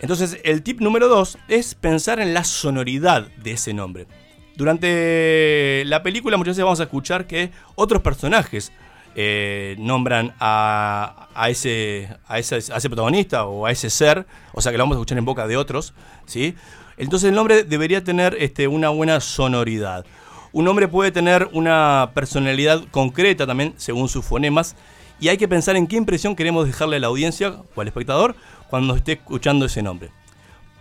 Entonces, 0.02 0.40
el 0.44 0.64
tip 0.64 0.82
número 0.82 1.08
dos 1.08 1.38
es 1.48 1.76
pensar 1.76 2.20
en 2.20 2.34
la 2.34 2.44
sonoridad 2.44 3.28
de 3.38 3.52
ese 3.54 3.74
nombre. 3.74 4.08
Durante 4.56 5.84
la 5.86 6.04
película 6.04 6.38
muchas 6.38 6.56
veces 6.56 6.64
vamos 6.66 6.80
a 6.80 6.84
escuchar 6.84 7.28
que 7.28 7.52
otros 7.76 8.02
personajes 8.02 8.72
eh, 9.16 9.76
nombran 9.78 10.34
a, 10.40 11.28
ese, 11.48 12.10
a 12.28 12.40
ese 12.40 12.90
protagonista 12.90 13.46
o 13.46 13.66
a 13.66 13.72
ese 13.72 13.90
ser, 13.90 14.26
o 14.54 14.62
sea 14.62 14.72
que 14.72 14.78
lo 14.78 14.84
vamos 14.84 14.96
a 14.96 15.00
escuchar 15.00 15.20
en 15.20 15.26
boca 15.26 15.48
de 15.48 15.56
otros, 15.56 15.94
¿sí? 16.26 16.56
Entonces 16.98 17.30
el 17.30 17.36
nombre 17.36 17.64
debería 17.64 18.04
tener 18.04 18.36
este, 18.40 18.68
una 18.68 18.90
buena 18.90 19.20
sonoridad. 19.20 20.06
Un 20.52 20.66
nombre 20.66 20.88
puede 20.88 21.12
tener 21.12 21.48
una 21.54 22.12
personalidad 22.14 22.84
concreta 22.92 23.48
también 23.48 23.74
según 23.78 24.10
sus 24.10 24.26
fonemas 24.26 24.76
y 25.20 25.30
hay 25.30 25.38
que 25.38 25.48
pensar 25.48 25.76
en 25.76 25.88
qué 25.88 25.96
impresión 25.96 26.36
queremos 26.36 26.66
dejarle 26.66 26.98
a 26.98 27.00
la 27.00 27.08
audiencia 27.08 27.62
o 27.76 27.82
al 27.82 27.88
espectador 27.88 28.36
cuando 28.72 28.96
esté 28.96 29.12
escuchando 29.12 29.66
ese 29.66 29.84
nombre. 29.84 30.10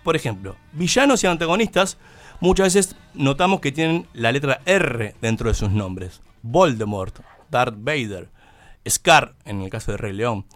Por 0.05 0.17
ejemplo, 0.17 0.57
villanos 0.73 1.23
y 1.23 1.27
antagonistas 1.27 1.99
muchas 2.39 2.73
veces 2.73 2.97
notamos 3.15 3.61
que 3.61 3.73
tienen 3.73 4.07
la 4.15 4.33
letra 4.33 4.63
R 4.65 5.15
dentro 5.21 5.49
de 5.49 5.55
sus 5.55 5.71
nombres. 5.71 6.23
Voldemort, 6.41 7.19
Darth 7.51 7.75
Vader, 7.77 8.29
Scar 8.89 9.35
en 9.45 9.61
el 9.61 9.71
caso 9.71 9.91
de 9.91 9.99
Rey 9.99 10.13
León. 10.13 10.47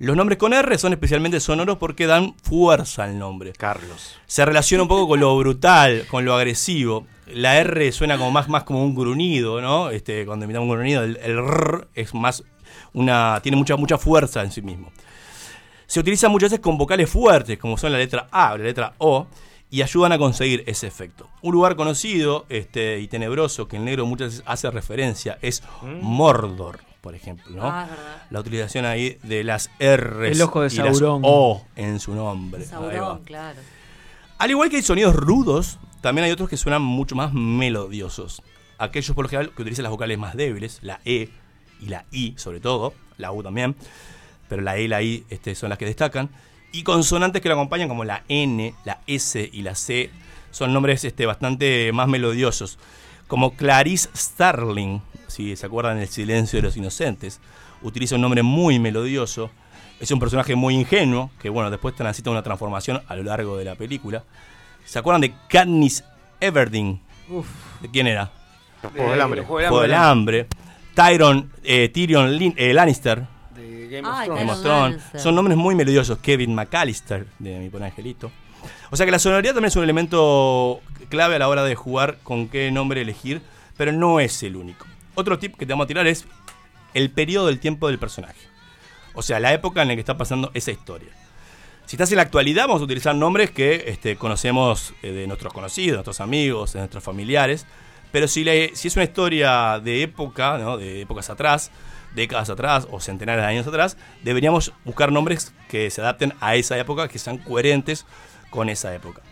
Los 0.00 0.16
nombres 0.16 0.36
con 0.36 0.52
R 0.52 0.76
son 0.76 0.92
especialmente 0.92 1.38
sonoros 1.38 1.78
porque 1.78 2.08
dan 2.08 2.34
fuerza 2.42 3.04
al 3.04 3.18
nombre. 3.18 3.52
Carlos. 3.52 4.16
Se 4.26 4.44
relaciona 4.44 4.82
un 4.82 4.88
poco 4.88 5.06
con 5.06 5.20
lo 5.20 5.38
brutal, 5.38 6.04
con 6.10 6.24
lo 6.24 6.34
agresivo. 6.34 7.06
La 7.28 7.56
R 7.58 7.92
suena 7.92 8.18
como 8.18 8.32
más, 8.32 8.48
más 8.48 8.64
como 8.64 8.84
un 8.84 8.96
gruñido, 8.96 9.60
¿no? 9.60 9.90
Este, 9.90 10.26
cuando 10.26 10.44
imitamos 10.44 10.68
un 10.68 10.74
gruñido, 10.74 11.04
el, 11.04 11.18
el 11.18 11.38
R 11.38 11.86
es 11.94 12.12
más 12.14 12.42
una. 12.92 13.38
tiene 13.44 13.56
mucha, 13.56 13.76
mucha 13.76 13.96
fuerza 13.96 14.42
en 14.42 14.50
sí 14.50 14.60
mismo. 14.60 14.90
Se 15.86 16.00
utiliza 16.00 16.28
muchas 16.28 16.50
veces 16.50 16.62
con 16.62 16.78
vocales 16.78 17.10
fuertes, 17.10 17.58
como 17.58 17.76
son 17.76 17.92
la 17.92 17.98
letra 17.98 18.26
A 18.30 18.52
o 18.52 18.58
la 18.58 18.64
letra 18.64 18.94
O, 18.98 19.26
y 19.70 19.82
ayudan 19.82 20.12
a 20.12 20.18
conseguir 20.18 20.62
ese 20.66 20.86
efecto. 20.86 21.28
Un 21.42 21.52
lugar 21.52 21.76
conocido 21.76 22.46
este, 22.48 23.00
y 23.00 23.08
tenebroso 23.08 23.66
que 23.66 23.76
el 23.76 23.84
negro 23.84 24.06
muchas 24.06 24.28
veces 24.28 24.44
hace 24.46 24.70
referencia 24.70 25.38
es 25.42 25.62
Mordor, 25.82 26.80
por 27.00 27.14
ejemplo. 27.14 27.56
¿no? 27.56 27.64
Ah. 27.64 27.88
La 28.30 28.40
utilización 28.40 28.84
ahí 28.84 29.18
de 29.22 29.42
las 29.42 29.70
R 29.78 30.30
El 30.30 30.40
ojo 30.42 30.60
de 30.60 30.72
y 30.72 30.76
las 30.76 30.98
Sauron. 30.98 31.22
O 31.24 31.66
en 31.74 31.98
su 31.98 32.14
nombre. 32.14 32.64
Sauron, 32.64 33.24
claro. 33.24 33.58
Al 34.38 34.50
igual 34.50 34.70
que 34.70 34.76
hay 34.76 34.82
sonidos 34.82 35.14
rudos, 35.14 35.78
también 36.00 36.24
hay 36.24 36.30
otros 36.30 36.48
que 36.48 36.56
suenan 36.56 36.82
mucho 36.82 37.16
más 37.16 37.32
melodiosos. 37.32 38.42
Aquellos 38.78 39.14
por 39.14 39.24
lo 39.24 39.28
general 39.28 39.52
que 39.54 39.62
utilizan 39.62 39.84
las 39.84 39.90
vocales 39.90 40.18
más 40.18 40.36
débiles, 40.36 40.78
la 40.82 41.00
E 41.04 41.30
y 41.80 41.86
la 41.86 42.04
I 42.12 42.34
sobre 42.36 42.60
todo, 42.60 42.94
la 43.16 43.32
U 43.32 43.42
también, 43.42 43.74
pero 44.48 44.62
la 44.62 44.76
E 44.76 44.82
y 44.82 44.88
la 44.88 45.02
I 45.02 45.24
este, 45.30 45.54
son 45.54 45.70
las 45.70 45.78
que 45.78 45.86
destacan. 45.86 46.28
Y 46.72 46.82
consonantes 46.82 47.40
que 47.40 47.48
lo 47.48 47.54
acompañan 47.54 47.88
como 47.88 48.04
la 48.04 48.24
N, 48.28 48.74
la 48.84 49.00
S 49.06 49.48
y 49.52 49.62
la 49.62 49.74
C 49.74 50.10
son 50.50 50.72
nombres 50.72 51.04
este, 51.04 51.26
bastante 51.26 51.90
más 51.92 52.08
melodiosos. 52.08 52.78
Como 53.26 53.54
Clarice 53.54 54.08
Starling, 54.14 55.00
si 55.28 55.56
se 55.56 55.66
acuerdan 55.66 55.98
del 55.98 56.08
silencio 56.08 56.58
de 56.58 56.62
los 56.62 56.76
inocentes, 56.76 57.40
utiliza 57.82 58.16
un 58.16 58.20
nombre 58.22 58.42
muy 58.42 58.78
melodioso. 58.78 59.50
Es 60.00 60.10
un 60.10 60.18
personaje 60.20 60.54
muy 60.56 60.74
ingenuo, 60.74 61.30
que 61.40 61.48
bueno, 61.48 61.70
después 61.70 61.94
transita 61.94 62.30
una 62.30 62.42
transformación 62.42 63.02
a 63.08 63.14
lo 63.16 63.22
largo 63.22 63.56
de 63.56 63.64
la 63.64 63.76
película. 63.76 64.24
¿Se 64.84 64.98
acuerdan 64.98 65.22
de 65.22 65.32
Katniss 65.48 66.04
Everdeen? 66.40 67.00
Uf. 67.28 67.46
¿De 67.80 67.88
quién 67.90 68.06
era? 68.06 68.30
Juego 68.82 69.10
del 69.12 69.20
hambre. 69.20 69.40
Juego 69.42 69.58
del 69.60 69.68
Juego 69.68 69.82
del 69.82 69.94
hambre. 69.94 70.46
Tyron, 70.94 71.50
eh, 71.62 71.88
Tyrion 71.88 72.36
Lin- 72.36 72.54
eh, 72.56 72.74
Lannister. 72.74 73.26
De 73.54 73.88
Game 73.88 74.08
of 74.08 74.14
Ay, 74.16 74.26
Thrones. 74.26 74.40
Game 74.40 74.52
of 74.52 74.62
Thrones. 74.62 74.96
Lancer. 75.02 75.20
Son 75.20 75.34
nombres 75.34 75.56
muy 75.56 75.74
melodiosos. 75.74 76.18
Kevin 76.18 76.54
McAllister, 76.54 77.26
de 77.38 77.58
mi 77.58 77.68
pobre 77.70 77.86
angelito. 77.86 78.30
O 78.90 78.96
sea 78.96 79.04
que 79.06 79.12
la 79.12 79.18
sonoridad 79.18 79.52
también 79.54 79.68
es 79.68 79.76
un 79.76 79.84
elemento 79.84 80.80
clave 81.08 81.36
a 81.36 81.38
la 81.38 81.48
hora 81.48 81.64
de 81.64 81.74
jugar 81.74 82.18
con 82.22 82.48
qué 82.48 82.70
nombre 82.70 83.00
elegir, 83.02 83.42
pero 83.76 83.92
no 83.92 84.20
es 84.20 84.42
el 84.42 84.56
único. 84.56 84.86
Otro 85.14 85.38
tip 85.38 85.56
que 85.56 85.66
te 85.66 85.72
vamos 85.72 85.84
a 85.84 85.88
tirar 85.88 86.06
es 86.06 86.26
el 86.94 87.10
periodo 87.10 87.46
del 87.46 87.60
tiempo 87.60 87.88
del 87.88 87.98
personaje. 87.98 88.38
O 89.14 89.22
sea, 89.22 89.38
la 89.40 89.52
época 89.52 89.82
en 89.82 89.88
la 89.88 89.94
que 89.94 90.00
está 90.00 90.16
pasando 90.16 90.50
esa 90.54 90.70
historia. 90.70 91.10
Si 91.86 91.96
estás 91.96 92.10
en 92.10 92.16
la 92.16 92.22
actualidad, 92.22 92.66
vamos 92.66 92.80
a 92.80 92.84
utilizar 92.84 93.14
nombres 93.14 93.50
que 93.50 93.84
este, 93.88 94.16
conocemos 94.16 94.94
eh, 95.02 95.12
de 95.12 95.26
nuestros 95.26 95.52
conocidos, 95.52 95.90
de 95.92 95.96
nuestros 95.98 96.20
amigos, 96.20 96.72
de 96.72 96.78
nuestros 96.80 97.04
familiares. 97.04 97.66
Pero 98.10 98.26
si, 98.26 98.42
le- 98.44 98.74
si 98.74 98.88
es 98.88 98.96
una 98.96 99.04
historia 99.04 99.78
de 99.80 100.02
época, 100.02 100.56
¿no? 100.58 100.78
de 100.78 101.02
épocas 101.02 101.28
atrás, 101.30 101.70
décadas 102.14 102.50
atrás 102.50 102.86
o 102.90 103.00
centenares 103.00 103.42
de 103.42 103.48
años 103.48 103.66
atrás, 103.66 103.96
deberíamos 104.22 104.72
buscar 104.84 105.12
nombres 105.12 105.52
que 105.68 105.90
se 105.90 106.00
adapten 106.00 106.32
a 106.40 106.56
esa 106.56 106.78
época, 106.78 107.08
que 107.08 107.18
sean 107.18 107.38
coherentes 107.38 108.06
con 108.50 108.68
esa 108.68 108.94
época. 108.94 109.22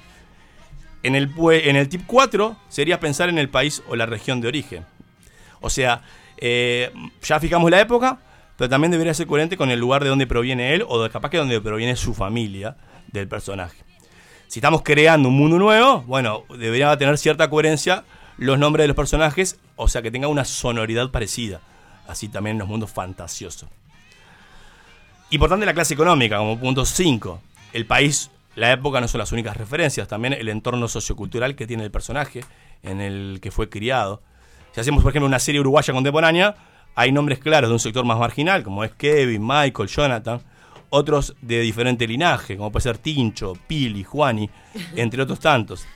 En 1.03 1.15
el, 1.15 1.33
en 1.51 1.77
el 1.77 1.89
tip 1.89 2.03
4 2.07 2.57
sería 2.69 3.01
pensar 3.01 3.29
en 3.29 3.39
el 3.39 3.49
país 3.49 3.83
o 3.89 3.97
la 3.97 4.07
región 4.07 4.41
de 4.41 4.49
origen. 4.49 4.85
O 5.61 5.71
sea, 5.71 6.03
eh, 6.39 6.93
ya 7.23 7.41
fijamos 7.41 7.71
la 7.71 7.81
época, 7.81 8.19
pero 8.57 8.69
también 8.69 8.91
debería 8.91 9.15
ser 9.15 9.27
coherente 9.27 9.57
con 9.57 9.71
el 9.71 9.81
lugar 9.81 10.03
de 10.03 10.11
donde 10.11 10.27
proviene 10.27 10.75
él 10.75 10.85
o 10.87 11.09
capaz 11.09 11.31
que 11.31 11.39
donde 11.39 11.61
proviene 11.61 11.97
su 11.97 12.15
familia 12.15 12.77
del 13.09 13.29
personaje. 13.29 13.79
Si 14.47 14.59
estamos 14.59 14.83
creando 14.83 15.29
un 15.29 15.37
mundo 15.37 15.59
nuevo, 15.59 16.03
bueno, 16.03 16.45
debería 16.59 16.97
tener 16.97 17.17
cierta 17.17 17.49
coherencia 17.49 18.05
los 18.37 18.59
nombres 18.59 18.85
de 18.85 18.89
los 18.89 18.97
personajes, 18.97 19.59
o 19.77 19.89
sea, 19.89 20.03
que 20.03 20.11
tenga 20.11 20.29
una 20.29 20.45
sonoridad 20.45 21.11
parecida. 21.11 21.61
Así 22.07 22.29
también 22.29 22.57
en 22.57 22.61
los 22.61 22.69
mundos 22.69 22.91
fantasiosos. 22.91 23.69
Importante 25.31 25.65
la 25.65 25.75
clase 25.75 25.95
económica, 25.95 26.39
como 26.39 26.59
punto 26.59 26.85
5. 26.85 27.41
El 27.73 27.87
país, 27.87 28.31
la 28.55 28.71
época 28.73 29.01
no 29.01 29.09
son 29.09 29.19
las 29.19 29.33
únicas 29.33 29.57
referencias, 29.57 30.07
también 30.07 30.35
el 30.35 30.49
entorno 30.49 30.89
sociocultural 30.89 31.55
que 31.55 31.67
tiene 31.67 31.85
el 31.85 31.91
personaje 31.91 32.45
en 32.83 33.01
el 33.01 33.39
que 33.41 33.51
fue 33.51 33.69
criado. 33.71 34.23
Si 34.73 34.81
hacemos, 34.81 35.03
por 35.03 35.11
ejemplo, 35.11 35.27
una 35.27 35.39
serie 35.39 35.61
uruguaya 35.61 35.95
contemporánea, 35.95 36.55
hay 36.95 37.13
nombres 37.13 37.39
claros 37.39 37.71
de 37.71 37.75
un 37.75 37.81
sector 37.81 38.05
más 38.05 38.19
marginal, 38.19 38.63
como 38.63 38.85
es 38.85 38.93
Kevin, 38.93 39.47
Michael, 39.47 39.89
Jonathan. 39.89 40.41
Otros 40.91 41.35
de 41.41 41.61
diferente 41.61 42.07
linaje, 42.07 42.59
como 42.59 42.71
puede 42.71 42.83
ser 42.83 42.99
Tincho, 42.99 43.55
Pili, 43.67 44.05
Juani, 44.05 44.51
entre 44.97 45.23
otros 45.23 45.41
tantos. 45.41 45.87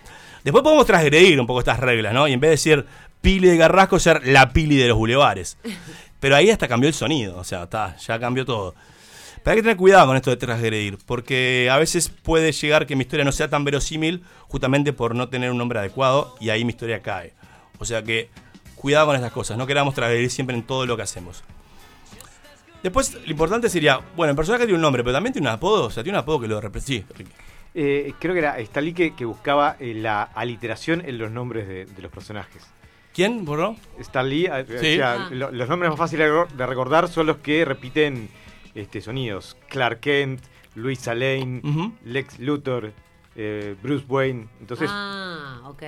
Después 0.42 0.62
podemos 0.62 0.86
transgredir 0.86 1.38
un 1.38 1.46
poco 1.46 1.58
estas 1.58 1.78
reglas, 1.78 2.14
¿no? 2.14 2.26
Y 2.26 2.32
en 2.32 2.40
vez 2.40 2.48
de 2.48 2.52
decir 2.52 2.86
Pili 3.26 3.48
de 3.48 3.56
Garrasco, 3.56 3.98
ser 3.98 4.24
la 4.24 4.52
Pili 4.52 4.76
de 4.76 4.86
los 4.86 4.96
bulevares. 4.96 5.58
Pero 6.20 6.36
ahí 6.36 6.48
hasta 6.48 6.68
cambió 6.68 6.86
el 6.86 6.94
sonido, 6.94 7.36
o 7.36 7.42
sea, 7.42 7.64
está, 7.64 7.96
ya 7.96 8.20
cambió 8.20 8.44
todo. 8.44 8.76
Pero 9.42 9.50
hay 9.50 9.56
que 9.56 9.62
tener 9.62 9.76
cuidado 9.76 10.06
con 10.06 10.14
esto 10.14 10.30
de 10.30 10.36
transgredir, 10.36 10.96
porque 11.04 11.68
a 11.68 11.76
veces 11.76 12.08
puede 12.08 12.52
llegar 12.52 12.86
que 12.86 12.94
mi 12.94 13.02
historia 13.02 13.24
no 13.24 13.32
sea 13.32 13.50
tan 13.50 13.64
verosímil 13.64 14.22
justamente 14.46 14.92
por 14.92 15.16
no 15.16 15.28
tener 15.28 15.50
un 15.50 15.58
nombre 15.58 15.80
adecuado 15.80 16.36
y 16.38 16.50
ahí 16.50 16.64
mi 16.64 16.70
historia 16.70 17.02
cae. 17.02 17.32
O 17.80 17.84
sea 17.84 18.04
que 18.04 18.30
cuidado 18.76 19.06
con 19.06 19.16
estas 19.16 19.32
cosas, 19.32 19.58
no 19.58 19.66
queramos 19.66 19.96
transgredir 19.96 20.30
siempre 20.30 20.54
en 20.54 20.62
todo 20.62 20.86
lo 20.86 20.96
que 20.96 21.02
hacemos. 21.02 21.42
Después, 22.84 23.12
lo 23.12 23.30
importante 23.32 23.68
sería, 23.68 23.98
bueno, 24.14 24.30
el 24.30 24.36
personaje 24.36 24.66
tiene 24.66 24.76
un 24.76 24.82
nombre, 24.82 25.02
pero 25.02 25.14
también 25.14 25.32
tiene 25.32 25.48
un 25.48 25.54
apodo, 25.54 25.86
o 25.86 25.90
sea, 25.90 26.04
tiene 26.04 26.16
un 26.16 26.22
apodo 26.22 26.42
que 26.42 26.46
lo 26.46 26.60
representa. 26.60 27.12
Sí. 27.16 27.24
Eh, 27.74 28.14
creo 28.20 28.34
que 28.34 28.38
era 28.38 28.56
Stalin 28.60 28.94
que, 28.94 29.24
buscaba 29.24 29.76
eh, 29.80 29.94
la 29.94 30.22
aliteración 30.22 31.02
en 31.04 31.18
los 31.18 31.32
nombres 31.32 31.66
de 31.66 32.00
los 32.00 32.12
personajes. 32.12 32.75
¿Quién, 33.16 33.44
borró? 33.46 33.76
Stan 33.98 34.28
Lee, 34.28 34.44
eh, 34.44 34.66
o 34.68 34.78
sea, 34.78 35.12
Ah. 35.14 35.28
lo- 35.32 35.50
los 35.50 35.68
nombres 35.70 35.88
más 35.90 35.98
fáciles 35.98 36.26
de 36.28 36.32
recor- 36.32 36.48
de 36.50 36.66
recordar 36.66 37.08
son 37.08 37.26
los 37.26 37.38
que 37.38 37.64
repiten 37.64 38.28
este, 38.74 39.00
sonidos. 39.00 39.56
Clark 39.70 40.00
Kent, 40.00 40.42
Luisa 40.74 41.14
Lane, 41.14 41.62
Lex 42.04 42.38
Luthor, 42.40 42.92
eh, 43.34 43.74
Bruce 43.82 44.04
Wayne. 44.06 44.48
Entonces, 44.60 44.90
Ah, 44.92 45.62
ok. 45.64 45.82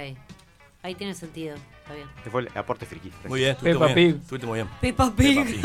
Ahí 0.83 0.95
tiene 0.95 1.13
sentido. 1.15 1.55
Está 1.57 1.93
bien. 1.95 2.09
este 2.17 2.31
fue 2.31 2.43
el 2.43 2.49
aporte 2.55 2.87
friki. 2.87 3.11
Muy 3.27 3.41
bien, 3.41 3.57
Peppa 3.57 3.87
muy 3.87 3.95
bien. 3.95 4.13
Pig. 4.15 4.23
Estuviste 4.23 4.47
muy 4.47 4.57
bien. 4.59 4.69
Peppa 4.81 5.13
Pig. 5.15 5.61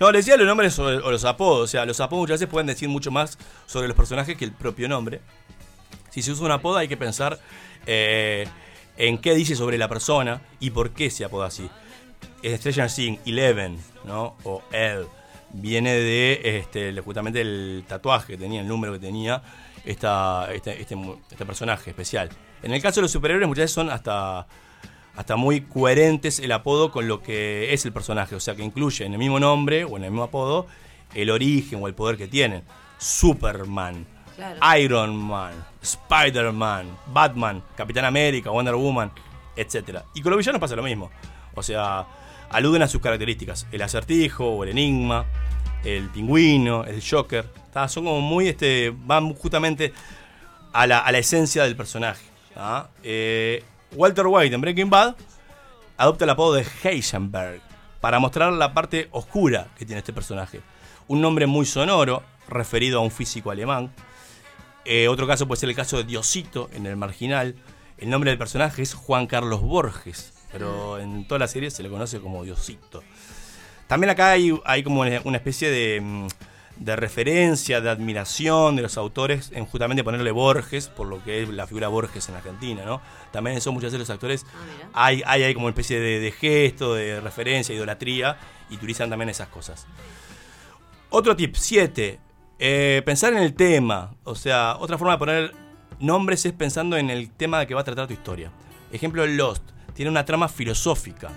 No, 0.00 0.10
le 0.12 0.18
decía 0.18 0.36
los 0.36 0.46
nombres 0.46 0.78
o, 0.78 0.84
o 0.84 1.10
los 1.10 1.24
apodos. 1.24 1.64
O 1.64 1.66
sea, 1.66 1.84
los 1.86 2.00
apodos 2.00 2.22
muchas 2.22 2.40
veces 2.40 2.50
pueden 2.50 2.66
decir 2.66 2.88
mucho 2.88 3.10
más 3.10 3.38
sobre 3.66 3.88
los 3.88 3.96
personajes 3.96 4.36
que 4.36 4.44
el 4.44 4.52
propio 4.52 4.88
nombre. 4.88 5.20
Si 6.10 6.22
se 6.22 6.32
usa 6.32 6.44
un 6.46 6.52
apodo 6.52 6.76
hay 6.76 6.88
que 6.88 6.96
pensar 6.96 7.38
eh, 7.86 8.46
en 8.98 9.16
qué 9.18 9.34
dice 9.34 9.56
sobre 9.56 9.78
la 9.78 9.88
persona 9.88 10.42
y 10.60 10.70
por 10.70 10.90
qué 10.90 11.08
se 11.10 11.24
apoda 11.24 11.46
así. 11.46 11.70
Stranger 12.44 12.90
Things, 12.90 13.20
Eleven, 13.24 13.78
¿no? 14.04 14.36
O 14.44 14.62
L. 14.70 15.06
Viene 15.52 15.94
de 15.94 16.40
este, 16.58 17.00
justamente 17.00 17.40
el 17.40 17.84
tatuaje 17.88 18.34
que 18.34 18.38
tenía, 18.38 18.60
el 18.60 18.68
número 18.68 18.92
que 18.92 18.98
tenía 18.98 19.42
esta, 19.86 20.52
este, 20.52 20.80
este, 20.80 20.96
este 21.30 21.46
personaje 21.46 21.90
especial. 21.90 22.28
En 22.62 22.72
el 22.72 22.82
caso 22.82 22.96
de 22.96 23.02
los 23.02 23.12
superhéroes 23.12 23.48
muchas 23.48 23.62
veces 23.62 23.74
son 23.74 23.88
hasta 23.88 24.46
hasta 25.18 25.34
muy 25.34 25.62
coherentes 25.62 26.38
el 26.38 26.52
apodo 26.52 26.92
con 26.92 27.08
lo 27.08 27.22
que 27.24 27.72
es 27.74 27.84
el 27.84 27.92
personaje. 27.92 28.36
O 28.36 28.40
sea, 28.40 28.54
que 28.54 28.62
incluye 28.62 29.04
en 29.04 29.14
el 29.14 29.18
mismo 29.18 29.40
nombre 29.40 29.82
o 29.82 29.96
en 29.96 30.04
el 30.04 30.10
mismo 30.12 30.22
apodo 30.22 30.66
el 31.12 31.30
origen 31.30 31.82
o 31.82 31.88
el 31.88 31.94
poder 31.94 32.16
que 32.16 32.28
tienen. 32.28 32.62
Superman, 32.98 34.06
Iron 34.78 35.16
Man, 35.16 35.52
Spider-Man, 35.82 36.86
Batman, 37.06 37.62
Capitán 37.76 38.04
América, 38.04 38.50
Wonder 38.50 38.74
Woman, 38.74 39.10
etc. 39.56 40.00
Y 40.14 40.22
con 40.22 40.30
los 40.30 40.38
villanos 40.38 40.60
pasa 40.60 40.76
lo 40.76 40.82
mismo. 40.82 41.10
O 41.54 41.62
sea, 41.62 42.06
aluden 42.50 42.82
a 42.82 42.88
sus 42.88 43.00
características. 43.00 43.66
El 43.72 43.82
acertijo 43.82 44.44
o 44.46 44.64
el 44.64 44.70
enigma, 44.70 45.26
el 45.84 46.08
pingüino, 46.10 46.84
el 46.84 47.02
Joker. 47.02 47.46
¿tá? 47.72 47.88
Son 47.88 48.04
como 48.04 48.20
muy, 48.20 48.48
este, 48.48 48.94
van 48.96 49.34
justamente 49.34 49.92
a 50.72 50.86
la, 50.86 50.98
a 51.00 51.12
la 51.12 51.18
esencia 51.18 51.64
del 51.64 51.76
personaje. 51.76 52.24
¿tá? 52.54 52.90
Eh, 53.02 53.64
Walter 53.92 54.26
White 54.26 54.54
en 54.54 54.60
Breaking 54.60 54.90
Bad 54.90 55.16
adopta 55.96 56.24
el 56.24 56.30
apodo 56.30 56.54
de 56.54 56.66
Heisenberg 56.82 57.60
para 58.00 58.18
mostrar 58.18 58.52
la 58.52 58.72
parte 58.72 59.08
oscura 59.10 59.68
que 59.76 59.84
tiene 59.84 59.98
este 59.98 60.12
personaje. 60.12 60.60
Un 61.08 61.20
nombre 61.20 61.46
muy 61.46 61.66
sonoro, 61.66 62.22
referido 62.48 62.98
a 62.98 63.02
un 63.02 63.10
físico 63.10 63.50
alemán. 63.50 63.92
Eh, 64.90 65.06
otro 65.06 65.26
caso 65.26 65.46
puede 65.46 65.60
ser 65.60 65.68
el 65.68 65.76
caso 65.76 65.98
de 65.98 66.04
Diosito 66.04 66.70
en 66.72 66.86
El 66.86 66.96
Marginal. 66.96 67.56
El 67.98 68.08
nombre 68.08 68.30
del 68.30 68.38
personaje 68.38 68.80
es 68.80 68.94
Juan 68.94 69.26
Carlos 69.26 69.60
Borges, 69.60 70.32
pero 70.50 70.98
en 70.98 71.28
toda 71.28 71.38
la 71.38 71.46
serie 71.46 71.70
se 71.70 71.82
le 71.82 71.90
conoce 71.90 72.20
como 72.20 72.42
Diosito. 72.42 73.02
También 73.86 74.08
acá 74.08 74.30
hay, 74.30 74.58
hay 74.64 74.82
como 74.82 75.00
una 75.00 75.36
especie 75.36 75.70
de, 75.70 76.00
mm, 76.00 76.28
de 76.78 76.96
referencia, 76.96 77.82
de 77.82 77.90
admiración 77.90 78.76
de 78.76 78.82
los 78.82 78.96
autores 78.96 79.50
en 79.52 79.66
justamente 79.66 80.02
ponerle 80.02 80.30
Borges, 80.30 80.88
por 80.88 81.06
lo 81.06 81.22
que 81.22 81.42
es 81.42 81.50
la 81.50 81.66
figura 81.66 81.88
Borges 81.88 82.26
en 82.30 82.36
Argentina, 82.36 82.86
¿no? 82.86 83.02
También 83.30 83.58
eso 83.58 83.70
muchas 83.72 83.92
veces 83.92 84.08
los 84.08 84.10
actores 84.10 84.46
hay, 84.94 85.22
hay, 85.26 85.42
hay 85.42 85.52
como 85.52 85.66
una 85.66 85.72
especie 85.72 86.00
de, 86.00 86.18
de 86.18 86.32
gesto, 86.32 86.94
de 86.94 87.20
referencia, 87.20 87.74
idolatría, 87.74 88.38
y 88.70 88.76
utilizan 88.76 89.10
también 89.10 89.28
esas 89.28 89.48
cosas. 89.48 89.86
Otro 91.10 91.36
tip, 91.36 91.56
7. 91.56 92.20
Pensar 92.58 93.32
en 93.32 93.38
el 93.38 93.54
tema. 93.54 94.14
O 94.24 94.34
sea, 94.34 94.76
otra 94.78 94.98
forma 94.98 95.12
de 95.12 95.18
poner 95.18 95.54
nombres 96.00 96.44
es 96.44 96.52
pensando 96.52 96.96
en 96.96 97.10
el 97.10 97.30
tema 97.30 97.64
que 97.66 97.74
va 97.74 97.80
a 97.82 97.84
tratar 97.84 98.06
tu 98.06 98.12
historia. 98.12 98.50
Ejemplo, 98.92 99.26
Lost. 99.26 99.62
Tiene 99.94 100.10
una 100.10 100.24
trama 100.24 100.48
filosófica. 100.48 101.28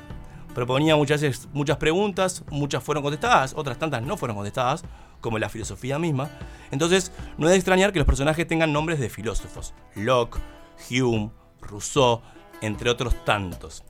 Proponía 0.53 0.95
muchas 0.95 1.21
veces 1.21 1.49
muchas 1.53 1.77
preguntas, 1.77 2.43
muchas 2.49 2.83
fueron 2.83 3.03
contestadas, 3.03 3.53
otras 3.55 3.79
tantas 3.79 4.03
no 4.03 4.17
fueron 4.17 4.35
contestadas, 4.35 4.83
como 5.21 5.39
la 5.39 5.49
filosofía 5.49 5.97
misma. 5.97 6.29
Entonces, 6.71 7.11
no 7.37 7.47
es 7.47 7.51
de 7.51 7.57
extrañar 7.57 7.93
que 7.93 7.99
los 7.99 8.05
personajes 8.05 8.47
tengan 8.47 8.73
nombres 8.73 8.99
de 8.99 9.09
filósofos. 9.09 9.73
Locke, 9.95 10.39
Hume, 10.89 11.31
Rousseau, 11.61 12.21
entre 12.61 12.89
otros 12.89 13.15
tantos. 13.23 13.83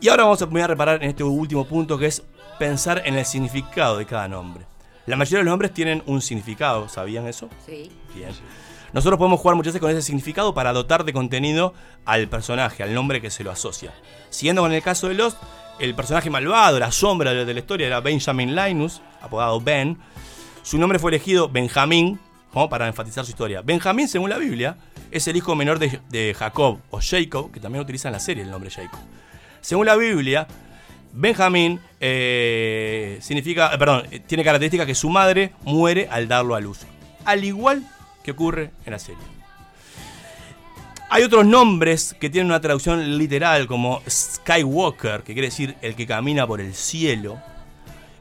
Y 0.00 0.08
ahora 0.08 0.24
vamos 0.24 0.42
a 0.42 0.46
poner 0.46 0.64
a 0.64 0.68
reparar 0.68 1.02
en 1.02 1.10
este 1.10 1.24
último 1.24 1.64
punto 1.64 1.98
que 1.98 2.06
es 2.06 2.22
pensar 2.58 3.02
en 3.04 3.16
el 3.16 3.24
significado 3.24 3.98
de 3.98 4.06
cada 4.06 4.28
nombre. 4.28 4.66
La 5.06 5.16
mayoría 5.16 5.38
de 5.38 5.44
los 5.44 5.52
nombres 5.52 5.74
tienen 5.74 6.02
un 6.06 6.22
significado, 6.22 6.88
¿sabían 6.88 7.26
eso? 7.26 7.50
Sí. 7.66 7.90
Bien. 8.14 8.30
Nosotros 8.94 9.18
podemos 9.18 9.40
jugar 9.40 9.56
muchas 9.56 9.72
veces 9.72 9.80
con 9.80 9.90
ese 9.90 10.02
significado 10.02 10.54
para 10.54 10.72
dotar 10.72 11.04
de 11.04 11.12
contenido 11.12 11.74
al 12.04 12.28
personaje, 12.28 12.82
al 12.82 12.94
nombre 12.94 13.20
que 13.20 13.28
se 13.28 13.42
lo 13.42 13.50
asocia. 13.50 13.92
Siguiendo 14.30 14.62
con 14.62 14.72
el 14.72 14.82
caso 14.82 15.08
de 15.08 15.14
Lost, 15.14 15.36
el 15.80 15.94
personaje 15.94 16.30
malvado, 16.30 16.78
la 16.78 16.92
sombra 16.92 17.34
de 17.34 17.52
la 17.52 17.58
historia 17.58 17.88
era 17.88 18.00
Benjamin 18.00 18.54
Linus, 18.54 19.02
apodado 19.20 19.60
Ben. 19.60 19.98
Su 20.62 20.78
nombre 20.78 21.00
fue 21.00 21.10
elegido 21.10 21.48
Benjamín, 21.48 22.20
como 22.52 22.68
para 22.68 22.86
enfatizar 22.86 23.24
su 23.24 23.32
historia. 23.32 23.62
Benjamín, 23.62 24.06
según 24.06 24.30
la 24.30 24.38
Biblia, 24.38 24.76
es 25.10 25.26
el 25.26 25.36
hijo 25.36 25.56
menor 25.56 25.80
de, 25.80 26.00
de 26.08 26.32
Jacob 26.32 26.78
o 26.90 27.00
Jacob, 27.02 27.50
que 27.50 27.58
también 27.58 27.82
utiliza 27.82 28.08
en 28.08 28.12
la 28.12 28.20
serie 28.20 28.44
el 28.44 28.50
nombre 28.50 28.70
Jacob. 28.70 29.00
Según 29.60 29.86
la 29.86 29.96
Biblia, 29.96 30.46
Benjamín 31.14 31.80
eh, 32.00 33.18
significa, 33.22 33.72
eh, 33.72 33.78
perdón, 33.78 34.02
eh, 34.10 34.18
tiene 34.18 34.42
característica 34.42 34.84
que 34.84 34.96
su 34.96 35.08
madre 35.08 35.52
muere 35.62 36.08
al 36.10 36.26
darlo 36.26 36.56
a 36.56 36.60
luz, 36.60 36.80
al 37.24 37.44
igual 37.44 37.86
que 38.24 38.32
ocurre 38.32 38.72
en 38.84 38.92
la 38.92 38.98
serie. 38.98 39.22
Hay 41.10 41.22
otros 41.22 41.46
nombres 41.46 42.16
que 42.18 42.30
tienen 42.30 42.50
una 42.50 42.60
traducción 42.60 43.16
literal 43.16 43.68
como 43.68 44.02
Skywalker, 44.08 45.22
que 45.22 45.34
quiere 45.34 45.48
decir 45.48 45.76
el 45.82 45.94
que 45.94 46.06
camina 46.08 46.48
por 46.48 46.60
el 46.60 46.74
cielo, 46.74 47.40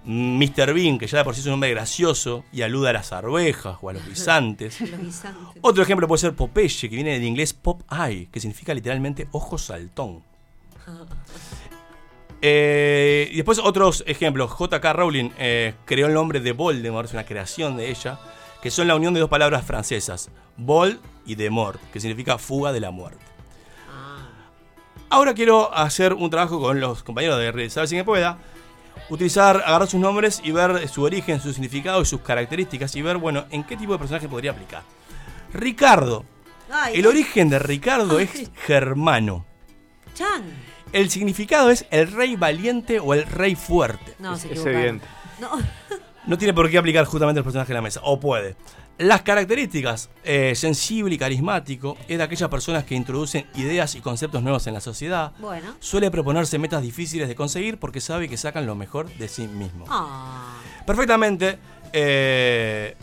Mr. 0.05 0.73
Bean, 0.75 0.99
que 0.99 1.07
ya 1.07 1.17
de 1.17 1.23
por 1.23 1.33
sí 1.33 1.39
es 1.39 1.47
un 1.47 1.53
nombre 1.53 1.71
gracioso 1.71 2.43
y 2.51 2.61
alude 2.61 2.89
a 2.89 2.93
las 2.93 3.11
arvejas 3.11 3.77
o 3.81 3.89
a 3.89 3.93
los 3.93 4.07
guisantes. 4.07 4.79
Los 4.91 4.99
guisantes. 4.99 5.61
Otro 5.61 5.81
ejemplo 5.81 6.07
puede 6.07 6.19
ser 6.19 6.35
Popeye, 6.35 6.69
que 6.81 6.95
viene 6.95 7.13
del 7.13 7.23
inglés 7.23 7.53
pop 7.53 7.81
eye, 7.91 8.27
que 8.31 8.39
significa 8.39 8.71
literalmente 8.75 9.27
ojo 9.31 9.57
saltón. 9.57 10.21
Eh, 12.45 13.29
y 13.31 13.37
después 13.37 13.57
otros 13.57 14.03
ejemplos. 14.05 14.51
J.K. 14.51 14.91
Rowling 14.91 15.29
eh, 15.37 15.75
creó 15.85 16.07
el 16.07 16.13
nombre 16.13 16.41
de 16.41 16.51
Voldemort, 16.51 17.07
es 17.07 17.13
una 17.13 17.25
creación 17.25 17.77
de 17.77 17.89
ella, 17.89 18.19
que 18.61 18.69
son 18.69 18.89
la 18.89 18.97
unión 18.97 19.13
de 19.13 19.21
dos 19.21 19.29
palabras 19.29 19.65
francesas, 19.65 20.29
Vol 20.57 20.99
y 21.25 21.35
de 21.35 21.49
mort, 21.49 21.79
que 21.93 22.01
significa 22.01 22.37
fuga 22.37 22.73
de 22.73 22.81
la 22.81 22.91
muerte. 22.91 23.23
Ahora 25.09 25.33
quiero 25.33 25.73
hacer 25.73 26.13
un 26.13 26.29
trabajo 26.29 26.59
con 26.59 26.81
los 26.81 27.01
compañeros 27.01 27.39
de 27.39 27.51
Red 27.53 27.69
Saber 27.69 27.87
si 27.87 27.95
que 27.95 28.03
pueda. 28.03 28.37
Utilizar, 29.09 29.63
agarrar 29.65 29.87
sus 29.87 30.01
nombres 30.01 30.41
y 30.43 30.51
ver 30.51 30.89
su 30.89 31.03
origen, 31.03 31.39
su 31.39 31.53
significado 31.53 32.01
y 32.01 32.05
sus 32.05 32.19
características 32.19 32.93
y 32.97 33.01
ver, 33.01 33.17
bueno, 33.17 33.45
en 33.51 33.63
qué 33.63 33.77
tipo 33.77 33.93
de 33.93 33.99
personaje 33.99 34.27
podría 34.27 34.51
aplicar. 34.51 34.83
Ricardo. 35.53 36.25
Ay, 36.69 36.99
El 36.99 37.07
origen 37.07 37.49
de 37.49 37.59
Ricardo 37.59 38.19
es 38.19 38.51
germano. 38.65 39.45
Chan. 40.13 40.72
El 40.93 41.09
significado 41.09 41.69
es 41.69 41.85
el 41.91 42.11
rey 42.11 42.35
valiente 42.37 42.99
o 42.99 43.13
el 43.13 43.23
rey 43.25 43.55
fuerte. 43.55 44.15
No, 44.19 44.37
se 44.37 44.45
Es 44.47 44.51
equivocaron. 44.51 44.79
evidente. 44.79 45.05
No. 45.41 45.49
No 46.25 46.37
tiene 46.37 46.53
por 46.53 46.69
qué 46.71 46.77
aplicar 46.77 47.03
justamente 47.03 47.39
el 47.39 47.43
personaje 47.43 47.67
de 47.67 47.73
la 47.73 47.81
mesa, 47.81 47.99
o 48.01 48.17
puede. 48.17 48.55
Las 48.97 49.23
características, 49.23 50.09
eh, 50.23 50.53
sensible 50.55 51.15
y 51.15 51.17
carismático, 51.17 51.97
es 52.07 52.17
de 52.17 52.23
aquellas 52.23 52.47
personas 52.47 52.85
que 52.85 52.95
introducen 52.95 53.45
ideas 53.55 53.93
y 53.95 53.99
conceptos 53.99 54.41
nuevos 54.41 54.65
en 54.67 54.73
la 54.73 54.79
sociedad. 54.79 55.33
Bueno. 55.39 55.73
Suele 55.81 56.09
proponerse 56.11 56.57
metas 56.59 56.81
difíciles 56.81 57.27
de 57.27 57.35
conseguir 57.35 57.77
porque 57.77 57.99
sabe 57.99 58.29
que 58.29 58.37
sacan 58.37 58.65
lo 58.65 58.73
mejor 58.75 59.09
de 59.17 59.27
sí 59.27 59.49
mismo. 59.49 59.83
Ah. 59.89 60.61
Perfectamente, 60.87 61.59
eh, 61.91 62.95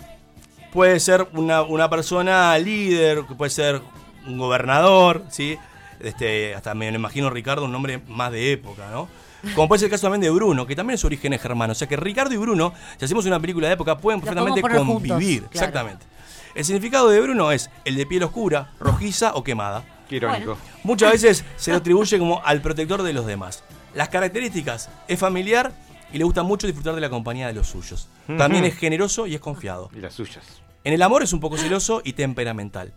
puede 0.73 0.99
ser 0.99 1.29
una, 1.35 1.61
una 1.61 1.91
persona 1.91 2.57
líder, 2.57 3.27
que 3.29 3.35
puede 3.35 3.51
ser 3.51 3.83
un 4.27 4.39
gobernador, 4.39 5.25
¿sí? 5.29 5.59
Este, 6.01 6.55
hasta 6.55 6.75
me 6.75 6.91
lo 6.91 6.97
imagino 6.97 7.31
Ricardo, 7.31 7.65
un 7.65 7.73
nombre 7.73 8.01
más 8.09 8.33
de 8.33 8.53
época, 8.53 8.89
¿no? 8.91 9.09
Como 9.55 9.69
puede 9.69 9.81
ser 9.81 9.87
el 9.87 9.91
caso 9.91 10.03
también 10.03 10.21
de 10.21 10.31
Bruno, 10.31 10.67
que 10.67 10.77
también 10.77 10.99
su 10.99 11.07
origen 11.07 11.33
es 11.33 11.41
germano. 11.41 11.73
O 11.73 11.75
sea 11.75 11.89
que 11.89 11.97
Ricardo 11.97 12.35
y 12.35 12.37
Bruno, 12.37 12.75
si 12.99 13.05
hacemos 13.05 13.25
una 13.27 13.41
película 13.41 13.69
de 13.69 13.75
época, 13.75 13.97
pueden 13.99 14.21
perfectamente 14.21 14.61
juntos, 14.61 14.87
convivir. 14.87 15.41
claro. 15.45 15.51
Exactamente. 15.53 16.07
El 16.55 16.65
significado 16.65 17.09
de 17.09 17.21
Bruno 17.21 17.53
es 17.53 17.71
el 17.85 17.95
de 17.95 18.07
piel 18.07 18.23
oscura, 18.25 18.73
rojiza 18.81 19.35
o 19.35 19.45
quemada. 19.45 19.85
Qué 20.09 20.17
irónico. 20.17 20.59
Muchas 20.83 21.13
veces 21.13 21.45
se 21.57 21.71
lo 21.71 21.79
atribuye 21.79 22.19
como 22.19 22.45
al 22.45 22.61
protector 22.61 23.03
de 23.03 23.13
los 23.13 23.25
demás. 23.25 23.63
Las 23.95 24.09
características 24.09 24.91
es 25.07 25.19
familiar 25.19 25.73
y 26.13 26.19
le 26.19 26.25
gusta 26.25 26.43
mucho 26.43 26.67
disfrutar 26.67 26.95
de 26.95 27.01
la 27.01 27.09
compañía 27.09 27.47
de 27.47 27.53
los 27.53 27.69
suyos. 27.69 28.09
También 28.37 28.65
es 28.65 28.77
generoso 28.77 29.27
y 29.27 29.35
es 29.35 29.41
confiado. 29.41 29.91
Y 29.97 30.01
las 30.01 30.15
suyas. 30.15 30.45
En 30.83 30.95
el 30.95 31.03
amor 31.03 31.23
es 31.23 31.33
un 31.35 31.41
poco 31.41 31.59
celoso 31.59 32.01
y 32.05 32.15
temperamental. 32.15 32.95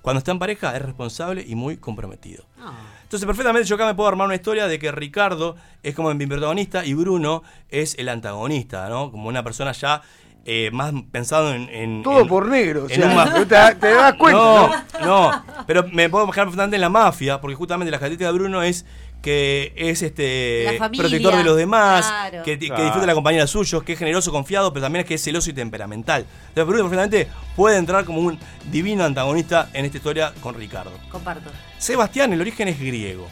Cuando 0.00 0.18
está 0.18 0.30
en 0.32 0.38
pareja 0.38 0.74
es 0.74 0.82
responsable 0.82 1.44
y 1.46 1.54
muy 1.54 1.76
comprometido. 1.76 2.44
Ah. 2.60 2.72
Entonces, 3.02 3.26
perfectamente 3.26 3.68
yo 3.68 3.74
acá 3.76 3.84
me 3.86 3.94
puedo 3.94 4.08
armar 4.08 4.26
una 4.26 4.34
historia 4.34 4.66
de 4.68 4.78
que 4.78 4.90
Ricardo 4.90 5.54
es 5.82 5.94
como 5.94 6.12
mi 6.14 6.26
protagonista 6.26 6.84
y 6.84 6.94
Bruno 6.94 7.42
es 7.68 7.94
el 7.98 8.08
antagonista, 8.08 8.88
¿no? 8.88 9.10
Como 9.10 9.28
una 9.28 9.44
persona 9.44 9.72
ya 9.72 10.00
eh, 10.48 10.70
más 10.72 10.92
pensado 11.12 11.52
en. 11.52 11.68
en- 11.70 12.02
Todo 12.02 12.20
en- 12.20 12.28
por 12.28 12.48
negro, 12.48 12.84
o 12.84 12.88
sea, 12.88 13.06
un 13.36 13.42
te, 13.48 13.74
te 13.74 13.94
das 13.94 14.14
cuenta, 14.14 14.38
¿no? 14.40 14.68
no, 15.00 15.32
no, 15.32 15.44
pero 15.66 15.84
me 15.92 16.08
puedo 16.08 16.24
imaginar 16.24 16.46
perfectamente 16.46 16.76
en 16.76 16.80
la 16.82 16.88
mafia, 16.88 17.40
porque 17.40 17.54
justamente 17.56 17.90
la 17.90 17.98
característica 17.98 18.28
de 18.32 18.38
Bruno 18.38 18.62
es 18.62 18.86
que 19.26 19.72
es 19.74 20.02
este 20.02 20.76
familia, 20.78 21.02
protector 21.02 21.36
de 21.36 21.42
los 21.42 21.56
demás, 21.56 22.06
claro. 22.06 22.44
que, 22.44 22.56
que 22.60 22.68
Claro. 22.68 22.84
disfruta 22.84 23.06
la 23.08 23.14
compañía 23.14 23.40
de 23.40 23.44
los 23.44 23.50
suyos, 23.50 23.82
que 23.82 23.94
es 23.94 23.98
generoso, 23.98 24.30
confiado, 24.30 24.72
pero 24.72 24.84
también 24.84 25.00
es 25.00 25.08
que 25.08 25.14
es 25.14 25.22
celoso 25.24 25.50
y 25.50 25.52
temperamental. 25.52 26.24
Entonces 26.50 26.64
Bruno 26.64 26.84
perfectamente 26.88 27.26
puede 27.56 27.76
entrar 27.78 28.04
como 28.04 28.20
un 28.20 28.38
divino 28.70 29.02
antagonista 29.04 29.68
en 29.72 29.84
esta 29.84 29.96
historia 29.96 30.32
con 30.40 30.54
Ricardo. 30.54 30.92
Comparto. 31.10 31.50
Sebastián, 31.76 32.32
el 32.32 32.40
origen 32.40 32.68
es 32.68 32.78
griego. 32.78 33.26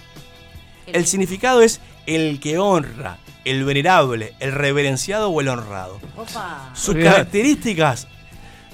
El 0.86 1.06
significado 1.06 1.62
es 1.62 1.80
el 2.06 2.40
que 2.40 2.58
honra, 2.58 3.18
el 3.44 3.64
venerable, 3.64 4.34
el 4.40 4.50
reverenciado 4.50 5.30
o 5.30 5.40
el 5.40 5.46
honrado. 5.48 6.00
Opa. 6.16 6.70
Sus 6.74 6.88
Olvidate. 6.96 7.12
características 7.18 8.08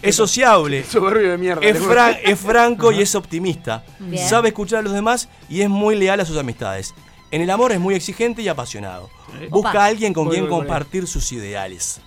es 0.00 0.16
sociable, 0.16 0.84
Soberbio 0.90 1.32
de 1.32 1.36
mierda. 1.36 1.60
es, 1.66 2.38
franco 2.40 2.92
y 2.92 3.02
es 3.02 3.14
optimista. 3.14 3.84
Bien. 3.98 4.26
Sabe 4.26 4.48
escuchar 4.48 4.78
a 4.78 4.82
los 4.82 4.94
demás 4.94 5.28
y 5.50 5.60
es 5.60 5.68
muy 5.68 5.96
leal 5.96 6.18
a 6.20 6.24
sus 6.24 6.38
amistades. 6.38 6.94
En 7.30 7.42
el 7.42 7.50
amor 7.50 7.72
es 7.72 7.78
muy 7.80 7.94
exigente 7.94 8.42
y 8.42 8.48
apasionado. 8.48 9.08
Busca 9.50 9.70
Opa. 9.70 9.82
a 9.82 9.86
alguien 9.86 10.12
con 10.12 10.24
Voy, 10.26 10.34
quien 10.34 10.44
voy, 10.44 10.50
voy. 10.50 10.58
compartir 10.60 11.06
sus 11.06 11.30
ideales. 11.32 12.00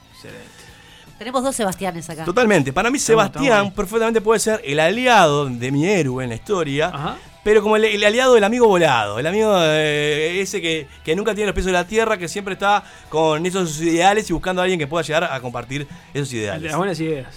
Tenemos 1.17 1.43
dos 1.43 1.55
Sebastianes 1.55 2.09
acá. 2.09 2.25
Totalmente. 2.25 2.73
Para 2.73 2.89
mí 2.89 2.97
Estamos- 2.97 3.23
Sebastián 3.23 3.45
estamos 3.45 3.73
perfectamente 3.73 4.19
puede 4.21 4.39
ser 4.39 4.61
el 4.65 4.79
aliado 4.79 5.45
de 5.47 5.71
mi 5.71 5.85
héroe 5.85 6.23
en 6.23 6.29
la 6.31 6.35
historia. 6.35 6.87
Ajá. 6.93 7.17
Pero 7.43 7.61
como 7.61 7.75
el, 7.75 7.83
el 7.83 8.03
aliado 8.03 8.33
del 8.35 8.43
amigo 8.45 8.67
volado, 8.67 9.19
el 9.19 9.27
amigo 9.27 9.53
eh, 9.59 10.39
ese 10.41 10.61
que, 10.61 10.87
que 11.03 11.13
nunca 11.15 11.35
tiene 11.35 11.47
los 11.47 11.53
pies 11.53 11.65
de 11.65 11.73
la 11.73 11.85
tierra, 11.85 12.17
que 12.17 12.29
siempre 12.29 12.53
está 12.53 12.83
con 13.09 13.45
esos 13.45 13.81
ideales 13.81 14.29
y 14.29 14.33
buscando 14.33 14.61
a 14.61 14.63
alguien 14.63 14.79
que 14.79 14.87
pueda 14.87 15.03
llegar 15.03 15.25
a 15.25 15.39
compartir 15.41 15.85
esos 16.13 16.31
ideales. 16.33 16.63
Las 16.71 16.77
buenas 16.77 16.99
ideas. 17.01 17.27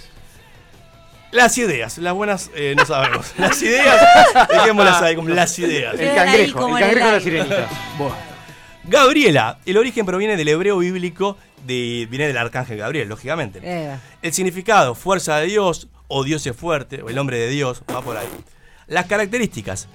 Las 1.37 1.59
ideas, 1.59 1.99
las 1.99 2.15
buenas 2.15 2.51
eh, 2.55 2.75
no 2.75 2.87
sabemos. 2.87 3.35
Las 3.39 3.61
ideas, 3.61 4.01
dejémoslas 4.49 5.03
ahí 5.03 5.15
como 5.15 5.29
las 5.29 5.59
ideas. 5.59 5.95
El 6.01 6.15
cangrejo, 6.15 6.79
el 6.79 6.83
cangrejo 6.83 7.07
de 7.07 7.13
la 7.13 7.21
sirenita. 7.21 7.69
Gabriela, 8.85 9.59
el 9.67 9.77
origen 9.77 10.07
proviene 10.07 10.39
del 10.39 10.49
hebreo 10.49 10.79
bíblico, 10.79 11.37
de, 11.67 12.09
viene 12.09 12.27
del 12.27 12.39
arcángel 12.39 12.79
Gabriel, 12.79 13.11
lógicamente. 13.11 13.61
Eh, 13.63 13.95
El 14.23 14.33
significado, 14.33 14.95
fuerza 14.95 15.37
de 15.37 15.49
Dios, 15.49 15.89
o 16.09 16.25
Dios 16.25 16.47
es 16.47 16.57
fuerte, 16.57 17.03
o 17.03 17.11
el 17.11 17.19
hombre 17.19 17.37
de 17.37 17.51
Dios, 17.51 17.83
va 17.95 18.01
por 18.01 18.17
ahí. 18.17 18.29
Las 18.87 19.05
características. 19.05 19.89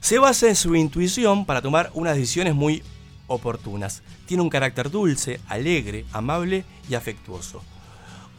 Se 0.00 0.18
basa 0.18 0.48
en 0.48 0.56
su 0.56 0.74
intuición 0.76 1.44
para 1.44 1.60
tomar 1.60 1.90
unas 1.92 2.16
decisiones 2.16 2.54
muy 2.54 2.82
oportunas. 3.26 4.02
Tiene 4.24 4.42
un 4.42 4.48
carácter 4.48 4.90
dulce, 4.90 5.40
alegre, 5.46 6.06
amable 6.12 6.64
y 6.88 6.94
afectuoso. 6.94 7.62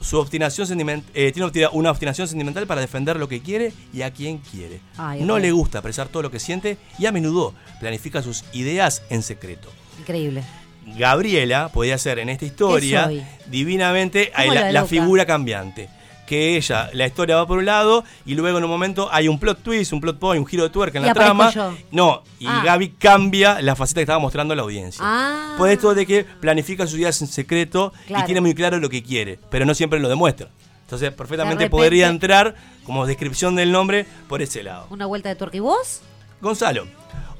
Su 0.01 0.19
obstinación 0.19 0.67
eh, 1.13 1.31
tiene 1.31 1.67
una 1.71 1.91
obstinación 1.91 2.27
sentimental 2.27 2.67
para 2.67 2.81
defender 2.81 3.17
lo 3.17 3.27
que 3.27 3.41
quiere 3.41 3.73
y 3.93 4.03
a 4.03 4.11
quien 4.11 4.37
quiere. 4.37 4.79
Ay, 4.97 5.21
no 5.23 5.39
le 5.39 5.51
gusta 5.51 5.79
expresar 5.79 6.09
todo 6.09 6.23
lo 6.23 6.31
que 6.31 6.39
siente 6.39 6.77
y 6.99 7.05
a 7.05 7.11
menudo 7.11 7.53
planifica 7.79 8.21
sus 8.21 8.43
ideas 8.53 9.03
en 9.09 9.23
secreto. 9.23 9.69
increíble. 9.99 10.43
Gabriela 10.85 11.69
podía 11.69 11.97
ser 11.97 12.19
en 12.19 12.29
esta 12.29 12.45
historia 12.45 13.09
divinamente 13.47 14.31
¿Cómo 14.35 14.53
la, 14.53 14.85
figura 14.85 15.25
cambiante. 15.25 15.89
Que 16.25 16.57
ella, 16.57 16.89
la 16.93 17.05
historia 17.05 17.35
va 17.35 17.45
por 17.45 17.59
un 17.59 17.65
lado 17.65 18.03
y 18.25 18.33
luego 18.35 18.57
en 18.57 18.63
un 18.63 18.69
momento 18.69 19.09
hay 19.11 19.27
un 19.27 19.39
plot 19.39 19.61
twist, 19.61 19.93
un 19.93 20.01
plot 20.01 20.17
point, 20.17 20.39
un 20.41 20.47
giro 20.47 20.63
de 20.63 20.69
tuerca 20.69 20.97
en 20.97 21.03
Y 21.05 21.07
la 21.07 21.13
trama. 21.13 21.51
yo. 21.51 21.73
No, 21.91 22.23
y 22.39 22.47
Ah. 22.47 22.61
Gaby 22.65 22.89
cambia 22.97 23.61
la 23.61 23.75
faceta 23.75 23.99
que 23.99 24.03
estaba 24.03 24.19
mostrando 24.19 24.53
a 24.53 24.55
la 24.55 24.63
audiencia. 24.63 25.01
Ah. 25.05 25.53
Por 25.57 25.69
esto 25.69 25.93
de 25.93 26.05
que 26.05 26.23
planifica 26.23 26.87
sus 26.87 26.97
ideas 26.99 27.21
en 27.21 27.27
secreto 27.27 27.93
Claro. 28.07 28.23
y 28.23 28.25
tiene 28.25 28.41
muy 28.41 28.55
claro 28.55 28.79
lo 28.79 28.89
que 28.89 29.03
quiere, 29.03 29.37
pero 29.51 29.65
no 29.65 29.75
siempre 29.75 29.99
lo 29.99 30.09
demuestra. 30.09 30.49
Entonces, 30.81 31.11
perfectamente 31.11 31.69
podría 31.69 32.07
entrar 32.07 32.55
como 32.85 33.05
descripción 33.05 33.55
del 33.55 33.71
nombre 33.71 34.05
por 34.27 34.41
ese 34.41 34.61
lado. 34.63 34.87
Una 34.91 35.05
vuelta 35.07 35.29
de 35.29 35.35
tuerca. 35.35 35.57
¿Y 35.57 35.59
vos? 35.59 36.01
Gonzalo. 36.41 36.85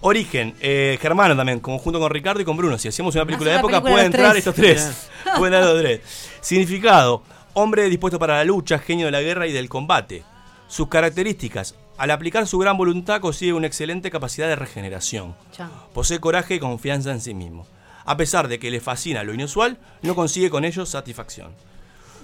Origen, 0.01 0.53
eh, 0.61 0.99
germano 1.01 1.35
también, 1.35 1.59
conjunto 1.59 1.99
con 1.99 2.11
Ricardo 2.11 2.39
y 2.41 2.45
con 2.45 2.55
Bruno. 2.57 2.77
Si 2.77 2.87
hacemos 2.87 3.15
una 3.15 3.25
película 3.25 3.51
de 3.51 3.57
época, 3.57 3.81
pueden 3.81 3.97
de 3.97 4.05
entrar 4.05 4.31
tres. 4.31 4.37
estos 4.39 4.55
tres. 4.55 5.09
pueden 5.37 5.53
entrar 5.55 5.73
los 5.73 5.81
tres. 5.81 6.01
Significado, 6.41 7.23
hombre 7.55 7.89
dispuesto 7.89 8.19
para 8.19 8.35
la 8.35 8.43
lucha, 8.43 8.77
genio 8.77 9.07
de 9.07 9.11
la 9.11 9.21
guerra 9.21 9.47
y 9.47 9.51
del 9.51 9.69
combate. 9.69 10.23
Sus 10.67 10.89
características, 10.89 11.75
al 11.97 12.11
aplicar 12.11 12.45
su 12.47 12.59
gran 12.59 12.77
voluntad 12.77 13.21
consigue 13.21 13.53
una 13.53 13.67
excelente 13.67 14.11
capacidad 14.11 14.47
de 14.47 14.57
regeneración. 14.57 15.35
Chao. 15.53 15.69
Posee 15.93 16.19
coraje 16.19 16.55
y 16.55 16.59
confianza 16.59 17.11
en 17.11 17.21
sí 17.21 17.33
mismo. 17.33 17.65
A 18.03 18.17
pesar 18.17 18.49
de 18.49 18.59
que 18.59 18.69
le 18.69 18.81
fascina 18.81 19.23
lo 19.23 19.33
inusual, 19.33 19.77
no 20.01 20.15
consigue 20.15 20.49
con 20.49 20.65
ello 20.65 20.85
satisfacción. 20.85 21.53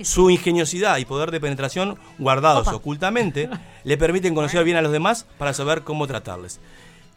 Su 0.01 0.29
ingeniosidad 0.29 0.97
y 0.97 1.05
poder 1.05 1.32
de 1.32 1.39
penetración, 1.39 1.97
guardados 2.17 2.67
Opa. 2.67 2.75
ocultamente, 2.75 3.49
le 3.84 3.97
permiten 3.97 4.36
conocer 4.36 4.63
bien 4.65 4.77
a 4.77 4.82
los 4.82 4.91
demás 4.91 5.25
para 5.38 5.53
saber 5.53 5.84
cómo 5.84 6.07
tratarles. 6.07 6.59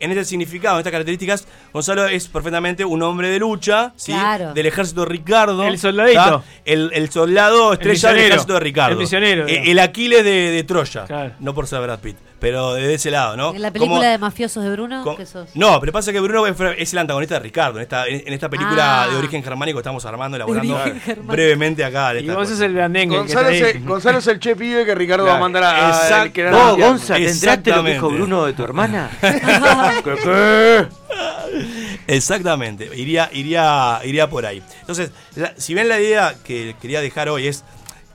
En 0.05 0.11
este 0.11 0.25
significado, 0.27 0.77
en 0.77 0.81
estas 0.81 0.93
características, 0.93 1.47
Gonzalo 1.73 2.07
es 2.07 2.29
perfectamente 2.29 2.85
un 2.85 3.03
hombre 3.03 3.29
de 3.31 3.39
lucha, 3.39 3.93
¿sí? 3.97 4.13
Claro. 4.13 4.53
del 4.53 4.67
ejército 4.67 5.01
de 5.01 5.07
Ricardo. 5.07 5.65
El 5.65 5.79
soldadito. 5.79 6.45
El, 6.65 6.91
el 6.93 7.11
soldado 7.11 7.73
estrella 7.73 8.13
del 8.13 8.19
ejército 8.27 8.53
de 8.55 8.61
Ricardo. 8.61 8.93
El 8.93 8.99
misionero, 8.99 9.47
digamos. 9.47 9.69
el 9.69 9.79
Aquiles 9.79 10.23
de, 10.25 10.51
de 10.51 10.65
Troya. 10.65 11.05
Claro. 11.07 11.33
No 11.41 11.55
por 11.55 11.67
ser 11.67 11.81
Brad 11.81 11.99
Pitt, 12.01 12.17
pero 12.45 12.75
de 12.75 12.93
ese 12.93 13.11
lado, 13.11 13.39
¿no? 13.39 13.55
En 13.55 13.63
la 13.63 13.71
película 13.71 14.01
Como- 14.01 14.11
de 14.11 14.19
mafiosos 14.19 14.63
de 14.63 14.71
Bruno, 14.71 15.03
con- 15.03 15.17
¿qué 15.17 15.25
sos? 15.25 15.49
No, 15.55 15.81
pero 15.81 15.93
pasa 15.93 16.13
que 16.13 16.21
Bruno 16.21 16.47
es 16.47 16.55
es 16.77 16.93
el 16.93 16.99
antagonista 16.99 17.37
de 17.37 17.41
Ricardo. 17.41 17.79
En 17.79 17.85
esta, 17.85 18.07
en 18.07 18.31
esta 18.33 18.51
película 18.51 19.05
Ah. 19.05 19.09
de 19.09 19.17
origen 19.17 19.43
germánico 19.43 19.79
estamos 19.79 20.05
armando, 20.05 20.37
elaborando 20.37 20.79
brevemente 21.23 21.83
acá. 21.83 22.13
de 22.13 22.21
Y 22.21 22.25
esta 22.25 22.37
vos 22.39 22.47
sos 22.51 22.61
el 22.61 22.75
blandengue. 22.75 23.17
Gonzalo, 23.17 23.49
es 23.49 23.63
el, 23.63 23.85
Gonzalo 23.85 24.19
es 24.19 24.27
el 24.27 24.39
che 24.41 24.55
pibe 24.57 24.85
que 24.85 24.95
Ricardo 24.95 25.25
Claro. 25.25 25.33
va 25.33 25.39
a 25.39 25.41
mandar 25.41 25.63
a, 25.65 25.71
a 25.87 26.03
Exacto. 26.05 26.33
que 26.35 26.41
era 26.43 26.51
¿Vos. 26.51 26.77
Gonza, 26.77 27.15
¿te 27.15 27.31
enteraste 27.31 27.71
lo 27.71 27.83
que 27.83 27.93
dijo 27.95 28.07
Exactamente. 28.09 28.17
Bruno 28.19 28.45
de 28.45 28.53
tu 28.53 28.63
hermana? 28.63 29.11
¿Qué, 29.23 30.15
qué? 30.23 30.87
Exactamente, 32.07 32.91
iría, 32.95 33.31
iría, 33.33 34.01
iría 34.05 34.29
por 34.29 34.45
ahí. 34.45 34.63
Entonces, 34.81 35.11
la- 35.37 35.55
si 35.57 35.73
bien 35.75 35.89
la 35.89 35.99
idea 36.01 36.35
que 36.45 36.77
quería 36.81 37.01
dejar 37.01 37.29
hoy 37.29 37.47
es 37.47 37.65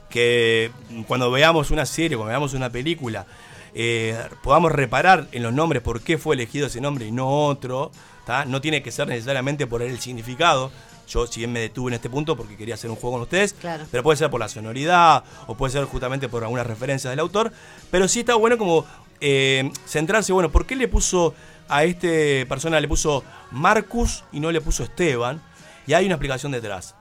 que 0.08 0.70
cuando 1.06 1.30
veamos 1.30 1.70
una 1.70 1.86
serie, 1.86 2.16
cuando 2.16 2.28
veamos 2.30 2.54
una 2.54 2.70
película, 2.70 3.26
eh, 3.74 4.18
podamos 4.42 4.72
reparar 4.72 5.28
en 5.32 5.42
los 5.42 5.52
nombres 5.52 5.82
por 5.82 6.00
qué 6.00 6.18
fue 6.18 6.34
elegido 6.34 6.66
ese 6.66 6.80
nombre 6.80 7.06
y 7.06 7.12
no 7.12 7.46
otro, 7.46 7.90
¿tá? 8.26 8.44
no 8.44 8.60
tiene 8.60 8.82
que 8.82 8.90
ser 8.92 9.08
necesariamente 9.08 9.66
por 9.66 9.82
el 9.82 9.98
significado. 10.00 10.70
Yo, 11.08 11.26
si 11.26 11.40
bien 11.40 11.50
me 11.52 11.58
detuve 11.60 11.90
en 11.90 11.94
este 11.94 12.08
punto 12.08 12.36
porque 12.36 12.56
quería 12.56 12.74
hacer 12.74 12.88
un 12.88 12.94
juego 12.96 13.14
con 13.16 13.22
ustedes, 13.22 13.52
Claro. 13.54 13.84
pero 13.90 14.02
puede 14.04 14.16
ser 14.16 14.30
por 14.30 14.38
la 14.38 14.48
sonoridad 14.48 15.24
o 15.48 15.56
puede 15.56 15.72
ser 15.72 15.84
justamente 15.84 16.28
por 16.28 16.44
algunas 16.44 16.66
referencias 16.66 17.10
del 17.10 17.18
autor. 17.18 17.52
Pero 17.90 18.06
sí 18.06 18.20
está 18.20 18.36
bueno 18.36 18.56
como 18.58 18.84
eh, 19.20 19.70
centrarse, 19.86 20.32
bueno, 20.32 20.50
¿por 20.50 20.66
qué 20.66 20.76
le 20.76 20.86
puso 20.86 21.34
a 21.68 21.82
este 21.84 22.46
persona, 22.46 22.78
le 22.80 22.86
puso 22.88 23.24
Marcus 23.50 24.22
y 24.32 24.38
no 24.40 24.52
le 24.52 24.60
puso 24.60 24.84
Esteban? 24.84 25.42
Y 25.90 25.94
hay 25.94 26.06
una 26.06 26.14
explicación 26.14 26.52
detrás. 26.52 26.94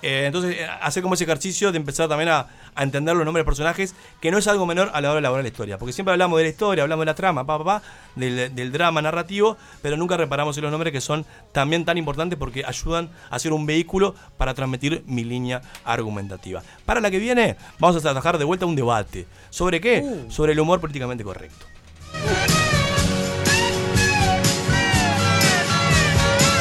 Eh, 0.00 0.26
entonces, 0.26 0.54
eh, 0.56 0.64
hacer 0.80 1.02
como 1.02 1.14
ese 1.14 1.24
ejercicio 1.24 1.72
de 1.72 1.78
empezar 1.78 2.08
también 2.08 2.28
a, 2.28 2.46
a 2.72 2.84
entender 2.84 3.16
los 3.16 3.24
nombres 3.24 3.40
de 3.40 3.44
personajes, 3.44 3.96
que 4.20 4.30
no 4.30 4.38
es 4.38 4.46
algo 4.46 4.64
menor 4.64 4.92
a 4.94 5.00
la 5.00 5.08
hora 5.08 5.14
de 5.14 5.18
elaborar 5.18 5.42
la 5.42 5.48
historia. 5.48 5.76
Porque 5.76 5.92
siempre 5.92 6.12
hablamos 6.12 6.38
de 6.38 6.44
la 6.44 6.50
historia, 6.50 6.84
hablamos 6.84 7.02
de 7.02 7.06
la 7.06 7.16
trama, 7.16 7.44
pa, 7.44 7.58
pa, 7.58 7.64
pa, 7.64 7.82
del, 8.14 8.54
del 8.54 8.70
drama 8.70 9.02
narrativo, 9.02 9.56
pero 9.82 9.96
nunca 9.96 10.16
reparamos 10.16 10.56
en 10.56 10.62
los 10.62 10.70
nombres 10.70 10.92
que 10.92 11.00
son 11.00 11.26
también 11.50 11.84
tan 11.84 11.98
importantes 11.98 12.38
porque 12.38 12.64
ayudan 12.64 13.10
a 13.28 13.40
ser 13.40 13.52
un 13.52 13.66
vehículo 13.66 14.14
para 14.36 14.54
transmitir 14.54 15.02
mi 15.08 15.24
línea 15.24 15.60
argumentativa. 15.84 16.62
Para 16.86 17.00
la 17.00 17.10
que 17.10 17.18
viene, 17.18 17.56
vamos 17.80 17.96
a 17.96 18.00
trabajar 18.00 18.38
de 18.38 18.44
vuelta 18.44 18.66
un 18.66 18.76
debate. 18.76 19.26
¿Sobre 19.50 19.80
qué? 19.80 20.26
Sobre 20.28 20.52
el 20.52 20.60
humor 20.60 20.80
políticamente 20.80 21.24
correcto. 21.24 21.66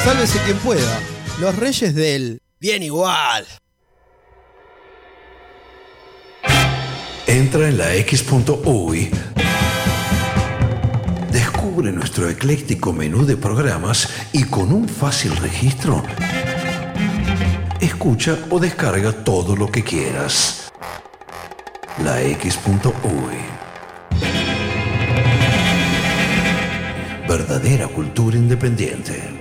Sálvese 0.04 0.40
quien 0.40 0.58
pueda. 0.58 1.21
Los 1.42 1.56
reyes 1.56 1.96
del 1.96 2.40
bien 2.60 2.84
igual. 2.84 3.48
Entra 7.26 7.68
en 7.68 7.80
la 7.80 7.96
X.UI. 7.96 9.10
Descubre 11.32 11.92
nuestro 11.92 12.30
ecléctico 12.30 12.94
menú 12.94 13.26
de 13.26 13.38
programas 13.38 14.08
y 14.34 14.44
con 14.44 14.72
un 14.72 14.88
fácil 14.88 15.36
registro, 15.38 16.04
escucha 17.80 18.38
o 18.52 18.60
descarga 18.60 19.12
todo 19.12 19.56
lo 19.56 19.66
que 19.66 19.84
quieras. 19.84 20.72
La 22.04 22.22
X.UI. 22.22 23.40
Verdadera 27.28 27.88
cultura 27.88 28.38
independiente. 28.38 29.41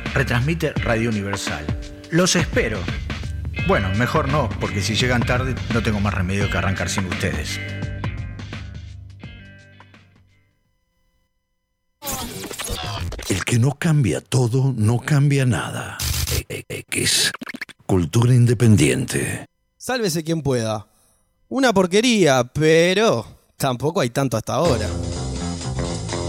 Retransmite 0.13 0.73
Radio 0.73 1.09
Universal. 1.09 1.65
Los 2.09 2.35
espero. 2.35 2.79
Bueno, 3.67 3.89
mejor 3.95 4.27
no, 4.27 4.49
porque 4.59 4.81
si 4.81 4.95
llegan 4.95 5.25
tarde 5.25 5.55
no 5.73 5.81
tengo 5.81 5.99
más 5.99 6.13
remedio 6.13 6.49
que 6.49 6.57
arrancar 6.57 6.89
sin 6.89 7.05
ustedes. 7.05 7.59
El 13.29 13.45
que 13.45 13.59
no 13.59 13.71
cambia 13.71 14.19
todo, 14.21 14.73
no 14.75 14.99
cambia 14.99 15.45
nada. 15.45 15.97
X. 16.49 17.31
Cultura 17.85 18.33
independiente. 18.33 19.45
Sálvese 19.77 20.23
quien 20.23 20.41
pueda. 20.41 20.87
Una 21.47 21.73
porquería, 21.73 22.43
pero 22.43 23.25
tampoco 23.57 24.01
hay 24.01 24.09
tanto 24.09 24.37
hasta 24.37 24.53
ahora. 24.53 24.87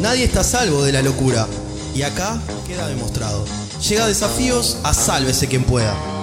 Nadie 0.00 0.24
está 0.24 0.40
a 0.40 0.44
salvo 0.44 0.82
de 0.84 0.92
la 0.92 1.02
locura. 1.02 1.46
Y 1.94 2.02
acá 2.02 2.40
queda 2.66 2.88
demostrado. 2.88 3.44
Llega 3.88 4.06
desafíos 4.06 4.78
a 4.84 4.94
sálvese 4.94 5.48
quien 5.48 5.64
pueda. 5.64 6.21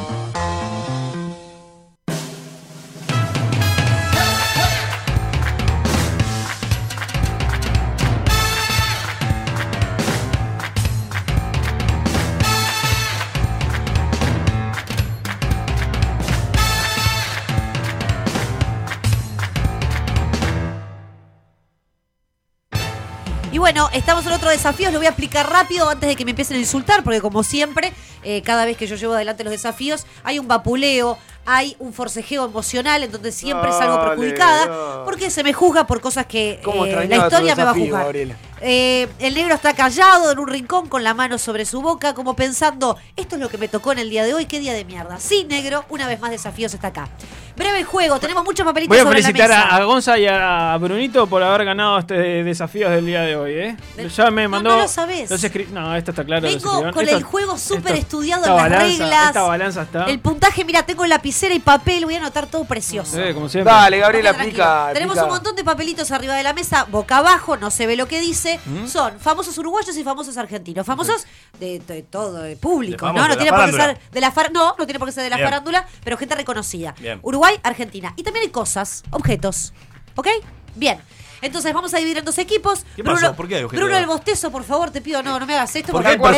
Estamos 23.93 24.25
en 24.25 24.33
otro 24.33 24.49
desafío, 24.49 24.91
lo 24.91 24.97
voy 24.97 25.05
a 25.05 25.11
explicar 25.11 25.49
rápido 25.49 25.89
antes 25.89 26.09
de 26.09 26.15
que 26.15 26.25
me 26.25 26.31
empiecen 26.31 26.57
a 26.57 26.59
insultar, 26.59 27.03
porque 27.03 27.21
como 27.21 27.43
siempre, 27.43 27.93
eh, 28.23 28.41
cada 28.41 28.65
vez 28.65 28.75
que 28.75 28.87
yo 28.87 28.95
llevo 28.95 29.13
adelante 29.13 29.43
los 29.43 29.51
desafíos, 29.51 30.05
hay 30.23 30.39
un 30.39 30.47
vapuleo, 30.47 31.17
hay 31.45 31.75
un 31.79 31.93
forcejeo 31.93 32.45
emocional, 32.45 33.03
en 33.03 33.11
donde 33.11 33.31
siempre 33.31 33.71
salgo 33.71 33.95
Dale, 33.95 34.09
perjudicada, 34.09 34.65
no. 34.67 35.05
porque 35.05 35.29
se 35.31 35.43
me 35.43 35.53
juzga 35.53 35.87
por 35.87 35.99
cosas 36.01 36.25
que 36.27 36.59
¿Cómo 36.63 36.85
eh, 36.85 36.91
la 36.91 37.01
extrañaba 37.03 37.23
tu 37.29 37.35
historia 37.35 37.55
me 37.55 37.63
va 37.63 37.69
a 37.69 37.73
desafío, 37.73 37.85
juzgar. 37.91 38.03
Gabriela? 38.05 38.35
Eh, 38.61 39.07
el 39.19 39.33
negro 39.35 39.55
está 39.55 39.73
callado 39.73 40.31
en 40.31 40.37
un 40.39 40.47
rincón 40.47 40.89
con 40.89 41.01
la 41.03 41.13
mano 41.13 41.37
sobre 41.37 41.65
su 41.65 41.81
boca, 41.81 42.13
como 42.13 42.35
pensando, 42.35 42.97
esto 43.15 43.35
es 43.35 43.41
lo 43.41 43.47
que 43.49 43.57
me 43.57 43.69
tocó 43.69 43.93
en 43.93 43.99
el 43.99 44.09
día 44.09 44.23
de 44.25 44.33
hoy, 44.33 44.45
qué 44.47 44.59
día 44.59 44.73
de 44.73 44.83
mierda. 44.83 45.17
Sí, 45.17 45.45
negro, 45.49 45.85
una 45.89 46.07
vez 46.07 46.19
más 46.19 46.29
desafíos 46.31 46.73
está 46.73 46.87
acá. 46.87 47.07
Breve 47.55 47.83
juego, 47.85 48.19
tenemos 48.19 48.43
muchos 48.43 48.65
papelitos 48.65 48.89
Voy 48.95 48.99
a 48.99 49.03
sobre 49.03 49.19
la 49.21 49.27
felicitar 49.27 49.49
mesa. 49.49 49.61
a, 49.69 49.75
a 49.77 49.83
Gonza 49.85 50.17
y 50.17 50.27
a 50.27 50.77
Brunito 50.79 51.27
por 51.27 51.41
haber 51.43 51.65
ganado 51.65 51.99
este 51.99 52.15
desafío 52.43 52.89
del 52.89 53.05
día 53.05 53.21
de 53.21 53.35
hoy, 53.37 53.51
¿eh? 53.53 53.77
Ya 54.15 54.29
me 54.31 54.47
mandó. 54.47 54.69
no 54.71 54.77
lo 54.83 54.87
sabés. 54.87 55.29
los 55.29 55.43
escri- 55.43 55.67
no, 55.69 55.95
esto 55.95 56.11
está 56.11 56.23
claro. 56.25 56.41
los 56.43 56.53
Vengo 56.53 56.67
escribieron. 56.69 56.93
con 56.93 57.03
Esto- 57.05 57.17
el 57.17 57.23
juego 57.23 57.57
súper 57.57 57.93
esto- 57.95 58.01
estudiado 58.01 58.41
esta 58.43 58.51
en 58.51 58.57
las 58.57 58.69
balanza- 58.81 58.87
reglas. 59.03 59.27
Esta 59.27 59.41
balanza 59.43 59.81
está. 59.83 60.05
El 60.05 60.19
puntaje, 60.19 60.63
mira, 60.65 60.83
tengo 60.83 61.05
lapicera 61.29 61.53
y 61.53 61.59
papel, 61.59 62.05
voy 62.05 62.15
a 62.15 62.17
anotar 62.17 62.47
todo 62.47 62.63
precioso. 62.65 63.19
Eh, 63.21 63.33
como 63.35 63.47
siempre. 63.49 63.71
Dale, 63.71 63.99
Gabriela, 63.99 64.33
pica. 64.33 64.89
Tenemos 64.93 65.13
pica. 65.15 65.25
un 65.25 65.31
montón 65.31 65.55
de 65.55 65.63
papelitos 65.63 66.09
arriba 66.11 66.33
de 66.35 66.41
la 66.43 66.53
mesa, 66.53 66.85
boca 66.89 67.17
abajo, 67.17 67.55
no 67.55 67.69
se 67.69 67.85
ve 67.85 67.95
lo 67.95 68.07
que 68.07 68.19
dice. 68.19 68.59
¿Mm? 68.65 68.87
Son 68.87 69.19
famosos 69.19 69.55
uruguayos 69.59 69.95
y 69.95 70.03
famosos 70.03 70.37
argentinos. 70.37 70.85
Famosos 70.87 71.25
de, 71.59 71.79
de 71.79 72.01
todo, 72.01 72.41
de 72.41 72.55
público, 72.57 73.05
De 73.07 73.13
¿no? 73.13 73.21
No 73.27 73.27
de 73.29 73.35
tiene 73.35 73.51
por 73.55 73.65
qué 73.67 73.71
ser 73.73 73.99
de 74.11 74.21
la 74.21 74.31
far- 74.31 74.51
no, 74.51 74.75
no 74.77 74.85
tiene 74.85 74.97
por 74.97 75.07
qué 75.07 75.11
ser 75.13 75.23
de 75.23 75.29
la 75.29 75.35
Bien. 75.35 75.47
farándula, 75.49 75.87
pero 76.03 76.17
gente 76.17 76.33
reconocida. 76.35 76.95
Bien. 76.99 77.19
Uruguay, 77.21 77.59
Argentina. 77.61 78.11
Y 78.15 78.23
también 78.23 78.45
hay 78.45 78.51
cosas, 78.51 79.03
objetos. 79.11 79.73
¿Ok? 80.15 80.27
Bien. 80.75 80.99
Entonces 81.41 81.73
vamos 81.73 81.93
a 81.93 81.97
dividir 81.97 82.19
en 82.19 82.25
dos 82.25 82.37
equipos. 82.37 82.85
¿Qué 82.95 83.03
pasó? 83.03 83.33
¿Por 83.35 83.47
qué 83.47 83.55
hay 83.55 83.63
objetos? 83.63 83.83
Bruno 83.85 83.97
el 83.97 84.05
Bostezo, 84.05 84.51
por 84.51 84.63
favor, 84.63 84.91
te 84.91 85.01
pido, 85.01 85.23
no, 85.23 85.39
no 85.39 85.45
me 85.45 85.55
hagas 85.55 85.75
esto 85.75 85.91
¿Por 85.91 86.03
porque 86.03 86.17
¿Por 86.17 86.31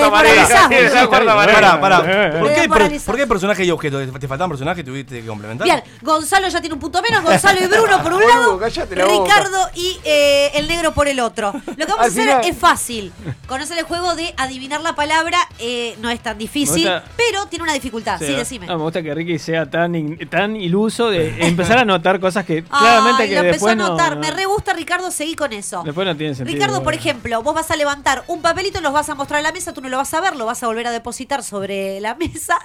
qué. 2.54 3.00
¿Por 3.06 3.16
qué 3.18 3.28
personaje 3.28 3.66
y 3.66 3.72
objeto? 3.72 4.00
¿Te, 4.20 4.28
faltaban 4.28 4.50
personajes 4.50 4.86
tuviste 4.86 5.22
que 5.22 5.28
complementar? 5.28 5.66
Bien, 5.66 5.84
Gonzalo 6.02 6.48
ya 6.48 6.60
tiene 6.62 6.74
un 6.76 6.80
punto 6.80 7.02
menos, 7.02 7.24
Gonzalo 7.24 7.60
y 7.62 7.68
Bruno 7.68 8.02
por 8.04 8.14
un 8.14 8.22
lado. 8.28 8.60
Ricardo 8.60 9.70
y 9.76 9.98
eh, 10.04 10.52
el 10.56 10.68
negro 10.68 10.94
por 10.94 11.08
el 11.08 11.20
otro. 11.20 11.54
Lo 11.54 11.76
que 11.76 11.86
vamos 11.86 12.06
a 12.06 12.08
hacer 12.08 12.24
final- 12.24 12.42
es 12.46 12.58
fácil. 12.58 13.12
Conocer 13.48 13.78
el 13.78 13.86
juego 13.86 14.16
de 14.16 14.34
adivinar 14.38 14.82
la 14.82 14.96
palabra 14.96 15.38
eh, 15.60 15.96
no 16.02 16.10
es 16.10 16.20
tan 16.22 16.38
difícil, 16.38 16.84
gusta- 16.88 17.04
pero 17.18 17.46
tiene 17.48 17.64
una 17.64 17.74
dificultad. 17.74 18.20
Sí, 18.20 18.28
Sí, 18.28 18.34
decime. 18.34 18.68
no, 18.68 18.78
me 18.78 18.84
gusta 18.84 19.02
que 19.02 19.14
Ricky 19.14 19.40
sea 19.40 19.70
tan, 19.70 19.96
in- 19.96 20.30
tan 20.30 20.56
iluso 20.56 21.10
de 21.10 21.46
empezar 21.48 21.78
a 21.80 21.86
notar 21.92 22.20
cosas 22.20 22.46
que 22.46 22.58
Ay, 22.58 22.62
claramente 22.64 23.28
que 23.28 23.36
lo 23.36 23.42
empezó 23.42 23.66
después 23.68 23.74
a 23.74 23.76
notar. 23.76 24.16
no, 24.16 24.22
Me 24.22 24.32
re 24.32 24.46
gusta, 24.46 24.74
Ricardo, 24.74 24.91
seguí 25.12 25.36
con 25.36 25.54
eso. 25.54 25.82
después 25.86 26.06
no 26.08 26.16
tiene 26.16 26.36
sentido. 26.36 26.54
Ricardo, 26.56 26.84
por 26.84 26.94
ejemplo, 26.94 27.42
vos 27.42 27.56
vas 27.56 27.72
a 27.72 27.76
levantar 27.76 28.24
un 28.28 28.42
papelito, 28.42 28.82
los 28.82 28.94
vas 28.94 29.10
a 29.10 29.16
mostrar 29.16 29.40
en 29.40 29.44
la 29.44 29.52
mesa, 29.52 29.74
tú 29.74 29.82
no 29.82 29.90
lo 29.90 29.98
vas 29.98 30.14
a 30.14 30.22
ver, 30.22 30.36
lo 30.36 30.46
vas 30.46 30.62
a 30.64 30.68
volver 30.68 30.88
a 30.88 30.92
depositar 30.92 31.44
sobre 31.44 32.00
la 32.02 32.16
mesa 32.20 32.60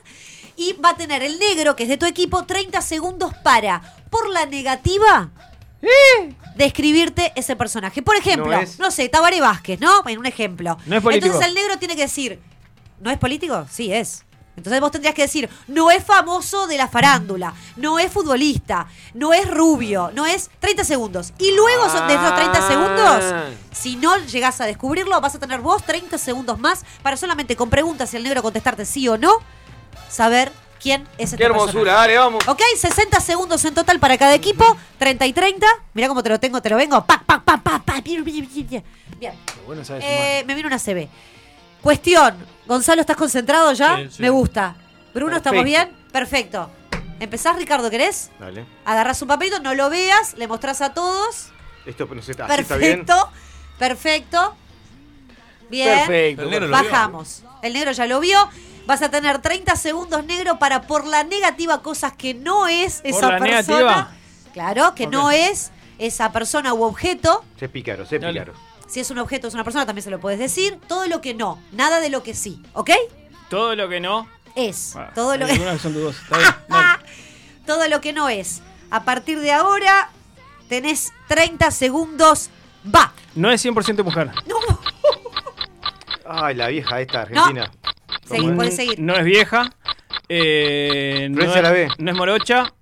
y 0.56 0.72
va 0.74 0.90
a 0.90 0.96
tener 0.96 1.22
el 1.22 1.38
negro, 1.38 1.76
que 1.76 1.84
es 1.84 1.88
de 1.88 1.96
tu 1.96 2.06
equipo, 2.06 2.44
30 2.44 2.80
segundos 2.80 3.32
para, 3.44 3.82
por 4.10 4.28
la 4.30 4.46
negativa, 4.46 5.30
describirte 6.56 7.32
ese 7.36 7.56
personaje. 7.56 8.02
Por 8.02 8.16
ejemplo, 8.16 8.58
No 8.78 8.90
sé, 8.90 9.08
Tabaré 9.08 9.40
Vázquez, 9.40 9.80
¿no? 9.80 10.06
En 10.06 10.18
un 10.18 10.26
ejemplo. 10.26 10.78
No 10.86 10.96
es 10.96 11.02
político. 11.02 11.26
Entonces 11.26 11.48
el 11.48 11.54
negro 11.54 11.78
tiene 11.78 11.94
que 11.94 12.02
decir, 12.02 12.40
¿no 13.00 13.10
es 13.10 13.18
político? 13.18 13.66
Sí, 13.70 13.92
es. 13.92 14.24
Entonces 14.56 14.80
vos 14.80 14.90
tendrías 14.90 15.14
que 15.14 15.22
decir, 15.22 15.48
no 15.68 15.90
es 15.90 16.02
famoso 16.02 16.66
de 16.66 16.78
la 16.78 16.88
farándula, 16.88 17.52
no 17.76 17.98
es 17.98 18.10
futbolista, 18.10 18.86
no 19.14 19.32
es 19.34 19.48
rubio, 19.50 20.10
no 20.14 20.24
es 20.26 20.50
30 20.60 20.82
segundos. 20.84 21.32
Y 21.38 21.52
luego 21.54 21.90
son- 21.90 22.08
de 22.08 22.14
esos 22.14 22.34
30 22.34 22.66
segundos, 22.66 23.24
si 23.72 23.96
no 23.96 24.16
llegás 24.16 24.60
a 24.60 24.64
descubrirlo, 24.64 25.20
vas 25.20 25.34
a 25.34 25.38
tener 25.38 25.60
vos 25.60 25.82
30 25.84 26.16
segundos 26.18 26.58
más 26.58 26.84
para 27.02 27.16
solamente 27.18 27.54
con 27.54 27.68
preguntas 27.68 28.12
y 28.14 28.16
el 28.16 28.22
negro 28.22 28.42
contestarte 28.42 28.86
sí 28.86 29.06
o 29.08 29.18
no, 29.18 29.30
saber 30.08 30.50
quién 30.80 31.02
es 31.18 31.24
este 31.32 31.36
Qué 31.38 31.44
hermosura, 31.44 31.72
personaje. 31.72 31.96
dale, 32.00 32.18
vamos. 32.18 32.48
Ok, 32.48 32.60
60 32.76 33.20
segundos 33.20 33.64
en 33.64 33.74
total 33.74 33.98
para 34.00 34.16
cada 34.16 34.34
equipo, 34.34 34.76
30 34.98 35.26
y 35.26 35.32
30. 35.32 35.66
Mira 35.94 36.08
cómo 36.08 36.22
te 36.22 36.28
lo 36.30 36.40
tengo, 36.40 36.62
te 36.62 36.70
lo 36.70 36.76
vengo. 36.76 37.04
Pa, 37.04 37.22
pa, 37.26 37.42
pa, 37.44 37.58
pa, 37.58 37.78
pa. 37.84 38.00
Bien, 38.00 38.22
bien, 38.24 38.48
bien, 38.52 38.66
bien. 38.68 38.84
Bien. 39.18 39.32
Bueno, 39.66 39.84
sabes 39.84 40.04
Eh, 40.06 40.44
me 40.46 40.54
vino 40.54 40.68
una 40.68 40.78
CB. 40.78 41.08
Cuestión, 41.82 42.36
Gonzalo, 42.66 43.00
¿estás 43.00 43.16
concentrado 43.16 43.72
ya? 43.72 43.96
Sí, 43.96 44.08
sí. 44.10 44.22
Me 44.22 44.30
gusta. 44.30 44.74
Bruno, 45.14 45.36
¿estamos 45.36 45.64
bien? 45.64 45.90
Perfecto. 46.12 46.70
¿Empezás, 47.20 47.56
Ricardo, 47.56 47.88
querés? 47.90 48.30
Dale. 48.38 48.66
Agarrás 48.84 49.22
un 49.22 49.28
papelito, 49.28 49.60
no 49.60 49.74
lo 49.74 49.88
veas, 49.88 50.34
le 50.36 50.46
mostrás 50.48 50.82
a 50.82 50.92
todos. 50.92 51.48
Esto 51.86 52.06
no 52.12 52.20
sé, 52.20 52.32
así 52.32 52.60
está 52.60 52.76
bien. 52.76 53.04
Perfecto. 53.06 53.30
Perfecto. 53.78 54.56
Bien. 55.70 55.98
Perfecto. 55.98 56.42
El 56.42 56.50
negro 56.50 56.66
lo 56.68 56.76
vio. 56.78 56.90
Bajamos. 56.90 57.42
El 57.62 57.72
negro 57.72 57.92
ya 57.92 58.06
lo 58.06 58.20
vio. 58.20 58.48
Vas 58.86 59.02
a 59.02 59.10
tener 59.10 59.40
30 59.40 59.74
segundos 59.76 60.24
negro 60.24 60.58
para 60.58 60.82
por 60.82 61.06
la 61.06 61.24
negativa 61.24 61.82
cosas 61.82 62.12
que 62.12 62.34
no 62.34 62.68
es 62.68 63.00
¿Por 63.00 63.10
esa 63.10 63.32
la 63.32 63.38
persona. 63.38 63.78
negativa? 63.78 64.10
Claro, 64.52 64.94
que 64.94 65.06
no 65.06 65.30
es 65.30 65.72
esa 65.98 66.32
persona 66.32 66.72
u 66.74 66.82
objeto. 66.82 67.44
Sé 67.58 67.68
pícaro, 67.68 68.06
sé 68.06 68.18
Dale. 68.18 68.46
Si 68.86 69.00
es 69.00 69.10
un 69.10 69.18
objeto 69.18 69.46
o 69.46 69.48
es 69.48 69.54
una 69.54 69.64
persona, 69.64 69.86
también 69.86 70.04
se 70.04 70.10
lo 70.10 70.20
puedes 70.20 70.38
decir. 70.38 70.78
Todo 70.88 71.06
lo 71.06 71.20
que 71.20 71.34
no, 71.34 71.60
nada 71.72 72.00
de 72.00 72.08
lo 72.08 72.22
que 72.22 72.34
sí, 72.34 72.62
¿ok? 72.72 72.90
Todo 73.50 73.74
lo 73.74 73.88
que 73.88 74.00
no. 74.00 74.28
Es. 74.54 74.96
Ah, 74.96 75.10
todo, 75.14 75.36
lo, 75.36 75.46
que 75.46 75.78
son 75.78 75.92
dudosas. 75.92 76.22
Está 76.22 76.38
bien, 76.38 76.54
dale. 76.68 77.04
todo 77.66 77.88
lo 77.88 78.00
que 78.00 78.12
no 78.12 78.28
es. 78.28 78.62
A 78.90 79.04
partir 79.04 79.40
de 79.40 79.52
ahora, 79.52 80.10
tenés 80.68 81.12
30 81.28 81.70
segundos. 81.70 82.50
Va. 82.94 83.12
No 83.34 83.50
es 83.50 83.64
100% 83.64 84.02
mujer. 84.02 84.30
Ay, 86.28 86.54
la 86.54 86.68
vieja 86.68 87.00
esta 87.00 87.22
argentina. 87.22 87.70
Seguí, 88.26 88.40
¿Cómo 88.40 88.52
es? 88.52 88.56
podés 88.56 88.76
seguir. 88.76 89.00
No 89.00 89.14
es 89.14 89.24
vieja. 89.24 89.70
Eh, 90.28 91.28
no, 91.30 91.36
Florencia 91.36 91.62
la 91.62 91.78
es, 91.78 91.92
no 91.98 92.10
es 92.10 92.16
morocha. 92.16 92.72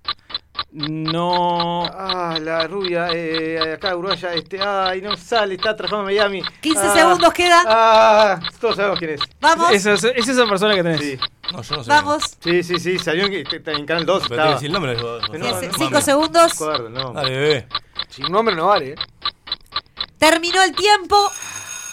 No. 0.77 1.85
Ah, 1.85 2.37
la 2.41 2.67
rubia, 2.67 3.07
eh, 3.13 3.75
acá 3.75 3.95
uruguaya, 3.95 4.33
este, 4.33 4.61
ay, 4.61 5.01
no 5.01 5.15
sale, 5.15 5.55
está 5.55 5.73
trabajando 5.73 6.09
en 6.09 6.17
Miami. 6.17 6.43
15 6.59 6.81
Ah, 6.83 6.93
segundos 6.93 7.33
quedan. 7.33 7.65
Ah, 7.65 8.39
todos 8.59 8.75
sabemos 8.75 8.99
quién 8.99 9.11
es. 9.11 9.21
Vamos. 9.39 9.71
Es, 9.71 9.85
es, 9.85 10.03
es 10.03 10.27
esa 10.27 10.45
persona 10.45 10.75
que 10.75 10.83
tenés. 10.83 10.99
Sí, 10.99 11.17
No, 11.53 11.61
yo 11.61 11.77
no 11.77 11.83
sé. 11.85 11.89
Vamos. 11.89 12.37
sí, 12.41 12.61
sí, 12.61 12.77
sí, 12.77 12.99
salió 12.99 13.25
en, 13.27 13.33
en 13.33 13.85
Canal 13.85 14.05
2. 14.05 14.23
Pero 14.23 14.27
te 14.27 14.33
estaba. 14.35 14.51
decir 14.53 14.67
el 14.67 14.73
nombre. 14.73 14.95
No, 14.97 15.89
no, 15.89 16.01
segundos. 16.01 16.59
No 16.59 16.67
me 16.67 16.73
acuerdo, 16.73 16.89
no. 16.89 17.13
Dale, 17.13 17.29
bebé. 17.29 17.67
Sin 18.09 18.25
nombre 18.29 18.53
no 18.53 18.67
vale, 18.67 18.89
¿eh? 18.91 18.95
Terminó 20.17 20.61
el 20.61 20.75
tiempo. 20.75 21.15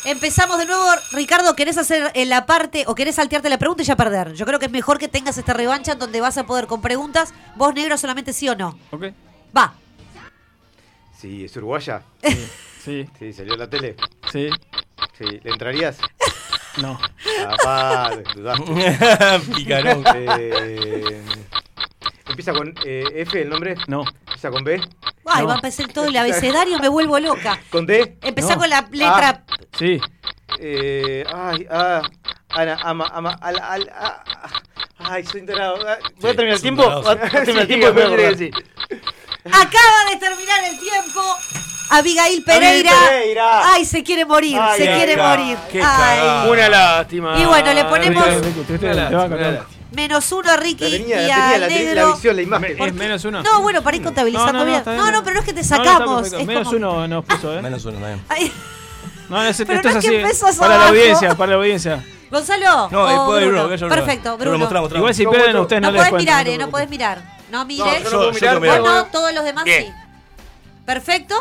Empezamos 0.05 0.59
de 0.59 0.67
nuevo. 0.67 0.85
Ricardo, 1.13 1.55
¿querés 1.55 1.79
hacer 1.79 2.11
en 2.15 2.29
la 2.29 2.45
parte 2.47 2.85
o 2.89 2.95
querés 2.95 3.15
saltearte 3.17 3.49
la 3.49 3.59
pregunta 3.59 3.83
y 3.83 3.87
ya 3.87 3.97
perder? 3.97 4.33
Yo 4.35 4.45
creo 4.47 4.59
que 4.59 4.67
es 4.67 4.73
mejor 4.73 4.99
que 4.99 5.09
tengas 5.09 5.39
esta 5.39 5.53
revancha 5.53 5.93
en 5.93 5.99
donde 5.99 6.21
vas 6.21 6.37
a 6.39 6.45
poder 6.45 6.67
con 6.67 6.81
preguntas. 6.83 7.33
Vos, 7.57 7.73
negro, 7.75 7.97
solamente 7.97 8.33
sí 8.33 8.49
o 8.49 8.57
no. 8.57 8.77
Ok. 8.91 9.05
Va. 9.57 9.75
Sí, 11.21 11.45
es 11.45 11.57
uruguaya. 11.57 12.03
Sí, 12.85 13.09
Sí, 13.19 13.33
salió 13.33 13.53
en 13.55 13.61
la 13.61 13.71
tele. 13.71 13.97
sí. 14.31 14.49
Sí, 15.19 15.25
¿le 15.43 15.51
entrarías? 15.51 15.99
No. 16.79 16.99
Papá, 17.45 18.13
dudaste. 18.35 18.99
Picarón. 19.55 20.03
Eh, 20.17 21.23
Empieza 22.29 22.53
con 22.53 22.75
eh, 22.85 23.05
F 23.17 23.41
el 23.43 23.49
nombre. 23.49 23.75
No. 23.89 24.05
Empieza 24.27 24.51
con 24.51 24.65
B. 24.65 24.81
Ay, 25.27 25.43
No. 25.43 25.47
va 25.49 25.53
a 25.53 25.57
empezar 25.57 25.89
todo 25.93 26.07
el 26.07 26.17
abecedario, 26.17 26.79
me 26.79 26.89
vuelvo 26.89 27.19
loca. 27.19 27.59
Con 27.71 27.87
D. 27.87 28.17
Empezá 28.23 28.55
No. 28.55 28.61
con 28.61 28.71
la 28.71 28.87
letra. 28.91 29.45
Sí. 29.79 30.01
Eh, 30.59 31.25
ay, 31.33 31.67
ah, 31.71 32.03
Ana, 32.51 32.77
ama, 32.83 33.07
ama, 33.13 33.39
al, 33.41 33.59
al, 33.59 33.91
ah, 33.95 34.23
ah, 34.27 34.49
ay, 34.99 35.25
soy 35.25 35.41
enterado. 35.41 35.77
Ah, 35.89 35.97
¿Voy 36.21 36.31
a 36.31 36.35
terminar 36.37 36.57
el 36.57 36.61
tiempo? 36.63 36.83
¿Voy 37.03 37.13
a 37.13 37.19
terminar 37.31 37.63
el 37.63 37.67
tiempo? 37.67 37.87
Acaba 39.45 40.11
de 40.11 40.17
terminar 40.21 40.65
el 40.65 40.79
tiempo. 40.79 41.21
Abigail 41.91 42.43
Pereira. 42.45 42.93
Pereira. 43.09 43.73
Ay, 43.73 43.85
se 43.85 44.03
quiere 44.03 44.25
morir, 44.25 44.57
Ay, 44.61 44.79
se 44.81 44.89
ay, 44.89 44.95
quiere 44.97 45.17
morir. 45.17 45.59
Ay. 45.73 45.81
cagada. 45.81 46.51
Una 46.51 46.69
lástima. 46.69 47.39
Y 47.39 47.45
bueno, 47.45 47.73
le 47.75 47.85
ponemos- 47.85 48.25
Ricky, 48.27 48.49
Ricky, 48.49 48.79
te- 48.79 48.79
te- 48.79 49.63
Menos 49.95 50.33
uno 50.33 50.51
a 50.51 50.57
Ricky 50.57 50.85
La 50.85 50.91
tenía, 50.91 51.09
y 51.27 51.31
a 51.31 51.35
tenía, 51.35 51.59
la, 51.59 51.69
tenía, 51.69 51.83
la 51.83 51.95
negro. 51.95 52.15
visión, 52.15 52.37
la 52.37 52.43
imagen. 52.43 52.83
Es 52.83 52.95
menos 52.95 53.25
uno. 53.25 53.43
No, 53.43 53.61
bueno, 53.63 53.83
para 53.83 53.97
ir 53.97 54.03
contabilizando 54.03 54.53
No, 54.53 54.59
no, 54.61 54.65
no, 54.65 54.71
bien. 54.71 54.83
No, 54.97 55.03
bien. 55.03 55.13
no, 55.15 55.23
pero 55.25 55.35
no 55.35 55.41
es 55.41 55.47
que 55.47 55.53
te 55.53 55.63
No, 55.63 55.69
no, 55.77 55.85
sacamos. 55.85 56.33
es 56.33 56.47
Menos 56.47 56.65
como- 56.69 56.77
uno 56.79 57.09
nos 57.09 57.25
puso, 57.25 57.53
¿eh? 57.59 57.63
Menos 57.63 57.85
uno, 57.85 57.99
también. 57.99 58.25
Ay, 58.29 58.53
No, 59.29 59.43
es- 59.45 59.57
Pero 59.67 59.75
esto 59.75 59.91
no 59.91 59.99
es 59.99 60.05
así. 60.05 60.15
empezás 60.15 60.57
Para 60.57 60.79
la 60.79 60.89
audiencia, 60.89 61.35
para 61.37 61.51
la 61.53 61.57
audiencia. 61.59 62.05
Gonzalo. 62.31 62.89
No, 62.91 63.11
eh, 63.11 63.15
o 63.19 63.27
puede 63.27 63.43
ir 63.43 63.49
Bruno. 63.49 63.69
Bruno. 63.69 63.89
Perfecto, 63.89 64.29
Bruno, 64.37 64.51
Bruno. 64.51 64.59
mostrá, 64.59 64.81
mostrá. 64.81 64.99
Igual 64.99 65.15
si 65.15 65.27
pierden 65.27 65.57
ustedes 65.57 65.83
no, 65.83 65.89
No 65.89 65.93
les 65.99 66.09
podés 66.09 66.23
mirar, 66.25 66.49
eh, 66.49 66.59
no 66.59 66.71
podés 66.71 66.89
mirar. 66.89 67.23
No 67.51 67.67
mires. 67.67 68.05
No, 68.05 68.11
yo 68.11 68.33
no 68.33 68.39
Yo- 68.55 68.61
mirar. 68.61 68.81
no, 68.81 69.05
todos 69.07 69.35
los 69.35 69.45
demás 69.45 69.65
Bien. 69.65 69.85
sí. 69.85 69.93
Perfecto. 70.87 71.35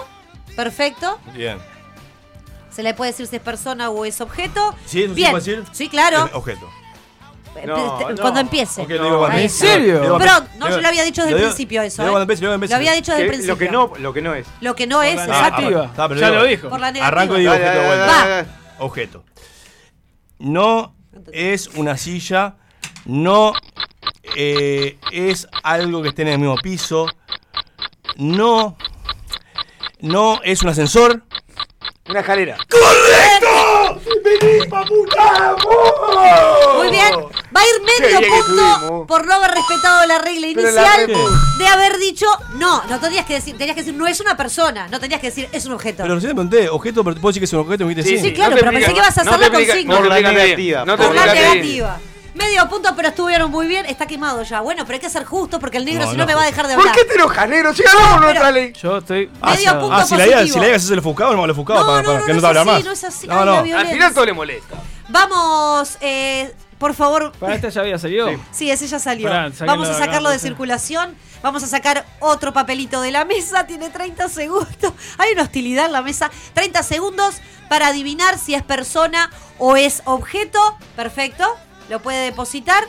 Perfecto. 0.57 1.17
Bien. 1.33 1.57
Se 2.69 2.83
le 2.83 2.93
puede 2.93 3.11
decir 3.11 3.27
si 3.27 3.35
es 3.37 3.41
persona 3.41 3.89
o 3.89 4.03
es 4.05 4.19
objeto. 4.21 4.75
¿Sí? 4.85 5.03
¿Sí 5.03 5.07
Bien. 5.07 5.31
puede 5.31 5.43
decir? 5.45 5.63
Sí, 5.71 5.87
claro. 5.89 6.29
Objeto. 6.33 6.69
No, 7.65 8.09
no. 8.09 8.15
cuando 8.21 8.39
empiece. 8.39 8.87
Lo 8.87 9.03
digo 9.03 9.19
cuando 9.19 10.17
Pero 10.19 10.31
no, 10.57 10.69
yo 10.69 10.81
lo 10.81 10.87
había 10.87 11.03
dicho 11.03 11.23
desde 11.23 11.37
el 11.37 11.43
principio 11.43 11.81
eso. 11.81 12.03
lo 12.03 12.09
¿eh? 12.21 12.25
lo 12.67 12.75
había 12.75 12.93
dicho 12.93 13.11
desde 13.11 13.23
el 13.23 13.29
principio. 13.29 13.53
lo 13.53 13.57
que 13.59 13.69
no, 13.69 13.93
lo 13.99 14.13
que 14.13 14.21
no 14.21 14.33
es. 14.33 14.47
Lo 14.61 14.75
que 14.75 14.87
no 14.87 15.03
es, 15.03 15.15
exacto. 15.15 15.61
pero 15.61 16.15
Ya 16.15 16.29
digo- 16.29 16.41
lo 16.41 16.43
dijo. 16.45 16.69
Por 16.69 16.79
la 16.79 16.91
negativa. 16.91 17.07
Arranco 17.07 17.37
y 17.37 17.41
digo 17.41 17.53
objeto 17.53 17.79
de 17.79 17.85
vuelta. 17.87 18.45
Objeto. 18.79 19.23
No 20.39 20.95
es 21.31 21.67
una 21.75 21.97
silla, 21.97 22.55
no 23.05 23.53
eh, 24.35 24.97
es 25.11 25.47
algo 25.63 26.01
que 26.01 26.09
esté 26.09 26.23
en 26.23 26.29
el 26.29 26.39
mismo 26.39 26.55
piso, 26.57 27.07
no, 28.15 28.77
no 29.99 30.39
es 30.43 30.63
un 30.63 30.69
ascensor. 30.69 31.23
Una 32.09 32.21
escalera. 32.21 32.57
¡Correcto! 32.69 34.01
¡Vení! 34.23 34.67
Muy 36.77 36.89
bien. 36.89 37.13
Va 37.55 37.59
a 37.59 37.63
ir 37.65 38.01
medio 38.01 38.29
punto 38.29 39.05
por 39.07 39.25
no 39.25 39.33
haber 39.33 39.51
respetado 39.51 40.05
la 40.07 40.19
regla 40.19 40.41
la 40.41 40.47
inicial 40.47 41.07
de 41.57 41.67
haber 41.67 41.97
dicho 41.97 42.25
no. 42.55 42.81
No 42.89 42.99
tenías 42.99 43.25
que 43.25 43.33
decir, 43.33 43.57
tenías 43.57 43.75
que 43.75 43.81
decir 43.81 43.93
no 43.93 44.07
es 44.07 44.19
una 44.21 44.37
persona, 44.37 44.87
no 44.87 44.99
tenías 44.99 45.19
que 45.19 45.27
decir 45.27 45.49
es 45.51 45.65
un 45.65 45.73
objeto. 45.73 46.03
Pero 46.03 46.15
recién 46.15 46.29
te 46.31 46.35
pregunté, 46.35 46.69
objeto, 46.69 47.03
pero 47.03 47.15
te 47.15 47.21
puedo 47.21 47.31
decir 47.31 47.41
que 47.41 47.45
es 47.45 47.53
un 47.53 47.59
objeto 47.59 47.83
y 47.83 47.87
me 47.87 47.95
dijiste 47.95 48.17
Sí, 48.17 48.21
sí. 48.23 48.29
sí, 48.29 48.33
claro, 48.33 48.55
pero 48.57 48.71
pensé 48.71 48.93
que 48.93 48.97
ibas 48.99 49.17
a 49.17 49.23
no 49.25 49.31
signos. 49.33 49.51
no 49.51 49.57
te 49.59 49.85
Por 49.85 50.05
la 50.07 50.21
negativa. 50.21 50.85
No 50.85 50.97
te 50.97 51.03
Por 51.05 51.15
la 51.15 51.25
negativa. 51.33 51.99
Medio 52.33 52.69
punto, 52.69 52.93
pero 52.95 53.09
estuvieron 53.09 53.51
muy 53.51 53.67
bien. 53.67 53.85
Está 53.85 54.05
quemado 54.05 54.41
ya. 54.43 54.61
Bueno, 54.61 54.83
pero 54.85 54.93
hay 54.95 55.01
que 55.01 55.09
ser 55.09 55.25
justo 55.25 55.59
porque 55.59 55.77
el 55.77 55.83
negro 55.83 56.05
No, 56.05 56.11
si 56.11 56.15
no 56.17 56.25
me 56.25 56.33
va 56.33 56.43
a 56.43 56.45
dejar 56.45 56.65
de 56.65 56.75
¿Por 56.75 56.83
hablar. 56.87 56.95
qué 56.95 57.03
te 57.03 57.15
enojas, 57.15 57.49
negro? 57.49 57.73
Si 57.75 57.83
ganamos 57.83 58.21
nuestra 58.21 58.51
ley. 58.51 58.71
Yo 58.81 58.97
estoy. 58.99 59.29
Ah, 59.41 59.51
Medio 59.51 59.69
si- 59.71 59.77
punto 59.77 59.91
ah, 59.93 60.05
si 60.05 60.15
la 60.15 60.23
positivo. 60.23 60.47
si 60.53 60.59
la 60.59 60.65
diga 60.67 60.77
es 60.77 60.89
el 60.89 60.99
ofuscado, 60.99 61.35
no 61.35 61.43
el 61.43 61.51
ofuscado 61.51 61.79
No, 61.81 61.85
para, 61.87 61.97
no, 62.01 62.05
para 62.07 62.19
no, 62.19 62.25
que 62.25 62.33
no 62.33 62.39
no 62.41 62.47
es 62.47 62.53
te 62.53 62.59
hable 62.59 62.71
así, 62.71 62.77
más. 62.79 62.85
no 62.85 62.91
es 62.93 63.03
así. 63.03 63.27
No, 63.27 63.33
la 63.35 63.45
no. 63.45 63.51
violencia. 63.63 63.79
Al 63.81 63.87
final 63.93 64.13
todo 64.13 64.25
le 64.25 64.33
molesta. 64.33 64.75
Vamos, 65.09 65.97
eh, 65.99 66.53
por 66.81 66.95
favor. 66.95 67.31
Para 67.33 67.53
esta 67.53 67.69
ya 67.69 67.81
había 67.81 67.99
salido. 67.99 68.27
Sí, 68.49 68.71
ese 68.71 68.87
ya 68.87 68.97
salió. 68.97 69.29
Pará, 69.29 69.51
Vamos 69.67 69.87
a 69.87 69.93
sacarlo 69.93 70.31
de 70.31 70.39
circulación. 70.39 71.15
Vamos 71.43 71.61
a 71.61 71.67
sacar 71.67 72.07
otro 72.19 72.53
papelito 72.53 73.01
de 73.01 73.11
la 73.11 73.23
mesa. 73.23 73.67
Tiene 73.67 73.91
30 73.91 74.27
segundos. 74.29 74.91
Hay 75.19 75.31
una 75.33 75.43
hostilidad 75.43 75.85
en 75.85 75.91
la 75.91 76.01
mesa. 76.01 76.31
30 76.55 76.81
segundos 76.81 77.39
para 77.69 77.89
adivinar 77.89 78.39
si 78.39 78.55
es 78.55 78.63
persona 78.63 79.29
o 79.59 79.77
es 79.77 80.01
objeto. 80.05 80.59
Perfecto. 80.95 81.45
Lo 81.87 82.01
puede 82.01 82.25
depositar. 82.25 82.83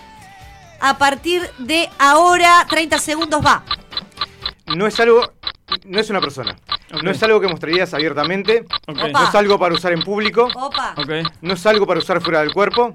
A 0.81 0.97
partir 0.97 1.47
de 1.59 1.90
ahora, 1.98 2.66
30 2.70 2.98
segundos 2.98 3.44
va. 3.44 3.62
No 4.74 4.86
es 4.86 4.98
algo. 5.01 5.35
No 5.85 6.01
es 6.01 6.09
una 6.09 6.23
persona. 6.23 6.56
No 7.02 7.10
es 7.10 7.23
algo 7.23 7.43
que 7.43 7.48
mostrarías 7.48 7.93
abiertamente. 7.93 8.64
No 8.86 9.06
es 9.06 9.35
algo 9.35 9.59
para 9.59 9.74
usar 9.74 9.93
en 9.93 10.02
público. 10.02 10.48
Opa. 10.55 10.94
No 11.43 11.52
es 11.52 11.66
algo 11.66 11.86
para 11.86 12.01
usar 12.01 12.23
fuera 12.23 12.40
del 12.40 12.55
cuerpo. 12.55 12.94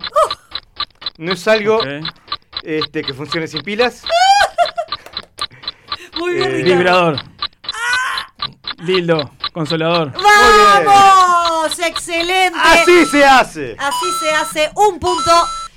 No 1.18 1.34
es 1.34 1.48
algo 1.48 1.80
este, 2.64 3.02
que 3.04 3.14
funcione 3.14 3.48
sin 3.48 3.62
pilas. 3.64 4.04
Muy 6.18 6.34
bien, 6.34 6.52
Eh. 6.52 6.64
Vibrador. 6.64 7.22
Dildo. 8.86 9.32
Consolador. 9.54 10.14
¡Vamos! 10.14 11.80
¡Excelente! 11.80 12.58
¡Así 12.64 13.06
se 13.08 13.26
hace! 13.26 13.76
Así 13.80 14.06
se 14.20 14.32
hace 14.32 14.70
un 14.76 15.00
punto 15.00 15.32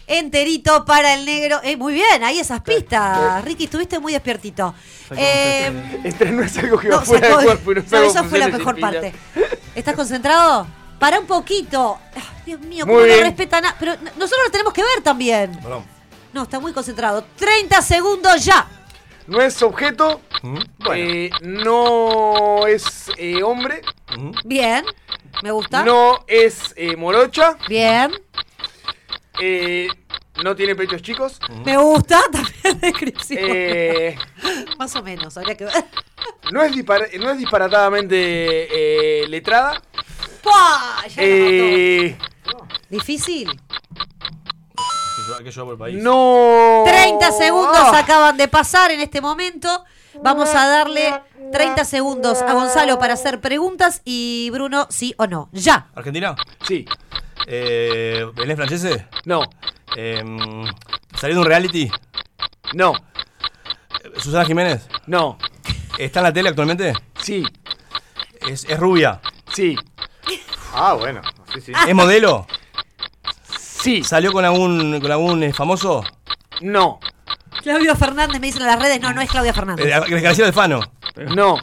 enterito 0.06 0.84
para 0.84 1.14
el 1.14 1.24
negro. 1.24 1.60
Eh, 1.62 1.76
muy 1.78 1.94
bien, 1.94 2.22
ahí 2.24 2.38
esas 2.38 2.60
pistas. 2.60 3.42
Ricky, 3.44 3.64
estuviste 3.64 3.98
muy 3.98 4.12
despiertito. 4.12 4.74
Eh, 5.16 6.00
Este 6.04 6.26
no 6.30 6.42
es 6.42 6.58
algo 6.58 6.78
que 6.78 6.90
va 6.90 6.96
no, 6.96 7.02
fuera 7.02 7.28
sacó- 7.28 7.38
del 7.38 7.46
cuerpo. 7.58 7.72
No, 7.90 8.00
no, 8.02 8.06
esa 8.10 8.24
fue 8.24 8.38
la 8.38 8.48
mejor 8.48 8.78
parte. 8.78 9.14
¿Estás 9.74 9.94
concentrado? 9.94 10.66
Para 11.00 11.18
un 11.18 11.26
poquito. 11.26 11.98
Dios 12.46 12.60
mío, 12.60 12.86
Muy 12.86 12.94
cómo 12.94 13.00
no 13.00 13.06
bien. 13.06 13.24
respeta 13.24 13.60
nada. 13.60 13.74
Pero 13.80 13.96
nosotros 13.96 14.40
lo 14.44 14.50
tenemos 14.52 14.72
que 14.72 14.82
ver 14.82 15.02
también. 15.02 15.52
Perdón. 15.60 15.84
No, 16.32 16.42
está 16.44 16.60
muy 16.60 16.72
concentrado. 16.72 17.24
30 17.36 17.82
segundos 17.82 18.44
ya. 18.44 18.68
No 19.26 19.40
es 19.40 19.60
objeto. 19.62 20.20
eh, 20.94 21.30
no 21.42 22.66
es 22.66 23.10
eh, 23.16 23.42
hombre. 23.42 23.82
Bien. 24.44 24.84
Me 25.42 25.50
gusta. 25.50 25.82
No 25.84 26.24
es 26.28 26.72
eh, 26.76 26.94
morocha. 26.96 27.56
Bien. 27.68 28.12
eh, 29.40 29.88
no 30.42 30.54
tiene 30.56 30.74
pechos 30.74 31.02
chicos. 31.02 31.38
Me 31.64 31.76
gusta 31.76 32.20
también 32.32 32.52
la 32.64 32.72
descripción. 32.88 33.38
eh, 33.42 34.16
Más 34.78 34.94
o 34.96 35.02
menos, 35.02 35.36
habría 35.36 35.56
que 35.56 35.64
ver. 35.64 35.74
no, 36.52 36.62
es 36.62 36.72
dispar- 36.72 37.08
no 37.18 37.30
es 37.30 37.38
disparatadamente 37.38 39.22
eh, 39.24 39.28
letrada. 39.28 39.80
¡Pah! 40.42 41.02
Ya 41.08 41.22
la 41.22 41.22
Eh. 41.28 42.18
Difícil. 42.88 43.48
Que 45.44 45.52
por 45.52 45.72
el 45.72 45.78
país. 45.78 46.02
no. 46.02 46.82
30 46.84 47.32
segundos 47.32 47.76
Ah. 47.78 47.98
acaban 48.00 48.36
de 48.36 48.46
pasar 48.48 48.90
en 48.90 49.00
este 49.00 49.20
momento. 49.20 49.84
Vamos 50.22 50.50
a 50.50 50.66
darle 50.66 51.14
30 51.52 51.84
segundos 51.84 52.42
a 52.42 52.52
Gonzalo 52.52 52.98
para 52.98 53.14
hacer 53.14 53.40
preguntas 53.40 54.02
y 54.04 54.50
Bruno, 54.52 54.86
sí 54.90 55.14
o 55.18 55.26
no. 55.26 55.48
Ya. 55.52 55.86
¿Argentina? 55.94 56.34
Sí. 56.66 56.84
Eh, 57.46 58.26
¿Belén 58.34 58.56
Francese? 58.56 59.06
No. 59.24 59.42
Eh, 59.96 60.22
¿Salió 61.18 61.36
de 61.36 61.40
un 61.40 61.46
reality? 61.46 61.90
No. 62.74 62.92
¿Susana 64.18 64.44
Jiménez? 64.44 64.86
No. 65.06 65.38
¿Está 65.96 66.20
en 66.20 66.24
la 66.24 66.32
tele 66.32 66.48
actualmente? 66.50 66.92
Sí. 67.20 67.44
¿Es, 68.46 68.64
es 68.64 68.78
rubia? 68.78 69.20
Sí. 69.54 69.76
Ah, 70.82 70.94
bueno. 70.94 71.20
Sí, 71.52 71.60
sí. 71.60 71.72
¿Es 71.86 71.94
modelo? 71.94 72.46
Sí. 73.82 74.02
¿Salió 74.02 74.32
con 74.32 74.46
algún, 74.46 74.98
con 74.98 75.12
algún 75.12 75.42
eh, 75.42 75.52
famoso? 75.52 76.02
No. 76.62 77.00
Claudio 77.62 77.94
Fernández 77.96 78.40
me 78.40 78.46
dicen 78.46 78.62
en 78.62 78.68
las 78.68 78.80
redes. 78.80 78.98
No, 78.98 79.12
no 79.12 79.20
es 79.20 79.28
Claudia 79.28 79.52
Fernández. 79.52 79.84
Eh, 79.86 80.20
Graciela 80.20 80.48
Alfano. 80.48 80.80
No. 81.34 81.58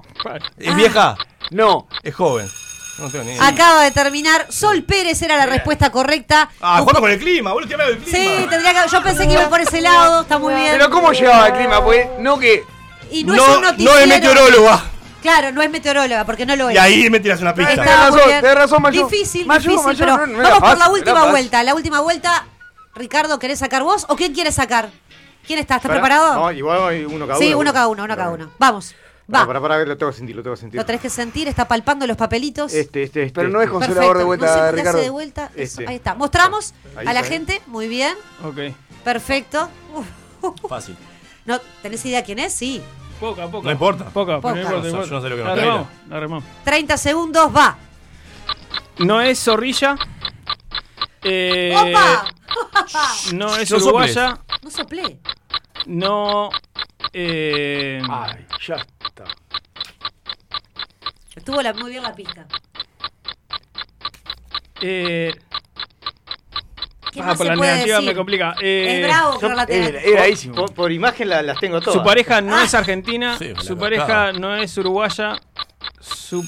¿Es 0.57 0.76
vieja? 0.76 1.18
No. 1.49 1.88
¿Es 2.03 2.14
joven? 2.14 2.48
No 2.99 3.10
tengo 3.10 3.26
ni 3.26 3.31
idea. 3.31 3.48
Acaba 3.48 3.84
de 3.84 3.91
terminar. 3.91 4.45
Sol 4.49 4.84
Pérez 4.84 5.19
era 5.23 5.35
la 5.38 5.48
respuesta 5.48 5.89
correcta. 5.91 6.49
Ah, 6.61 6.80
jugamos 6.81 7.02
con 7.02 7.10
el 7.11 7.18
clima, 7.19 7.53
boludo, 7.53 7.76
del 7.76 7.98
clima. 7.98 8.18
Sí, 8.19 8.45
tendría 8.49 8.84
que. 8.84 8.89
Yo 8.89 9.02
pensé 9.02 9.27
que 9.27 9.34
iba 9.34 9.49
por 9.49 9.61
ese 9.61 9.81
lado. 9.81 10.22
Está 10.22 10.38
muy 10.38 10.53
bien. 10.53 10.72
Pero 10.73 10.91
¿cómo 10.91 11.11
llegaba 11.11 11.48
el 11.48 11.53
clima? 11.53 11.84
Pues 11.84 12.07
no 12.19 12.38
que. 12.38 12.64
Y 13.11 13.23
no, 13.23 13.35
No, 13.35 13.44
es 13.44 13.77
un 13.77 13.84
no 13.84 13.98
es 13.98 14.07
meteoróloga. 14.07 14.84
Claro, 15.22 15.52
no 15.52 15.61
es 15.61 15.69
meteoróloga, 15.69 16.26
porque 16.26 16.45
no 16.45 16.56
lo 16.56 16.69
es. 16.69 16.76
Y 16.76 16.77
ahí 16.77 17.10
me 17.10 17.19
tiras 17.19 17.41
una 17.41 17.53
pista. 17.53 17.76
Muy 17.76 17.85
razón, 17.85 18.22
bien. 18.27 18.41
tenés 18.41 18.56
razón. 18.56 18.84
Difícil, 18.91 19.45
Mayo, 19.45 19.72
difícil, 19.72 19.95
pero 19.98 20.18
no- 20.18 20.27
no 20.27 20.39
era 20.39 20.49
vamos 20.52 20.69
por 20.69 20.77
la 20.77 20.89
última 20.89 21.30
vuelta. 21.30 21.64
La 21.64 21.73
última 21.76 21.99
vuelta, 22.02 22.45
Ricardo, 22.95 23.39
¿querés 23.39 23.60
sacar 23.60 23.84
vos 23.84 24.06
o 24.10 24.15
quién 24.15 24.34
quiere 24.34 24.52
sacar? 24.52 24.89
¿Quién 25.45 25.60
está? 25.60 25.77
¿Estás 25.77 25.91
preparado? 25.91 26.35
No, 26.35 26.52
igual 26.52 26.88
hay 26.89 27.06
uno 27.06 27.26
cada 27.26 27.39
uno. 27.39 27.48
sí, 27.48 27.53
uno 27.53 27.73
cada 27.73 27.88
uno, 27.88 28.03
uno 28.03 28.15
cada 28.18 28.30
uno. 28.31 28.52
Vamos, 28.60 28.94
va. 29.34 29.48
Para, 29.48 29.61
para, 29.61 29.77
lo 29.85 29.98
tengo 29.98 30.11
que 30.11 30.18
sentir, 30.18 30.35
lo 30.35 30.44
tengo 30.44 30.56
que 30.56 30.60
sentir. 30.60 30.77
Lo 30.80 30.85
tenés 30.85 31.02
que 31.02 31.10
sentir, 31.10 31.48
está 31.48 31.68
palpando 31.68 32.06
los 32.06 32.18
papelitos. 32.18 32.73
Este, 32.73 33.03
este, 33.03 33.23
este. 33.23 33.34
Pero 33.39 33.49
no 33.49 33.61
es 33.61 33.69
consolador 33.69 34.18
de 34.18 34.23
vuelta, 34.26 34.45
no 34.45 34.53
sé 34.53 34.72
Ricardo. 34.73 34.98
hace 34.98 35.03
de 35.06 35.10
vuelta. 35.10 35.52
Eso, 35.56 35.81
Este. 35.81 35.88
Ahí 35.88 35.95
está. 35.95 36.15
Mostramos 36.15 36.73
Ahí 36.95 37.07
a 37.07 37.14
la 37.14 37.23
gente. 37.23 37.61
Muy 37.68 37.88
bien. 37.88 38.14
Ok. 38.44 38.73
Perfecto. 39.03 39.69
Uf. 39.95 40.06
Fácil. 40.69 40.95
No, 41.45 41.61
¿Tenés 41.81 42.06
idea 42.06 42.26
quién 42.26 42.39
es? 42.39 42.52
Sí. 42.52 42.81
Poca, 43.19 43.48
poca. 43.49 43.65
No 43.65 43.72
importa. 43.72 44.06
Poca, 44.06 44.39
Poca. 44.39 44.53
pero 44.53 44.80
no 44.81 44.88
importa, 44.88 45.07
Yo 45.10 45.15
no 45.15 45.22
sé 45.22 45.30
lo 45.30 45.35
que 45.38 45.44
La 45.44 45.56
remamos, 45.56 45.88
la 46.10 46.19
remamos. 46.19 46.44
30 46.64 46.98
segundos, 46.98 47.56
va. 47.56 47.77
No 48.99 49.22
es 49.22 49.39
zorrilla. 49.44 49.95
Eh, 51.23 51.73
¡Opa! 51.76 52.27
No 53.34 53.56
es 53.57 53.72
No 53.72 53.77
uruguaya. 53.77 54.39
No 54.61 54.69
soplé. 54.72 55.19
No. 55.88 56.49
Eh, 57.14 58.02
Ay, 58.10 58.45
ya 58.65 58.76
está. 58.76 59.23
Estuvo 61.35 61.61
la- 61.61 61.73
muy 61.73 61.91
bien 61.91 62.03
la 62.03 62.14
pista. 62.14 62.45
eh, 64.81 65.34
¿Qué 67.18 67.23
ah, 67.23 67.26
más 67.27 67.38
por 67.38 67.48
se 67.48 67.52
la 67.52 67.57
puede 67.57 67.72
negativa 67.72 67.98
decir? 67.98 68.10
me 68.11 68.15
complica. 68.15 68.56
Eh, 68.61 68.99
es 68.99 69.07
bravo, 69.07 69.34
yo- 69.34 69.39
pero 69.39 69.56
la 69.56 69.65
tenés. 69.65 69.89
Era, 69.89 70.02
era 70.02 70.22
ahísimo. 70.22 70.56
Por, 70.56 70.73
por 70.73 70.91
imagen 70.91 71.30
la- 71.30 71.41
las 71.41 71.60
tengo 71.60 71.81
todas. 71.81 71.95
Su 71.99 72.03
pareja 72.03 72.41
no 72.41 72.60
es 72.60 72.73
argentina. 72.73 73.38
Sí, 73.38 73.53
su 73.61 73.77
pareja 73.77 74.31
no 74.34 74.56
es 74.56 74.77
uruguaya. 74.77 75.39
Su 75.99 76.44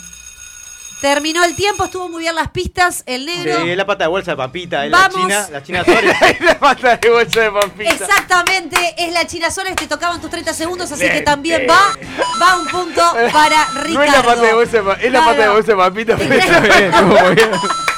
Terminó 1.02 1.46
el 1.46 1.56
tiempo, 1.56 1.86
estuvo 1.86 2.10
muy 2.10 2.24
bien 2.24 2.36
las 2.36 2.50
pistas. 2.50 3.04
El 3.06 3.26
negro. 3.26 3.62
Sí, 3.62 3.70
es 3.70 3.78
la 3.78 3.86
pata 3.86 4.04
de 4.04 4.10
bolsa 4.10 4.32
de 4.32 4.38
papita, 4.38 4.86
es 4.86 4.92
Vamos. 4.92 5.14
la 5.14 5.22
china, 5.22 5.48
la 5.50 5.64
china 5.64 5.84
Suárez. 5.86 6.16
la 6.42 6.60
pata 6.60 6.98
de 6.98 7.10
bolsa 7.10 7.40
de 7.40 7.52
pampita. 7.52 7.90
Exactamente, 7.94 8.96
es 8.98 9.14
la 9.14 9.26
China 9.26 9.50
Suárez, 9.50 9.76
te 9.76 9.88
tocaban 9.88 10.20
tus 10.20 10.30
30 10.30 10.54
segundos, 10.54 10.92
así 10.92 11.10
que 11.10 11.22
también 11.22 11.66
va, 11.70 11.94
va 12.42 12.58
un 12.58 12.68
punto 12.68 13.02
para 13.32 13.66
Ricardo. 13.82 13.94
No 13.94 14.04
es 14.04 14.12
la 14.12 14.24
pata 14.24 14.42
de 14.42 14.54
bolsa 14.54 14.78
de 14.78 14.84
pampita, 14.84 15.08
es 15.08 15.14
la 15.14 15.20
pata 15.24 15.42
de 15.42 15.50
bolsa 15.50 15.72
de 15.72 15.78
papita. 15.78 16.18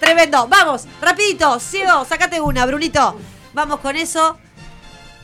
Tremendo, 0.00 0.46
vamos, 0.48 0.86
rapidito, 1.00 1.58
Ciego, 1.58 2.04
sacate 2.04 2.40
una, 2.40 2.64
Brunito. 2.66 3.18
Vamos 3.52 3.80
con 3.80 3.96
eso. 3.96 4.38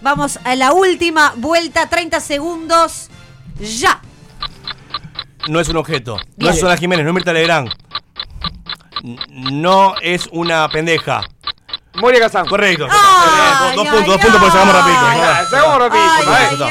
Vamos 0.00 0.38
a 0.44 0.54
la 0.56 0.72
última 0.72 1.32
vuelta, 1.36 1.88
30 1.88 2.20
segundos. 2.20 3.08
Ya. 3.58 4.00
No 5.48 5.60
es 5.60 5.68
un 5.68 5.76
objeto. 5.76 6.16
Bien. 6.16 6.32
No 6.38 6.50
es 6.50 6.56
Susana 6.56 6.76
Jiménez, 6.76 7.04
no 7.04 7.10
es 7.10 7.14
Mirta 7.14 7.32
Legrand. 7.32 7.70
No 9.52 9.94
es 10.02 10.28
una 10.32 10.68
pendeja. 10.68 11.22
Moria 11.94 12.20
Kazan. 12.20 12.46
Correcto. 12.46 12.86
Dos 12.86 13.86
puntos, 13.88 14.06
dos 14.06 14.18
puntos 14.18 14.40
porque 14.40 14.52
sacamos 14.52 14.74
rapidito. 14.74 15.50
Sacamos 15.50 15.78
rapidito, 15.78 16.64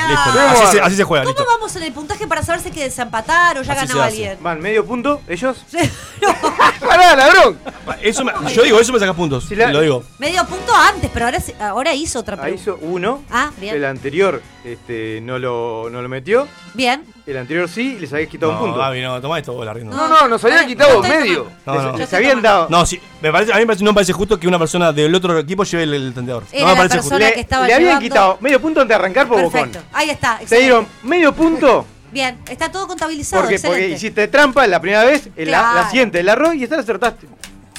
Así 0.63 0.79
así 0.79 0.95
se 0.95 1.03
juega, 1.03 1.23
¿Cómo 1.23 1.35
listo. 1.37 1.45
vamos 1.49 1.75
en 1.75 1.83
el 1.83 1.93
puntaje 1.93 2.27
para 2.27 2.43
saber 2.43 2.61
si 2.61 2.67
hay 2.69 2.73
que 2.73 2.83
desempatar 2.83 3.57
o 3.57 3.61
ya 3.61 3.73
Así 3.73 3.85
hace. 3.85 4.01
alguien? 4.01 4.37
Van 4.41 4.59
medio 4.59 4.85
punto, 4.85 5.21
ellos. 5.27 5.57
Pará, 6.79 7.15
ladrón. 7.15 7.57
Eso 8.01 8.23
me- 8.25 8.33
yo 8.53 8.63
digo, 8.63 8.79
eso 8.79 8.91
me 8.93 8.99
saca 8.99 9.13
puntos. 9.13 9.49
la- 9.51 9.71
Lo 9.71 9.81
digo. 9.81 10.03
Medio 10.19 10.45
punto 10.45 10.73
antes, 10.75 11.09
pero 11.13 11.25
ahora, 11.25 11.39
ahora 11.61 11.93
hizo 11.93 12.19
otra 12.19 12.35
Ahí 12.35 12.41
pregunta. 12.53 12.61
hizo 12.61 12.77
uno. 12.81 13.23
Ah, 13.31 13.51
bien. 13.57 13.75
El 13.75 13.85
anterior 13.85 14.41
este, 14.63 15.19
no, 15.21 15.39
lo, 15.39 15.89
no 15.91 16.01
lo 16.01 16.09
metió. 16.09 16.47
Bien. 16.73 17.03
El 17.25 17.37
anterior 17.37 17.69
sí 17.69 17.95
y 17.97 17.99
les 18.01 18.11
habéis 18.11 18.29
quitado 18.29 18.51
No, 18.51 18.59
un 18.59 18.65
punto. 18.65 18.79
Gaby, 18.79 19.01
no, 19.01 19.21
toma 19.21 19.39
esto, 19.39 19.53
vos, 19.53 19.65
la 19.65 19.73
rindo. 19.73 19.95
No, 19.95 20.07
no, 20.07 20.27
nos 20.27 20.43
habían 20.43 20.67
quitado 20.67 21.01
medio. 21.01 21.47
No, 21.65 21.81
no. 21.81 21.97
Les 21.97 22.13
habían 22.13 22.41
dado. 22.41 22.67
No, 22.69 22.85
sí, 22.85 22.99
me 23.21 23.31
parece, 23.31 23.51
a 23.53 23.55
mí 23.55 23.61
me 23.61 23.67
parece- 23.67 23.83
no 23.83 23.91
me 23.91 23.95
parece 23.95 24.13
justo 24.13 24.37
que 24.39 24.47
una 24.47 24.59
persona 24.59 24.91
del 25.13 25.31
otro 25.31 25.37
equipo 25.39 25.63
lleve 25.63 25.83
el, 25.83 25.93
el 25.93 26.13
tanteador. 26.13 26.43
Era 26.51 26.61
no 26.61 26.67
me 26.67 26.71
la 26.73 26.77
parece 26.77 26.95
persona 26.97 27.19
justo. 27.25 27.33
que 27.35 27.41
estaba 27.41 27.67
Le 27.67 27.73
habían 27.73 27.89
llevando- 27.89 28.03
quitado 28.09 28.37
medio 28.41 28.61
punto 28.61 28.81
antes 28.81 28.89
de 28.89 28.95
arrancar 28.95 29.27
por 29.27 29.37
Perfecto. 29.37 29.79
bocón. 29.79 29.89
Ahí 29.93 30.09
está. 30.09 30.39
Te 30.47 30.59
dieron 30.59 30.87
medio 31.03 31.33
punto 31.33 31.85
Bien, 32.11 32.37
está 32.47 32.71
todo 32.71 32.87
contabilizado. 32.87 33.41
porque, 33.41 33.57
porque 33.59 33.89
hiciste 33.89 34.27
trampa 34.27 34.67
la 34.67 34.79
primera 34.79 35.03
vez, 35.03 35.29
en 35.35 35.49
la, 35.49 35.87
siguiente 35.89 36.19
el 36.19 36.29
arroz 36.29 36.53
y 36.55 36.63
esta 36.63 36.75
la 36.75 36.83
acertaste. 36.83 37.27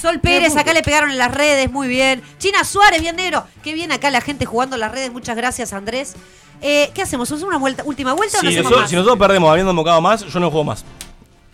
Sol 0.02 0.18
Pérez, 0.20 0.56
acá 0.56 0.72
le 0.74 0.82
pegaron 0.82 1.10
en 1.10 1.18
las 1.18 1.32
redes, 1.32 1.70
muy 1.70 1.86
bien. 1.88 2.20
China 2.38 2.62
Suárez, 2.64 3.00
bien 3.00 3.16
negro. 3.16 3.46
Qué 3.62 3.72
bien 3.74 3.90
acá 3.92 4.10
la 4.10 4.20
gente 4.20 4.44
jugando 4.44 4.76
en 4.76 4.80
las 4.80 4.90
redes. 4.92 5.12
Muchas 5.12 5.36
gracias, 5.36 5.72
Andrés. 5.72 6.14
Eh, 6.60 6.90
¿Qué 6.94 7.02
hacemos? 7.02 7.30
¿Hacemos 7.30 7.48
una 7.48 7.58
vuelta, 7.58 7.84
última 7.86 8.12
vuelta 8.12 8.38
o 8.38 8.40
Si 8.40 8.46
no 8.46 8.50
hacemos 8.52 8.72
más? 8.80 8.90
si 8.90 8.96
nosotros 8.96 9.18
perdemos 9.18 9.50
habiendo 9.50 9.72
mocado 9.72 10.00
más, 10.00 10.24
yo 10.26 10.40
no 10.40 10.50
juego 10.50 10.64
más. 10.64 10.84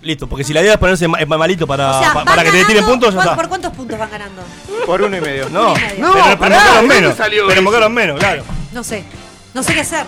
Listo, 0.02 0.26
porque 0.26 0.44
si 0.44 0.54
la 0.54 0.62
idea 0.62 0.72
es 0.72 0.78
ponerse 0.78 1.06
ma- 1.06 1.18
malito 1.26 1.66
para, 1.66 1.90
O 1.90 2.00
sea, 2.00 2.08
pa- 2.08 2.14
van 2.14 2.24
para 2.24 2.42
que 2.44 2.50
te 2.52 2.64
tiren 2.64 2.84
puntos, 2.86 3.10
ya 3.10 3.16
¿cuán- 3.16 3.26
está. 3.28 3.36
¿Por 3.36 3.48
cuántos 3.48 3.72
puntos 3.74 3.98
van 3.98 4.10
ganando? 4.10 4.42
Por 4.86 5.02
uno 5.02 5.14
y 5.16 5.20
medio. 5.20 5.48
No, 5.50 5.72
Uno 5.72 5.76
y 5.78 5.80
medio. 5.82 5.98
No, 6.06 6.12
pero, 6.12 6.24
pero 6.24 6.38
pará, 6.38 6.56
mocaron 6.56 6.74
¿de 6.74 6.80
dónde 6.80 6.94
menos. 7.02 7.16
salió 7.18 7.42
Pero 7.46 7.52
eso? 7.52 7.62
mocaron 7.62 7.92
menos, 7.94 8.18
claro. 8.18 8.42
No 8.72 8.82
sé. 8.82 9.04
No 9.52 9.62
sé 9.62 9.74
qué 9.74 9.80
hacer. 9.80 10.04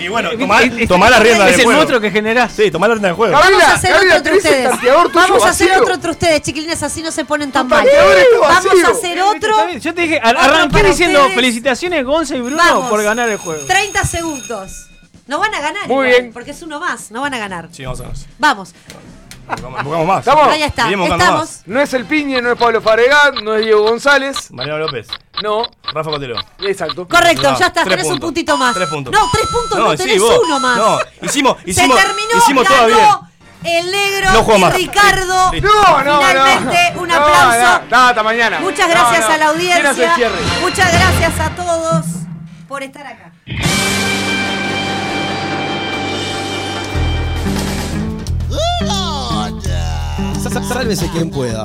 Y 0.00 0.08
bueno, 0.08 0.32
Es- 0.32 0.38
tomá, 0.40 0.62
es- 0.62 0.88
tomá 0.88 1.08
la 1.08 1.20
rienda 1.20 1.44
Es 1.44 1.52
del 1.52 1.60
el 1.60 1.64
juego. 1.66 1.78
monstruo 1.78 2.00
que 2.00 2.10
generás. 2.10 2.50
Sí, 2.52 2.68
tomá 2.72 2.88
la 2.88 2.94
rienda 2.94 3.08
del 3.10 3.16
juego. 3.16 3.32
Vamos 3.38 3.62
a 3.62 3.74
hacer 3.74 3.92
Gabriela, 3.92 4.16
otro 4.16 4.16
entre 4.16 4.30
tenés 4.32 4.44
el 4.44 4.50
ustedes. 4.50 4.70
tanteador 4.70 5.06
tuyo 5.06 5.20
Vamos 5.20 5.44
a 5.44 5.48
hacer 5.50 5.68
vacío. 5.68 5.82
otro 5.82 5.94
entre 5.94 6.10
ustedes, 6.10 6.42
chiquilines, 6.42 6.82
así 6.82 7.02
no 7.02 7.12
se 7.12 7.24
ponen 7.24 7.52
tan 7.52 7.68
mal. 7.68 7.84
tanteador 7.84 8.18
está 8.18 8.38
Vamos 8.40 8.64
vacío. 8.64 8.86
a 8.88 8.90
hacer 8.90 9.22
otro. 9.22 9.50
Está 9.50 9.64
bien, 9.66 9.80
Yo 9.80 9.94
te 9.94 10.00
dije, 10.02 10.20
ar- 10.20 10.34
Otro 10.36 10.40
arranqué 10.54 10.72
para 10.72 10.88
diciendo 10.88 11.18
ustedes. 11.20 11.36
felicitaciones 11.36 12.04
Gonza 12.04 12.34
y 12.34 12.40
Bruno 12.40 12.56
Vamos. 12.56 12.90
por 12.90 13.02
ganar 13.04 13.28
el 13.28 13.36
juego. 13.38 13.64
30 13.66 14.04
segundos. 14.04 14.86
No 15.26 15.38
van 15.38 15.54
a 15.54 15.60
ganar. 15.60 15.88
Muy 15.88 16.06
igual, 16.08 16.20
bien. 16.22 16.32
Porque 16.32 16.50
es 16.50 16.62
uno 16.62 16.80
más. 16.80 17.10
No 17.10 17.20
van 17.22 17.34
a 17.34 17.38
ganar. 17.38 17.68
Sí, 17.72 17.84
vamos 17.84 18.00
a 18.00 18.04
ver. 18.04 18.12
Vamos. 18.38 18.74
Mocamos 19.46 20.06
más. 20.06 20.18
¿Estamos? 20.20 20.48
Ahí 20.48 20.62
está. 20.62 20.82
Seguimos 20.84 21.10
Estamos. 21.10 21.40
más. 21.40 21.62
No 21.66 21.80
es 21.80 21.92
el 21.94 22.06
Piñe, 22.06 22.40
no 22.40 22.52
es 22.52 22.58
Pablo 22.58 22.80
Faregat, 22.80 23.34
no 23.42 23.54
es 23.54 23.64
Diego 23.64 23.82
González. 23.82 24.50
Mariano 24.52 24.78
López. 24.78 25.06
No, 25.42 25.64
Rafa 25.92 26.10
Cotelo. 26.10 26.36
exacto. 26.60 27.06
Correcto, 27.06 27.50
No, 27.52 27.58
ya 27.58 27.66
está. 27.66 27.84
tres 27.84 27.96
Tenés 27.96 28.04
un 28.06 28.10
puntos. 28.12 28.26
puntito 28.28 28.56
más. 28.56 28.74
Tres 28.74 28.88
puntos. 28.88 29.12
No, 29.12 29.30
tres 29.32 29.46
puntos. 29.48 29.78
No, 29.78 29.90
sí, 29.92 29.96
tenés 29.98 30.20
vos. 30.22 30.40
uno 30.46 30.60
más. 30.60 30.76
No, 30.78 30.98
hicimos, 31.22 31.56
hicimos, 31.66 31.98
Se 32.00 32.06
terminó. 32.06 32.38
hicimos 32.38 32.66
todo 32.66 32.86
bien. 32.86 32.98
ganó 32.98 33.30
el 33.64 33.90
negro 33.90 34.30
No 34.32 34.42
juego 34.44 34.58
y 34.58 34.62
más. 34.62 34.74
Ricardo. 34.74 35.50
Sí. 35.52 35.60
No, 35.60 36.04
no, 36.04 36.20
Finalmente, 36.22 36.92
no. 36.94 37.00
un 37.02 37.08
No, 37.08 37.14
aplauso. 37.16 37.58
no, 37.90 37.96
no, 37.98 38.08
hasta 38.08 38.22
mañana. 38.22 38.60
Muchas 38.60 38.88
No, 38.88 38.94
gracias 38.94 39.20
no. 39.28 39.34
a 39.34 39.36
la 39.38 39.52
¿Quién 39.52 39.72
hace 39.72 39.80
el 39.80 39.86
audiencia. 39.86 40.14
cierre? 40.14 40.60
Muchas 40.62 40.92
gracias 40.92 41.40
a 41.40 41.50
todos 41.50 42.04
por 42.68 42.82
estar 42.82 43.06
acá. 43.06 43.32
Sálvese 50.62 51.08
quien 51.10 51.30
pueda. 51.30 51.64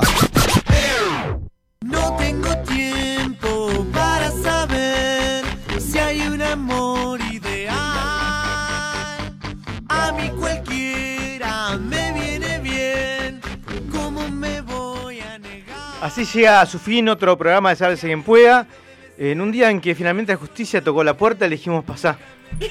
No 1.80 2.16
tengo 2.16 2.56
tiempo 2.64 3.86
para 3.92 4.30
saber 4.32 5.44
si 5.78 5.98
hay 5.98 6.22
un 6.22 6.42
amor 6.42 7.20
ideal. 7.20 7.76
A 9.88 10.12
mí 10.16 10.30
cualquiera 10.38 11.78
me 11.78 12.12
viene 12.12 12.58
bien. 12.58 13.40
¿Cómo 13.92 14.28
me 14.28 14.60
voy 14.60 15.20
a 15.20 15.38
negar? 15.38 15.78
Así 16.02 16.24
llega 16.24 16.60
a 16.60 16.66
su 16.66 16.78
fin 16.78 17.08
otro 17.08 17.38
programa 17.38 17.70
de 17.70 17.76
Sálvese 17.76 18.08
quien 18.08 18.24
pueda. 18.24 18.66
En 19.16 19.40
un 19.40 19.52
día 19.52 19.70
en 19.70 19.80
que 19.80 19.94
finalmente 19.94 20.32
la 20.32 20.38
justicia 20.38 20.82
tocó 20.82 21.04
la 21.04 21.16
puerta, 21.16 21.46
elegimos 21.46 21.84
pasar. 21.84 22.18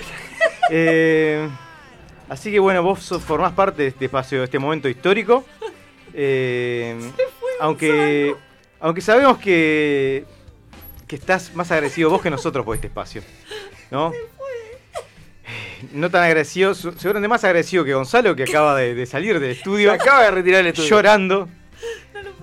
Eh, 0.72 1.50
así 2.30 2.52
que 2.52 2.60
bueno, 2.60 2.84
vos 2.84 3.00
formás 3.26 3.54
parte 3.54 3.82
de 3.82 3.88
este 3.88 4.06
espacio, 4.06 4.38
de 4.38 4.44
este 4.44 4.60
momento 4.60 4.88
histórico. 4.88 5.44
Eh, 6.14 6.98
aunque, 7.60 8.36
aunque 8.80 9.02
sabemos 9.02 9.38
que, 9.38 10.26
que 11.08 11.16
estás 11.16 11.54
más 11.56 11.72
agresivo 11.72 12.10
vos 12.10 12.22
que 12.22 12.30
nosotros 12.30 12.66
por 12.66 12.76
este 12.76 12.88
espacio. 12.88 13.22
¿No? 13.92 14.12
No 15.94 16.12
tan 16.12 16.24
agresivo, 16.24 16.74
seguramente 16.74 17.28
más 17.28 17.44
agresivo 17.44 17.84
que 17.84 17.94
Gonzalo, 17.94 18.36
que 18.36 18.44
acaba 18.44 18.76
de, 18.76 18.94
de 18.94 19.06
salir 19.06 19.40
del 19.40 19.52
estudio. 19.52 19.90
Se 19.90 19.96
acaba 19.96 20.24
de 20.24 20.32
retirar 20.32 20.62
el 20.62 20.68
estudio. 20.68 20.90
Llorando. 20.90 21.50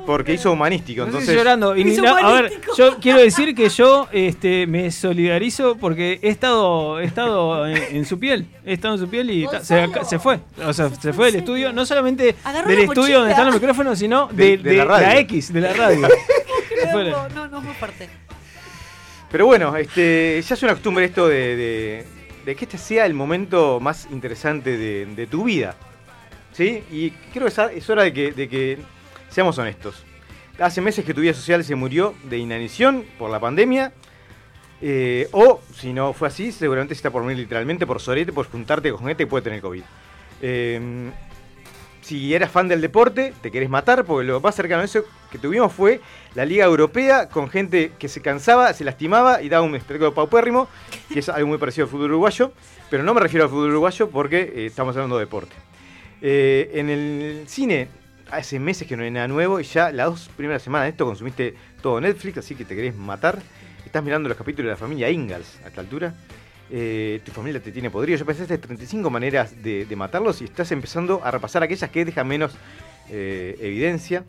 Porque 0.07 0.35
hizo 0.35 0.53
humanístico. 0.53 1.01
No 1.01 1.07
Entonces, 1.07 1.31
estoy 1.31 1.39
llorando. 1.43 1.75
Y 1.77 1.83
Hizo 1.89 2.03
na- 2.03 2.19
a 2.19 2.33
ver, 2.43 2.53
yo 2.79 2.97
quiero 2.99 3.19
decir 3.19 3.55
que 3.57 3.69
yo 3.69 4.07
este, 4.13 4.67
me 4.69 4.91
solidarizo 4.93 5.77
porque 5.77 6.21
he 6.23 6.29
estado, 6.29 7.01
he 7.01 7.05
estado 7.05 7.67
en, 7.67 7.77
en 7.97 8.05
su 8.05 8.19
piel. 8.19 8.47
He 8.65 8.75
estado 8.75 8.95
en 8.95 9.01
su 9.01 9.09
piel 9.09 9.31
y 9.31 9.49
se, 9.63 9.89
se 10.09 10.19
fue. 10.21 10.39
O 10.65 10.73
sea, 10.73 10.91
se 10.91 11.13
fue 11.13 11.27
del 11.27 11.37
estudio. 11.37 11.73
No 11.73 11.85
solamente 11.85 12.37
Agarró 12.45 12.69
del 12.69 12.81
estudio 12.81 13.17
donde 13.19 13.33
están 13.33 13.47
los 13.47 13.55
micrófonos, 13.57 13.99
sino 13.99 14.29
de, 14.29 14.51
De- 14.51 14.57
de 14.59 14.71
de 14.71 14.77
la 14.77 14.85
radio. 14.85 15.07
la 15.09 15.19
X, 15.19 15.53
de 15.53 15.61
la 15.61 15.73
radio. 15.73 16.09
Fue. 16.93 17.11
No, 17.11 17.29
no, 17.31 17.49
no, 17.49 17.61
muy 17.63 17.75
fuerte. 17.75 18.09
Pero 19.31 19.47
bueno, 19.47 19.77
este, 19.77 20.41
ya 20.47 20.55
es 20.55 20.63
una 20.63 20.73
costumbre 20.75 21.05
esto 21.07 21.27
de, 21.27 21.57
de- 21.57 22.05
de 22.45 22.55
que 22.55 22.65
este 22.65 22.79
sea 22.79 23.07
el 23.07 23.15
momento 23.15 23.81
más 23.81 24.07
interesante 24.13 24.77
de, 24.79 25.07
de 25.07 25.27
tu 25.27 25.45
vida. 25.45 25.75
¿Sí? 26.53 26.83
Y 26.93 27.11
creo 27.33 27.47
que 27.47 27.49
es, 27.49 27.59
es 27.83 27.91
hora 27.91 28.05
de 28.05 28.13
que, 28.13 28.33
de 28.33 28.49
que 28.49 28.79
seamos 29.29 29.59
honestos. 29.59 30.05
Hace 30.59 30.81
meses 30.81 31.05
que 31.05 31.13
tu 31.13 31.21
vida 31.21 31.35
social 31.35 31.65
se 31.65 31.75
murió 31.75 32.15
de 32.25 32.39
inanición 32.39 33.05
por 33.19 33.31
la 33.31 33.41
pandemia. 33.41 33.93
eh, 34.81 35.29
o, 35.33 35.61
si 35.75 35.93
no 35.93 36.13
fue 36.13 36.29
así, 36.29 36.53
seguramente 36.53 36.95
se 36.95 36.99
está 36.99 37.11
por 37.11 37.23
morir 37.23 37.39
literalmente 37.39 37.87
por 37.87 38.01
sorete, 38.01 38.33
por 38.33 38.47
juntarte 38.51 38.91
con 38.91 39.01
gente 39.01 39.25
que 39.25 39.27
puede 39.27 39.43
tener 39.43 39.61
COVID. 39.61 39.83
Eh, 40.43 41.11
si 42.07 42.33
eras 42.33 42.53
fan 42.53 42.69
del 42.69 42.81
deporte, 42.81 43.33
te 43.43 43.51
querés 43.51 43.69
matar, 43.69 44.05
porque 44.05 44.25
lo 44.25 44.41
más 44.41 44.55
cercano 44.55 44.83
a 44.83 44.85
eso 44.85 45.03
que 45.33 45.39
tuvimos 45.39 45.73
fue 45.73 46.01
la 46.37 46.45
Liga 46.45 46.65
Europea 46.65 47.29
con 47.29 47.51
gente 47.51 47.91
que 47.99 48.09
se 48.09 48.23
cansaba, 48.23 48.73
se 48.75 48.85
lastimaba 48.85 49.43
y 49.43 49.49
daba 49.49 49.67
un 49.67 49.75
espectáculo 49.75 50.15
paupérrimo, 50.15 50.69
que 51.13 51.19
es 51.19 51.29
algo 51.29 51.49
muy 51.49 51.59
parecido 51.59 51.87
al 51.87 51.91
fútbol 51.91 52.13
uruguayo, 52.13 52.53
pero 52.91 53.03
no 53.03 53.13
me 53.13 53.21
refiero 53.21 53.43
al 53.43 53.51
fútbol 53.51 53.71
uruguayo 53.71 54.09
porque 54.09 54.41
eh, 54.55 54.67
estamos 54.67 54.95
hablando 54.95 55.17
de 55.17 55.25
deporte. 55.25 55.57
Eh, 56.23 56.71
en 56.75 56.91
el 56.91 57.45
cine, 57.49 57.89
hace 58.31 58.59
meses 58.59 58.87
que 58.89 58.97
no 58.97 59.03
hay 59.03 59.11
nada 59.11 59.29
nuevo 59.29 59.61
y 59.61 59.65
ya 59.65 59.91
las 59.93 60.07
dos 60.07 60.31
primeras 60.37 60.63
semanas 60.63 60.87
de 60.87 60.91
esto 60.91 61.05
consumiste 61.05 61.55
todo 61.83 62.01
Netflix, 62.01 62.39
así 62.39 62.55
que 62.55 62.65
te 62.65 62.75
querés 62.75 62.95
matar. 62.97 63.39
Estás 63.85 64.03
mirando 64.03 64.29
los 64.29 64.37
capítulos 64.37 64.67
de 64.67 64.71
la 64.73 64.77
familia 64.77 65.09
Ingalls 65.11 65.61
a 65.65 65.69
esta 65.69 65.81
altura. 65.81 66.13
Eh, 66.71 67.21
tu 67.25 67.31
familia 67.31 67.61
te 67.63 67.71
tiene 67.71 67.91
podrido. 67.91 68.19
Ya 68.19 68.25
pensaste 68.25 68.59
35 68.59 69.09
maneras 69.11 69.63
de, 69.63 69.87
matarlos 69.97 70.43
y 70.43 70.45
estás 70.47 70.71
empezando 70.73 71.21
a 71.23 71.31
repasar 71.31 71.63
aquellas 71.63 71.89
que 71.91 72.05
dejan 72.05 72.27
menos 72.27 72.53
eh, 73.09 73.57
evidencia. 73.61 74.25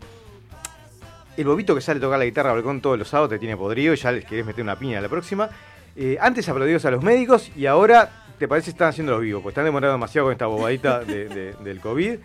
El 1.35 1.45
bobito 1.45 1.73
que 1.75 1.81
sale 1.81 1.97
a 1.97 2.01
tocar 2.01 2.19
la 2.19 2.25
guitarra 2.25 2.49
al 2.51 2.55
balcón 2.57 2.81
todos 2.81 2.97
los 2.97 3.07
sábados 3.07 3.29
te 3.31 3.39
tiene 3.39 3.57
podrido 3.57 3.93
y 3.93 3.97
ya 3.97 4.11
les 4.11 4.25
querés 4.25 4.45
meter 4.45 4.63
una 4.63 4.77
piña 4.77 4.99
a 4.99 5.01
la 5.01 5.09
próxima. 5.09 5.49
Eh, 5.95 6.17
antes 6.21 6.47
aplaudíos 6.49 6.85
a 6.85 6.91
los 6.91 7.03
médicos 7.03 7.51
y 7.55 7.65
ahora 7.65 8.23
te 8.37 8.47
parece 8.47 8.65
que 8.65 8.71
están 8.71 8.89
haciendo 8.89 9.13
los 9.13 9.21
vivos, 9.21 9.41
porque 9.41 9.53
están 9.53 9.65
demorando 9.65 9.93
demasiado 9.93 10.27
con 10.27 10.31
esta 10.33 10.45
bobadita 10.45 10.99
de- 10.99 11.27
de- 11.27 11.53
del 11.63 11.79
COVID. 11.79 12.19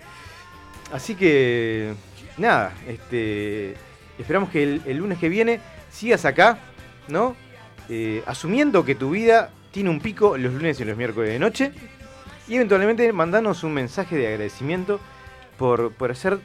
Así 0.93 1.15
que, 1.15 1.95
nada, 2.37 2.73
este, 2.87 3.75
esperamos 4.19 4.51
que 4.51 4.63
el, 4.63 4.97
lunes 4.97 5.19
que 5.19 5.29
viene 5.31 5.61
sigas 5.91 6.25
acá, 6.25 6.59
¿no? 7.09 7.35
Eh, 7.89 8.23
asumiendo 8.27 8.85
que 8.85 8.95
tu 8.95 9.11
vida 9.11 9.51
tiene 9.71 9.91
un 9.91 10.01
pico 10.01 10.37
los 10.37 10.53
lunes 10.53 10.79
y 10.79 10.85
los 10.85 10.97
miércoles 10.97 11.31
de 11.31 11.39
noche. 11.39 11.73
Y 12.47 12.57
eventualmente 12.57 13.13
mandanos 13.13 13.65
un 13.65 13.73
mensaje 13.73 14.17
de 14.17 14.29
agradecimiento 14.29 15.01
por, 15.59 15.93
por 15.93 16.11
hacer 16.11 16.41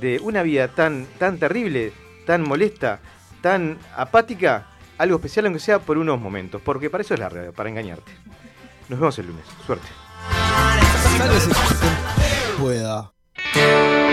de 0.00 0.20
una 0.22 0.42
vida 0.42 0.68
tan, 0.68 1.06
tan 1.18 1.38
terrible, 1.38 1.92
tan 2.26 2.42
molesta, 2.42 3.00
tan 3.40 3.78
apática, 3.96 4.68
algo 4.96 5.16
especial 5.16 5.46
aunque 5.46 5.60
sea 5.60 5.80
por 5.80 5.98
unos 5.98 6.20
momentos. 6.20 6.62
Porque 6.64 6.88
para 6.88 7.02
eso 7.02 7.14
es 7.14 7.20
la 7.20 7.30
para 7.52 7.68
engañarte. 7.68 8.12
Nos 8.88 9.00
vemos 9.00 9.18
el 9.18 9.26
lunes. 9.26 9.44
Suerte. 9.66 9.88
Sálvese 11.16 11.50
quien 13.58 13.66
pueda. 13.66 14.07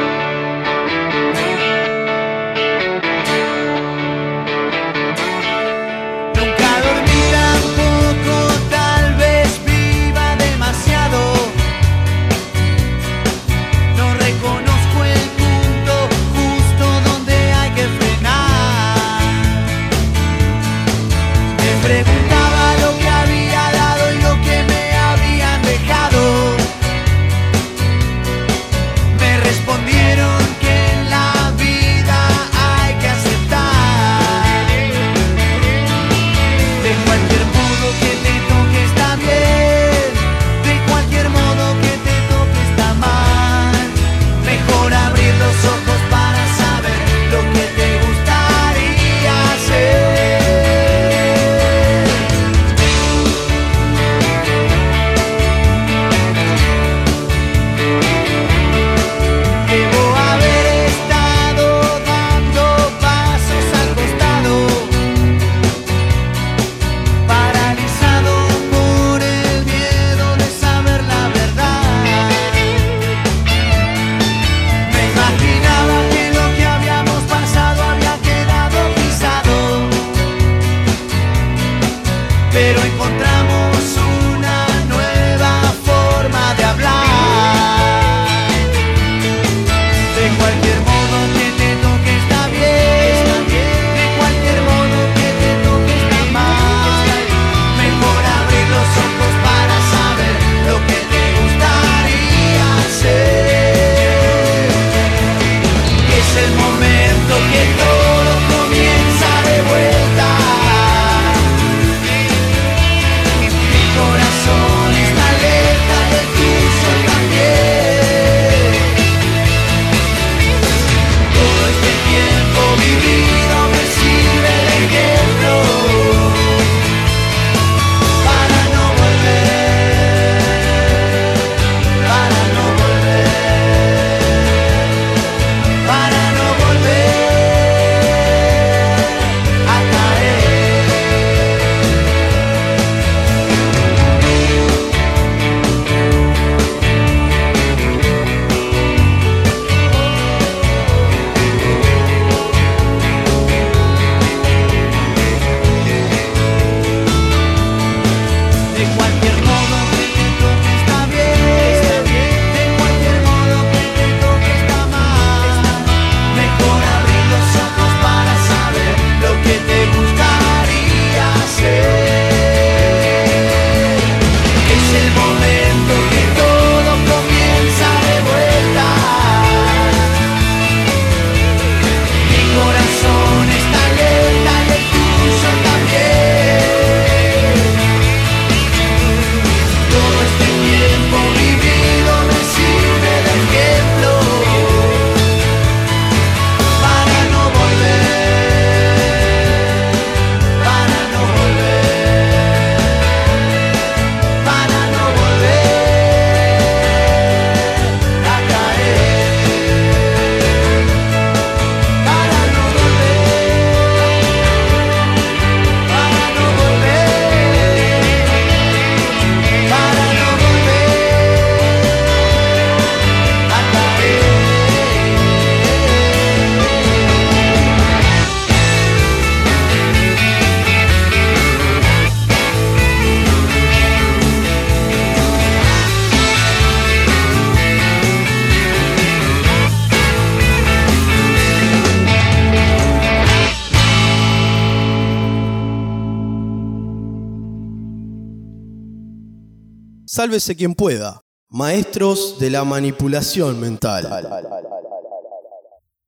Sálvese 250.35 250.57
quien 250.57 250.75
pueda. 250.75 251.21
Maestros 251.47 252.39
de 252.39 252.49
la 252.49 252.65
manipulación 252.65 253.57
mental. 253.57 254.05